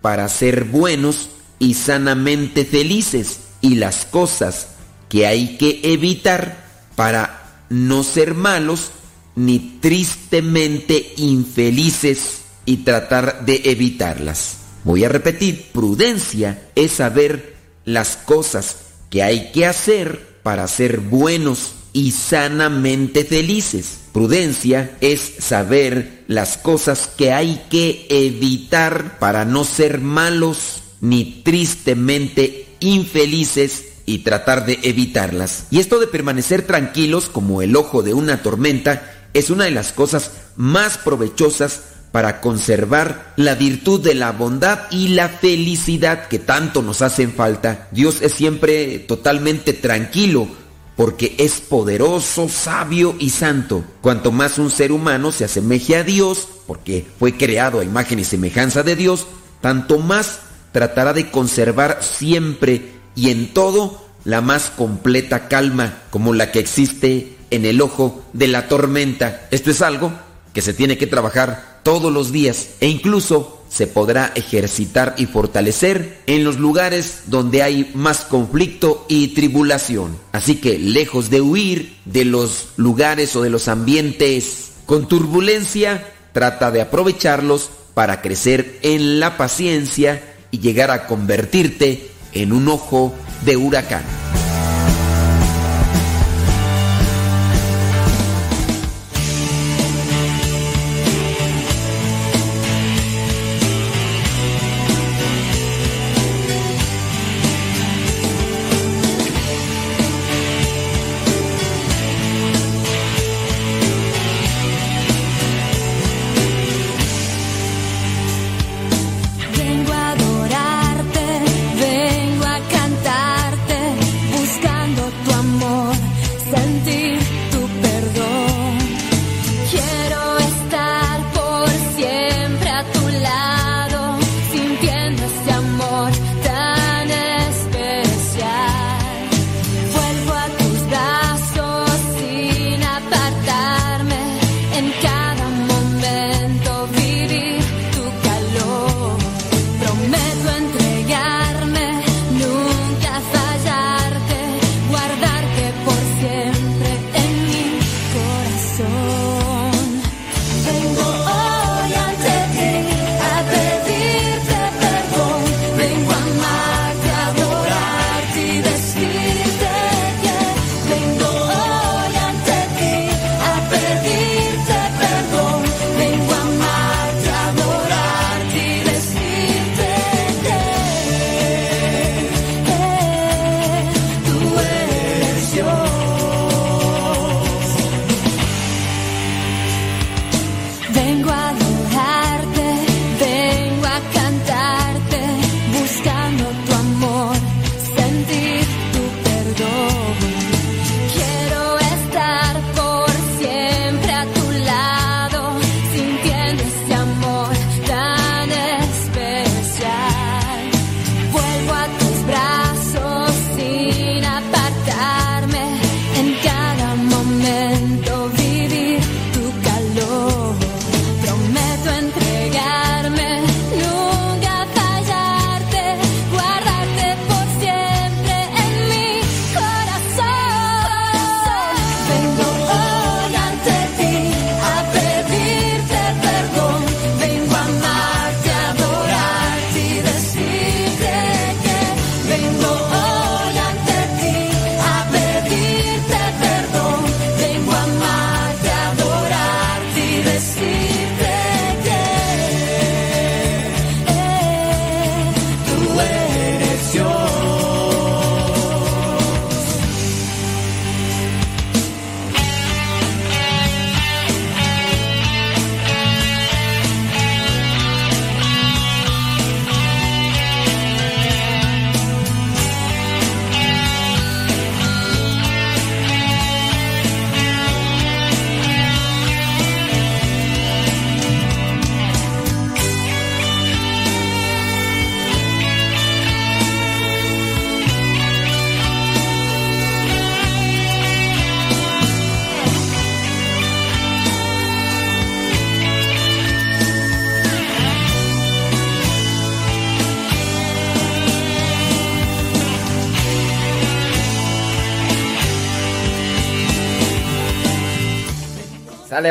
para 0.00 0.28
ser 0.28 0.64
buenos 0.64 1.28
y 1.58 1.74
sanamente 1.74 2.64
felices 2.64 3.40
y 3.60 3.74
las 3.74 4.06
cosas 4.06 4.68
que 5.08 5.26
hay 5.26 5.56
que 5.58 5.80
evitar 5.82 6.64
para 6.94 7.64
no 7.68 8.02
ser 8.02 8.34
malos 8.34 8.92
ni 9.38 9.78
tristemente 9.80 11.12
infelices 11.16 12.40
y 12.64 12.78
tratar 12.78 13.46
de 13.46 13.62
evitarlas. 13.66 14.56
Voy 14.82 15.04
a 15.04 15.08
repetir, 15.08 15.70
prudencia 15.72 16.70
es 16.74 16.92
saber 16.92 17.54
las 17.84 18.16
cosas 18.16 18.78
que 19.10 19.22
hay 19.22 19.52
que 19.52 19.64
hacer 19.64 20.40
para 20.42 20.66
ser 20.66 20.98
buenos 20.98 21.72
y 21.92 22.10
sanamente 22.10 23.24
felices. 23.24 23.98
Prudencia 24.12 24.96
es 25.00 25.20
saber 25.38 26.24
las 26.26 26.58
cosas 26.58 27.08
que 27.16 27.32
hay 27.32 27.62
que 27.70 28.06
evitar 28.10 29.20
para 29.20 29.44
no 29.44 29.62
ser 29.62 30.00
malos 30.00 30.82
ni 31.00 31.42
tristemente 31.44 32.66
infelices 32.80 33.84
y 34.04 34.18
tratar 34.18 34.66
de 34.66 34.80
evitarlas. 34.82 35.66
Y 35.70 35.78
esto 35.78 36.00
de 36.00 36.08
permanecer 36.08 36.62
tranquilos 36.62 37.28
como 37.28 37.62
el 37.62 37.76
ojo 37.76 38.02
de 38.02 38.14
una 38.14 38.42
tormenta 38.42 39.17
es 39.34 39.50
una 39.50 39.64
de 39.64 39.70
las 39.70 39.92
cosas 39.92 40.32
más 40.56 40.98
provechosas 40.98 41.82
para 42.12 42.40
conservar 42.40 43.34
la 43.36 43.54
virtud 43.54 44.00
de 44.00 44.14
la 44.14 44.32
bondad 44.32 44.90
y 44.90 45.08
la 45.08 45.28
felicidad 45.28 46.28
que 46.28 46.38
tanto 46.38 46.82
nos 46.82 47.02
hacen 47.02 47.32
falta. 47.32 47.88
Dios 47.90 48.22
es 48.22 48.32
siempre 48.32 48.98
totalmente 49.00 49.72
tranquilo 49.72 50.48
porque 50.96 51.36
es 51.38 51.60
poderoso, 51.60 52.48
sabio 52.48 53.14
y 53.20 53.30
santo. 53.30 53.84
Cuanto 54.00 54.32
más 54.32 54.58
un 54.58 54.68
ser 54.68 54.90
humano 54.90 55.30
se 55.30 55.44
asemeje 55.44 55.94
a 55.94 56.02
Dios, 56.02 56.48
porque 56.66 57.06
fue 57.20 57.36
creado 57.36 57.78
a 57.78 57.84
imagen 57.84 58.18
y 58.18 58.24
semejanza 58.24 58.82
de 58.82 58.96
Dios, 58.96 59.28
tanto 59.60 59.98
más 59.98 60.40
tratará 60.72 61.12
de 61.12 61.30
conservar 61.30 61.98
siempre 62.02 62.94
y 63.14 63.30
en 63.30 63.54
todo 63.54 64.04
la 64.24 64.40
más 64.40 64.70
completa 64.70 65.46
calma 65.46 66.02
como 66.10 66.34
la 66.34 66.50
que 66.50 66.58
existe 66.58 67.37
en 67.50 67.64
el 67.64 67.80
ojo 67.80 68.24
de 68.32 68.48
la 68.48 68.68
tormenta. 68.68 69.48
Esto 69.50 69.70
es 69.70 69.82
algo 69.82 70.12
que 70.52 70.62
se 70.62 70.74
tiene 70.74 70.98
que 70.98 71.06
trabajar 71.06 71.80
todos 71.82 72.12
los 72.12 72.32
días 72.32 72.70
e 72.80 72.88
incluso 72.88 73.62
se 73.68 73.86
podrá 73.86 74.32
ejercitar 74.34 75.14
y 75.18 75.26
fortalecer 75.26 76.22
en 76.26 76.44
los 76.44 76.58
lugares 76.58 77.22
donde 77.26 77.62
hay 77.62 77.90
más 77.94 78.20
conflicto 78.20 79.04
y 79.08 79.28
tribulación. 79.28 80.16
Así 80.32 80.56
que 80.56 80.78
lejos 80.78 81.30
de 81.30 81.40
huir 81.40 81.96
de 82.04 82.24
los 82.24 82.68
lugares 82.76 83.36
o 83.36 83.42
de 83.42 83.50
los 83.50 83.68
ambientes 83.68 84.72
con 84.86 85.06
turbulencia, 85.06 86.12
trata 86.32 86.70
de 86.70 86.80
aprovecharlos 86.80 87.70
para 87.92 88.22
crecer 88.22 88.78
en 88.82 89.20
la 89.20 89.36
paciencia 89.36 90.36
y 90.50 90.60
llegar 90.60 90.90
a 90.90 91.06
convertirte 91.06 92.10
en 92.32 92.52
un 92.52 92.68
ojo 92.68 93.14
de 93.44 93.56
huracán. 93.56 94.04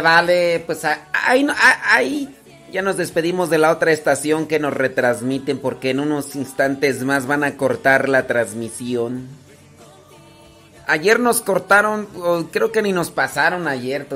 Vale, 0.01 0.63
pues 0.65 0.81
ahí, 1.13 2.35
ya 2.71 2.81
nos 2.81 2.97
despedimos 2.97 3.49
de 3.49 3.57
la 3.57 3.71
otra 3.71 3.91
estación 3.91 4.47
que 4.47 4.59
nos 4.59 4.73
retransmiten 4.73 5.59
porque 5.59 5.91
en 5.91 5.99
unos 5.99 6.35
instantes 6.35 7.03
más 7.03 7.25
van 7.27 7.43
a 7.43 7.55
cortar 7.55 8.09
la 8.09 8.27
transmisión. 8.27 9.27
Ayer 10.87 11.19
nos 11.19 11.41
cortaron, 11.41 12.07
creo 12.51 12.71
que 12.71 12.81
ni 12.81 12.93
nos 12.93 13.11
pasaron 13.11 13.67
ayer. 13.67 14.07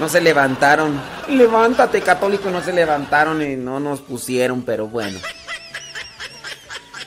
No 0.00 0.08
se 0.08 0.20
levantaron. 0.20 1.00
Levántate, 1.28 2.00
católico, 2.00 2.50
no 2.50 2.62
se 2.62 2.72
levantaron 2.72 3.42
y 3.42 3.56
no 3.56 3.78
nos 3.78 4.00
pusieron, 4.00 4.62
pero 4.62 4.88
bueno. 4.88 5.18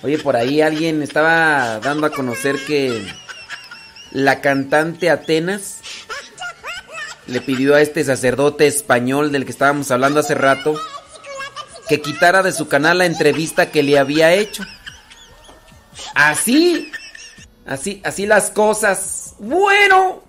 Oye, 0.03 0.19
por 0.19 0.35
ahí 0.35 0.61
alguien 0.61 1.01
estaba 1.01 1.79
dando 1.79 2.05
a 2.05 2.11
conocer 2.11 2.55
que 2.65 3.11
la 4.11 4.39
cantante 4.41 5.09
Atenas 5.09 5.76
le 7.27 7.41
pidió 7.41 7.75
a 7.75 7.81
este 7.81 8.03
sacerdote 8.03 8.67
español 8.67 9.31
del 9.31 9.45
que 9.45 9.51
estábamos 9.51 9.91
hablando 9.91 10.19
hace 10.19 10.35
rato 10.35 10.75
que 11.87 12.01
quitara 12.01 12.43
de 12.43 12.51
su 12.51 12.67
canal 12.67 12.99
la 12.99 13.05
entrevista 13.05 13.71
que 13.71 13.83
le 13.83 13.97
había 13.97 14.33
hecho. 14.33 14.63
Así, 16.13 16.91
así, 17.65 18.01
así 18.03 18.25
las 18.25 18.49
cosas. 18.51 19.35
Bueno. 19.39 20.21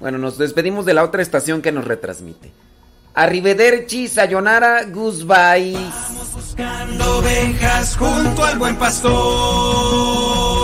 Bueno, 0.00 0.18
nos 0.18 0.38
despedimos 0.38 0.84
de 0.86 0.94
la 0.94 1.04
otra 1.04 1.22
estación 1.22 1.62
que 1.62 1.72
nos 1.72 1.84
retransmite. 1.84 2.52
Arrivederci, 3.14 4.08
sayonara, 4.08 4.84
goodbye. 4.86 5.74
Vamos 5.74 6.32
buscando 6.34 7.18
ovejas 7.18 7.96
junto 7.96 8.44
al 8.44 8.58
buen 8.58 8.76
pastor. 8.76 10.63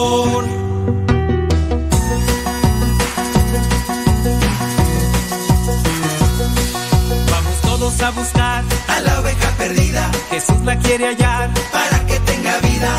Vamos 7.91 8.03
a 8.03 8.11
buscar 8.11 8.63
a 8.87 8.99
la 9.01 9.19
oveja 9.19 9.49
perdida. 9.57 10.09
Jesús 10.29 10.61
la 10.63 10.77
quiere 10.77 11.07
hallar 11.07 11.49
para 11.73 12.05
que 12.05 12.19
tenga 12.21 12.57
vida. 12.59 12.89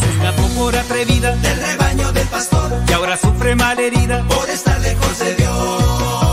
Se 0.00 0.10
escapó 0.16 0.48
por 0.54 0.74
atrevida 0.74 1.36
del 1.36 1.60
rebaño 1.60 2.10
del 2.12 2.26
pastor 2.28 2.72
y 2.88 2.92
ahora 2.92 3.18
sufre 3.18 3.54
malherida 3.54 4.24
por 4.28 4.48
estar 4.48 4.80
lejos 4.80 5.18
de 5.18 5.34
Dios. 5.34 6.29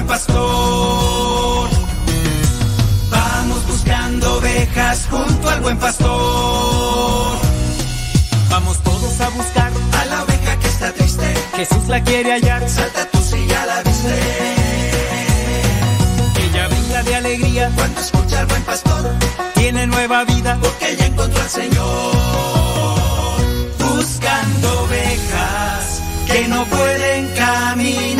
Buen 0.00 0.06
pastor. 0.06 1.68
Vamos 3.10 3.66
buscando 3.66 4.36
ovejas 4.38 5.06
junto 5.10 5.50
al 5.50 5.60
buen 5.60 5.78
pastor. 5.78 7.38
Vamos 8.48 8.78
todos 8.82 9.20
a 9.20 9.28
buscar 9.30 9.72
a 10.00 10.04
la 10.06 10.22
oveja 10.22 10.58
que 10.58 10.68
está 10.68 10.92
triste. 10.92 11.34
Jesús 11.56 11.88
la 11.88 12.02
quiere 12.02 12.32
hallar. 12.32 12.68
Salta 12.68 13.04
tú 13.10 13.18
si 13.18 13.46
ya 13.46 13.66
la 13.66 13.82
viste. 13.82 14.20
Ella 16.44 16.68
brinda 16.68 17.02
de 17.02 17.16
alegría 17.16 17.70
cuando 17.74 18.00
escucha 18.00 18.40
al 18.40 18.46
buen 18.46 18.62
pastor. 18.62 19.14
Tiene 19.54 19.86
nueva 19.86 20.24
vida 20.24 20.58
porque 20.62 20.92
ella 20.92 21.06
encontró 21.06 21.42
al 21.42 21.50
Señor. 21.50 22.14
Buscando 23.78 24.82
ovejas 24.82 26.00
que 26.26 26.48
no 26.48 26.64
pueden 26.64 27.28
caminar. 27.34 28.19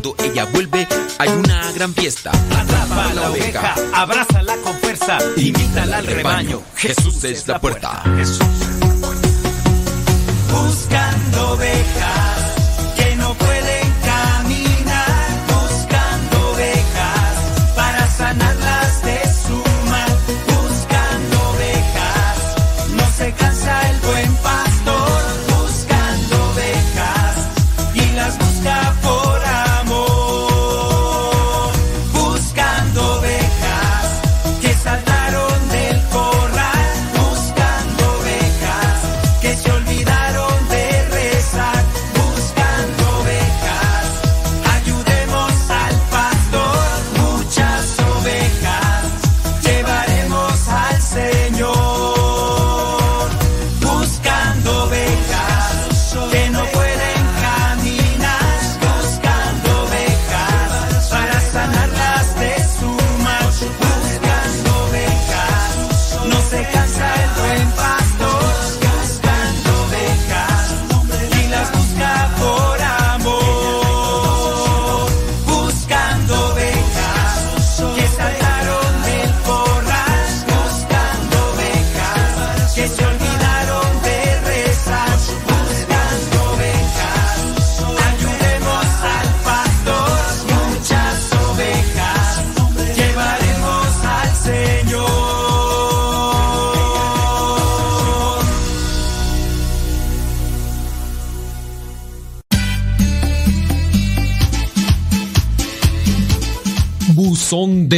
ella 0.31 0.45
vuelve 0.45 0.87
hay 1.19 1.29
una 1.29 1.71
gran 1.73 1.93
fiesta. 1.93 2.31
Atrapa 2.31 3.09
a 3.09 3.13
la 3.13 3.29
oveja, 3.29 3.75
abrázala 3.93 4.55
con 4.57 4.77
fuerza, 4.79 5.17
invítala 5.35 5.97
al 5.97 6.05
rebaño. 6.05 6.61
Jesús 6.75 7.23
es 7.23 7.47
la 7.47 7.59
puerta. 7.59 8.03
Buscando 10.49 11.51
ovejas 11.51 12.30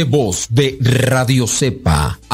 voz 0.04 0.46
de 0.50 0.78
Radio 0.80 1.46
Cepa 1.46 2.18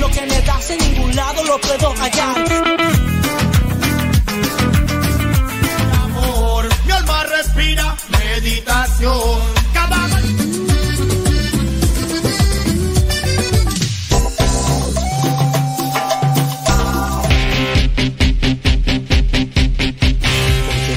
Lo 0.00 0.10
que 0.10 0.22
me 0.22 0.40
das 0.42 0.70
en 0.70 0.78
ningún 0.78 1.14
lado 1.14 1.44
lo 1.44 1.60
puedo 1.60 1.94
hallar. 2.00 2.80
respira 7.42 7.96
meditación. 8.10 9.38
Cada 9.72 10.08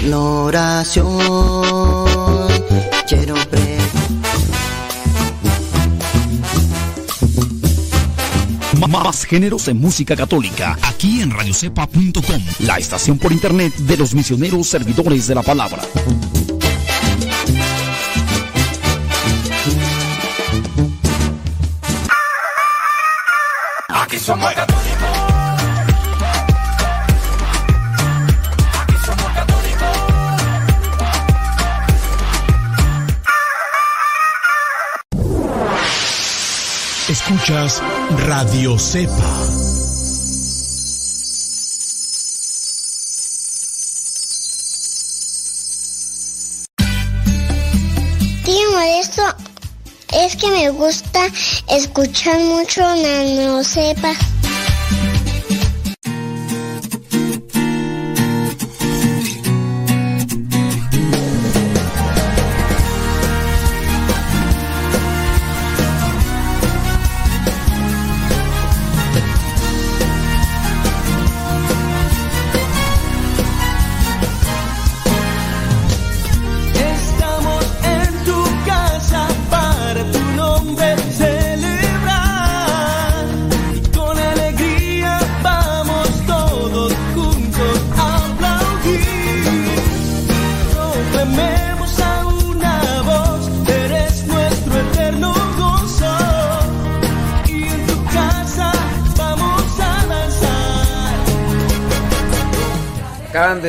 la 0.09 0.19
oración 0.19 1.12
Más 8.93 9.25
géneros 9.25 9.67
en 9.69 9.81
música 9.81 10.15
católica, 10.15 10.77
aquí 10.83 11.21
en 11.21 11.31
radiocepa.com, 11.31 12.43
la 12.59 12.77
estación 12.77 13.17
por 13.17 13.31
internet 13.31 13.73
de 13.75 13.97
los 13.97 14.13
misioneros 14.13 14.67
servidores 14.67 15.25
de 15.25 15.33
la 15.33 15.41
palabra. 15.41 15.81
Aquí 23.89 24.19
Escuchas 37.33 37.81
Radio 38.27 38.77
Cepa. 38.77 39.11
Tío 48.45 48.79
esto 48.99 49.23
es 50.13 50.35
que 50.35 50.51
me 50.51 50.69
gusta 50.69 51.21
escuchar 51.69 52.39
mucho 52.39 52.81
Nano 52.81 53.63
Sepa. 53.63 54.13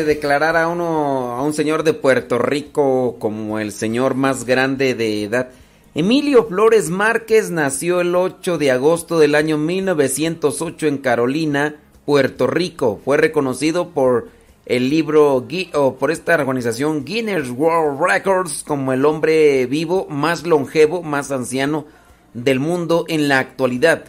De 0.04 0.14
declarar 0.14 0.56
a 0.56 0.68
uno, 0.68 1.32
a 1.32 1.42
un 1.42 1.52
señor 1.52 1.82
de 1.82 1.94
Puerto 1.94 2.38
Rico 2.38 3.16
como 3.18 3.58
el 3.58 3.72
señor 3.72 4.14
más 4.14 4.44
grande 4.44 4.94
de 4.94 5.24
edad. 5.24 5.48
Emilio 5.94 6.46
Flores 6.46 6.90
Márquez 6.90 7.50
nació 7.50 8.00
el 8.00 8.14
8 8.14 8.58
de 8.58 8.70
agosto 8.70 9.18
del 9.18 9.34
año 9.34 9.56
1908 9.56 10.86
en 10.86 10.98
Carolina, 10.98 11.76
Puerto 12.04 12.46
Rico. 12.46 13.00
Fue 13.04 13.16
reconocido 13.16 13.90
por 13.90 14.28
el 14.66 14.90
libro 14.90 15.46
o 15.72 15.96
por 15.96 16.10
esta 16.10 16.34
organización 16.34 17.04
Guinness 17.04 17.50
World 17.50 18.00
Records 18.00 18.62
como 18.66 18.92
el 18.92 19.04
hombre 19.04 19.66
vivo 19.66 20.06
más 20.08 20.44
longevo, 20.46 21.02
más 21.02 21.30
anciano 21.30 21.86
del 22.34 22.60
mundo 22.60 23.04
en 23.08 23.28
la 23.28 23.38
actualidad. 23.38 24.04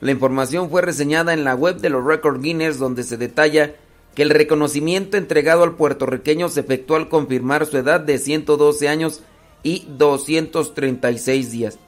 La 0.00 0.10
información 0.10 0.68
fue 0.68 0.82
reseñada 0.82 1.32
en 1.32 1.44
la 1.44 1.54
web 1.54 1.76
de 1.76 1.90
los 1.90 2.04
Record 2.04 2.42
Guinness 2.42 2.78
donde 2.78 3.04
se 3.04 3.16
detalla 3.16 3.74
que 4.14 4.22
el 4.22 4.30
reconocimiento 4.30 5.16
entregado 5.16 5.62
al 5.62 5.74
puertorriqueño 5.74 6.48
se 6.48 6.60
efectuó 6.60 6.96
al 6.96 7.08
confirmar 7.08 7.66
su 7.66 7.78
edad 7.78 8.00
de 8.00 8.18
112 8.18 8.88
años 8.88 9.22
y 9.62 9.86
236 9.88 11.50
días. 11.50 11.78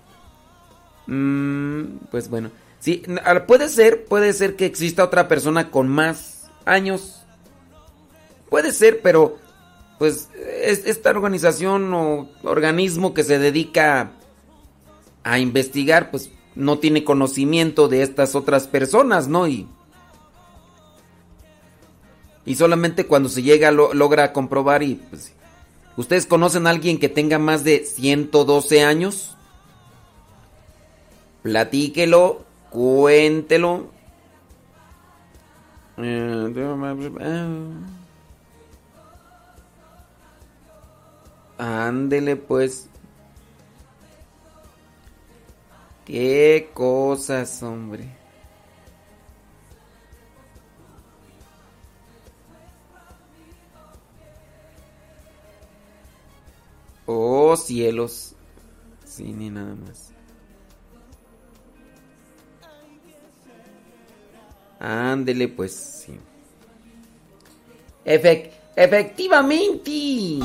Mm, 1.06 1.82
pues 2.10 2.28
bueno, 2.30 2.50
sí, 2.80 3.02
puede 3.46 3.68
ser, 3.68 4.04
puede 4.06 4.32
ser 4.32 4.56
que 4.56 4.64
exista 4.66 5.04
otra 5.04 5.28
persona 5.28 5.70
con 5.70 5.88
más 5.88 6.50
años. 6.64 7.20
Puede 8.48 8.72
ser, 8.72 9.00
pero 9.02 9.36
pues 9.98 10.28
es- 10.62 10.86
esta 10.86 11.10
organización 11.10 11.92
o 11.92 12.28
organismo 12.42 13.14
que 13.14 13.22
se 13.22 13.38
dedica 13.38 14.12
a 15.22 15.38
investigar, 15.38 16.10
pues 16.10 16.30
no 16.54 16.78
tiene 16.78 17.04
conocimiento 17.04 17.88
de 17.88 18.02
estas 18.02 18.34
otras 18.34 18.66
personas, 18.68 19.28
¿no? 19.28 19.46
Y, 19.48 19.66
y 22.46 22.54
solamente 22.56 23.06
cuando 23.06 23.28
se 23.28 23.42
llega 23.42 23.70
lo- 23.70 23.94
logra 23.94 24.32
comprobar 24.32 24.82
y 24.82 24.96
pues, 24.96 25.32
¿ustedes 25.96 26.26
conocen 26.26 26.66
a 26.66 26.70
alguien 26.70 26.98
que 26.98 27.08
tenga 27.08 27.38
más 27.38 27.64
de 27.64 27.84
112 27.84 28.82
años? 28.84 29.36
Platíquelo, 31.42 32.44
cuéntelo. 32.70 33.88
Ándele 41.58 42.36
pues. 42.36 42.88
Qué 46.04 46.70
cosas, 46.74 47.62
hombre. 47.62 48.08
Oh, 57.06 57.56
cielos. 57.56 58.34
Sí, 59.04 59.24
ni 59.24 59.50
nada 59.50 59.74
más. 59.74 60.10
Ándele, 64.80 65.48
pues, 65.48 65.74
sí. 65.74 66.18
Efec- 68.04 68.50
efectivamente. 68.76 70.40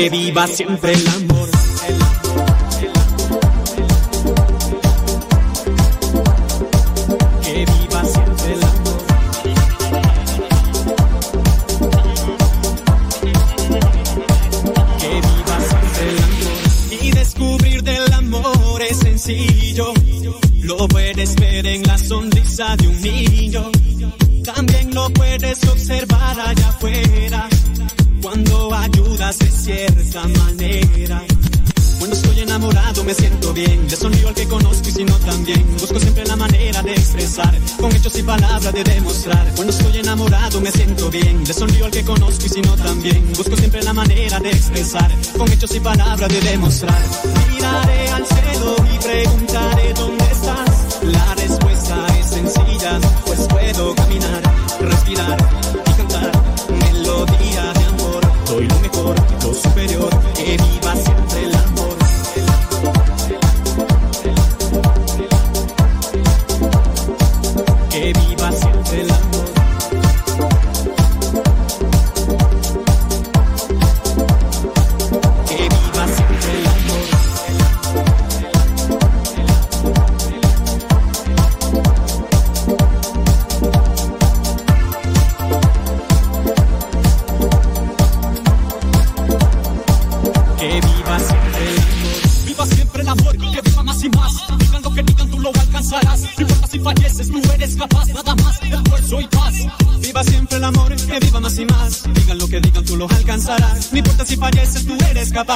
que 0.00 0.08
viva 0.08 0.46
siempre 0.46 0.92
el 0.94 1.08
amor. 1.08 1.29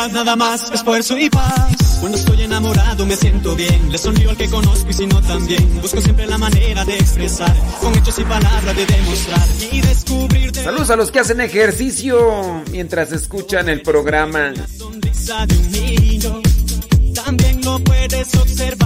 felicidad, 0.05 0.25
nada 0.25 0.37
más, 0.37 0.71
esfuerzo 0.71 1.17
y 1.19 1.31
paz. 1.31 1.99
Cuando 2.01 2.19
estoy 2.19 2.43
enamorado 2.43 3.07
me 3.07 3.17
siento 3.17 3.55
bien, 3.55 3.91
le 3.91 3.99
sonrío 3.99 4.31
al 4.31 4.37
que 4.37 4.49
conozco 4.49 4.91
y 4.91 4.93
si 4.93 5.07
no 5.07 5.21
también. 5.23 5.81
Busco 5.81 6.01
siempre 6.01 6.27
la 6.27 6.39
manera 6.39 6.85
de 6.85 6.97
expresar, 6.97 7.55
con 7.81 7.95
hechos 7.95 8.19
y 8.19 8.25
palabras 8.25 8.77
de 8.77 8.87
demostrar 8.87 9.49
y 9.73 9.81
descubrir. 9.81 10.53
De 10.53 10.65
Saludos 10.65 10.91
a 10.91 10.97
los 10.97 11.11
que 11.11 11.21
hacen 11.21 11.41
ejercicio 11.41 12.63
mientras 12.71 13.13
escuchan 13.13 13.69
el 13.69 13.83
programa. 13.83 14.51
La 14.51 14.69
sonrisa 14.69 15.47
de 15.47 15.57
un 15.57 15.73
niño, 15.73 16.43
también 17.15 17.61
lo 17.63 17.79
puedes 17.81 18.35
observar. 18.35 18.84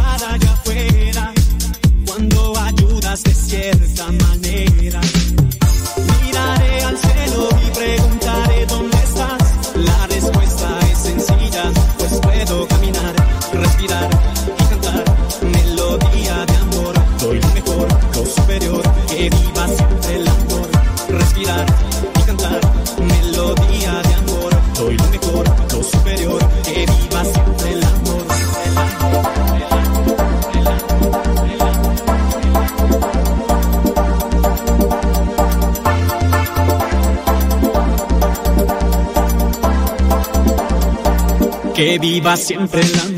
viva 42.10 42.36
siempre 42.38 42.80
en 42.80 42.92
la 42.92 43.17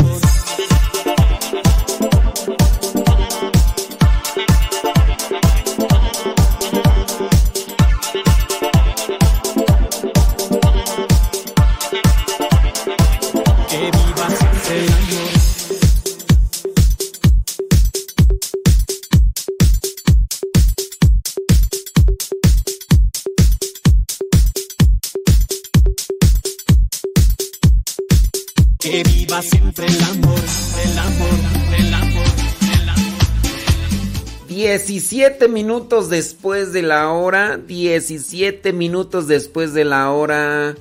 minutos 35.48 36.08
después 36.08 36.72
de 36.72 36.82
la 36.82 37.10
hora. 37.10 37.56
17 37.56 38.72
minutos 38.72 39.26
después 39.26 39.74
de 39.74 39.84
la 39.84 40.10
hora. 40.10 40.76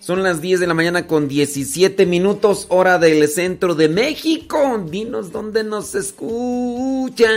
Son 0.00 0.22
las 0.22 0.40
10 0.40 0.60
de 0.60 0.66
la 0.66 0.74
mañana 0.74 1.06
con 1.06 1.28
17 1.28 2.06
minutos, 2.06 2.66
hora 2.70 2.98
del 2.98 3.28
centro 3.28 3.74
de 3.74 3.88
México. 3.88 4.82
Dinos 4.90 5.30
dónde 5.30 5.62
nos 5.62 5.94
escuchas. 5.94 7.30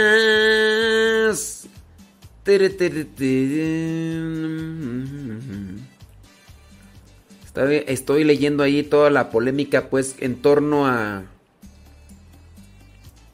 Estoy 7.56 8.23
leyendo 8.23 8.64
ahí 8.64 8.82
toda 8.83 9.09
la 9.09 9.30
polémica, 9.30 9.90
pues, 9.90 10.15
en 10.19 10.41
torno 10.41 10.88
a 10.88 11.25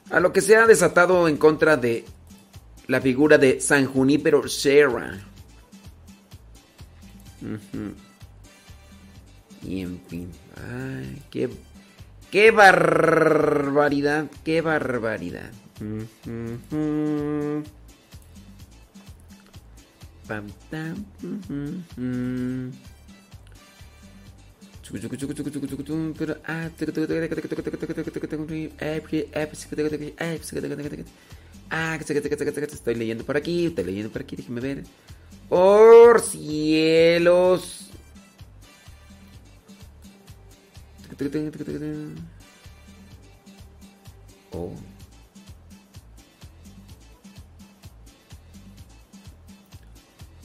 a 0.09 0.19
lo 0.19 0.33
que 0.33 0.41
se 0.41 0.55
ha 0.55 0.65
desatado 0.65 1.27
en 1.27 1.37
contra 1.37 1.77
de 1.77 2.05
la 2.87 2.99
figura 3.01 3.37
de 3.37 3.61
San 3.61 3.85
Junípero 3.85 4.47
Serra. 4.47 5.19
Y 9.63 9.81
en 9.81 10.01
fin, 10.07 10.31
ay, 10.55 11.21
qué, 11.29 11.49
qué 12.31 12.51
barbaridad, 12.51 14.25
qué 14.43 14.61
barbaridad. 14.61 15.51
Ujú. 15.79 17.63
Pam, 20.27 20.47
tam, 20.69 21.05
ujú. 21.23 21.83
Chucu, 21.97 22.88
estoy 32.73 32.95
leyendo 32.95 33.23
por 33.23 33.37
aquí, 33.37 33.67
estoy 33.67 33.83
leyendo 33.83 34.11
por 34.11 34.21
aquí, 34.21 34.35
déjeme 34.35 34.61
ver. 34.61 34.83
Por 35.47 36.21
cielos. 36.21 37.89
Oh. 44.51 44.73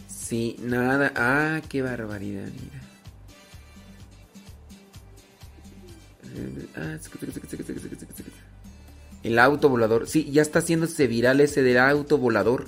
Sí, 0.08 0.56
nada. 0.60 1.12
Ah, 1.16 1.62
qué 1.68 1.80
barbaridad, 1.82 2.48
mira. 2.60 2.83
El 9.22 9.38
auto 9.38 9.68
volador. 9.68 10.08
Sí, 10.08 10.30
ya 10.30 10.42
está 10.42 10.58
haciéndose 10.58 11.06
viral 11.06 11.40
ese 11.40 11.62
del 11.62 11.78
auto 11.78 12.18
volador. 12.18 12.66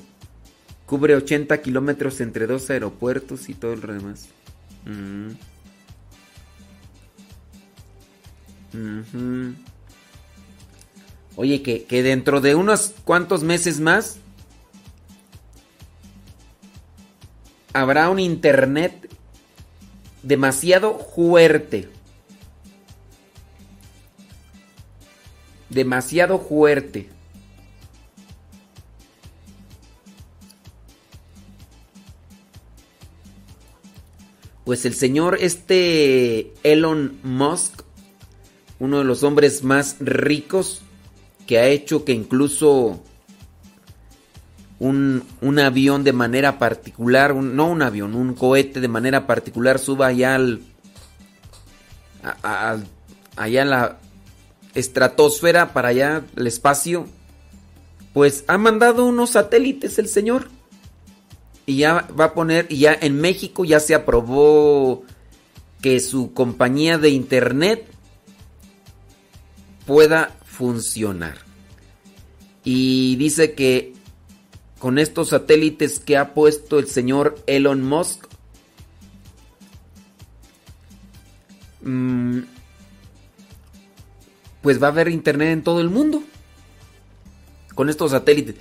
Cubre 0.86 1.17
80 1.17 1.61
kilómetros 1.61 2.20
entre 2.20 2.47
dos 2.47 2.70
aeropuertos 2.70 3.49
y 3.49 3.55
todo 3.55 3.77
lo 3.77 3.93
demás. 3.93 4.28
Mm. 4.85 5.31
Oye, 11.36 11.62
que, 11.62 11.85
que 11.85 12.03
dentro 12.03 12.41
de 12.41 12.55
unos 12.55 12.95
cuantos 13.05 13.43
meses 13.43 13.81
más 13.81 14.19
habrá 17.73 18.09
un 18.09 18.19
internet 18.19 19.11
demasiado 20.23 20.99
fuerte. 20.99 21.89
Demasiado 25.76 26.38
fuerte. 26.38 27.10
Pues 34.64 34.84
el 34.84 34.94
señor 34.94 35.38
este 35.40 36.52
Elon 36.64 37.18
Musk, 37.22 37.82
uno 38.80 38.98
de 38.98 39.05
los 39.05 39.22
hombres 39.22 39.62
más 39.62 39.96
ricos, 40.00 40.82
que 41.46 41.58
ha 41.58 41.66
hecho 41.68 42.05
que 42.05 42.12
incluso 42.12 43.00
un, 44.80 45.22
un 45.40 45.58
avión 45.60 46.02
de 46.02 46.12
manera 46.12 46.58
particular, 46.58 47.32
un- 47.32 47.55
no 47.55 47.68
un 47.68 47.80
avión, 47.82 48.14
un 48.16 48.34
cohete 48.34 48.80
de 48.80 48.88
manera 48.88 49.26
particular 49.26 49.78
suba 49.78 50.08
allá 50.08 50.34
al, 50.34 50.60
a- 52.24 52.72
a- 52.72 52.78
allá 53.36 53.62
en 53.62 53.70
la 53.70 53.98
estratosfera, 54.76 55.72
para 55.72 55.88
allá, 55.88 56.24
el 56.36 56.46
espacio, 56.46 57.06
pues 58.12 58.44
ha 58.46 58.58
mandado 58.58 59.05
unos 59.05 59.30
satélites 59.30 59.98
el 59.98 60.08
señor. 60.08 60.48
Y 61.66 61.78
ya 61.78 62.08
va 62.18 62.26
a 62.26 62.34
poner, 62.34 62.66
y 62.68 62.78
ya 62.78 62.96
en 63.00 63.20
México 63.20 63.64
ya 63.64 63.80
se 63.80 63.94
aprobó 63.94 65.02
que 65.82 65.98
su 66.00 66.32
compañía 66.32 66.98
de 66.98 67.10
internet 67.10 67.86
pueda 69.86 70.36
funcionar. 70.44 71.38
Y 72.64 73.16
dice 73.16 73.55
que 73.55 73.94
con 74.78 74.98
estos 74.98 75.30
satélites 75.30 75.98
que 75.98 76.16
ha 76.16 76.34
puesto 76.34 76.78
el 76.78 76.88
señor 76.88 77.38
Elon 77.46 77.82
Musk, 77.82 78.26
mm, 81.82 82.40
pues 84.67 84.83
va 84.83 84.89
a 84.89 84.91
haber 84.91 85.07
internet 85.11 85.51
en 85.51 85.62
todo 85.62 85.81
el 85.81 85.91
mundo. 85.91 86.25
Con 87.77 87.89
estos 87.89 88.11
satélites. 88.11 88.57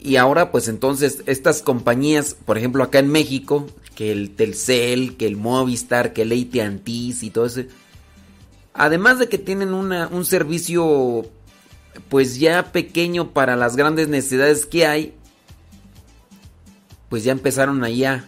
Y 0.00 0.16
ahora, 0.16 0.50
pues 0.50 0.68
entonces, 0.68 1.22
estas 1.26 1.60
compañías, 1.60 2.34
por 2.46 2.56
ejemplo, 2.56 2.82
acá 2.82 2.98
en 3.00 3.08
México, 3.08 3.66
que 3.94 4.10
el 4.10 4.34
Telcel, 4.34 5.18
que 5.18 5.26
el 5.26 5.36
Movistar, 5.36 6.14
que 6.14 6.22
el 6.22 6.32
ATT 6.32 6.88
y 6.88 7.28
todo 7.30 7.44
ese. 7.44 7.68
Además 8.72 9.18
de 9.18 9.28
que 9.28 9.36
tienen 9.36 9.74
una- 9.74 10.08
un 10.08 10.24
servicio, 10.24 11.26
pues 12.08 12.38
ya 12.38 12.72
pequeño 12.72 13.32
para 13.34 13.54
las 13.54 13.76
grandes 13.76 14.08
necesidades 14.08 14.64
que 14.64 14.86
hay, 14.86 15.12
pues 17.10 17.22
ya 17.22 17.32
empezaron 17.32 17.84
ahí 17.84 18.02
a 18.04 18.24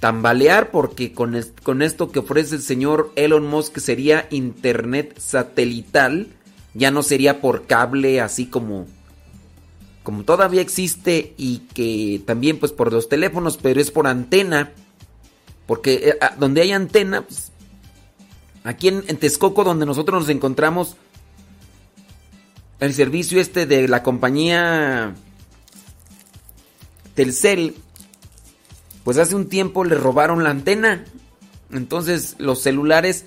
tambalear 0.00 0.70
porque 0.70 1.12
con, 1.12 1.40
con 1.62 1.82
esto 1.82 2.10
que 2.10 2.18
ofrece 2.18 2.56
el 2.56 2.62
señor 2.62 3.12
Elon 3.16 3.46
Musk 3.46 3.78
sería 3.78 4.26
internet 4.30 5.18
satelital, 5.18 6.28
ya 6.74 6.90
no 6.90 7.02
sería 7.02 7.40
por 7.40 7.66
cable 7.66 8.20
así 8.20 8.46
como 8.46 8.86
como 10.02 10.22
todavía 10.22 10.60
existe 10.60 11.34
y 11.36 11.58
que 11.74 12.22
también 12.24 12.60
pues 12.60 12.70
por 12.70 12.92
los 12.92 13.08
teléfonos, 13.08 13.56
pero 13.60 13.80
es 13.80 13.90
por 13.90 14.06
antena, 14.06 14.70
porque 15.66 15.94
eh, 15.94 16.18
ah, 16.20 16.36
donde 16.38 16.60
hay 16.60 16.70
antena, 16.70 17.22
pues, 17.22 17.50
aquí 18.62 18.86
en, 18.86 19.02
en 19.08 19.16
Texcoco 19.16 19.64
donde 19.64 19.84
nosotros 19.84 20.20
nos 20.20 20.28
encontramos, 20.28 20.96
el 22.78 22.94
servicio 22.94 23.40
este 23.40 23.66
de 23.66 23.88
la 23.88 24.04
compañía 24.04 25.16
Telcel, 27.16 27.74
pues 29.06 29.16
hace 29.16 29.34
un 29.34 29.48
tiempo 29.48 29.84
le 29.84 29.94
robaron 29.94 30.44
la 30.44 30.50
antena, 30.50 31.06
entonces 31.70 32.36
los 32.38 32.60
celulares 32.60 33.24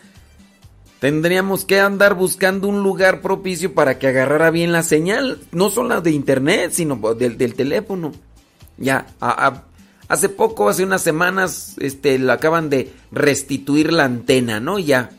Tendríamos 0.99 1.63
que 1.63 1.79
andar 1.79 2.13
buscando 2.13 2.67
un 2.67 2.83
lugar 2.83 3.21
propicio 3.21 3.73
para 3.73 3.97
que 3.97 4.07
agarrara 4.07 4.51
bien 4.51 4.73
la 4.73 4.83
señal, 4.83 5.39
no 5.53 5.69
solo 5.69 6.01
de 6.01 6.11
internet, 6.11 6.71
sino 6.73 6.97
del, 7.15 7.55
teléfono. 7.55 8.11
Ya, 8.77 9.07
hace 10.09 10.27
poco, 10.27 10.67
hace 10.67 10.83
unas 10.83 11.01
semanas, 11.01 11.75
este, 11.79 12.19
le 12.19 12.29
acaban 12.29 12.69
de 12.69 12.91
restituir 13.11 13.93
la 13.93 14.03
antena, 14.03 14.59
¿no? 14.59 14.77
Ya. 14.77 15.11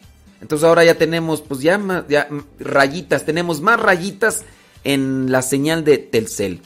Entonces 0.42 0.68
ahora 0.68 0.84
ya 0.84 0.96
tenemos, 0.96 1.40
pues 1.40 1.60
ya, 1.60 1.78
ma- 1.78 2.04
ya 2.08 2.28
rayitas, 2.58 3.24
tenemos 3.24 3.62
más 3.62 3.80
rayitas 3.80 4.44
en 4.84 5.32
la 5.32 5.40
señal 5.40 5.82
de 5.82 5.96
Telcel. 5.96 6.60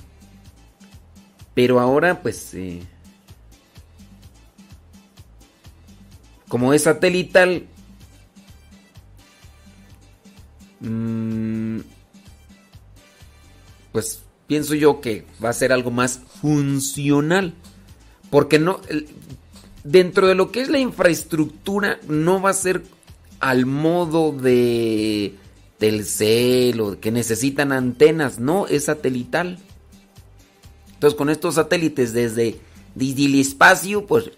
Pero 1.55 1.79
ahora, 1.79 2.21
pues, 2.21 2.53
eh, 2.55 2.83
como 6.49 6.73
es 6.73 6.83
satelital, 6.83 7.67
Mm, 10.85 11.81
pues 13.93 14.23
pienso 14.47 14.75
yo 14.75 15.01
que 15.01 15.25
va 15.43 15.49
a 15.49 15.55
ser 15.55 15.73
algo 15.73 15.91
más 15.91 16.21
funcional. 16.41 17.55
Porque 18.31 18.59
no. 18.59 18.81
dentro 19.85 20.27
de 20.27 20.35
lo 20.35 20.51
que 20.51 20.61
es 20.61 20.69
la 20.69 20.79
infraestructura, 20.79 22.01
no 22.09 22.43
va 22.43 22.51
a 22.51 22.55
ser 22.55 22.83
al 23.41 23.67
modo 23.67 24.33
de 24.33 25.35
Telcel 25.79 26.81
o 26.81 27.01
que 27.01 27.13
necesitan 27.13 27.73
antenas. 27.73 28.39
No, 28.39 28.67
es 28.67 28.85
satelital. 28.85 29.59
Entonces, 30.95 31.17
con 31.17 31.31
estos 31.31 31.55
satélites 31.55 32.13
desde, 32.13 32.59
desde 32.95 33.25
el 33.27 33.37
espacio, 33.37 34.07
pues. 34.07 34.31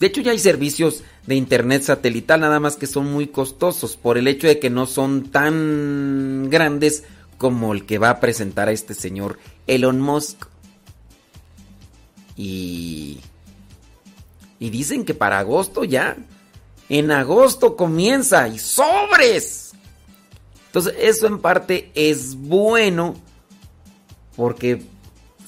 De 0.00 0.06
hecho, 0.06 0.22
ya 0.22 0.32
hay 0.32 0.38
servicios 0.38 1.04
de 1.26 1.34
internet 1.34 1.82
satelital, 1.82 2.40
nada 2.40 2.58
más 2.58 2.76
que 2.76 2.86
son 2.86 3.12
muy 3.12 3.26
costosos 3.26 3.98
por 3.98 4.16
el 4.16 4.26
hecho 4.28 4.46
de 4.46 4.58
que 4.58 4.70
no 4.70 4.86
son 4.86 5.30
tan 5.30 6.48
grandes 6.48 7.04
como 7.36 7.74
el 7.74 7.84
que 7.84 7.98
va 7.98 8.10
a 8.10 8.20
presentar 8.20 8.68
a 8.68 8.72
este 8.72 8.94
señor 8.94 9.38
Elon 9.66 10.00
Musk. 10.00 10.46
Y 12.34 13.20
Y 14.58 14.70
dicen 14.70 15.04
que 15.04 15.14
para 15.14 15.38
agosto 15.38 15.84
ya. 15.84 16.16
En 16.88 17.10
agosto 17.12 17.76
comienza 17.76 18.48
y 18.48 18.58
sobres. 18.58 19.72
Entonces 20.66 20.94
eso 20.98 21.26
en 21.26 21.40
parte 21.40 21.90
es 21.94 22.34
bueno 22.36 23.16
porque 24.36 24.82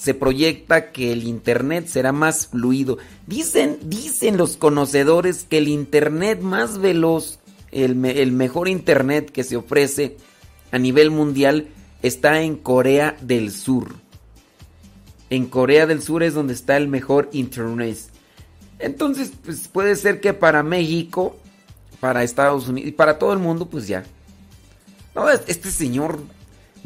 se 0.03 0.15
proyecta 0.15 0.91
que 0.91 1.13
el 1.13 1.23
internet 1.23 1.87
será 1.87 2.11
más 2.11 2.49
fluido. 2.49 2.99
Dicen, 3.29 3.79
dicen 3.85 4.37
los 4.37 4.57
conocedores 4.57 5.45
que 5.45 5.59
el 5.59 5.69
internet 5.69 6.41
más 6.41 6.79
veloz, 6.79 7.39
el, 7.71 7.95
mejor 7.95 8.67
internet 8.67 9.31
que 9.31 9.45
se 9.45 9.57
ofrece 9.57 10.17
a 10.73 10.79
nivel 10.81 11.13
mundial 11.13 11.69
está 12.03 12.43
en 12.43 12.57
Corea 12.57 13.17
del 13.21 13.53
Sur. 13.53 13.95
En 15.31 15.47
Corea 15.47 15.87
del 15.87 16.03
Sur 16.03 16.25
es 16.25 16.35
donde 16.35 16.55
está 16.55 16.77
el 16.77 16.89
mejor 16.89 17.29
internet. 17.33 17.97
Entonces, 18.81 19.31
pues 19.45 19.69
puede 19.69 19.95
ser 19.95 20.21
que 20.21 20.35
para 20.35 20.65
México, 20.65 21.37
para 22.01 22.25
Estados 22.25 22.67
Unidos 22.67 22.89
y 22.89 22.93
para 22.93 23.21
todo 23.21 23.33
el 23.33 23.39
mundo, 23.39 23.67
pues 23.67 23.87
ya. 23.87 24.03
Este 25.47 25.71
señor 25.71 26.19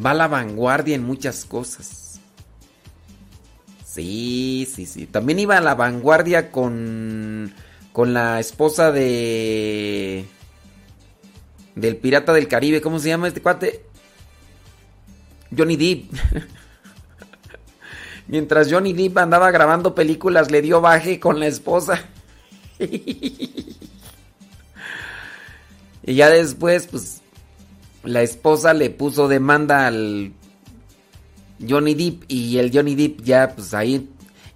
va 0.04 0.10
a 0.10 0.14
la 0.14 0.28
vanguardia 0.28 0.94
en 0.94 1.02
muchas 1.02 1.46
cosas. 1.46 2.05
Sí, 3.96 4.68
sí, 4.70 4.84
sí. 4.84 5.06
También 5.06 5.38
iba 5.38 5.56
a 5.56 5.62
la 5.62 5.74
vanguardia 5.74 6.52
con 6.52 7.54
con 7.94 8.12
la 8.12 8.38
esposa 8.40 8.92
de 8.92 10.26
del 11.74 11.96
pirata 11.96 12.34
del 12.34 12.46
Caribe, 12.46 12.82
¿cómo 12.82 12.98
se 12.98 13.08
llama 13.08 13.28
este 13.28 13.40
cuate? 13.40 13.86
Johnny 15.56 15.76
Depp. 15.76 16.12
Mientras 18.28 18.70
Johnny 18.70 18.92
Depp 18.92 19.16
andaba 19.16 19.50
grabando 19.50 19.94
películas, 19.94 20.50
le 20.50 20.60
dio 20.60 20.82
baje 20.82 21.18
con 21.18 21.40
la 21.40 21.46
esposa. 21.46 22.04
y 22.78 23.78
ya 26.02 26.28
después, 26.28 26.86
pues, 26.88 27.22
la 28.04 28.20
esposa 28.20 28.74
le 28.74 28.90
puso 28.90 29.26
demanda 29.26 29.86
al 29.86 30.34
Johnny 31.66 31.94
Depp 31.94 32.24
y 32.28 32.58
el 32.58 32.70
Johnny 32.72 32.94
Depp 32.94 33.22
ya 33.22 33.52
pues 33.54 33.74
ahí 33.74 34.08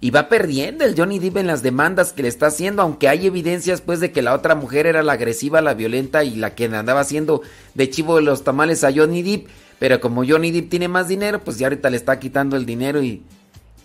y 0.03 0.09
va 0.09 0.29
perdiendo 0.29 0.83
el 0.83 0.95
Johnny 0.97 1.19
Depp 1.19 1.37
en 1.37 1.47
las 1.47 1.61
demandas 1.61 2.11
que 2.11 2.23
le 2.23 2.27
está 2.27 2.47
haciendo, 2.47 2.81
aunque 2.81 3.07
hay 3.07 3.27
evidencias 3.27 3.81
pues 3.81 3.99
de 3.99 4.11
que 4.11 4.23
la 4.23 4.33
otra 4.33 4.55
mujer 4.55 4.87
era 4.87 5.03
la 5.03 5.13
agresiva, 5.13 5.61
la 5.61 5.75
violenta 5.75 6.23
y 6.23 6.35
la 6.35 6.55
que 6.55 6.65
andaba 6.65 7.01
haciendo 7.01 7.43
de 7.75 7.89
chivo 7.89 8.15
de 8.15 8.23
los 8.23 8.43
tamales 8.43 8.83
a 8.83 8.91
Johnny 8.91 9.21
Depp, 9.21 9.47
pero 9.77 10.01
como 10.01 10.25
Johnny 10.25 10.51
Depp 10.51 10.69
tiene 10.69 10.87
más 10.87 11.07
dinero, 11.07 11.39
pues 11.39 11.59
ya 11.59 11.67
ahorita 11.67 11.91
le 11.91 11.97
está 11.97 12.19
quitando 12.19 12.57
el 12.57 12.65
dinero 12.65 13.03
y 13.03 13.21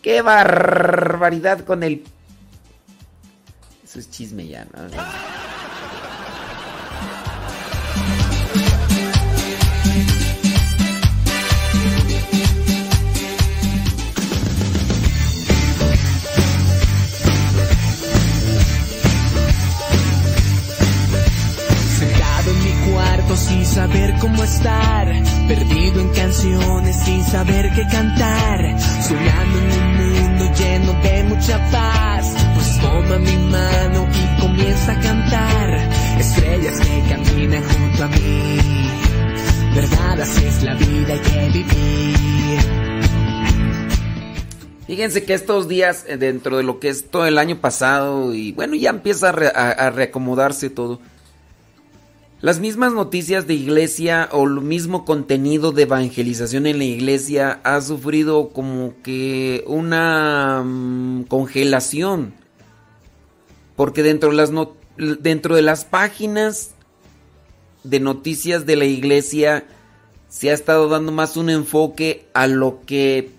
qué 0.00 0.22
barbaridad 0.22 1.60
con 1.60 1.82
el 1.82 2.02
Eso 3.84 3.98
es 3.98 4.10
chisme 4.10 4.48
ya, 4.48 4.64
¿no? 4.64 5.55
Sin 23.36 23.64
saber 23.64 24.14
cómo 24.20 24.42
estar, 24.42 25.06
perdido 25.46 26.00
en 26.00 26.08
canciones 26.14 26.96
sin 27.04 27.22
saber 27.24 27.70
qué 27.74 27.82
cantar, 27.90 28.80
soñando 29.02 29.58
en 29.58 29.72
un 29.82 30.38
mundo 30.38 30.54
lleno 30.58 30.92
de 31.02 31.22
mucha 31.24 31.70
paz. 31.70 32.34
Pues 32.54 32.80
toma 32.80 33.18
mi 33.18 33.36
mano 33.50 34.08
y 34.10 34.40
comienza 34.40 34.92
a 34.92 35.00
cantar, 35.00 35.78
estrellas 36.18 36.80
que 36.80 37.14
caminan 37.14 37.62
junto 37.62 38.04
a 38.04 38.08
mí. 38.08 38.60
Verdad, 39.74 40.20
así 40.20 40.44
es 40.44 40.62
la 40.62 40.74
vida 40.74 41.14
que 41.22 41.48
vivir. 41.52 42.58
Fíjense 44.86 45.24
que 45.24 45.34
estos 45.34 45.68
días, 45.68 46.04
eh, 46.08 46.16
dentro 46.16 46.56
de 46.56 46.62
lo 46.62 46.78
que 46.78 46.88
es 46.88 47.10
todo 47.10 47.26
el 47.26 47.38
año 47.38 47.60
pasado, 47.60 48.32
y 48.34 48.52
bueno, 48.52 48.76
ya 48.76 48.90
empieza 48.90 49.30
a 49.30 49.90
reacomodarse 49.90 50.70
todo. 50.70 51.00
Las 52.46 52.60
mismas 52.60 52.92
noticias 52.92 53.48
de 53.48 53.54
iglesia 53.54 54.28
o 54.30 54.44
el 54.44 54.60
mismo 54.60 55.04
contenido 55.04 55.72
de 55.72 55.82
evangelización 55.82 56.68
en 56.68 56.78
la 56.78 56.84
iglesia 56.84 57.58
ha 57.64 57.80
sufrido 57.80 58.50
como 58.50 58.94
que 59.02 59.64
una 59.66 60.60
um, 60.60 61.24
congelación. 61.24 62.34
Porque 63.74 64.04
dentro 64.04 64.30
de, 64.30 64.36
las 64.36 64.52
dentro 64.96 65.56
de 65.56 65.62
las 65.62 65.84
páginas 65.84 66.70
de 67.82 67.98
noticias 67.98 68.64
de 68.64 68.76
la 68.76 68.84
iglesia 68.84 69.64
se 70.28 70.50
ha 70.50 70.54
estado 70.54 70.88
dando 70.88 71.10
más 71.10 71.36
un 71.36 71.50
enfoque 71.50 72.28
a 72.32 72.46
lo 72.46 72.82
que 72.86 73.32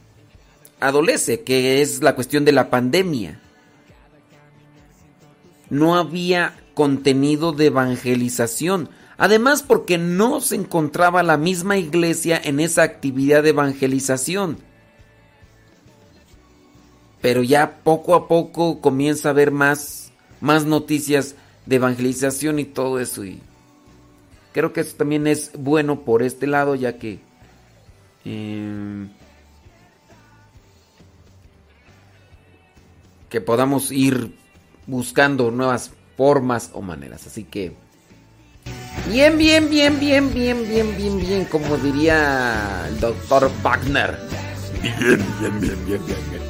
adolece, 0.82 1.44
que 1.44 1.82
es 1.82 2.04
la 2.04 2.14
cuestión 2.14 2.44
de 2.44 2.52
la 2.52 2.70
pandemia. 2.70 3.40
No 5.70 5.96
había 5.96 6.56
contenido 6.78 7.54
de 7.54 7.66
evangelización. 7.66 8.90
Además 9.18 9.64
porque 9.64 9.98
no 9.98 10.42
se 10.42 10.54
encontraba 10.54 11.24
la 11.24 11.36
misma 11.36 11.78
iglesia 11.78 12.40
en 12.42 12.60
esa 12.60 12.84
actividad 12.84 13.42
de 13.42 13.50
evangelización. 13.50 14.60
Pero 17.20 17.42
ya 17.42 17.80
poco 17.84 18.14
a 18.14 18.28
poco 18.28 18.80
comienza 18.80 19.30
a 19.30 19.32
haber 19.32 19.50
más, 19.50 20.12
más 20.40 20.66
noticias 20.66 21.34
de 21.66 21.78
evangelización 21.78 22.60
y 22.60 22.66
todo 22.66 23.00
eso. 23.00 23.26
Y 23.26 23.42
creo 24.54 24.72
que 24.72 24.82
eso 24.82 24.98
también 24.98 25.26
es 25.26 25.50
bueno 25.58 26.02
por 26.02 26.22
este 26.22 26.46
lado 26.46 26.76
ya 26.76 27.00
que... 27.00 27.20
Eh, 28.24 29.08
que 33.30 33.42
podamos 33.42 33.92
ir 33.92 34.38
buscando 34.86 35.52
nuevas 35.52 35.92
formas 36.18 36.72
o 36.74 36.82
maneras. 36.82 37.26
Así 37.28 37.44
que... 37.44 37.76
Bien, 39.10 39.38
bien, 39.38 39.70
bien, 39.70 40.00
bien, 40.00 40.34
bien, 40.34 40.68
bien, 40.68 40.98
bien, 40.98 41.20
bien, 41.20 41.46
como 41.46 41.78
diría 41.78 42.88
el 42.90 43.00
doctor 43.00 43.50
Wagner. 43.64 44.18
Bien, 44.82 45.24
bien, 45.40 45.62
bien, 45.62 45.86
bien, 45.86 46.06
bien, 46.06 46.20
bien. 46.30 46.42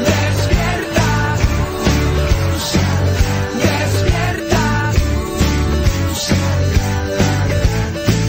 Despierta, 0.00 1.08
despierta. 3.60 4.92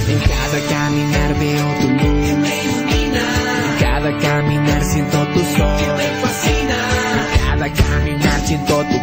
En 0.10 0.20
cada 0.20 0.60
caminar 0.70 1.32
veo 1.40 1.68
tu 1.80 1.88
luz 1.90 2.30
me. 2.38 2.56
En 3.64 3.74
cada 3.80 4.12
caminar 4.18 4.84
siento 4.84 5.18
tu 5.28 5.40
sol 5.40 5.78
que 5.78 5.88
me 5.98 6.08
fascina. 6.22 6.80
En 7.34 7.40
cada 7.46 7.68
caminar 7.74 8.40
siento 8.46 8.84
tu 8.84 8.98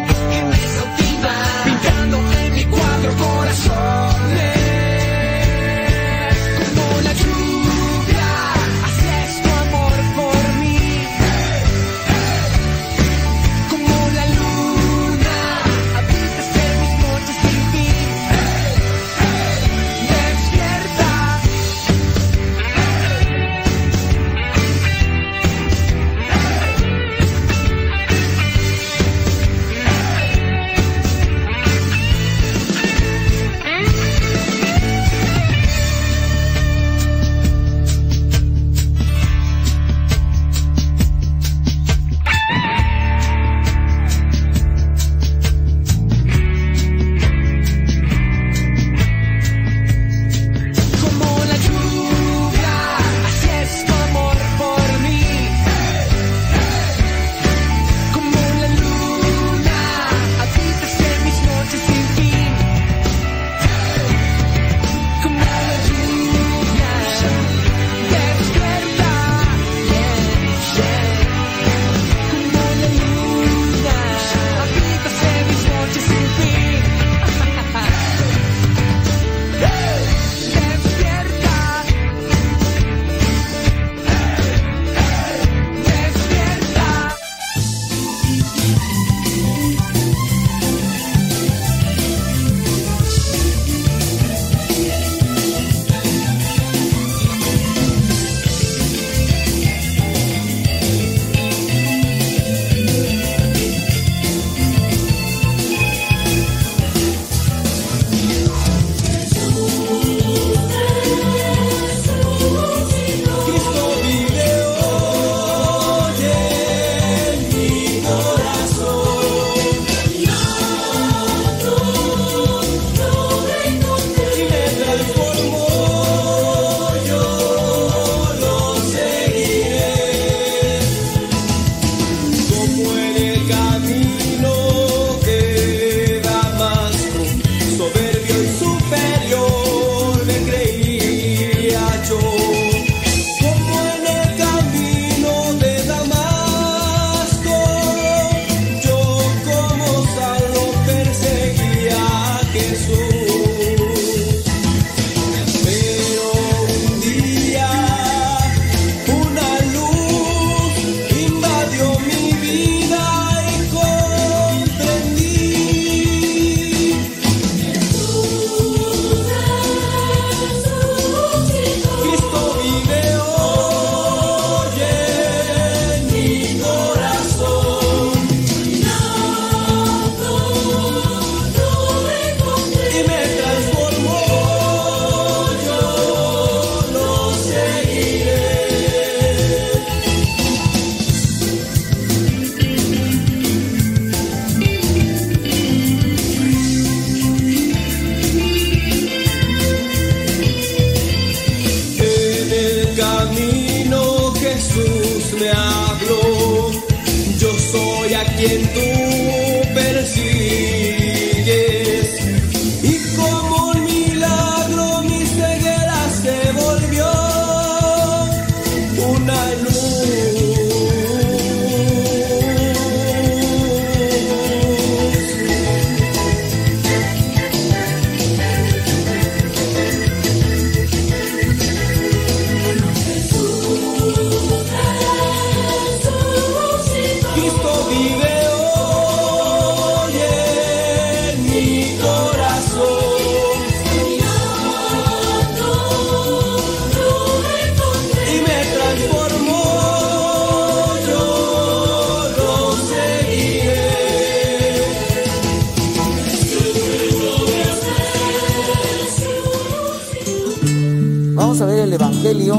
el 261.83 261.93
Evangelio. 261.93 262.55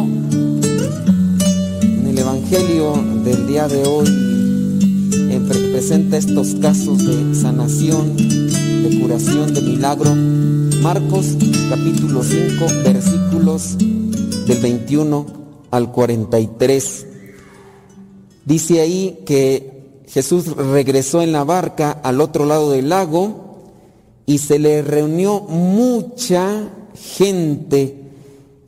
En 1.83 2.07
el 2.07 2.19
Evangelio 2.19 2.93
del 3.25 3.47
día 3.47 3.67
de 3.67 3.85
hoy 3.85 4.29
presenta 5.73 6.17
estos 6.17 6.55
casos 6.57 7.07
de 7.07 7.35
sanación, 7.35 8.17
de 8.17 8.99
curación, 9.01 9.55
de 9.55 9.61
milagro. 9.61 10.15
Marcos 10.83 11.37
capítulo 11.69 12.23
5 12.23 12.67
versículos 12.85 13.77
del 13.79 14.59
21 14.61 15.27
al 15.71 15.93
43. 15.93 17.07
Dice 18.45 18.81
ahí 18.81 19.21
que 19.27 20.03
Jesús 20.09 20.47
regresó 20.57 21.23
en 21.23 21.33
la 21.33 21.45
barca 21.45 21.93
al 21.93 22.21
otro 22.21 22.45
lado 22.45 22.71
del 22.71 22.89
lago 22.89 23.73
y 24.27 24.39
se 24.39 24.59
le 24.59 24.83
reunió 24.83 25.41
mucha 25.41 26.71
gente 26.95 27.98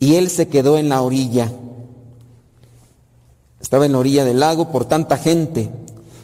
y 0.01 0.15
él 0.17 0.31
se 0.31 0.49
quedó 0.49 0.79
en 0.79 0.89
la 0.89 1.03
orilla. 1.03 1.53
Estaba 3.61 3.87
en 3.87 3.93
la 3.93 3.99
orilla 3.99 4.25
del 4.25 4.41
lago 4.41 4.73
por 4.73 4.87
tanta 4.87 5.19
gente 5.19 5.71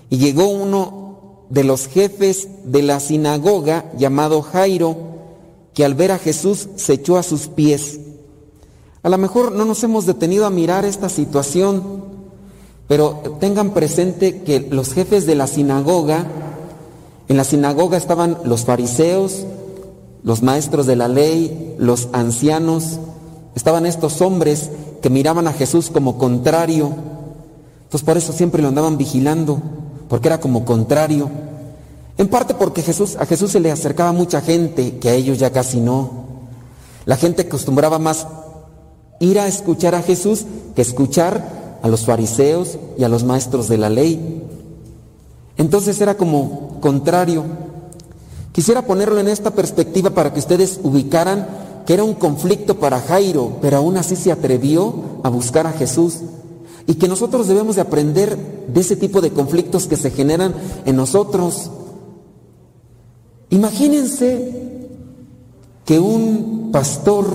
y 0.09 0.17
llegó 0.17 0.49
uno 0.49 1.45
de 1.51 1.63
los 1.63 1.87
jefes 1.87 2.49
de 2.65 2.83
la 2.83 2.99
sinagoga 2.99 3.85
llamado 3.97 4.43
Jairo, 4.43 4.97
que 5.75 5.85
al 5.85 5.95
ver 5.95 6.11
a 6.11 6.19
Jesús 6.19 6.69
se 6.77 6.95
echó 6.95 7.19
a 7.19 7.23
sus 7.23 7.49
pies. 7.49 8.01
A 9.03 9.11
lo 9.11 9.19
mejor 9.19 9.53
no 9.53 9.65
nos 9.67 9.85
hemos 9.85 10.07
detenido 10.07 10.47
a 10.47 10.51
mirar 10.51 10.87
esta 10.87 11.11
situación, 11.11 12.05
pero 12.89 13.37
tengan 13.41 13.75
presente 13.75 14.43
que 14.43 14.61
los 14.61 14.95
jefes 14.95 15.27
de 15.27 15.35
la 15.35 15.47
sinagoga, 15.47 16.27
en 17.29 17.37
la 17.37 17.45
sinagoga 17.45 17.99
estaban 17.99 18.39
los 18.45 18.65
fariseos, 18.65 19.45
los 20.23 20.43
maestros 20.43 20.87
de 20.87 20.97
la 20.97 21.09
ley, 21.09 21.77
los 21.79 22.09
ancianos, 22.13 22.99
estaban 23.57 23.87
estos 23.87 24.21
hombres 24.21 24.71
que 25.03 25.11
miraban 25.11 25.49
a 25.49 25.53
Jesús 25.53 25.91
como 25.91 26.19
contrario. 26.19 26.93
Entonces 27.85 28.05
por 28.05 28.17
eso 28.17 28.33
siempre 28.33 28.63
lo 28.63 28.69
andaban 28.69 28.99
vigilando, 28.99 29.61
porque 30.09 30.29
era 30.29 30.39
como 30.39 30.65
contrario. 30.65 31.29
En 32.19 32.29
parte 32.29 32.55
porque 32.55 32.83
Jesús, 32.83 33.17
a 33.19 33.27
Jesús 33.27 33.51
se 33.51 33.61
le 33.61 33.73
acercaba 33.73 34.13
mucha 34.13 34.41
gente, 34.41 34.99
que 34.99 35.09
a 35.09 35.15
ellos 35.15 35.39
ya 35.39 35.51
casi 35.51 35.81
no. 35.81 36.27
La 37.07 37.17
gente 37.17 37.43
acostumbraba 37.43 37.99
más 37.99 38.27
ir 39.21 39.41
a 39.41 39.49
escuchar 39.49 39.95
a 39.95 40.03
Jesús 40.03 40.45
que 40.75 40.83
escuchar 40.83 41.79
a 41.83 41.89
los 41.89 42.05
fariseos 42.05 42.79
y 42.99 43.05
a 43.05 43.09
los 43.09 43.25
maestros 43.25 43.69
de 43.69 43.79
la 43.79 43.89
ley. 43.89 44.43
Entonces 45.57 45.99
era 46.01 46.17
como 46.17 46.79
contrario. 46.81 47.45
Quisiera 48.53 48.83
ponerlo 48.83 49.19
en 49.19 49.29
esta 49.29 49.53
perspectiva 49.53 50.11
para 50.11 50.33
que 50.33 50.41
ustedes 50.41 50.79
ubicaran 50.83 51.66
que 51.87 51.95
era 51.95 52.05
un 52.05 52.15
conflicto 52.15 52.79
para 52.79 53.01
Jairo, 53.01 53.59
pero 53.63 53.77
aún 53.77 53.97
así 53.97 54.17
se 54.17 54.33
atrevió 54.33 54.93
a 55.23 55.29
buscar 55.29 55.67
a 55.67 55.73
Jesús. 55.73 56.19
Y 56.89 56.95
que 56.95 57.09
nosotros 57.09 57.47
debemos 57.47 57.77
de 57.77 57.83
aprender 57.83 58.37
de 58.69 58.81
ese 58.81 58.97
tipo 58.97 59.21
de 59.21 59.31
conflictos 59.31 59.87
que 59.87 59.97
se 59.97 60.11
generan 60.11 60.55
en 60.85 60.97
nosotros. 60.97 61.71
Imagínense 63.51 64.79
que 65.85 66.01
un 66.01 66.71
pastor, 66.73 67.27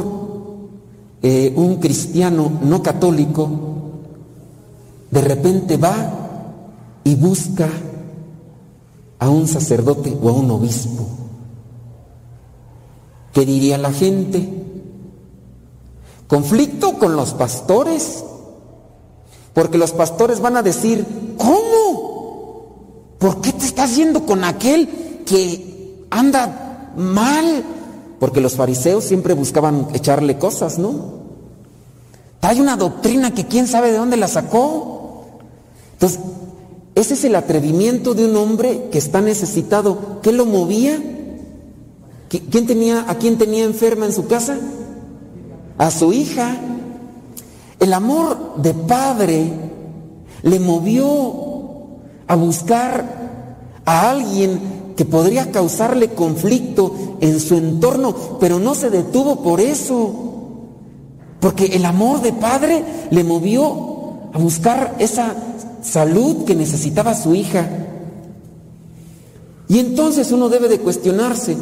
eh, 1.22 1.54
un 1.56 1.78
cristiano 1.78 2.52
no 2.62 2.84
católico, 2.84 3.50
de 5.10 5.22
repente 5.22 5.78
va 5.78 7.00
y 7.04 7.16
busca 7.16 7.70
a 9.20 9.30
un 9.30 9.48
sacerdote 9.48 10.18
o 10.22 10.30
a 10.30 10.34
un 10.34 10.52
obispo. 10.52 11.21
¿Qué 13.34 13.46
diría 13.46 13.78
la 13.78 13.92
gente? 13.92 14.48
Conflicto 16.28 16.98
con 16.98 17.16
los 17.16 17.34
pastores. 17.34 18.24
Porque 19.54 19.78
los 19.78 19.92
pastores 19.92 20.40
van 20.40 20.58
a 20.58 20.64
decir, 20.64 21.06
¿cómo? 21.38 23.16
¿Por 23.20 23.42
qué 23.42 23.54
te 23.54 23.66
estás 23.66 23.96
yendo 23.96 24.26
con 24.26 24.44
aquel 24.44 25.24
que 25.26 26.06
anda 26.10 26.92
mal? 26.96 27.64
Porque 28.20 28.42
los 28.42 28.56
fariseos 28.56 29.04
siempre 29.04 29.34
buscaban 29.34 29.88
echarle 29.94 30.38
cosas, 30.38 30.78
¿no? 30.80 31.22
Hay 32.42 32.60
una 32.60 32.78
doctrina 32.78 33.34
que 33.34 33.46
quién 33.46 33.68
sabe 33.68 33.92
de 33.92 33.98
dónde 33.98 34.18
la 34.18 34.28
sacó. 34.28 35.26
Entonces, 35.94 36.20
ese 36.96 37.14
es 37.14 37.24
el 37.24 37.36
atrevimiento 37.36 38.14
de 38.14 38.26
un 38.26 38.36
hombre 38.36 38.90
que 38.92 38.98
está 38.98 39.22
necesitado. 39.22 40.20
¿Qué 40.22 40.32
lo 40.32 40.46
movía? 40.46 41.00
¿Quién 42.32 42.66
tenía, 42.66 43.06
¿A 43.10 43.16
quién 43.16 43.38
tenía 43.38 43.66
enferma 43.66 44.06
en 44.06 44.14
su 44.14 44.26
casa? 44.26 44.58
A 45.78 45.92
su 45.92 46.14
hija. 46.14 46.56
El 47.78 47.92
amor 47.92 48.56
de 48.56 48.74
padre 48.74 49.52
le 50.44 50.60
movió 50.62 51.10
a 52.28 52.36
buscar 52.36 53.84
a 53.84 54.10
alguien 54.10 54.94
que 54.96 55.04
podría 55.04 55.52
causarle 55.52 56.14
conflicto 56.14 57.18
en 57.20 57.38
su 57.42 57.56
entorno, 57.56 58.16
pero 58.40 58.60
no 58.60 58.76
se 58.76 58.90
detuvo 58.90 59.44
por 59.44 59.60
eso. 59.60 60.14
Porque 61.42 61.66
el 61.66 61.84
amor 61.84 62.22
de 62.22 62.32
padre 62.32 62.86
le 63.10 63.26
movió 63.26 64.30
a 64.32 64.38
buscar 64.38 64.96
esa 65.00 65.36
salud 65.82 66.46
que 66.46 66.56
necesitaba 66.56 67.14
su 67.14 67.36
hija. 67.36 67.68
Y 69.68 69.80
entonces 69.80 70.32
uno 70.32 70.48
debe 70.48 70.70
de 70.70 70.80
cuestionarse, 70.80 71.58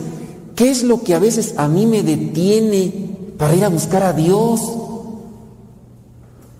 ¿qué 0.60 0.70
es 0.70 0.84
lo 0.84 1.04
que 1.04 1.16
a 1.16 1.20
veces 1.20 1.54
a 1.56 1.70
mí 1.70 1.86
me 1.86 2.04
detiene 2.04 3.16
para 3.38 3.56
ir 3.56 3.64
a 3.64 3.70
buscar 3.70 4.04
a 4.04 4.12
Dios? 4.12 4.60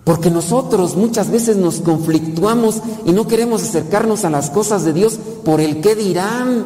Porque 0.04 0.30
nosotros 0.30 0.96
muchas 0.96 1.30
veces 1.30 1.58
nos 1.58 1.82
conflictuamos 1.82 2.80
y 3.04 3.12
no 3.12 3.28
queremos 3.28 3.62
acercarnos 3.62 4.24
a 4.24 4.30
las 4.30 4.48
cosas 4.48 4.86
de 4.86 4.94
Dios 4.94 5.18
por 5.44 5.60
el 5.60 5.82
qué 5.82 5.94
dirán. 5.94 6.64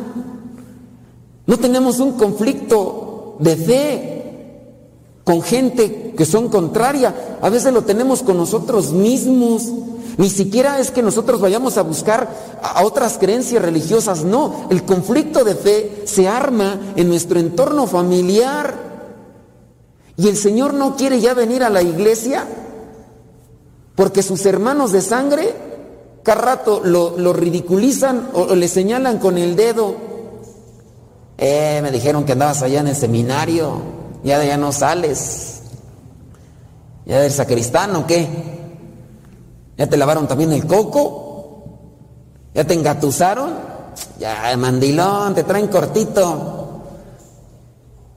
No 1.45 1.57
tenemos 1.59 1.99
un 1.99 2.13
conflicto 2.13 3.35
de 3.41 3.57
fe 3.57 4.15
con 5.25 5.43
gente 5.43 6.15
que 6.17 6.27
son 6.27 6.49
contraria, 6.49 7.39
a 7.43 7.49
veces 7.49 7.73
lo 7.73 7.83
tenemos 7.83 8.23
con 8.23 8.37
nosotros 8.37 8.93
mismos. 8.93 9.73
Ni 10.17 10.31
siquiera 10.31 10.79
es 10.79 10.91
que 10.91 11.03
nosotros 11.03 11.41
vayamos 11.41 11.77
a 11.77 11.83
buscar 11.83 12.29
a 12.63 12.85
otras 12.85 13.19
creencias 13.19 13.63
religiosas, 13.63 14.25
no, 14.25 14.67
el 14.71 14.85
conflicto 14.85 15.45
de 15.45 15.55
fe 15.55 16.03
se 16.05 16.29
arma 16.29 16.79
en 16.97 17.09
nuestro 17.09 17.41
entorno 17.41 17.87
familiar. 17.87 18.75
Y 20.17 20.29
el 20.29 20.37
Señor 20.37 20.75
no 20.75 20.97
quiere 20.97 21.21
ya 21.21 21.35
venir 21.35 21.65
a 21.65 21.71
la 21.71 21.83
iglesia 21.83 22.47
porque 23.97 24.23
sus 24.23 24.45
hermanos 24.47 24.93
de 24.93 25.01
sangre 25.01 25.55
cada 26.23 26.41
rato 26.41 26.81
lo, 26.83 27.33
ridiculizan 27.33 28.31
o, 28.33 28.55
le 28.55 28.67
señalan 28.67 29.19
con 29.19 29.37
el 29.37 29.57
dedo. 29.57 29.95
Eh, 31.37 31.81
me 31.83 31.91
dijeron 31.91 32.25
que 32.25 32.33
andabas 32.33 32.63
allá 32.63 32.81
en 32.81 32.89
el 32.89 32.97
seminario, 32.97 33.83
ya 34.23 34.39
de 34.39 34.47
allá 34.47 34.57
no 34.57 34.73
sales. 34.73 35.61
¿Ya 37.05 37.19
eres 37.19 37.35
sacristán 37.35 37.95
o 37.97 38.07
qué? 38.07 38.54
¿Ya 39.77 39.89
te 39.89 39.97
lavaron 39.97 40.29
también 40.29 40.53
el 40.53 40.67
coco? 40.67 41.65
¿Ya 42.55 42.65
te 42.65 42.75
engatusaron? 42.75 43.51
Ya, 44.19 44.57
mandilón, 44.57 45.35
te 45.35 45.43
traen 45.43 45.69
cortito. 45.69 46.81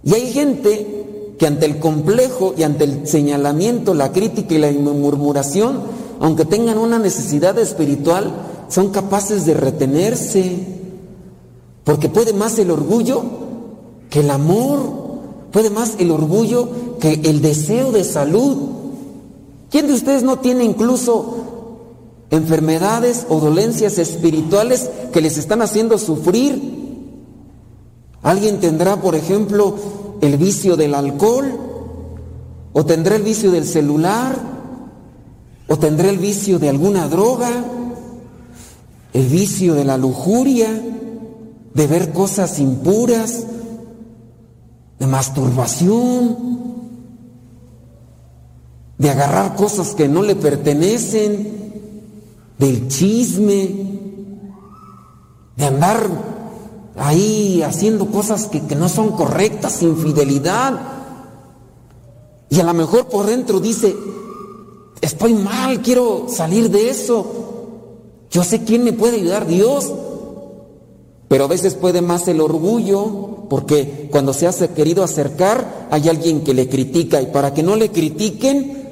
Y 0.04 0.14
hay 0.14 0.32
gente 0.32 1.36
que 1.38 1.48
ante 1.48 1.66
el 1.66 1.80
complejo 1.80 2.54
y 2.58 2.64
ante 2.64 2.84
el 2.84 3.08
señalamiento, 3.08 3.94
la 3.94 4.12
crítica 4.12 4.56
y 4.56 4.58
la 4.60 4.72
murmuración, 4.72 5.82
aunque 6.20 6.46
tengan 6.46 6.78
una 6.78 7.00
necesidad 7.00 7.58
espiritual, 7.60 8.32
son 8.70 8.90
capaces 8.90 9.46
de 9.46 9.54
retenerse. 9.54 10.66
Porque 11.84 12.10
puede 12.10 12.34
más 12.34 12.58
el 12.60 12.72
orgullo 12.72 13.24
que 14.10 14.20
el 14.22 14.30
amor. 14.30 15.08
Puede 15.52 15.70
más 15.70 15.96
el 16.00 16.12
orgullo 16.12 16.98
que 17.00 17.14
el 17.24 17.42
deseo 17.42 17.92
de 17.92 18.04
salud. 18.04 18.58
¿Quién 19.70 19.88
de 19.88 19.94
ustedes 19.94 20.24
no 20.24 20.40
tiene 20.40 20.64
incluso 20.64 21.58
enfermedades 22.30 23.26
o 23.30 23.40
dolencias 23.40 23.98
espirituales 23.98 24.90
que 25.14 25.22
les 25.22 25.38
están 25.38 25.62
haciendo 25.62 25.98
sufrir. 25.98 26.76
Alguien 28.22 28.60
tendrá, 28.60 28.98
por 28.98 29.16
ejemplo, 29.16 29.76
el 30.22 30.38
vicio 30.38 30.76
del 30.76 30.94
alcohol, 30.96 31.46
o 32.74 32.86
tendrá 32.86 33.16
el 33.16 33.24
vicio 33.24 33.52
del 33.52 33.66
celular, 33.66 34.38
o 35.68 35.78
tendrá 35.78 36.10
el 36.10 36.18
vicio 36.18 36.60
de 36.60 36.70
alguna 36.70 37.08
droga, 37.08 37.50
el 39.14 39.28
vicio 39.28 39.74
de 39.74 39.86
la 39.86 39.98
lujuria, 39.98 40.70
de 41.74 41.88
ver 41.88 42.12
cosas 42.12 42.60
impuras, 42.60 43.46
de 45.00 45.08
masturbación, 45.08 46.77
de 48.98 49.10
agarrar 49.10 49.56
cosas 49.56 49.94
que 49.94 50.08
no 50.08 50.24
le 50.24 50.36
pertenecen, 50.36 51.58
del 52.58 52.88
chisme, 52.88 53.76
de 55.56 55.66
andar 55.66 56.08
ahí 56.98 57.62
haciendo 57.62 58.08
cosas 58.08 58.48
que, 58.48 58.62
no 58.76 58.90
son 58.90 59.12
correctas, 59.12 59.82
infidelidad. 59.84 60.80
Y 62.50 62.60
a 62.60 62.64
lo 62.64 62.74
mejor 62.74 63.08
por 63.08 63.28
dentro 63.28 63.60
dice, 63.60 63.96
estoy 65.02 65.34
mal, 65.34 65.82
quiero 65.82 66.28
salir 66.30 66.70
de 66.70 66.90
eso. 66.90 67.26
Yo 68.32 68.44
sé 68.44 68.64
quién 68.64 68.84
me 68.84 68.94
puede 68.94 69.18
ayudar, 69.18 69.46
Dios. 69.46 69.92
Pero 71.28 71.44
a 71.44 71.48
veces 71.48 71.76
puede 71.76 72.02
más 72.02 72.28
el 72.28 72.40
orgullo, 72.40 73.48
porque 73.50 74.08
cuando 74.12 74.34
se 74.34 74.48
hace 74.48 74.70
querido 74.70 75.04
acercar, 75.04 75.88
hay 75.92 76.08
alguien 76.08 76.44
que 76.44 76.54
le 76.54 76.70
critica 76.70 77.22
y 77.22 77.28
para 77.28 77.54
que 77.54 77.64
no 77.64 77.76
le 77.76 77.92
critiquen, 77.92 78.87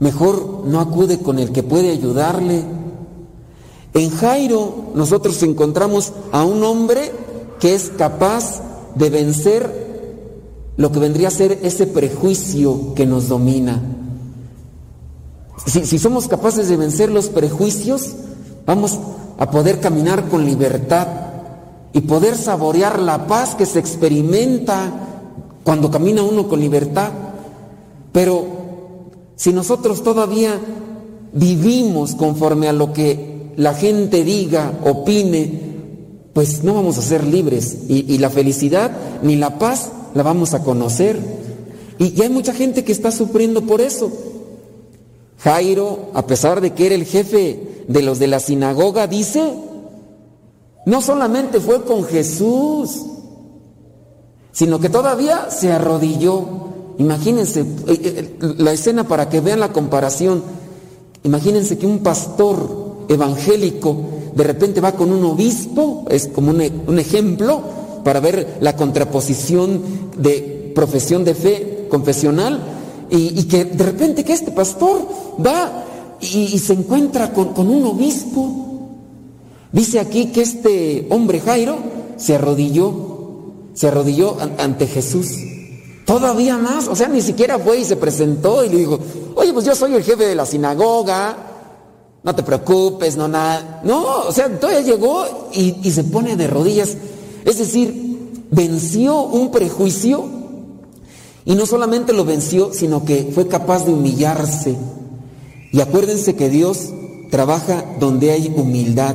mejor 0.00 0.64
no 0.66 0.80
acude 0.80 1.20
con 1.20 1.38
el 1.38 1.52
que 1.52 1.62
puede 1.62 1.90
ayudarle. 1.90 2.64
En 3.94 4.10
Jairo 4.10 4.90
nosotros 4.94 5.42
encontramos 5.42 6.12
a 6.32 6.44
un 6.44 6.64
hombre 6.64 7.12
que 7.60 7.74
es 7.74 7.92
capaz 7.96 8.62
de 8.94 9.10
vencer 9.10 10.72
lo 10.76 10.90
que 10.90 10.98
vendría 10.98 11.28
a 11.28 11.32
ser 11.32 11.58
ese 11.62 11.86
prejuicio 11.86 12.94
que 12.94 13.06
nos 13.06 13.28
domina. 13.28 13.82
Si, 15.66 15.84
si 15.84 15.98
somos 15.98 16.26
capaces 16.26 16.68
de 16.68 16.76
vencer 16.78 17.10
los 17.10 17.28
prejuicios, 17.28 18.14
vamos 18.64 18.98
a 19.38 19.50
poder 19.50 19.80
caminar 19.80 20.28
con 20.28 20.46
libertad 20.46 21.06
y 21.92 22.00
poder 22.02 22.36
saborear 22.36 22.98
la 22.98 23.26
paz 23.26 23.54
que 23.54 23.66
se 23.66 23.78
experimenta 23.78 24.90
cuando 25.62 25.90
camina 25.90 26.22
uno 26.22 26.48
con 26.48 26.60
libertad. 26.60 27.10
Pero 28.12 28.59
si 29.40 29.54
nosotros 29.54 30.02
todavía 30.02 30.60
vivimos 31.32 32.14
conforme 32.14 32.68
a 32.68 32.74
lo 32.74 32.92
que 32.92 33.54
la 33.56 33.72
gente 33.72 34.22
diga, 34.22 34.78
opine, 34.84 35.62
pues 36.34 36.62
no 36.62 36.74
vamos 36.74 36.98
a 36.98 37.00
ser 37.00 37.24
libres 37.24 37.74
y, 37.88 38.18
la 38.18 38.28
felicidad 38.28 38.90
ni 39.22 39.36
la 39.36 39.58
paz 39.58 39.92
la 40.12 40.22
vamos 40.22 40.52
a 40.52 40.62
conocer. 40.62 41.18
Y, 41.98 42.08
y 42.18 42.20
hay 42.20 42.28
mucha 42.28 42.52
gente 42.52 42.84
que 42.84 42.92
está 42.92 43.10
sufriendo 43.10 43.62
por 43.62 43.80
eso. 43.80 44.12
Jairo, 45.38 46.10
a 46.12 46.26
pesar 46.26 46.60
de 46.60 46.74
que 46.74 46.84
era 46.84 46.94
el 46.94 47.06
jefe 47.06 47.84
de 47.88 48.02
los 48.02 48.18
de 48.18 48.26
la 48.26 48.40
sinagoga, 48.40 49.06
dice, 49.06 49.54
no 50.84 51.00
solamente 51.00 51.60
fue 51.60 51.82
con 51.84 52.04
Jesús, 52.04 53.06
sino 54.52 54.78
que 54.80 54.90
todavía 54.90 55.50
se 55.50 55.72
arrodilló. 55.72 56.69
Imagínense 57.00 57.60
eh, 57.60 57.66
eh, 57.88 58.38
la 58.58 58.72
escena 58.72 59.08
para 59.08 59.30
que 59.30 59.40
vean 59.40 59.58
la 59.58 59.72
comparación. 59.72 60.42
Imagínense 61.24 61.78
que 61.78 61.86
un 61.86 62.00
pastor 62.00 63.06
evangélico 63.08 63.96
de 64.34 64.44
repente 64.44 64.82
va 64.82 64.92
con 64.92 65.10
un 65.10 65.24
obispo, 65.24 66.04
es 66.10 66.28
como 66.28 66.50
un, 66.50 66.62
un 66.86 66.98
ejemplo 66.98 67.62
para 68.04 68.20
ver 68.20 68.58
la 68.60 68.76
contraposición 68.76 69.80
de 70.18 70.72
profesión 70.74 71.24
de 71.24 71.34
fe 71.34 71.86
confesional, 71.90 72.60
y, 73.08 73.44
que 73.44 73.64
de 73.64 73.84
repente 73.84 74.22
que 74.22 74.34
este 74.34 74.52
pastor 74.52 75.00
va 75.44 75.84
y, 76.20 76.54
y 76.54 76.58
se 76.58 76.74
encuentra 76.74 77.32
con, 77.32 77.54
con 77.54 77.68
un 77.68 77.84
obispo. 77.86 78.88
Dice 79.72 79.98
aquí 79.98 80.26
que 80.26 80.42
este 80.42 81.08
hombre 81.10 81.40
Jairo 81.40 81.78
se 82.18 82.34
arrodilló, 82.36 82.92
se 83.72 83.88
arrodilló 83.88 84.36
ante 84.58 84.86
Jesús. 84.86 85.30
Todavía 86.10 86.58
más, 86.58 86.88
o 86.88 86.96
sea, 86.96 87.06
ni 87.06 87.20
siquiera 87.20 87.56
fue 87.56 87.78
y 87.78 87.84
se 87.84 87.94
presentó 87.94 88.64
y 88.64 88.68
le 88.68 88.78
dijo, 88.78 88.98
oye, 89.36 89.52
pues 89.52 89.64
yo 89.64 89.76
soy 89.76 89.94
el 89.94 90.02
jefe 90.02 90.26
de 90.26 90.34
la 90.34 90.44
sinagoga, 90.44 91.36
no 92.24 92.34
te 92.34 92.42
preocupes, 92.42 93.16
no 93.16 93.28
nada. 93.28 93.80
No, 93.84 94.22
o 94.26 94.32
sea, 94.32 94.48
todavía 94.58 94.80
llegó 94.80 95.24
y, 95.52 95.76
y 95.84 95.90
se 95.92 96.02
pone 96.02 96.34
de 96.34 96.48
rodillas. 96.48 96.96
Es 97.44 97.58
decir, 97.58 98.42
venció 98.50 99.22
un 99.22 99.52
prejuicio 99.52 100.24
y 101.44 101.54
no 101.54 101.64
solamente 101.64 102.12
lo 102.12 102.24
venció, 102.24 102.74
sino 102.74 103.04
que 103.04 103.30
fue 103.32 103.46
capaz 103.46 103.84
de 103.84 103.92
humillarse. 103.92 104.76
Y 105.70 105.80
acuérdense 105.80 106.34
que 106.34 106.48
Dios 106.48 106.88
trabaja 107.30 107.84
donde 108.00 108.32
hay 108.32 108.52
humildad. 108.56 109.14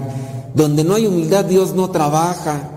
Donde 0.54 0.86
no 0.86 0.96
hay 0.96 1.08
humildad, 1.08 1.44
Dios 1.44 1.74
no 1.74 1.90
trabaja. 1.90 2.75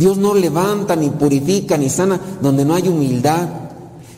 Dios 0.00 0.16
no 0.16 0.32
levanta, 0.32 0.96
ni 0.96 1.10
purifica, 1.10 1.76
ni 1.76 1.90
sana, 1.90 2.18
donde 2.40 2.64
no 2.64 2.74
hay 2.74 2.88
humildad. 2.88 3.46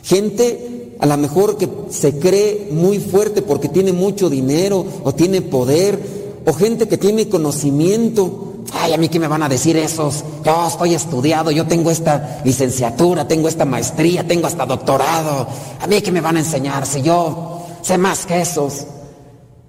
Gente 0.01 0.95
a 0.97 1.05
lo 1.05 1.17
mejor 1.17 1.57
que 1.57 1.67
se 1.89 2.19
cree 2.19 2.69
muy 2.71 2.99
fuerte 2.99 3.41
porque 3.41 3.67
tiene 3.67 3.91
mucho 3.91 4.29
dinero 4.29 4.85
o 5.03 5.13
tiene 5.13 5.41
poder, 5.41 5.99
o 6.45 6.53
gente 6.53 6.87
que 6.87 6.97
tiene 6.97 7.27
conocimiento. 7.27 8.53
Ay, 8.71 8.93
a 8.93 8.97
mí 8.97 9.09
qué 9.09 9.19
me 9.19 9.27
van 9.27 9.43
a 9.43 9.49
decir 9.49 9.75
esos. 9.75 10.23
Yo 10.45 10.67
estoy 10.69 10.93
estudiado, 10.93 11.51
yo 11.51 11.67
tengo 11.67 11.91
esta 11.91 12.39
licenciatura, 12.45 13.27
tengo 13.27 13.49
esta 13.49 13.65
maestría, 13.65 14.25
tengo 14.25 14.47
hasta 14.47 14.65
doctorado. 14.65 15.45
A 15.81 15.87
mí 15.87 16.01
qué 16.01 16.13
me 16.13 16.21
van 16.21 16.37
a 16.37 16.39
enseñar 16.39 16.85
si 16.85 17.01
yo 17.01 17.59
sé 17.81 17.97
más 17.97 18.25
que 18.25 18.39
esos. 18.39 18.85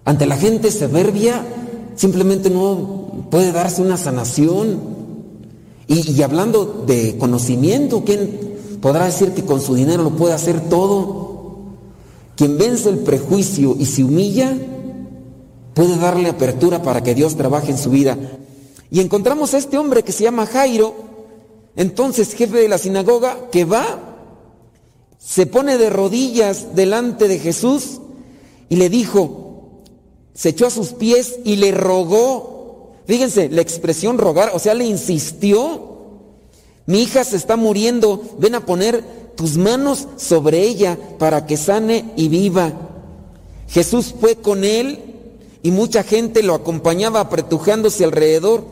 Ante 0.05 0.27
la 0.27 0.37
gente 0.37 0.71
soberbia 0.71 1.45
simplemente 1.97 2.51
no 2.51 3.27
puede 3.33 3.51
darse 3.51 3.83
una 3.83 3.97
sanación. 3.97 4.94
Y, 5.87 6.23
hablando 6.23 6.85
de 6.87 7.17
conocimiento, 7.19 8.05
¿quién 8.05 8.79
podrá 8.81 9.07
decir 9.07 9.33
que 9.33 9.45
con 9.45 9.61
su 9.61 9.75
dinero 9.75 10.03
lo 10.03 10.11
puede 10.11 10.35
hacer 10.35 10.69
todo? 10.69 11.35
Quien 12.37 12.57
vence 12.57 12.89
el 12.89 12.99
prejuicio 12.99 13.77
y 13.79 13.87
se 13.87 14.03
humilla, 14.03 14.57
puede 15.75 15.97
darle 15.97 16.29
apertura 16.29 16.83
para 16.83 17.03
que 17.03 17.15
Dios 17.15 17.37
trabaje 17.37 17.71
en 17.71 17.79
su 17.79 17.91
vida. 17.91 18.17
Y 18.91 19.01
encontramos 19.01 19.55
a 19.55 19.59
este 19.59 19.77
hombre 19.77 20.03
que 20.03 20.13
se 20.13 20.25
llama 20.25 20.47
Jairo, 20.47 20.95
entonces 21.77 22.35
jefe 22.35 22.59
de 22.59 22.69
la 22.69 22.79
sinagoga, 22.79 23.51
que 23.51 23.65
va, 23.65 24.17
se 25.19 25.47
pone 25.47 25.79
de 25.79 25.91
rodillas 25.91 26.75
delante 26.75 27.29
de 27.29 27.39
Jesús 27.39 28.01
y 28.69 28.77
le 28.77 28.89
dijo, 28.89 29.81
se 30.35 30.51
echó 30.51 30.67
a 30.67 30.71
sus 30.71 30.93
pies 30.93 31.37
y 31.45 31.57
le 31.57 31.73
rogó. 31.73 32.54
Fíjense, 33.07 33.49
la 33.51 33.61
expresión 33.61 34.19
rogar, 34.19 34.53
o 34.55 34.59
sea, 34.59 34.75
le 34.75 34.85
insistió. 34.85 35.95
Mi 36.87 37.03
hija 37.03 37.25
se 37.25 37.37
está 37.37 37.57
muriendo, 37.57 38.23
ven 38.39 38.55
a 38.55 38.65
poner 38.65 39.03
tus 39.37 39.57
manos 39.57 40.07
sobre 40.17 40.63
ella 40.63 40.99
para 41.19 41.47
que 41.47 41.57
sane 41.57 42.13
y 42.17 42.29
viva. 42.29 42.73
Jesús 43.69 44.15
fue 44.19 44.37
con 44.37 44.65
él 44.65 45.01
y 45.63 45.71
mucha 45.71 46.03
gente 46.03 46.43
lo 46.43 46.55
acompañaba 46.55 47.21
apretujándose 47.21 48.05
alrededor. 48.05 48.65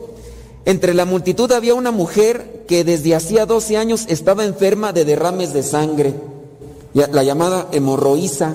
Entre 0.65 0.95
la 0.95 1.05
multitud 1.05 1.51
había 1.53 1.75
una 1.75 1.91
mujer 1.91 2.65
que 2.69 2.85
desde 2.85 3.15
hacía 3.15 3.47
12 3.47 3.77
años 3.77 4.05
estaba 4.09 4.45
enferma 4.45 4.93
de 4.93 5.05
derrames 5.05 5.53
de 5.53 5.63
sangre, 5.63 6.15
la 6.95 7.23
llamada 7.23 7.69
hemorroísa. 7.73 8.55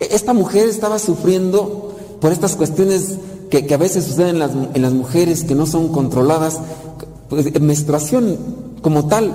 Esta 0.00 0.32
mujer 0.32 0.68
estaba 0.68 0.98
sufriendo 0.98 1.96
por 2.20 2.32
estas 2.32 2.56
cuestiones 2.56 3.18
que, 3.50 3.72
a 3.72 3.76
veces 3.76 4.04
suceden 4.04 4.30
en 4.30 4.38
las, 4.38 4.50
en 4.74 4.82
las, 4.82 4.92
mujeres 4.92 5.44
que 5.44 5.54
no 5.54 5.66
son 5.66 5.88
controladas, 5.88 6.60
pues, 7.28 7.60
menstruación 7.60 8.38
como 8.82 9.06
tal. 9.06 9.34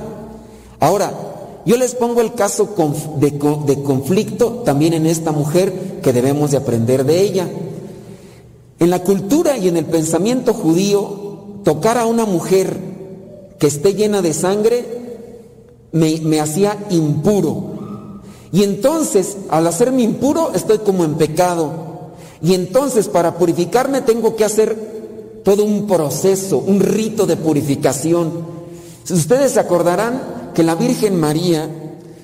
Ahora, 0.80 1.14
yo 1.66 1.78
les 1.78 1.96
pongo 1.96 2.22
el 2.22 2.34
caso 2.34 2.76
de, 3.18 3.32
de, 3.32 3.84
conflicto 3.84 4.64
también 4.66 4.94
en 4.94 5.06
esta 5.06 5.32
mujer 5.32 6.02
que 6.02 6.14
debemos 6.14 6.52
de 6.52 6.58
aprender 6.58 7.06
de 7.06 7.22
ella. 7.22 7.48
En 8.80 8.90
la 8.90 9.00
cultura 9.04 9.58
y 9.58 9.70
en 9.70 9.78
el 9.78 9.86
pensamiento 9.86 10.54
judío, 10.54 11.62
tocar 11.64 11.98
a 11.98 12.06
una 12.06 12.26
mujer 12.26 12.78
que 13.60 13.68
esté 13.68 13.94
llena 13.94 14.22
de 14.22 14.34
sangre 14.34 14.86
me, 15.94 16.20
me 16.22 16.42
hacía 16.42 16.78
impuro. 16.90 17.72
Y 18.52 18.64
entonces, 18.64 19.38
al 19.50 19.66
hacerme 19.66 20.04
impuro, 20.04 20.52
estoy 20.54 20.80
como 20.80 21.06
en 21.06 21.16
pecado. 21.16 21.93
Y 22.44 22.54
entonces 22.54 23.08
para 23.08 23.38
purificarme 23.38 24.02
tengo 24.02 24.36
que 24.36 24.44
hacer 24.44 25.42
todo 25.44 25.64
un 25.64 25.88
proceso, 25.88 26.58
un 26.58 26.82
rito 26.82 27.26
de 27.26 27.38
purificación. 27.38 28.32
Ustedes 29.10 29.54
se 29.54 29.62
acordarán 29.62 30.52
que 30.54 30.62
la 30.62 30.76
Virgen 30.76 31.20
María, 31.20 31.70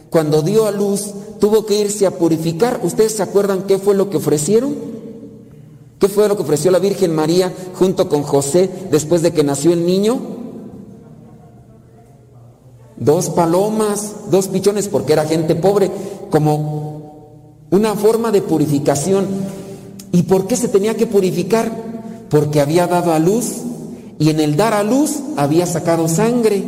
cuando 0.10 0.42
dio 0.42 0.68
a 0.68 0.72
luz, 0.72 1.14
tuvo 1.40 1.66
que 1.66 1.80
irse 1.80 2.06
a 2.06 2.12
purificar. 2.12 2.82
¿Ustedes 2.84 3.14
se 3.14 3.24
acuerdan 3.24 3.64
qué 3.64 3.78
fue 3.78 3.96
lo 3.96 4.10
que 4.10 4.18
ofrecieron? 4.18 4.76
¿Qué 6.00 6.10
fue 6.10 6.28
lo 6.28 6.36
que 6.36 6.44
ofreció 6.44 6.70
la 6.70 6.80
Virgen 6.80 7.16
María 7.16 7.54
junto 7.76 8.10
con 8.10 8.24
José 8.24 8.70
después 8.92 9.22
de 9.22 9.32
que 9.32 9.44
nació 9.44 9.72
el 9.72 9.86
niño? 9.86 10.20
Dos 12.98 13.30
palomas, 13.30 14.30
dos 14.30 14.50
pichones, 14.50 14.90
porque 14.90 15.14
era 15.14 15.26
gente 15.26 15.56
pobre, 15.56 15.90
como 16.30 17.66
una 17.72 17.96
forma 17.96 18.32
de 18.32 18.42
purificación. 18.42 19.28
¿Y 20.12 20.24
por 20.24 20.48
qué 20.48 20.56
se 20.56 20.68
tenía 20.68 20.96
que 20.96 21.08
purificar? 21.08 21.72
Porque 22.30 22.62
había 22.62 22.88
dado 22.88 23.14
a 23.14 23.20
luz 23.20 23.54
y 24.20 24.30
en 24.30 24.40
el 24.40 24.58
dar 24.58 24.74
a 24.74 24.84
luz 24.84 25.20
había 25.38 25.66
sacado 25.66 26.08
sangre. 26.08 26.64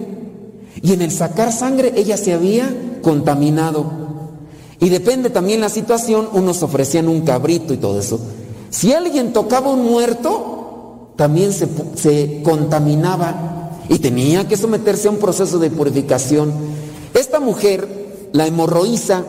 Y 0.82 0.94
en 0.94 1.02
el 1.02 1.12
sacar 1.12 1.52
sangre 1.52 1.94
ella 1.96 2.18
se 2.18 2.34
había 2.34 3.00
contaminado. 3.02 3.86
Y 4.80 4.90
depende 4.90 5.30
también 5.30 5.62
la 5.62 5.70
situación, 5.70 6.28
unos 6.34 6.64
ofrecían 6.64 7.08
un 7.08 7.22
cabrito 7.22 7.74
y 7.74 7.78
todo 7.78 8.00
eso. 8.00 8.20
Si 8.70 8.94
alguien 8.94 9.34
tocaba 9.34 9.70
un 9.70 9.86
muerto, 9.86 11.12
también 11.18 11.54
se, 11.54 11.68
se 11.96 12.42
contaminaba 12.42 13.78
y 13.90 14.00
tenía 14.00 14.48
que 14.48 14.58
someterse 14.58 15.08
a 15.08 15.12
un 15.12 15.18
proceso 15.18 15.60
de 15.60 15.70
purificación. 15.70 16.54
Esta 17.14 17.40
mujer, 17.40 17.88
la 18.32 18.48
hemorroísa, 18.48 19.26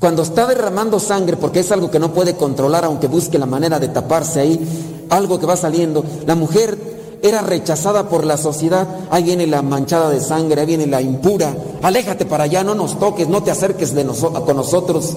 Cuando 0.00 0.22
está 0.22 0.46
derramando 0.46 1.00
sangre, 1.00 1.36
porque 1.36 1.60
es 1.60 1.72
algo 1.72 1.90
que 1.90 1.98
no 1.98 2.12
puede 2.12 2.36
controlar, 2.36 2.84
aunque 2.84 3.08
busque 3.08 3.38
la 3.38 3.46
manera 3.46 3.80
de 3.80 3.88
taparse 3.88 4.40
ahí, 4.40 5.06
algo 5.10 5.40
que 5.40 5.46
va 5.46 5.56
saliendo, 5.56 6.04
la 6.24 6.36
mujer 6.36 6.78
era 7.22 7.42
rechazada 7.42 8.08
por 8.08 8.24
la 8.24 8.36
sociedad. 8.36 8.86
Ahí 9.10 9.24
viene 9.24 9.46
la 9.46 9.62
manchada 9.62 10.10
de 10.10 10.20
sangre, 10.20 10.60
ahí 10.60 10.66
viene 10.66 10.86
la 10.86 11.02
impura. 11.02 11.54
Aléjate 11.82 12.26
para 12.26 12.44
allá, 12.44 12.62
no 12.62 12.74
nos 12.74 12.98
toques, 12.98 13.28
no 13.28 13.42
te 13.42 13.50
acerques 13.50 13.94
de 13.94 14.04
con 14.04 14.56
nosotros. 14.56 15.16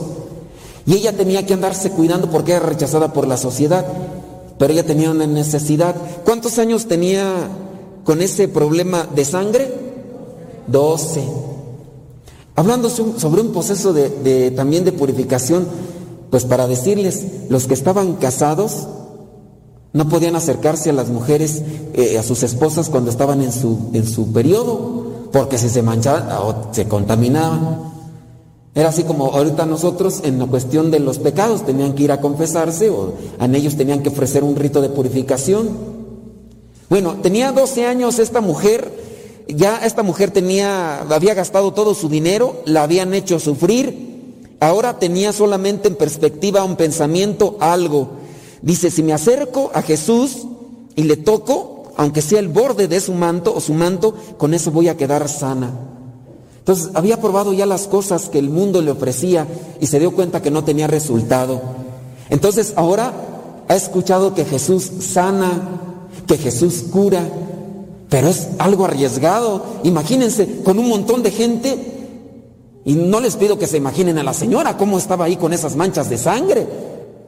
Y 0.85 0.95
ella 0.95 1.16
tenía 1.16 1.45
que 1.45 1.53
andarse 1.53 1.92
cuidando 1.92 2.30
porque 2.30 2.53
era 2.53 2.66
rechazada 2.66 3.14
por 3.14 3.27
la 3.27 3.38
sociedad. 3.38 3.85
Pero 4.58 4.74
ella 4.74 4.85
tenía 4.85 5.11
una 5.11 5.27
necesidad. 5.27 5.95
¿Cuántos 6.26 6.58
años 6.60 6.88
tenía 6.88 7.34
con 8.03 8.22
ese 8.22 8.48
problema 8.48 9.08
de 9.14 9.26
sangre? 9.26 9.74
Doce. 10.68 11.50
Hablando 12.55 12.89
sobre 12.89 13.41
un 13.41 13.51
proceso 13.51 13.93
de, 13.93 14.51
también 14.51 14.83
de 14.83 14.91
purificación, 14.91 15.65
pues 16.30 16.45
para 16.45 16.67
decirles, 16.67 17.25
los 17.49 17.67
que 17.67 17.73
estaban 17.73 18.15
casados 18.15 18.88
no 19.93 20.07
podían 20.09 20.35
acercarse 20.35 20.89
a 20.89 20.93
las 20.93 21.09
mujeres, 21.09 21.63
eh, 21.93 22.17
a 22.17 22.23
sus 22.23 22.43
esposas 22.43 22.89
cuando 22.89 23.09
estaban 23.09 23.41
en 23.41 23.51
su, 23.51 23.89
en 23.93 24.07
su 24.07 24.31
periodo, 24.31 25.30
porque 25.31 25.57
si 25.57 25.69
se 25.69 25.81
manchaban 25.81 26.30
o 26.31 26.73
se 26.73 26.88
contaminaban. 26.88 27.91
Era 28.73 28.89
así 28.89 29.03
como 29.03 29.27
ahorita 29.27 29.65
nosotros 29.65 30.21
en 30.23 30.39
la 30.39 30.45
cuestión 30.45 30.91
de 30.91 30.99
los 30.99 31.19
pecados 31.19 31.65
tenían 31.65 31.93
que 31.93 32.03
ir 32.03 32.11
a 32.11 32.21
confesarse 32.21 32.89
o 32.89 33.15
a 33.38 33.45
ellos 33.47 33.75
tenían 33.75 34.01
que 34.01 34.09
ofrecer 34.09 34.43
un 34.43 34.55
rito 34.55 34.81
de 34.81 34.89
purificación. 34.89 35.69
Bueno, 36.89 37.15
tenía 37.21 37.51
12 37.51 37.85
años 37.85 38.19
esta 38.19 38.39
mujer 38.39 39.00
ya 39.55 39.77
esta 39.85 40.03
mujer 40.03 40.31
tenía, 40.31 41.01
había 41.01 41.33
gastado 41.33 41.73
todo 41.73 41.93
su 41.93 42.09
dinero, 42.09 42.61
la 42.65 42.83
habían 42.83 43.13
hecho 43.13 43.39
sufrir, 43.39 44.45
ahora 44.59 44.99
tenía 44.99 45.33
solamente 45.33 45.88
en 45.88 45.95
perspectiva 45.95 46.63
un 46.63 46.75
pensamiento, 46.75 47.57
algo. 47.59 48.09
Dice, 48.61 48.91
si 48.91 49.03
me 49.03 49.13
acerco 49.13 49.71
a 49.73 49.81
Jesús 49.81 50.47
y 50.95 51.03
le 51.03 51.17
toco, 51.17 51.93
aunque 51.97 52.21
sea 52.21 52.39
el 52.39 52.47
borde 52.47 52.88
de 52.88 52.99
su 52.99 53.13
manto 53.13 53.53
o 53.53 53.59
su 53.59 53.73
manto, 53.73 54.15
con 54.38 54.53
eso 54.53 54.71
voy 54.71 54.88
a 54.88 54.97
quedar 54.97 55.27
sana. 55.27 55.71
Entonces 56.59 56.91
había 56.93 57.19
probado 57.19 57.53
ya 57.53 57.65
las 57.65 57.88
cosas 57.88 58.30
que 58.30 58.38
el 58.38 58.49
mundo 58.49 58.81
le 58.81 58.91
ofrecía 58.91 59.47
y 59.80 59.88
se 59.88 59.99
dio 59.99 60.11
cuenta 60.11 60.41
que 60.41 60.51
no 60.51 60.63
tenía 60.63 60.88
resultado. 60.88 61.61
Entonces 62.30 62.73
ahora 62.75 63.13
ha 63.67 63.75
escuchado 63.75 64.35
que 64.35 64.45
Jesús 64.45 64.91
sana, 64.99 65.49
que 66.27 66.38
Jesús 66.38 66.83
cura, 66.91 67.23
pero 68.11 68.27
es 68.27 68.49
algo 68.59 68.83
arriesgado. 68.83 69.64
Imagínense 69.83 70.64
con 70.65 70.77
un 70.77 70.90
montón 70.90 71.23
de 71.23 71.31
gente. 71.31 71.77
Y 72.83 72.95
no 72.95 73.22
les 73.22 73.38
pido 73.38 73.57
que 73.57 73.67
se 73.67 73.77
imaginen 73.77 74.17
a 74.17 74.23
la 74.23 74.33
señora 74.33 74.75
cómo 74.75 74.98
estaba 74.98 75.23
ahí 75.23 75.38
con 75.38 75.53
esas 75.53 75.77
manchas 75.77 76.09
de 76.09 76.17
sangre. 76.17 76.67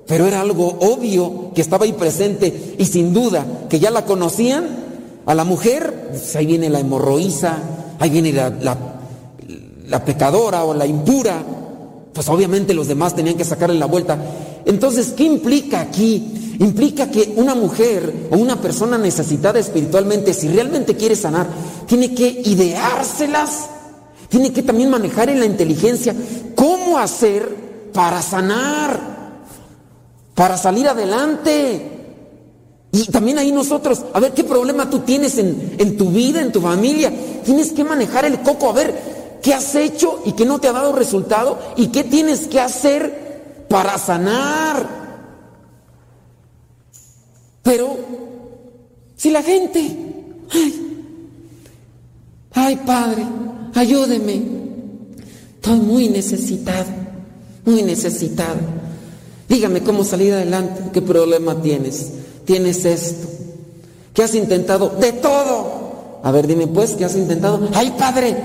Pero 0.05 0.27
era 0.27 0.41
algo 0.41 0.77
obvio 0.81 1.51
que 1.55 1.61
estaba 1.61 1.85
ahí 1.85 1.93
presente 1.93 2.75
y 2.77 2.85
sin 2.85 3.13
duda 3.13 3.45
que 3.69 3.79
ya 3.79 3.91
la 3.91 4.03
conocían. 4.03 4.83
A 5.25 5.33
la 5.33 5.45
mujer, 5.45 6.09
pues 6.09 6.35
ahí 6.35 6.47
viene 6.47 6.69
la 6.69 6.81
hemorroísa, 6.81 7.59
ahí 7.99 8.09
viene 8.09 8.33
la, 8.33 8.51
la 9.87 10.03
pecadora 10.03 10.65
o 10.65 10.73
la 10.73 10.85
impura. 10.85 11.41
Pues 12.11 12.27
obviamente 12.27 12.73
los 12.73 12.89
demás 12.89 13.15
tenían 13.15 13.37
que 13.37 13.45
sacarle 13.45 13.79
la 13.79 13.85
vuelta. 13.85 14.17
Entonces, 14.65 15.13
¿qué 15.15 15.23
implica 15.23 15.81
aquí? 15.81 16.55
Implica 16.59 17.09
que 17.09 17.33
una 17.35 17.55
mujer 17.55 18.27
o 18.31 18.37
una 18.37 18.61
persona 18.61 18.97
necesitada 18.97 19.59
espiritualmente, 19.59 20.33
si 20.33 20.47
realmente 20.47 20.95
quiere 20.95 21.15
sanar, 21.15 21.47
tiene 21.87 22.13
que 22.13 22.41
ideárselas, 22.45 23.69
tiene 24.29 24.53
que 24.53 24.63
también 24.63 24.89
manejar 24.89 25.29
en 25.29 25.39
la 25.39 25.45
inteligencia 25.45 26.15
cómo 26.55 26.97
hacer 26.97 27.89
para 27.91 28.21
sanar, 28.21 28.99
para 30.35 30.57
salir 30.57 30.87
adelante. 30.87 31.89
Y 32.91 33.05
también 33.05 33.39
ahí 33.39 33.51
nosotros, 33.51 34.03
a 34.13 34.19
ver 34.19 34.33
qué 34.33 34.43
problema 34.43 34.89
tú 34.89 34.99
tienes 34.99 35.37
en, 35.39 35.75
en 35.79 35.97
tu 35.97 36.09
vida, 36.09 36.41
en 36.41 36.51
tu 36.51 36.61
familia. 36.61 37.11
Tienes 37.43 37.71
que 37.71 37.83
manejar 37.83 38.25
el 38.25 38.41
coco, 38.41 38.69
a 38.69 38.73
ver 38.73 38.93
qué 39.41 39.53
has 39.53 39.73
hecho 39.75 40.21
y 40.25 40.33
qué 40.33 40.45
no 40.45 40.59
te 40.59 40.67
ha 40.67 40.71
dado 40.71 40.93
resultado 40.93 41.59
y 41.75 41.87
qué 41.87 42.03
tienes 42.03 42.47
que 42.47 42.59
hacer 42.59 43.22
para 43.73 43.97
sanar. 43.97 44.87
Pero 47.63 47.97
si 49.15 49.31
la 49.31 49.41
gente, 49.41 49.79
ay, 50.51 51.01
ay 52.53 52.75
Padre, 52.85 53.25
ayúdeme, 53.73 54.43
estoy 55.55 55.79
muy 55.79 56.07
necesitado, 56.07 56.85
muy 57.65 57.81
necesitado. 57.81 58.59
Dígame 59.49 59.81
cómo 59.81 60.03
salir 60.03 60.33
adelante, 60.33 60.91
qué 60.93 61.01
problema 61.01 61.59
tienes. 61.59 62.11
Tienes 62.45 62.85
esto. 62.85 63.27
¿Qué 64.13 64.21
has 64.21 64.35
intentado? 64.35 64.89
De 64.89 65.13
todo. 65.13 66.19
A 66.21 66.31
ver, 66.31 66.45
dime 66.45 66.67
pues, 66.67 66.91
¿qué 66.91 67.05
has 67.05 67.15
intentado? 67.15 67.69
Ay, 67.73 67.91
Padre, 67.97 68.37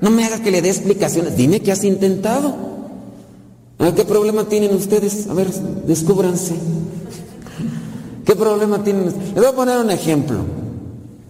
no 0.00 0.10
me 0.10 0.24
haga 0.24 0.42
que 0.42 0.50
le 0.50 0.60
dé 0.60 0.70
explicaciones. 0.70 1.36
Dime 1.36 1.60
qué 1.60 1.70
has 1.70 1.84
intentado. 1.84 2.75
¿Qué 3.78 4.04
problema 4.04 4.44
tienen 4.44 4.74
ustedes? 4.74 5.28
A 5.28 5.34
ver, 5.34 5.48
descúbranse. 5.86 6.54
¿Qué 8.24 8.34
problema 8.34 8.82
tienen? 8.82 9.04
Les 9.04 9.34
voy 9.34 9.46
a 9.46 9.52
poner 9.52 9.78
un 9.78 9.90
ejemplo. 9.90 10.38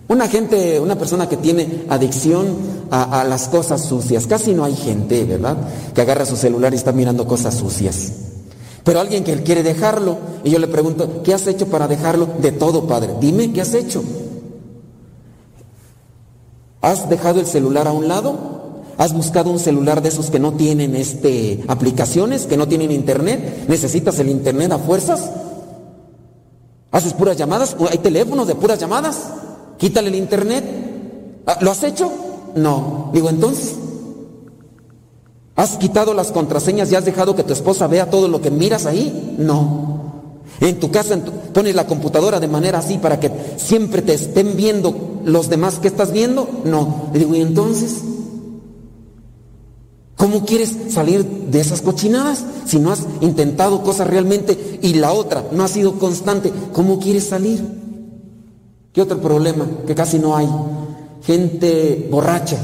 Una 0.08 0.28
gente, 0.28 0.78
una 0.78 0.97
persona 0.97 1.28
que 1.28 1.36
tiene 1.36 1.84
adicción 1.89 2.47
a, 2.91 3.25
las 3.25 3.49
cosas 3.49 3.84
sucias, 3.84 4.26
casi 4.26 4.55
no 4.55 4.65
hay 4.65 4.76
gente, 4.76 5.25
¿verdad? 5.25 5.57
Que 5.94 6.00
agarra 6.00 6.25
su 6.25 6.36
celular 6.36 6.73
y 6.73 6.76
está 6.76 6.92
mirando 6.92 7.26
cosas 7.26 7.57
sucias. 7.57 8.12
Pero 8.84 9.00
alguien 9.00 9.25
que 9.25 9.42
quiere 9.42 9.65
dejarlo, 9.65 10.16
y 10.44 10.50
yo 10.50 10.60
le 10.60 10.68
pregunto, 10.68 11.23
¿qué 11.25 11.34
has 11.34 11.47
hecho 11.49 11.66
para 11.66 11.89
dejarlo? 11.89 12.28
De 12.41 12.52
todo, 12.52 12.86
Padre. 12.86 13.15
Dime, 13.20 13.52
¿qué 13.52 13.62
has 13.62 13.75
hecho? 13.75 14.05
¿Has 16.81 17.08
dejado 17.08 17.41
el 17.41 17.47
celular 17.47 17.89
a 17.89 17.92
un 17.92 18.07
lado? 18.07 18.56
¿Has 18.99 19.12
buscado 19.12 19.50
un 19.50 19.58
celular 19.58 20.00
de 20.00 20.08
esos 20.08 20.31
que 20.31 20.39
no 20.39 20.55
tienen 20.55 20.97
este, 20.97 21.62
aplicaciones, 21.68 22.47
que 22.47 22.57
no 22.57 22.66
tienen 22.66 22.91
internet? 22.91 23.66
¿Necesitas 23.68 24.18
el 24.20 24.31
internet 24.31 24.73
a 24.73 24.78
fuerzas? 24.78 25.31
¿Haces 26.91 27.12
puras 27.12 27.36
llamadas? 27.36 27.76
¿Hay 27.91 27.99
teléfonos 27.99 28.47
de 28.47 28.55
puras 28.55 28.78
llamadas? 28.78 29.28
Quítale 29.76 30.08
el 30.08 30.15
internet. 30.15 30.65
Ah, 31.47 31.58
¿Lo 31.60 31.70
has 31.70 31.83
hecho? 31.83 32.10
No. 32.55 33.10
Digo, 33.12 33.28
entonces, 33.28 33.75
¿has 35.57 35.76
quitado 35.76 36.15
las 36.15 36.33
contraseñas 36.33 36.91
y 36.91 36.94
has 36.94 37.05
dejado 37.05 37.36
que 37.36 37.44
tu 37.44 37.52
esposa 37.52 37.86
vea 37.89 38.08
todo 38.08 38.28
lo 38.28 38.41
que 38.41 38.50
miras 38.50 38.86
ahí? 38.86 39.36
No. 39.39 40.23
En 40.60 40.81
tu 40.81 40.91
casa 40.91 41.18
pones 41.52 41.75
la 41.75 41.86
computadora 41.86 42.41
de 42.41 42.49
manera 42.49 42.78
así 42.78 42.97
para 42.97 43.20
que 43.20 43.31
siempre 43.58 44.00
te 44.00 44.15
estén 44.15 44.57
viendo 44.57 45.20
los 45.23 45.50
demás 45.50 45.81
que 45.81 45.89
estás 45.89 46.12
viendo? 46.12 46.49
No. 46.65 47.10
digo, 47.12 47.34
¿y 47.34 47.42
entonces? 47.42 48.02
¿Cómo 50.17 50.47
quieres 50.47 50.75
salir 50.89 51.25
de 51.25 51.61
esas 51.61 51.83
cochinadas 51.83 52.45
si 52.65 52.78
no 52.78 52.91
has 52.91 53.07
intentado 53.20 53.83
cosas 53.83 54.07
realmente 54.09 54.81
y 54.83 54.95
la 54.95 55.12
otra 55.12 55.45
no 55.53 55.62
ha 55.62 55.69
sido 55.69 55.99
constante? 55.99 56.53
¿Cómo 56.73 56.99
quieres 56.99 57.28
salir? 57.28 57.62
¿Qué 58.95 59.03
otro 59.03 59.20
problema? 59.20 59.67
Que 59.86 59.95
casi 59.95 60.19
no 60.19 60.35
hay. 60.35 60.49
Gente 61.23 62.09
borracha. 62.11 62.57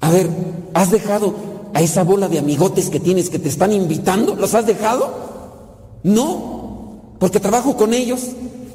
A 0.00 0.10
ver, 0.10 0.28
¿has 0.74 0.90
dejado 0.90 1.34
a 1.72 1.82
esa 1.82 2.02
bola 2.02 2.28
de 2.28 2.40
amigotes 2.40 2.90
que 2.90 2.98
tienes 2.98 3.30
que 3.30 3.38
te 3.38 3.48
están 3.48 3.72
invitando? 3.72 4.34
¿Los 4.34 4.54
has 4.54 4.66
dejado? 4.66 5.28
No, 6.02 7.14
porque 7.20 7.38
trabajo 7.38 7.76
con 7.76 7.94
ellos. 7.94 8.22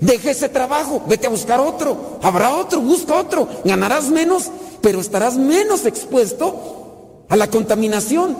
Deja 0.03 0.32
ese 0.32 0.49
trabajo, 0.49 1.01
vete 1.07 1.27
a 1.27 1.30
buscar 1.30 1.61
otro. 1.61 2.19
Habrá 2.22 2.53
otro, 2.57 2.82
busca 2.82 3.15
otro. 3.15 3.48
Ganarás 3.64 4.09
menos, 4.09 4.51
pero 4.82 4.99
estarás 4.99 5.38
menos 5.38 5.85
expuesto 5.85 7.23
a 7.30 7.38
la 7.38 7.49
contaminación. 7.49 8.35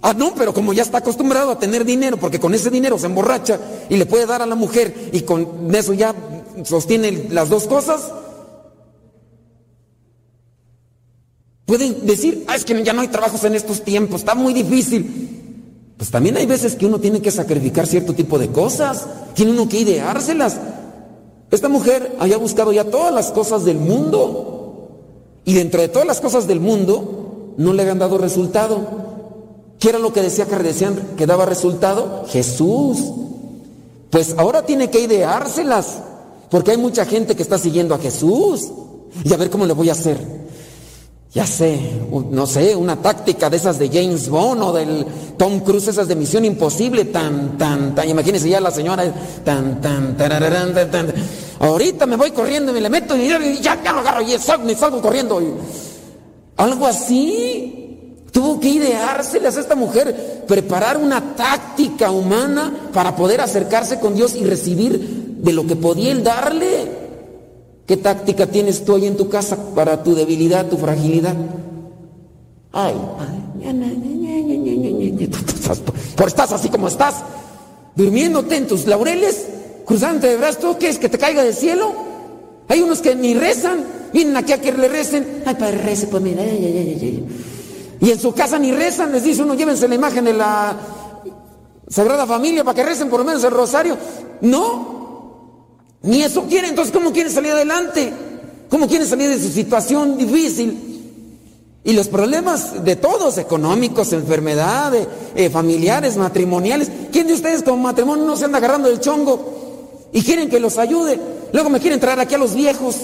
Ah, 0.00 0.14
no, 0.16 0.32
pero 0.34 0.54
como 0.54 0.72
ya 0.72 0.84
está 0.84 0.98
acostumbrado 0.98 1.50
a 1.50 1.58
tener 1.58 1.84
dinero, 1.84 2.18
porque 2.18 2.38
con 2.38 2.54
ese 2.54 2.70
dinero 2.70 3.00
se 3.00 3.06
emborracha 3.06 3.58
y 3.88 3.96
le 3.96 4.06
puede 4.06 4.26
dar 4.26 4.42
a 4.42 4.46
la 4.46 4.54
mujer 4.54 5.10
y 5.12 5.22
con 5.22 5.74
eso 5.74 5.92
ya 5.92 6.14
sostiene 6.62 7.30
las 7.30 7.48
dos 7.48 7.66
cosas. 7.66 8.12
Pueden 11.64 12.06
decir, 12.06 12.44
ah, 12.46 12.54
es 12.54 12.64
que 12.64 12.84
ya 12.84 12.92
no 12.92 13.00
hay 13.00 13.08
trabajos 13.08 13.42
en 13.42 13.56
estos 13.56 13.82
tiempos, 13.82 14.20
está 14.20 14.36
muy 14.36 14.54
difícil. 14.54 15.32
Pues 15.96 16.12
también 16.12 16.36
hay 16.36 16.46
veces 16.46 16.76
que 16.76 16.86
uno 16.86 17.00
tiene 17.00 17.20
que 17.20 17.32
sacrificar 17.32 17.88
cierto 17.88 18.14
tipo 18.14 18.38
de 18.38 18.52
cosas, 18.52 19.04
tiene 19.34 19.50
uno 19.50 19.68
que 19.68 19.80
ideárselas. 19.80 20.60
Esta 21.50 21.68
mujer 21.68 22.16
había 22.18 22.38
buscado 22.38 22.72
ya 22.72 22.84
todas 22.84 23.14
las 23.14 23.30
cosas 23.30 23.64
del 23.64 23.78
mundo 23.78 24.56
y 25.46 25.54
dentro 25.54 25.80
de 25.80 25.88
todas 25.88 26.06
las 26.06 26.20
cosas 26.20 26.48
del 26.48 26.58
mundo, 26.58 27.54
no 27.56 27.72
le 27.72 27.82
habían 27.82 28.00
dado 28.00 28.18
resultado. 28.18 28.80
¿Qué 29.78 29.90
era 29.90 30.00
lo 30.00 30.12
que 30.12 30.20
decía 30.20 30.46
que 30.46 30.56
decían 30.56 31.14
que 31.16 31.24
daba 31.24 31.46
resultado? 31.46 32.24
Jesús. 32.28 32.98
Pues 34.10 34.34
ahora 34.38 34.66
tiene 34.66 34.90
que 34.90 35.00
ideárselas, 35.00 35.98
porque 36.50 36.72
hay 36.72 36.78
mucha 36.78 37.04
gente 37.04 37.36
que 37.36 37.44
está 37.44 37.58
siguiendo 37.58 37.94
a 37.94 37.98
Jesús. 37.98 38.72
Y 39.22 39.32
a 39.32 39.36
ver 39.36 39.48
cómo 39.48 39.66
le 39.66 39.72
voy 39.72 39.88
a 39.88 39.92
hacer. 39.92 40.18
Ya 41.36 41.46
sé, 41.46 41.78
no 42.30 42.46
sé, 42.46 42.74
una 42.74 42.96
táctica 42.96 43.50
de 43.50 43.58
esas 43.58 43.78
de 43.78 43.90
James 43.90 44.30
Bond 44.30 44.62
o 44.62 44.72
del 44.72 45.04
Tom 45.36 45.60
Cruise, 45.60 45.86
esas 45.86 46.08
de 46.08 46.16
Misión 46.16 46.46
Imposible, 46.46 47.04
tan, 47.04 47.58
tan, 47.58 47.94
tan, 47.94 48.08
imagínense 48.08 48.48
ya 48.48 48.58
la 48.58 48.70
señora, 48.70 49.04
tan, 49.44 49.82
tan, 49.82 50.16
tarararán, 50.16 50.72
tan, 50.72 50.90
tan, 50.90 51.12
ahorita 51.58 52.06
me 52.06 52.16
voy 52.16 52.30
corriendo 52.30 52.70
y 52.70 52.74
me 52.76 52.80
le 52.80 52.88
meto 52.88 53.14
y 53.14 53.28
ya, 53.60 53.82
ya 53.84 53.92
lo 53.92 53.98
agarro 53.98 54.22
y 54.22 54.38
salgo, 54.38 54.64
me 54.64 54.74
salgo 54.74 55.02
corriendo. 55.02 55.42
Y, 55.42 55.52
algo 56.56 56.86
así, 56.86 58.16
tuvo 58.32 58.58
que 58.58 58.70
ideárseles 58.70 59.58
a 59.58 59.60
esta 59.60 59.74
mujer, 59.74 60.44
preparar 60.48 60.96
una 60.96 61.36
táctica 61.36 62.10
humana 62.12 62.88
para 62.94 63.14
poder 63.14 63.42
acercarse 63.42 64.00
con 64.00 64.14
Dios 64.14 64.34
y 64.34 64.44
recibir 64.46 65.36
de 65.36 65.52
lo 65.52 65.66
que 65.66 65.76
podía 65.76 66.12
él 66.12 66.24
darle. 66.24 66.85
¿Qué 67.86 67.96
táctica 67.96 68.46
tienes 68.46 68.84
tú 68.84 68.96
ahí 68.96 69.06
en 69.06 69.16
tu 69.16 69.28
casa 69.28 69.56
para 69.74 70.02
tu 70.02 70.14
debilidad, 70.14 70.66
tu 70.66 70.76
fragilidad? 70.76 71.34
Ay, 72.72 72.94
por 76.16 76.26
estás 76.26 76.52
así 76.52 76.68
como 76.68 76.88
estás, 76.88 77.16
durmiéndote 77.94 78.56
en 78.56 78.66
tus 78.66 78.86
laureles, 78.86 79.46
cruzándote 79.86 80.28
de 80.28 80.36
brazos, 80.36 80.60
¿tú 80.60 80.76
quieres 80.78 80.98
que 80.98 81.08
te 81.08 81.18
caiga 81.18 81.42
del 81.42 81.54
cielo? 81.54 81.92
Hay 82.68 82.82
unos 82.82 83.00
que 83.00 83.14
ni 83.14 83.34
rezan, 83.34 83.84
vienen 84.12 84.36
aquí 84.36 84.52
a 84.52 84.60
que 84.60 84.72
le 84.72 84.88
recen. 84.88 85.42
Ay, 85.46 85.54
padre, 85.54 85.78
rece, 85.78 86.08
pues 86.08 86.22
mira, 86.22 86.42
y 86.44 88.10
en 88.10 88.18
su 88.18 88.32
casa 88.32 88.58
ni 88.58 88.72
rezan, 88.72 89.12
les 89.12 89.24
dice 89.24 89.42
uno, 89.42 89.54
llévense 89.54 89.88
la 89.88 89.94
imagen 89.94 90.24
de 90.24 90.32
la 90.32 90.76
Sagrada 91.88 92.26
Familia 92.26 92.64
para 92.64 92.74
que 92.74 92.82
recen 92.82 93.08
por 93.08 93.20
lo 93.20 93.24
menos 93.24 93.42
el 93.44 93.52
rosario. 93.52 93.96
No, 94.42 94.95
ni 96.06 96.22
eso 96.22 96.44
quiere, 96.44 96.68
entonces 96.68 96.94
¿cómo 96.94 97.12
quiere 97.12 97.30
salir 97.30 97.52
adelante? 97.52 98.12
¿Cómo 98.70 98.88
quiere 98.88 99.04
salir 99.04 99.28
de 99.28 99.40
su 99.40 99.48
situación 99.48 100.16
difícil? 100.16 100.86
Y 101.84 101.92
los 101.92 102.08
problemas 102.08 102.84
de 102.84 102.96
todos, 102.96 103.38
económicos, 103.38 104.12
enfermedades, 104.12 105.06
eh, 105.36 105.50
familiares, 105.50 106.16
matrimoniales. 106.16 106.90
¿Quién 107.12 107.28
de 107.28 107.34
ustedes 107.34 107.62
como 107.62 107.76
matrimonio 107.76 108.24
no 108.24 108.36
se 108.36 108.44
anda 108.44 108.58
agarrando 108.58 108.88
el 108.88 108.98
chongo? 108.98 110.08
Y 110.12 110.22
quieren 110.22 110.48
que 110.48 110.58
los 110.58 110.78
ayude. 110.78 111.20
Luego 111.52 111.70
me 111.70 111.78
quieren 111.78 112.00
traer 112.00 112.18
aquí 112.18 112.34
a 112.34 112.38
los 112.38 112.54
viejos. 112.54 113.02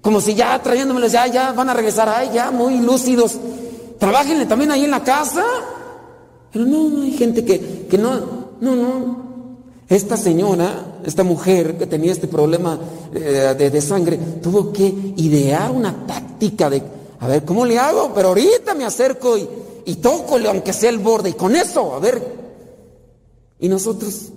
Como 0.00 0.20
si 0.20 0.34
ya 0.34 0.62
trayéndomelos, 0.62 1.10
ya, 1.10 1.26
ya 1.26 1.52
van 1.52 1.68
a 1.68 1.74
regresar, 1.74 2.08
ay, 2.08 2.30
ya, 2.32 2.52
muy 2.52 2.78
lúcidos. 2.78 3.36
Trabajenle 3.98 4.46
también 4.46 4.70
ahí 4.70 4.84
en 4.84 4.92
la 4.92 5.02
casa. 5.02 5.44
Pero 6.52 6.64
no, 6.66 6.88
no 6.88 7.02
hay 7.02 7.12
gente 7.12 7.44
que, 7.44 7.86
que 7.90 7.98
no, 7.98 8.12
no, 8.60 8.76
no. 8.76 9.30
Esta 9.88 10.16
señora, 10.16 10.89
esta 11.04 11.22
mujer 11.22 11.76
que 11.78 11.86
tenía 11.86 12.12
este 12.12 12.28
problema 12.28 12.78
eh, 13.14 13.54
de, 13.58 13.80
sangre, 13.80 14.18
tuvo 14.42 14.72
que 14.72 14.92
idear 15.16 15.70
una 15.70 16.06
táctica 16.06 16.70
de, 16.70 16.82
a 17.18 17.28
ver, 17.28 17.44
¿cómo 17.44 17.64
le 17.64 17.78
hago? 17.78 18.12
Pero 18.14 18.28
ahorita 18.28 18.74
me 18.74 18.84
acerco 18.84 19.36
y, 19.36 19.48
y 19.86 19.96
toco, 19.96 20.36
aunque 20.48 20.72
sea 20.72 20.90
el 20.90 20.98
borde, 20.98 21.30
y 21.30 21.34
con 21.34 21.56
eso, 21.56 21.94
a 21.94 21.98
ver. 21.98 22.40
Y 23.58 23.68
nosotros 23.68 24.30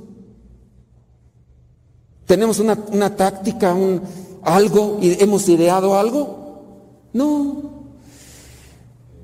tenemos 2.25 2.59
una, 2.59 3.15
táctica, 3.15 3.73
un, 3.73 4.01
algo, 4.41 4.99
y 5.01 5.21
hemos 5.21 5.47
ideado 5.49 5.97
algo. 5.97 6.61
No. 7.13 7.73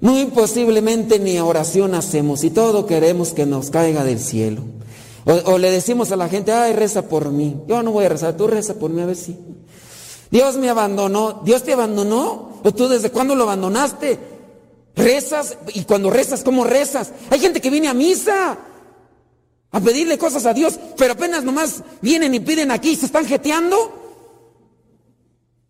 Muy 0.01 0.26
posiblemente 0.27 1.19
ni 1.19 1.40
oración 1.40 1.93
hacemos 1.93 2.43
y 2.43 2.51
todo 2.51 2.85
queremos 2.85 3.34
que 3.34 3.45
nos 3.45 3.69
caiga 3.69 4.03
del 4.03 4.19
cielo. 4.19 4.61
O, 5.45 5.59
le 5.59 5.69
decimos 5.69 6.11
a 6.11 6.16
la 6.16 6.27
gente, 6.27 6.51
ay, 6.51 6.74
reza 6.74 7.03
por 7.03 7.30
mí. 7.30 7.56
Yo 7.67 7.83
no 7.83 7.91
voy 7.91 8.06
a 8.06 8.09
rezar, 8.09 8.35
tú 8.35 8.48
reza 8.48 8.74
por 8.74 8.90
mí, 8.90 8.99
a 9.01 9.06
ver 9.06 9.16
si. 9.16 9.38
Dios 10.32 10.58
me 10.58 10.69
abandonó. 10.69 11.41
¿Dios 11.43 11.61
te 11.64 11.74
abandonó? 11.74 12.59
¿O 12.64 12.72
tú 12.72 12.88
desde 12.88 13.11
cuándo 13.11 13.35
lo 13.35 13.43
abandonaste? 13.43 14.17
Rezas 14.95 15.58
y 15.75 15.83
cuando 15.83 16.09
rezas, 16.09 16.43
¿cómo 16.43 16.64
rezas? 16.64 17.11
Hay 17.30 17.40
gente 17.40 17.61
que 17.61 17.69
viene 17.69 17.88
a 17.88 17.93
misa 17.93 18.58
a 19.72 19.80
pedirle 19.80 20.17
cosas 20.17 20.48
a 20.48 20.53
Dios, 20.53 20.80
pero 20.98 21.14
apenas 21.14 21.43
nomás 21.43 21.83
vienen 22.01 22.33
y 22.33 22.40
piden 22.40 22.72
aquí 22.72 22.90
y 22.90 22.95
se 22.95 23.06
están 23.06 23.27
jeteando. 23.27 23.99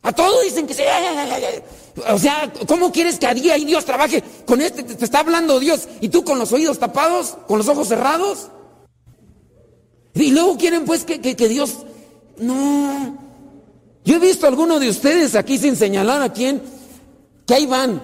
A 0.04 0.14
todos 0.14 0.42
dicen 0.44 0.68
que 0.68 0.74
sí. 0.74 0.84
O 2.10 2.18
sea, 2.18 2.50
¿cómo 2.66 2.94
quieres 2.94 3.20
que 3.20 3.28
a 3.28 3.34
día 3.34 3.58
y 3.58 3.66
Dios 3.66 3.84
trabaje 3.84 4.24
con 4.46 4.62
este? 4.62 4.84
Te 4.84 5.04
está 5.04 5.20
hablando 5.20 5.60
Dios 5.60 5.90
y 6.00 6.08
tú 6.08 6.24
con 6.24 6.40
los 6.40 6.54
oídos 6.54 6.80
tapados, 6.80 7.36
con 7.46 7.58
los 7.58 7.68
ojos 7.68 7.90
cerrados. 7.90 8.48
Y 10.14 10.32
luego 10.32 10.58
quieren 10.58 10.86
pues 10.86 11.04
que, 11.04 11.20
Dios... 11.48 11.78
No. 12.38 13.18
Yo 14.06 14.16
he 14.16 14.20
visto 14.20 14.46
a 14.46 14.50
algunos 14.50 14.80
de 14.80 14.90
ustedes 14.90 15.36
aquí 15.36 15.58
sin 15.58 15.76
señalar 15.76 16.22
a 16.22 16.32
quién, 16.32 16.62
que 17.46 17.54
ahí 17.54 17.66
van. 17.66 18.02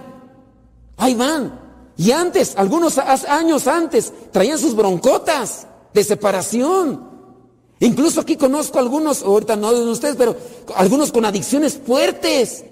Ahí 0.98 1.16
van. 1.16 1.60
Y 1.98 2.12
antes, 2.12 2.54
algunos 2.58 2.98
años 2.98 3.68
antes, 3.68 4.12
traían 4.32 4.60
sus 4.60 4.76
broncotas 4.76 5.68
de 5.94 6.04
separación. 6.04 7.10
Incluso 7.80 8.22
aquí 8.22 8.36
conozco 8.36 8.80
algunos, 8.80 9.24
ahorita 9.24 9.56
no 9.56 9.74
de 9.74 9.90
ustedes, 9.90 10.16
pero 10.18 10.36
algunos 10.76 11.12
con 11.12 11.26
adicciones 11.26 11.80
fuertes. 11.86 12.66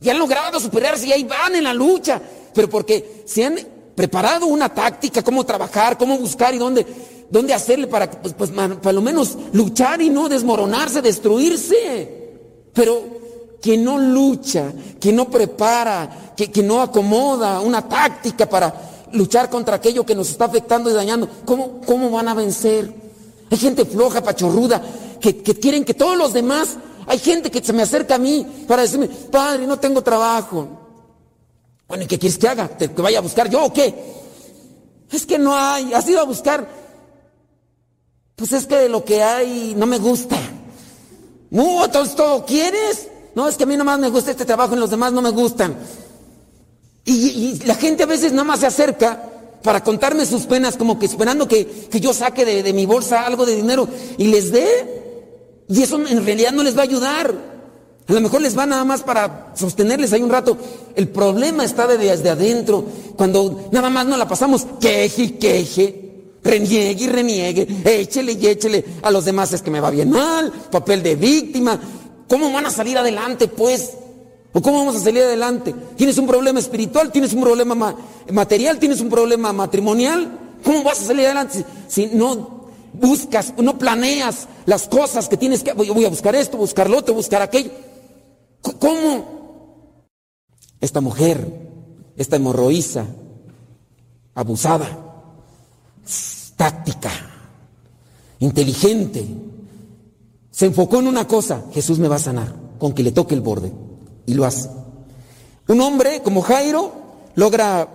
Y 0.00 0.10
han 0.10 0.18
logrado 0.18 0.58
superarse 0.60 1.06
y 1.06 1.12
ahí 1.12 1.24
van 1.24 1.54
en 1.54 1.64
la 1.64 1.74
lucha. 1.74 2.20
Pero 2.52 2.68
porque 2.68 3.22
se 3.26 3.44
han 3.44 3.56
preparado 3.94 4.46
una 4.46 4.68
táctica, 4.72 5.22
cómo 5.22 5.44
trabajar, 5.44 5.96
cómo 5.96 6.18
buscar 6.18 6.54
y 6.54 6.58
dónde 6.58 6.84
dónde 7.30 7.54
hacerle 7.54 7.86
para, 7.86 8.10
pues, 8.10 8.34
pues 8.34 8.50
para 8.50 8.92
lo 8.92 9.02
menos 9.02 9.36
luchar 9.52 10.00
y 10.02 10.10
no 10.10 10.28
desmoronarse, 10.28 11.02
destruirse. 11.02 12.32
Pero 12.72 13.02
quien 13.60 13.84
no 13.84 13.98
lucha, 13.98 14.72
quien 15.00 15.16
no 15.16 15.30
prepara, 15.30 16.34
que, 16.36 16.62
no 16.62 16.82
acomoda 16.82 17.60
una 17.60 17.88
táctica 17.88 18.48
para 18.48 18.74
luchar 19.12 19.48
contra 19.48 19.76
aquello 19.76 20.04
que 20.04 20.14
nos 20.14 20.30
está 20.30 20.46
afectando 20.46 20.90
y 20.90 20.92
dañando, 20.92 21.28
¿cómo, 21.44 21.80
cómo 21.80 22.10
van 22.10 22.28
a 22.28 22.34
vencer? 22.34 22.92
Hay 23.50 23.56
gente 23.58 23.84
floja, 23.84 24.22
pachorruda, 24.22 24.82
que, 25.20 25.38
que 25.38 25.54
quieren 25.54 25.84
que 25.84 25.94
todos 25.94 26.18
los 26.18 26.32
demás, 26.32 26.76
hay 27.06 27.18
gente 27.18 27.50
que 27.50 27.64
se 27.64 27.72
me 27.72 27.82
acerca 27.82 28.16
a 28.16 28.18
mí 28.18 28.46
para 28.66 28.82
decirme, 28.82 29.08
padre, 29.08 29.66
no 29.66 29.78
tengo 29.78 30.02
trabajo. 30.02 30.68
Bueno, 31.88 32.04
¿y 32.04 32.06
qué 32.06 32.18
quieres 32.18 32.38
que 32.38 32.48
haga? 32.48 32.68
¿Que 32.68 32.88
vaya 32.88 33.18
a 33.18 33.22
buscar 33.22 33.48
yo 33.48 33.64
o 33.64 33.72
qué? 33.72 33.94
Es 35.10 35.24
que 35.24 35.38
no 35.38 35.54
hay, 35.56 35.94
has 35.94 36.08
ido 36.08 36.20
a 36.20 36.24
buscar 36.24 36.83
pues 38.36 38.52
es 38.52 38.66
que 38.66 38.88
lo 38.88 39.04
que 39.04 39.22
hay 39.22 39.74
no 39.76 39.86
me 39.86 39.98
gusta. 39.98 40.36
No, 41.50 41.84
entonces 41.84 42.16
todo 42.16 42.44
quieres. 42.44 43.08
No, 43.34 43.48
es 43.48 43.56
que 43.56 43.62
a 43.62 43.66
mí 43.66 43.76
nomás 43.76 43.98
me 43.98 44.08
gusta 44.08 44.32
este 44.32 44.44
trabajo 44.44 44.74
y 44.74 44.78
los 44.78 44.90
demás 44.90 45.12
no 45.12 45.22
me 45.22 45.30
gustan. 45.30 45.76
Y, 47.04 47.60
la 47.64 47.74
gente 47.74 48.02
a 48.02 48.06
veces 48.06 48.32
nada 48.32 48.44
más 48.44 48.60
se 48.60 48.66
acerca 48.66 49.30
para 49.62 49.82
contarme 49.82 50.26
sus 50.26 50.46
penas, 50.46 50.76
como 50.76 50.98
que 50.98 51.06
esperando 51.06 51.46
que, 51.46 51.88
yo 51.92 52.12
saque 52.12 52.44
de, 52.44 52.62
de, 52.62 52.72
mi 52.72 52.86
bolsa 52.86 53.24
algo 53.24 53.46
de 53.46 53.56
dinero 53.56 53.88
y 54.18 54.26
les 54.28 54.50
dé. 54.50 55.64
Y 55.68 55.82
eso 55.82 55.96
en 55.96 56.24
realidad 56.24 56.52
no 56.52 56.62
les 56.62 56.76
va 56.76 56.80
a 56.80 56.84
ayudar. 56.84 57.34
A 58.06 58.12
lo 58.12 58.20
mejor 58.20 58.42
les 58.42 58.58
va 58.58 58.66
nada 58.66 58.84
más 58.84 59.02
para 59.02 59.52
sostenerles 59.54 60.12
ahí 60.12 60.22
un 60.22 60.30
rato. 60.30 60.58
El 60.94 61.08
problema 61.08 61.64
está 61.64 61.86
desde 61.86 62.30
adentro, 62.30 62.84
cuando 63.16 63.68
nada 63.70 63.90
más 63.90 64.06
no 64.06 64.16
la 64.16 64.28
pasamos 64.28 64.66
queje 64.80 65.38
queje 65.38 66.03
reniegue 66.44 67.04
y 67.04 67.08
reniegue, 67.08 67.66
échele 67.84 68.32
y 68.32 68.46
échele 68.46 68.84
a 69.02 69.10
los 69.10 69.24
demás 69.24 69.52
es 69.52 69.62
que 69.62 69.70
me 69.70 69.80
va 69.80 69.90
bien 69.90 70.10
mal, 70.10 70.52
papel 70.70 71.02
de 71.02 71.16
víctima. 71.16 71.80
¿Cómo 72.28 72.52
van 72.52 72.66
a 72.66 72.70
salir 72.70 72.96
adelante, 72.96 73.48
pues? 73.48 73.94
¿O 74.52 74.62
cómo 74.62 74.78
vamos 74.78 74.96
a 74.96 75.00
salir 75.00 75.22
adelante? 75.22 75.74
¿Tienes 75.96 76.16
un 76.18 76.26
problema 76.26 76.60
espiritual? 76.60 77.10
¿Tienes 77.10 77.32
un 77.32 77.42
problema 77.42 77.96
material? 78.30 78.78
¿Tienes 78.78 79.00
un 79.00 79.08
problema 79.08 79.52
matrimonial? 79.52 80.38
¿Cómo 80.62 80.84
vas 80.84 81.00
a 81.00 81.06
salir 81.06 81.26
adelante 81.26 81.64
si, 81.88 82.06
no 82.06 82.70
buscas, 82.92 83.54
no 83.58 83.76
planeas 83.78 84.46
las 84.66 84.86
cosas 84.88 85.28
que 85.28 85.36
tienes 85.36 85.62
que... 85.62 85.72
Voy 85.72 86.04
a 86.04 86.08
buscar 86.08 86.34
esto, 86.36 86.56
buscar 86.56 86.88
lo 86.88 86.98
otro, 86.98 87.14
buscar 87.14 87.42
aquello. 87.42 87.70
¿Cómo? 88.78 89.34
Esta 90.80 91.00
mujer, 91.00 91.46
esta 92.16 92.36
hemorroísa, 92.36 93.06
abusada, 94.34 95.03
táctica, 96.64 97.10
inteligente. 98.38 99.22
Se 100.50 100.64
enfocó 100.64 101.00
en 101.00 101.08
una 101.08 101.28
cosa, 101.28 101.64
Jesús 101.74 101.98
me 101.98 102.08
va 102.08 102.16
a 102.16 102.20
sanar, 102.20 102.54
con 102.78 102.94
que 102.94 103.02
le 103.02 103.12
toque 103.12 103.34
el 103.34 103.42
borde. 103.42 103.70
Y 104.24 104.32
lo 104.32 104.46
hace. 104.46 104.70
Un 105.68 105.82
hombre 105.82 106.22
como 106.22 106.40
Jairo 106.40 106.90
logra 107.34 107.86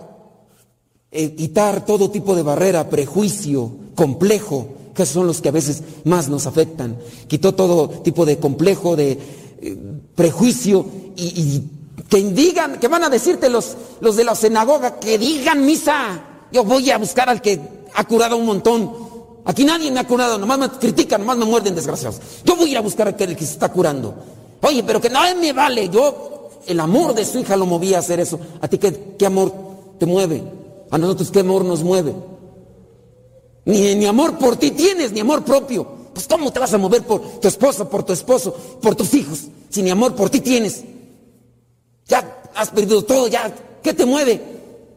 eh, 1.10 1.34
quitar 1.34 1.84
todo 1.84 2.12
tipo 2.12 2.36
de 2.36 2.44
barrera, 2.44 2.88
prejuicio, 2.88 3.72
complejo, 3.96 4.68
que 4.94 5.04
son 5.04 5.26
los 5.26 5.40
que 5.40 5.48
a 5.48 5.52
veces 5.52 5.82
más 6.04 6.28
nos 6.28 6.46
afectan. 6.46 6.96
Quitó 7.26 7.56
todo 7.56 7.88
tipo 7.88 8.24
de 8.24 8.38
complejo, 8.38 8.94
de 8.94 9.18
eh, 9.60 9.76
prejuicio 10.14 10.86
y, 11.16 11.64
que 12.08 12.18
digan, 12.18 12.78
que 12.78 12.86
van 12.86 13.02
a 13.02 13.10
decirte 13.10 13.48
los, 13.48 13.76
los 14.00 14.14
de 14.14 14.22
la 14.22 14.36
sinagoga, 14.36 15.00
que 15.00 15.18
digan 15.18 15.66
misa. 15.66 16.24
Yo 16.52 16.62
voy 16.62 16.88
a 16.92 16.98
buscar 16.98 17.28
al 17.28 17.42
que 17.42 17.79
ha 17.94 18.04
curado 18.04 18.36
un 18.36 18.46
montón. 18.46 18.92
Aquí 19.44 19.64
nadie 19.64 19.90
me 19.90 20.00
ha 20.00 20.06
curado, 20.06 20.38
nomás 20.38 20.58
me 20.58 20.68
critican, 20.70 21.20
nomás 21.20 21.38
me 21.38 21.44
muerden 21.44 21.74
desgraciados. 21.74 22.20
Yo 22.44 22.56
voy 22.56 22.68
a 22.68 22.72
ir 22.72 22.78
a 22.78 22.82
buscar 22.82 23.06
a 23.06 23.10
aquel 23.10 23.36
que 23.36 23.44
se 23.44 23.52
está 23.52 23.70
curando. 23.70 24.14
Oye, 24.62 24.82
pero 24.84 25.00
que 25.00 25.08
no 25.08 25.20
me 25.40 25.52
vale, 25.52 25.88
yo 25.88 26.50
el 26.66 26.78
amor 26.78 27.14
de 27.14 27.24
su 27.24 27.38
hija 27.38 27.56
lo 27.56 27.66
movía 27.66 27.96
a 27.96 28.00
hacer 28.00 28.20
eso. 28.20 28.38
¿A 28.60 28.68
ti 28.68 28.78
qué, 28.78 29.14
qué 29.18 29.26
amor 29.26 29.52
te 29.98 30.06
mueve? 30.06 30.42
¿A 30.90 30.98
nosotros 30.98 31.30
qué 31.30 31.40
amor 31.40 31.64
nos 31.64 31.82
mueve? 31.82 32.14
Ni, 33.64 33.94
ni 33.94 34.06
amor 34.06 34.38
por 34.38 34.56
ti 34.56 34.72
tienes, 34.72 35.12
ni 35.12 35.20
amor 35.20 35.44
propio. 35.44 35.86
Pues 36.12 36.26
¿cómo 36.26 36.52
te 36.52 36.58
vas 36.58 36.74
a 36.74 36.78
mover 36.78 37.02
por 37.02 37.20
tu 37.40 37.48
esposa, 37.48 37.88
por 37.88 38.02
tu 38.02 38.12
esposo, 38.12 38.54
por 38.82 38.94
tus 38.94 39.14
hijos, 39.14 39.44
si 39.68 39.82
ni 39.82 39.90
amor 39.90 40.14
por 40.14 40.28
ti 40.28 40.40
tienes? 40.40 40.82
Ya 42.06 42.42
has 42.54 42.70
perdido 42.70 43.02
todo, 43.02 43.28
ya, 43.28 43.54
¿qué 43.82 43.94
te 43.94 44.04
mueve? 44.04 44.40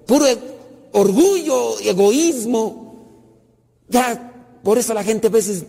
Puro 0.07 0.25
e- 0.25 0.37
orgullo, 0.93 1.79
egoísmo. 1.79 2.82
Ya, 3.93 4.33
por 4.63 4.79
eso 4.79 4.91
la 4.95 5.03
gente 5.03 5.27
a 5.27 5.29
veces 5.29 5.65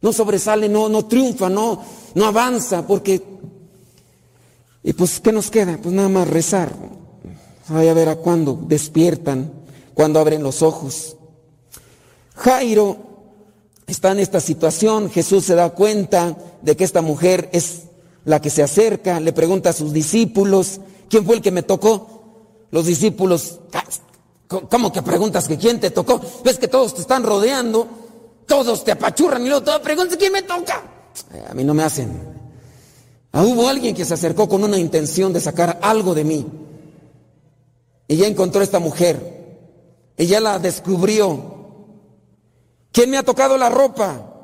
no 0.00 0.12
sobresale, 0.12 0.68
no, 0.68 0.88
no 0.88 1.06
triunfa, 1.06 1.48
no, 1.48 1.80
no 2.14 2.24
avanza, 2.26 2.84
porque... 2.86 3.22
Y 4.82 4.92
pues, 4.94 5.20
¿qué 5.20 5.30
nos 5.30 5.48
queda? 5.48 5.78
Pues 5.80 5.94
nada 5.94 6.08
más 6.08 6.26
rezar. 6.26 6.74
Vaya 7.68 7.92
a 7.92 7.94
ver 7.94 8.08
a 8.08 8.16
cuándo 8.16 8.58
despiertan, 8.66 9.52
cuándo 9.94 10.18
abren 10.18 10.42
los 10.42 10.60
ojos. 10.60 11.16
Jairo 12.34 12.96
está 13.86 14.10
en 14.10 14.18
esta 14.18 14.40
situación, 14.40 15.08
Jesús 15.08 15.44
se 15.44 15.54
da 15.54 15.70
cuenta 15.70 16.36
de 16.62 16.76
que 16.76 16.82
esta 16.82 17.00
mujer 17.00 17.48
es 17.52 17.82
la 18.24 18.40
que 18.40 18.50
se 18.50 18.64
acerca, 18.64 19.20
le 19.20 19.32
pregunta 19.32 19.70
a 19.70 19.74
sus 19.74 19.92
discípulos, 19.92 20.80
¿quién 21.08 21.24
fue 21.24 21.36
el 21.36 21.42
que 21.42 21.52
me 21.52 21.62
tocó? 21.62 22.66
Los 22.72 22.86
discípulos, 22.86 23.60
"Ah, 23.72 23.84
¿cómo 24.68 24.92
que 24.92 25.02
preguntas 25.02 25.46
que 25.46 25.56
quién 25.56 25.78
te 25.78 25.90
tocó? 25.90 26.20
Ves 26.44 26.58
que 26.58 26.68
todos 26.68 26.94
te 26.94 27.00
están 27.02 27.22
rodeando, 27.22 27.86
todos 28.46 28.82
te 28.84 28.92
apachurran 28.92 29.42
y 29.42 29.48
luego 29.48 29.62
todo 29.62 29.80
preguntas 29.80 30.16
quién 30.16 30.32
me 30.32 30.42
toca. 30.42 30.82
A 31.48 31.54
mí 31.54 31.62
no 31.62 31.72
me 31.72 31.84
hacen. 31.84 32.10
Ah, 33.32 33.44
hubo 33.44 33.68
alguien 33.68 33.94
que 33.94 34.04
se 34.04 34.14
acercó 34.14 34.48
con 34.48 34.64
una 34.64 34.78
intención 34.78 35.32
de 35.32 35.40
sacar 35.40 35.78
algo 35.82 36.14
de 36.14 36.24
mí. 36.24 36.46
Y 38.08 38.16
ya 38.16 38.26
encontró 38.26 38.60
a 38.60 38.64
esta 38.64 38.80
mujer. 38.80 39.38
Ella 40.16 40.40
la 40.40 40.58
descubrió. 40.58 41.58
¿Quién 42.90 43.10
me 43.10 43.18
ha 43.18 43.22
tocado 43.22 43.56
la 43.56 43.68
ropa? 43.68 44.34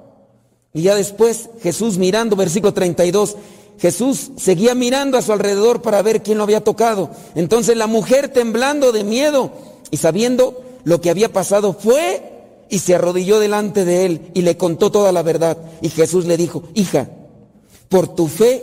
Y 0.73 0.83
ya 0.83 0.95
después 0.95 1.49
Jesús 1.63 1.99
mirando, 1.99 2.37
versículo 2.37 2.73
32, 2.73 3.37
Jesús 3.79 4.31
seguía 4.37 4.77
mirando 4.77 5.19
a 5.19 5.23
su 5.23 5.33
alrededor 5.33 5.83
para 5.83 6.01
ver 6.03 6.23
quién 6.23 6.39
lo 6.39 6.45
había 6.45 6.63
tocado. 6.63 7.11
Entonces 7.35 7.77
la 7.77 7.89
mujer 7.89 8.29
temblando 8.29 8.93
de 8.93 9.03
miedo 9.03 9.76
y 9.91 9.97
sabiendo 9.97 10.63
lo 10.85 11.01
que 11.01 11.11
había 11.11 11.33
pasado 11.33 11.73
fue 11.73 12.37
y 12.69 12.81
se 12.81 12.95
arrodilló 12.95 13.39
delante 13.39 13.85
de 13.85 14.07
él 14.07 14.31
y 14.35 14.43
le 14.43 14.57
contó 14.57 14.91
toda 14.91 15.13
la 15.13 15.23
verdad. 15.23 15.59
Y 15.83 15.89
Jesús 15.89 16.27
le 16.27 16.37
dijo, 16.37 16.65
hija, 16.75 17.09
por 17.89 18.09
tu 18.09 18.29
fe, 18.29 18.63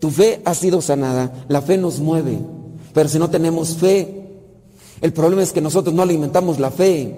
tu 0.00 0.10
fe 0.10 0.40
ha 0.44 0.54
sido 0.54 0.80
sanada. 0.80 1.44
La 1.48 1.62
fe 1.62 1.78
nos 1.78 1.98
mueve, 1.98 2.38
pero 2.92 3.08
si 3.08 3.18
no 3.18 3.30
tenemos 3.30 3.76
fe, 3.76 4.26
el 5.00 5.12
problema 5.12 5.42
es 5.42 5.52
que 5.52 5.60
nosotros 5.60 5.94
no 5.94 6.02
alimentamos 6.02 6.58
la 6.58 6.70
fe. 6.70 7.16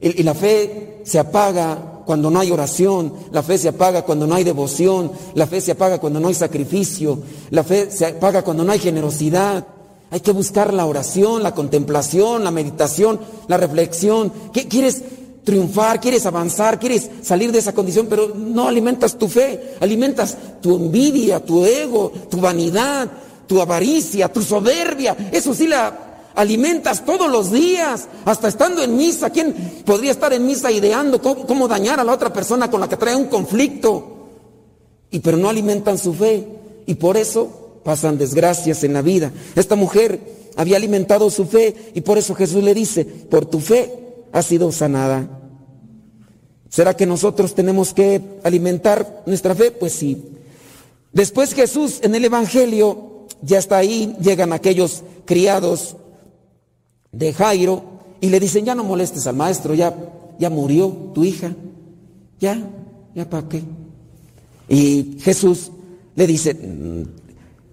Y, 0.00 0.20
y 0.20 0.22
la 0.22 0.34
fe 0.34 1.00
se 1.04 1.18
apaga 1.18 2.02
cuando 2.04 2.30
no 2.30 2.40
hay 2.40 2.50
oración, 2.50 3.12
la 3.32 3.42
fe 3.42 3.58
se 3.58 3.68
apaga 3.68 4.02
cuando 4.02 4.26
no 4.26 4.34
hay 4.34 4.44
devoción, 4.44 5.12
la 5.34 5.46
fe 5.46 5.60
se 5.60 5.72
apaga 5.72 5.98
cuando 5.98 6.20
no 6.20 6.28
hay 6.28 6.34
sacrificio, 6.34 7.18
la 7.50 7.62
fe 7.62 7.90
se 7.90 8.06
apaga 8.06 8.42
cuando 8.42 8.64
no 8.64 8.72
hay 8.72 8.78
generosidad. 8.78 9.66
Hay 10.10 10.20
que 10.20 10.32
buscar 10.32 10.72
la 10.72 10.86
oración, 10.86 11.42
la 11.42 11.54
contemplación, 11.54 12.42
la 12.44 12.50
meditación, 12.50 13.20
la 13.46 13.56
reflexión. 13.58 14.32
¿Qué- 14.52 14.66
¿Quieres 14.66 15.02
triunfar? 15.44 16.00
¿Quieres 16.00 16.24
avanzar? 16.26 16.78
¿Quieres 16.80 17.10
salir 17.22 17.52
de 17.52 17.58
esa 17.58 17.74
condición? 17.74 18.06
Pero 18.08 18.32
no 18.34 18.68
alimentas 18.68 19.16
tu 19.18 19.28
fe, 19.28 19.74
alimentas 19.80 20.36
tu 20.62 20.76
envidia, 20.76 21.44
tu 21.44 21.64
ego, 21.64 22.10
tu 22.30 22.38
vanidad, 22.40 23.08
tu 23.46 23.60
avaricia, 23.60 24.32
tu 24.32 24.42
soberbia. 24.42 25.16
Eso 25.32 25.52
sí 25.54 25.66
la 25.66 26.06
alimentas 26.34 27.04
todos 27.04 27.30
los 27.30 27.50
días, 27.50 28.08
hasta 28.24 28.48
estando 28.48 28.82
en 28.82 28.96
misa. 28.96 29.28
¿Quién 29.30 29.82
podría 29.84 30.12
estar 30.12 30.32
en 30.32 30.46
misa 30.46 30.70
ideando 30.70 31.20
cómo, 31.20 31.46
cómo 31.46 31.66
dañar 31.68 31.98
a 32.00 32.04
la 32.04 32.12
otra 32.14 32.32
persona 32.32 32.70
con 32.70 32.80
la 32.80 32.88
que 32.88 32.96
trae 32.96 33.16
un 33.16 33.26
conflicto? 33.26 34.14
Y 35.10 35.18
pero 35.20 35.36
no 35.36 35.48
alimentan 35.48 35.98
su 35.98 36.14
fe. 36.14 36.46
Y 36.86 36.94
por 36.94 37.16
eso 37.16 37.67
pasan 37.84 38.18
desgracias 38.18 38.84
en 38.84 38.92
la 38.92 39.02
vida. 39.02 39.32
Esta 39.56 39.76
mujer 39.76 40.20
había 40.56 40.76
alimentado 40.76 41.30
su 41.30 41.46
fe 41.46 41.92
y 41.94 42.00
por 42.00 42.18
eso 42.18 42.34
Jesús 42.34 42.62
le 42.62 42.74
dice, 42.74 43.04
por 43.04 43.46
tu 43.46 43.60
fe 43.60 43.92
has 44.32 44.46
sido 44.46 44.72
sanada. 44.72 45.38
¿Será 46.68 46.96
que 46.96 47.06
nosotros 47.06 47.54
tenemos 47.54 47.94
que 47.94 48.20
alimentar 48.42 49.22
nuestra 49.26 49.54
fe? 49.54 49.70
Pues 49.70 49.92
sí. 49.92 50.22
Después 51.12 51.54
Jesús 51.54 52.00
en 52.02 52.14
el 52.14 52.24
Evangelio 52.24 53.26
ya 53.42 53.58
está 53.58 53.78
ahí, 53.78 54.14
llegan 54.20 54.52
aquellos 54.52 55.02
criados 55.24 55.96
de 57.12 57.32
Jairo 57.32 57.84
y 58.20 58.28
le 58.28 58.40
dicen, 58.40 58.64
ya 58.64 58.74
no 58.74 58.84
molestes 58.84 59.26
al 59.26 59.36
maestro, 59.36 59.74
ya, 59.74 59.94
ya 60.38 60.50
murió 60.50 60.88
tu 61.14 61.24
hija, 61.24 61.54
ya, 62.40 62.60
ya 63.14 63.30
para 63.30 63.48
qué. 63.48 63.62
Y 64.68 65.18
Jesús 65.20 65.70
le 66.14 66.26
dice, 66.26 66.54
"Mm". 66.54 67.02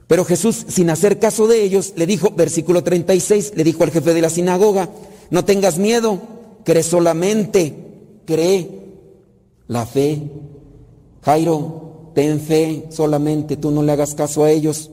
Pero 0.07 0.25
Jesús 0.25 0.65
sin 0.67 0.89
hacer 0.89 1.19
caso 1.19 1.47
de 1.47 1.63
ellos 1.63 1.93
le 1.95 2.05
dijo, 2.05 2.31
versículo 2.31 2.83
36, 2.83 3.53
le 3.55 3.63
dijo 3.63 3.83
al 3.83 3.91
jefe 3.91 4.13
de 4.13 4.21
la 4.21 4.29
sinagoga, 4.29 4.89
no 5.31 5.45
tengas 5.45 5.77
miedo, 5.77 6.21
cree 6.63 6.83
solamente, 6.83 7.75
cree 8.25 8.69
la 9.67 9.85
fe. 9.85 10.21
Jairo, 11.23 12.11
ten 12.13 12.39
fe 12.39 12.85
solamente, 12.91 13.57
tú 13.57 13.71
no 13.71 13.81
le 13.81 13.91
hagas 13.91 14.13
caso 14.13 14.43
a 14.43 14.51
ellos. 14.51 14.91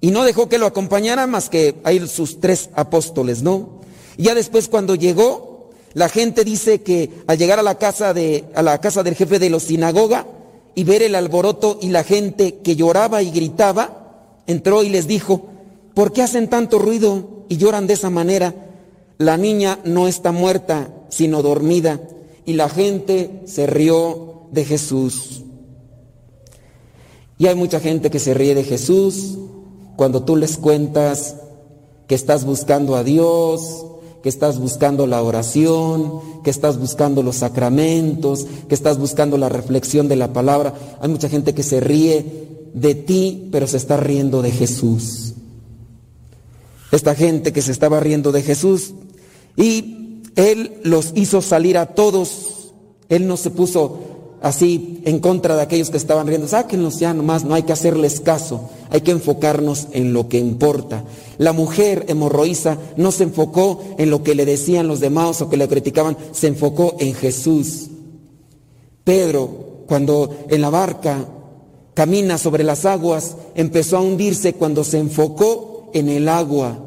Y 0.00 0.12
no 0.12 0.24
dejó 0.24 0.48
que 0.48 0.58
lo 0.58 0.66
acompañara 0.66 1.26
más 1.26 1.50
que 1.50 1.74
él 1.84 2.08
sus 2.08 2.40
tres 2.40 2.70
apóstoles, 2.74 3.42
¿no? 3.42 3.80
Y 4.16 4.24
ya 4.24 4.34
después 4.34 4.68
cuando 4.68 4.94
llegó, 4.94 5.70
la 5.92 6.08
gente 6.08 6.44
dice 6.44 6.82
que 6.82 7.10
al 7.26 7.36
llegar 7.36 7.58
a 7.58 7.64
la 7.64 7.78
casa 7.78 8.14
de 8.14 8.44
a 8.54 8.62
la 8.62 8.80
casa 8.80 9.02
del 9.02 9.16
jefe 9.16 9.38
de 9.38 9.50
la 9.50 9.58
sinagoga 9.58 10.26
y 10.74 10.84
ver 10.84 11.02
el 11.02 11.16
alboroto 11.16 11.78
y 11.82 11.88
la 11.88 12.04
gente 12.04 12.60
que 12.62 12.76
lloraba 12.76 13.22
y 13.22 13.30
gritaba, 13.30 13.99
entró 14.46 14.82
y 14.82 14.88
les 14.88 15.06
dijo: 15.06 15.46
¿Por 15.94 16.12
qué 16.12 16.22
hacen 16.22 16.48
tanto 16.48 16.78
ruido 16.78 17.44
y 17.48 17.56
lloran 17.56 17.86
de 17.86 17.94
esa 17.94 18.10
manera? 18.10 18.54
La 19.18 19.36
niña 19.36 19.78
no 19.84 20.08
está 20.08 20.32
muerta, 20.32 20.94
sino 21.08 21.42
dormida. 21.42 22.00
Y 22.46 22.54
la 22.54 22.68
gente 22.68 23.42
se 23.44 23.66
rió 23.66 24.48
de 24.50 24.64
Jesús. 24.64 25.42
Y 27.38 27.46
hay 27.46 27.54
mucha 27.54 27.80
gente 27.80 28.10
que 28.10 28.18
se 28.18 28.34
ríe 28.34 28.54
de 28.54 28.64
Jesús 28.64 29.38
cuando 29.96 30.22
tú 30.22 30.36
les 30.36 30.56
cuentas 30.56 31.36
que 32.06 32.14
estás 32.14 32.44
buscando 32.44 32.96
a 32.96 33.04
Dios, 33.04 33.86
que 34.22 34.28
estás 34.28 34.58
buscando 34.58 35.06
la 35.06 35.22
oración, 35.22 36.20
que 36.42 36.50
estás 36.50 36.78
buscando 36.78 37.22
los 37.22 37.36
sacramentos, 37.36 38.46
que 38.68 38.74
estás 38.74 38.98
buscando 38.98 39.38
la 39.38 39.48
reflexión 39.48 40.08
de 40.08 40.16
la 40.16 40.32
palabra. 40.32 40.74
Hay 41.00 41.08
mucha 41.08 41.28
gente 41.28 41.54
que 41.54 41.62
se 41.62 41.80
ríe 41.80 42.49
de 42.74 42.94
ti, 42.94 43.48
pero 43.50 43.66
se 43.66 43.76
está 43.76 43.96
riendo 43.96 44.42
de 44.42 44.50
Jesús. 44.50 45.34
Esta 46.92 47.14
gente 47.14 47.52
que 47.52 47.62
se 47.62 47.72
estaba 47.72 48.00
riendo 48.00 48.32
de 48.32 48.42
Jesús 48.42 48.94
y 49.56 50.22
Él 50.36 50.80
los 50.82 51.12
hizo 51.14 51.40
salir 51.42 51.78
a 51.78 51.86
todos. 51.86 52.72
Él 53.08 53.26
no 53.26 53.36
se 53.36 53.50
puso 53.50 54.10
así 54.42 55.00
en 55.04 55.20
contra 55.20 55.56
de 55.56 55.62
aquellos 55.62 55.90
que 55.90 55.96
estaban 55.96 56.26
riendo. 56.26 56.48
Sáquenlos 56.48 56.98
ya 56.98 57.14
nomás, 57.14 57.44
no 57.44 57.54
hay 57.54 57.62
que 57.62 57.72
hacerles 57.72 58.20
caso. 58.20 58.70
Hay 58.90 59.02
que 59.02 59.12
enfocarnos 59.12 59.88
en 59.92 60.12
lo 60.12 60.28
que 60.28 60.38
importa. 60.38 61.04
La 61.38 61.52
mujer 61.52 62.06
hemorroísa 62.08 62.78
no 62.96 63.12
se 63.12 63.24
enfocó 63.24 63.82
en 63.98 64.10
lo 64.10 64.22
que 64.22 64.34
le 64.34 64.44
decían 64.44 64.88
los 64.88 65.00
demás 65.00 65.40
o 65.42 65.48
que 65.48 65.56
le 65.56 65.68
criticaban, 65.68 66.16
se 66.32 66.48
enfocó 66.48 66.96
en 66.98 67.14
Jesús. 67.14 67.88
Pedro, 69.04 69.84
cuando 69.86 70.44
en 70.48 70.60
la 70.60 70.70
barca 70.70 71.26
camina 71.94 72.38
sobre 72.38 72.64
las 72.64 72.84
aguas, 72.84 73.36
empezó 73.54 73.96
a 73.96 74.00
hundirse 74.00 74.54
cuando 74.54 74.84
se 74.84 74.98
enfocó 74.98 75.90
en 75.92 76.08
el 76.08 76.28
agua. 76.28 76.78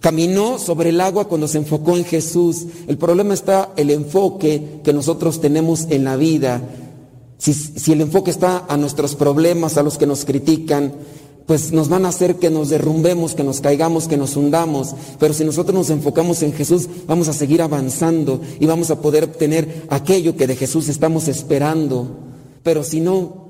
Caminó 0.00 0.58
sobre 0.58 0.90
el 0.90 1.00
agua 1.00 1.26
cuando 1.26 1.48
se 1.48 1.58
enfocó 1.58 1.96
en 1.96 2.04
Jesús. 2.04 2.66
El 2.86 2.96
problema 2.96 3.34
está 3.34 3.72
el 3.76 3.90
enfoque 3.90 4.80
que 4.84 4.92
nosotros 4.92 5.40
tenemos 5.40 5.86
en 5.90 6.04
la 6.04 6.16
vida. 6.16 6.62
Si, 7.38 7.52
si 7.52 7.92
el 7.92 8.00
enfoque 8.00 8.30
está 8.30 8.64
a 8.68 8.76
nuestros 8.76 9.16
problemas, 9.16 9.76
a 9.76 9.82
los 9.82 9.98
que 9.98 10.06
nos 10.06 10.24
critican, 10.24 10.92
pues 11.46 11.72
nos 11.72 11.88
van 11.88 12.04
a 12.04 12.08
hacer 12.08 12.36
que 12.36 12.50
nos 12.50 12.68
derrumbemos, 12.68 13.34
que 13.34 13.44
nos 13.44 13.60
caigamos, 13.60 14.08
que 14.08 14.16
nos 14.16 14.36
hundamos. 14.36 14.94
Pero 15.18 15.32
si 15.32 15.44
nosotros 15.44 15.74
nos 15.74 15.90
enfocamos 15.90 16.42
en 16.42 16.52
Jesús, 16.52 16.88
vamos 17.06 17.28
a 17.28 17.32
seguir 17.32 17.62
avanzando 17.62 18.40
y 18.58 18.66
vamos 18.66 18.90
a 18.90 19.00
poder 19.00 19.24
obtener 19.24 19.86
aquello 19.88 20.36
que 20.36 20.48
de 20.48 20.56
Jesús 20.56 20.88
estamos 20.88 21.28
esperando. 21.28 22.08
Pero 22.64 22.82
si 22.82 23.00
no, 23.00 23.45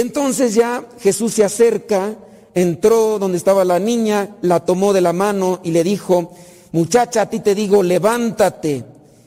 entonces 0.00 0.54
ya 0.54 0.86
Jesús 1.00 1.34
se 1.34 1.44
acerca, 1.44 2.16
entró 2.54 3.18
donde 3.18 3.38
estaba 3.38 3.64
la 3.64 3.78
niña, 3.78 4.36
la 4.42 4.60
tomó 4.64 4.92
de 4.92 5.00
la 5.00 5.12
mano 5.12 5.60
y 5.62 5.70
le 5.70 5.84
dijo, 5.84 6.32
muchacha, 6.72 7.22
a 7.22 7.30
ti 7.30 7.40
te 7.40 7.54
digo, 7.54 7.82
levántate. 7.82 8.84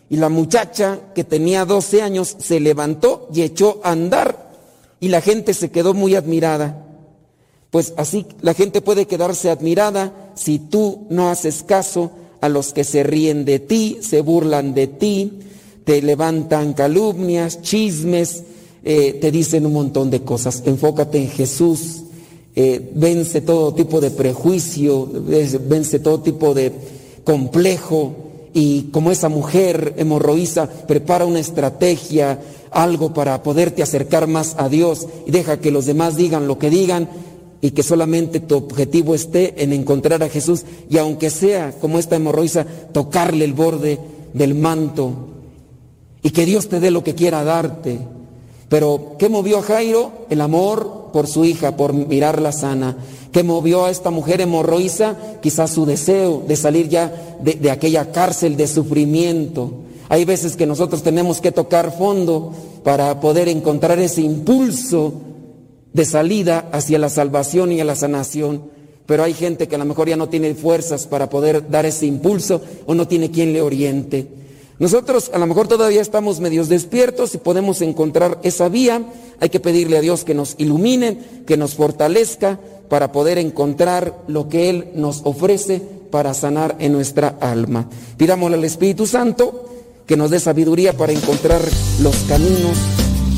Y 0.10 0.18
la 0.18 0.30
muchacha, 0.30 1.00
que 1.14 1.24
tenía 1.24 1.66
12 1.66 2.02
años, 2.02 2.36
se 2.40 2.60
levantó 2.60 3.28
y 3.34 3.42
echó 3.42 3.80
a 3.84 3.92
andar. 3.92 4.54
Y 5.00 5.10
la 5.10 5.22
gente 5.22 5.54
se 5.54 5.72
quedó 5.72 5.94
muy 5.94 6.16
admirada. 6.16 6.82
pues 7.70 7.94
así 7.98 8.26
la 8.42 8.54
gente 8.54 8.82
puede 8.82 9.06
quedarse 9.06 9.50
admirada 9.50 10.32
si 10.36 10.60
tú 10.60 11.08
no 11.10 11.30
haces 11.30 11.64
caso 11.64 12.12
a 12.40 12.48
los 12.48 12.74
que 12.74 12.84
se 12.84 13.04
ríen 13.04 13.44
de 13.44 13.60
ti, 13.60 13.98
se 14.02 14.22
burlan 14.22 14.74
de 14.74 14.88
ti, 14.88 15.40
te 15.84 16.02
levantan 16.02 16.74
calumnias, 16.74 17.62
chismes, 17.62 18.44
eh, 18.88 19.18
te 19.20 19.32
dicen 19.32 19.66
un 19.66 19.74
montón 19.74 20.12
de 20.12 20.22
cosas. 20.22 20.62
Enfócate 20.64 21.18
en 21.18 21.28
Jesús, 21.28 22.04
eh, 22.56 22.92
vence 22.94 23.42
todo 23.42 23.74
tipo 23.74 24.00
de 24.00 24.12
prejuicio, 24.12 25.10
vence 25.12 26.00
todo 26.00 26.22
tipo 26.22 26.54
de 26.54 26.72
complejo 27.24 28.16
y 28.54 28.84
como 28.92 29.12
esa 29.12 29.28
mujer 29.28 29.96
hemorroísa 29.98 30.70
prepara 30.70 31.26
una 31.26 31.40
estrategia, 31.40 32.40
algo 32.70 33.12
para 33.12 33.42
poderte 33.42 33.82
acercar 33.82 34.28
más 34.28 34.56
a 34.60 34.70
Dios 34.70 35.08
y 35.26 35.32
deja 35.32 35.60
que 35.60 35.72
los 35.72 35.88
demás 35.88 36.16
digan 36.16 36.48
lo 36.48 36.60
que 36.60 36.70
digan 36.70 37.10
y 37.62 37.72
que 37.72 37.82
solamente 37.82 38.40
tu 38.40 38.56
objetivo 38.56 39.16
esté 39.16 39.64
en 39.64 39.74
encontrar 39.74 40.22
a 40.22 40.30
Jesús 40.30 40.64
y 40.90 41.00
aunque 41.00 41.32
sea 41.32 41.72
como 41.82 41.98
esta 41.98 42.18
hemorroísa, 42.18 42.66
tocarle 42.94 43.46
el 43.46 43.54
borde 43.54 43.98
del 44.34 44.54
manto 44.54 45.12
y 46.22 46.30
que 46.30 46.46
Dios 46.46 46.70
te 46.70 46.80
dé 46.80 46.92
lo 46.92 47.04
que 47.04 47.16
quiera 47.16 47.44
darte. 47.44 48.00
Pero 48.70 49.16
¿qué 49.20 49.30
movió 49.30 49.60
a 49.60 49.64
Jairo? 49.64 50.12
El 50.30 50.42
amor 50.42 51.10
por 51.14 51.28
su 51.28 51.46
hija, 51.46 51.78
por 51.78 51.94
mirarla 51.94 52.52
sana. 52.52 52.98
¿Qué 53.32 53.44
movió 53.44 53.86
a 53.86 53.92
esta 53.92 54.10
mujer 54.12 54.42
hemorroísa? 54.42 55.16
Quizás 55.42 55.72
su 55.72 55.86
deseo 55.86 56.44
de 56.48 56.56
salir 56.56 56.90
ya 56.90 57.38
de, 57.42 57.54
de 57.54 57.72
aquella 57.72 58.12
cárcel 58.12 58.58
de 58.58 58.68
sufrimiento. 58.68 59.72
Hay 60.10 60.26
veces 60.26 60.56
que 60.56 60.66
nosotros 60.66 61.04
tenemos 61.04 61.42
que 61.42 61.52
tocar 61.52 61.96
fondo 61.98 62.54
para 62.84 63.20
poder 63.20 63.48
encontrar 63.48 64.00
ese 64.00 64.22
impulso 64.22 65.14
de 65.94 66.06
salida 66.06 66.70
hacia 66.72 67.00
la 67.00 67.10
salvación 67.10 67.72
y 67.72 67.80
a 67.80 67.86
la 67.86 67.96
sanación. 67.96 68.64
Pero 69.06 69.24
hay 69.24 69.34
gente 69.34 69.68
que 69.68 69.76
a 69.76 69.80
lo 69.80 69.86
mejor 69.86 70.10
ya 70.10 70.18
no 70.18 70.30
tiene 70.30 70.54
fuerzas 70.56 71.08
para 71.08 71.30
poder 71.30 71.70
dar 71.70 71.86
ese 71.86 72.06
impulso 72.06 72.62
o 72.86 72.96
no 72.96 73.08
tiene 73.08 73.32
quien 73.32 73.54
le 73.54 73.62
oriente. 73.62 74.28
Nosotros 74.78 75.32
a 75.34 75.38
lo 75.38 75.48
mejor 75.48 75.68
todavía 75.68 76.02
estamos 76.02 76.40
medios 76.40 76.68
despiertos 76.68 77.34
y 77.34 77.38
podemos 77.38 77.82
encontrar 77.82 78.40
esa 78.44 78.68
vía. 78.68 79.04
Hay 79.40 79.50
que 79.50 79.60
pedirle 79.60 79.98
a 79.98 80.02
Dios 80.02 80.26
que 80.26 80.34
nos 80.34 80.56
ilumine, 80.58 81.18
que 81.46 81.58
nos 81.58 81.76
fortalezca 81.76 82.60
para 82.90 83.12
poder 83.12 83.38
encontrar 83.38 84.24
lo 84.28 84.50
que 84.50 84.70
Él 84.70 84.90
nos 84.96 85.22
ofrece 85.24 85.82
para 86.12 86.34
sanar 86.34 86.76
en 86.80 86.92
nuestra 86.92 87.38
alma. 87.40 87.90
Pidámosle 88.18 88.58
al 88.58 88.66
Espíritu 88.66 89.08
Santo 89.08 89.70
que 90.06 90.18
nos 90.18 90.30
dé 90.30 90.40
sabiduría 90.40 90.94
para 90.94 91.14
encontrar 91.14 91.62
los 92.02 92.16
caminos 92.28 92.78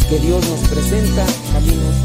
que 0.09 0.19
Dios 0.19 0.47
nos 0.49 0.59
presenta, 0.69 1.25
caminos 1.53 1.96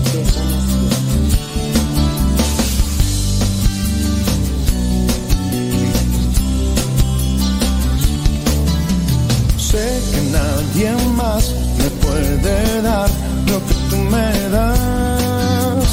me 11.83 11.91
puede 12.07 12.83
dar 12.83 13.09
lo 13.51 13.59
que 13.67 13.75
tú 13.91 13.97
me 14.15 14.31
das. 14.57 15.85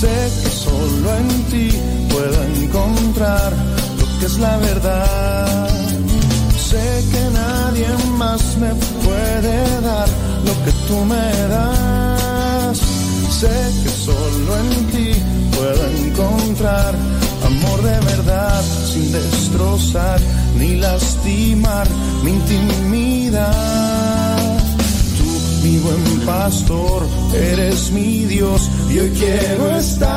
Sé 0.00 0.16
que 0.42 0.50
solo 0.50 1.08
en 1.16 1.28
ti 1.50 1.68
puedo 2.12 2.42
encontrar 2.56 3.52
lo 3.98 4.18
que 4.18 4.26
es 4.26 4.38
la 4.38 4.56
verdad. 4.58 5.68
Sé 6.70 6.86
que 7.12 7.22
nadie 7.40 7.88
más 8.18 8.42
me 8.58 8.72
puede 9.04 9.80
dar 9.80 10.08
lo 10.46 10.54
que 10.64 10.72
tú 10.86 10.96
me 11.12 11.28
das. 11.54 12.78
Sé 13.40 13.56
que 13.82 13.90
solo 14.06 14.50
en 14.62 14.70
ti 14.92 15.10
puedo 15.56 15.82
encontrar 16.04 16.94
amor 17.46 17.82
de 17.82 17.98
verdad 18.12 18.62
sin 18.92 19.10
destrozar 19.12 20.20
ni 20.58 20.76
lastimar 20.76 21.86
mi 22.22 22.30
intimidad. 22.32 24.19
Buen 25.82 26.20
pastor, 26.26 27.06
eres 27.34 27.90
mi 27.90 28.24
Dios 28.26 28.68
y 28.90 28.98
hoy 28.98 29.10
quiero 29.10 29.76
estar 29.76 30.10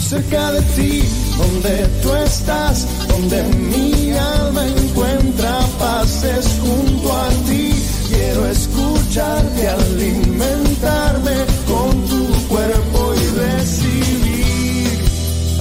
cerca 0.00 0.52
de 0.52 0.62
ti, 0.62 1.02
donde 1.36 1.86
tú 2.02 2.14
estás, 2.14 2.86
donde 3.08 3.42
mi 3.42 4.12
alma 4.12 4.66
encuentra 4.66 5.60
paz 5.78 6.24
es 6.24 6.46
junto 6.60 7.12
a 7.12 7.28
ti. 7.46 7.74
Quiero 8.08 8.46
escucharte, 8.46 9.68
alimentarme 9.68 11.36
con 11.68 11.90
tu 12.06 12.26
cuerpo 12.48 13.14
y 13.14 13.26
recibir 13.38 14.98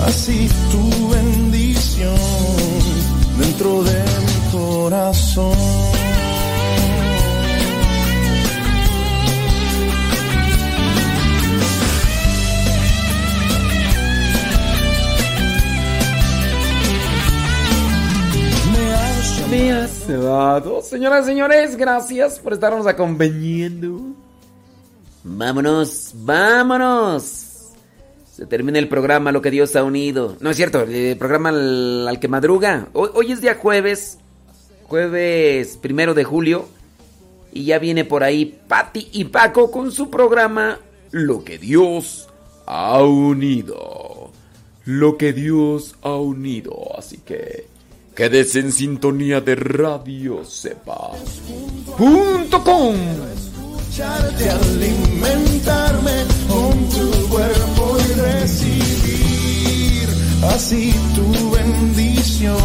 así 0.08 0.50
tu 0.72 1.10
bendición 1.10 2.16
dentro 3.38 3.84
de 3.84 4.04
mi 4.26 4.52
corazón. 4.52 5.99
Has 19.52 20.08
dado. 20.08 20.84
Señoras 20.84 21.26
y 21.26 21.30
señores, 21.30 21.76
gracias 21.76 22.38
por 22.38 22.53
estarnos 22.53 22.86
acompañando. 22.86 24.00
Vámonos, 25.24 26.11
vámonos. 26.14 27.69
Se 28.32 28.45
termina 28.45 28.78
el 28.78 28.88
programa 28.88 29.32
Lo 29.32 29.42
que 29.42 29.50
Dios 29.50 29.76
ha 29.76 29.84
unido. 29.84 30.38
No 30.40 30.52
es 30.52 30.56
cierto, 30.56 30.84
el 30.84 31.18
programa 31.18 31.50
al, 31.50 32.08
al 32.08 32.19
que 32.19 32.28
madruga. 32.28 32.90
Hoy, 32.94 33.10
hoy 33.16 33.32
es 33.32 33.42
día 33.42 33.56
jueves, 33.56 34.19
jueves 34.84 35.80
primero 35.82 36.14
de 36.14 36.26
julio. 36.26 36.68
Y 37.52 37.66
ya 37.66 37.80
viene 37.80 38.06
por 38.06 38.24
ahí 38.24 38.60
Patti 38.68 39.10
y 39.14 39.26
Paco 39.26 39.72
con 39.72 39.92
su 39.92 40.11
programa 40.11 40.78
Lo 41.10 41.44
que 41.44 41.58
Dios 41.58 42.30
ha 42.68 43.02
unido. 43.02 44.30
Lo 44.86 45.18
que 45.18 45.34
Dios 45.34 45.95
ha 46.03 46.14
unido. 46.18 46.95
Así 46.95 47.18
que 47.18 47.69
Quédese 48.20 48.60
en 48.60 48.74
sintonía 48.74 49.40
de 49.40 49.56
Radio 49.56 50.44
Sepa. 50.44 51.12
Punto 51.98 52.62
com. 52.66 52.94
Escucharte, 52.94 54.50
alimentarme 54.50 56.26
con 56.50 56.90
tu 56.90 57.30
cuerpo 57.30 57.98
y 57.98 58.20
recibir 58.20 60.10
así 60.54 60.94
tu 61.16 61.52
bendición. 61.52 62.58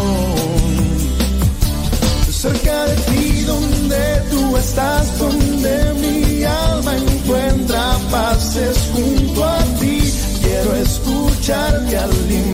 Cerca 2.33 2.87
de 2.87 2.97
ti, 2.97 3.43
donde 3.43 4.23
tú 4.33 4.57
estás, 4.57 5.19
donde 5.21 5.95
mi 6.01 6.43
alma 6.43 6.97
encuentra 6.97 7.97
pases 8.11 8.77
junto 8.93 9.45
a 9.45 9.59
ti. 9.79 10.01
Quiero 10.43 10.75
escucharte, 10.75 11.97
alimentarme. 11.97 12.35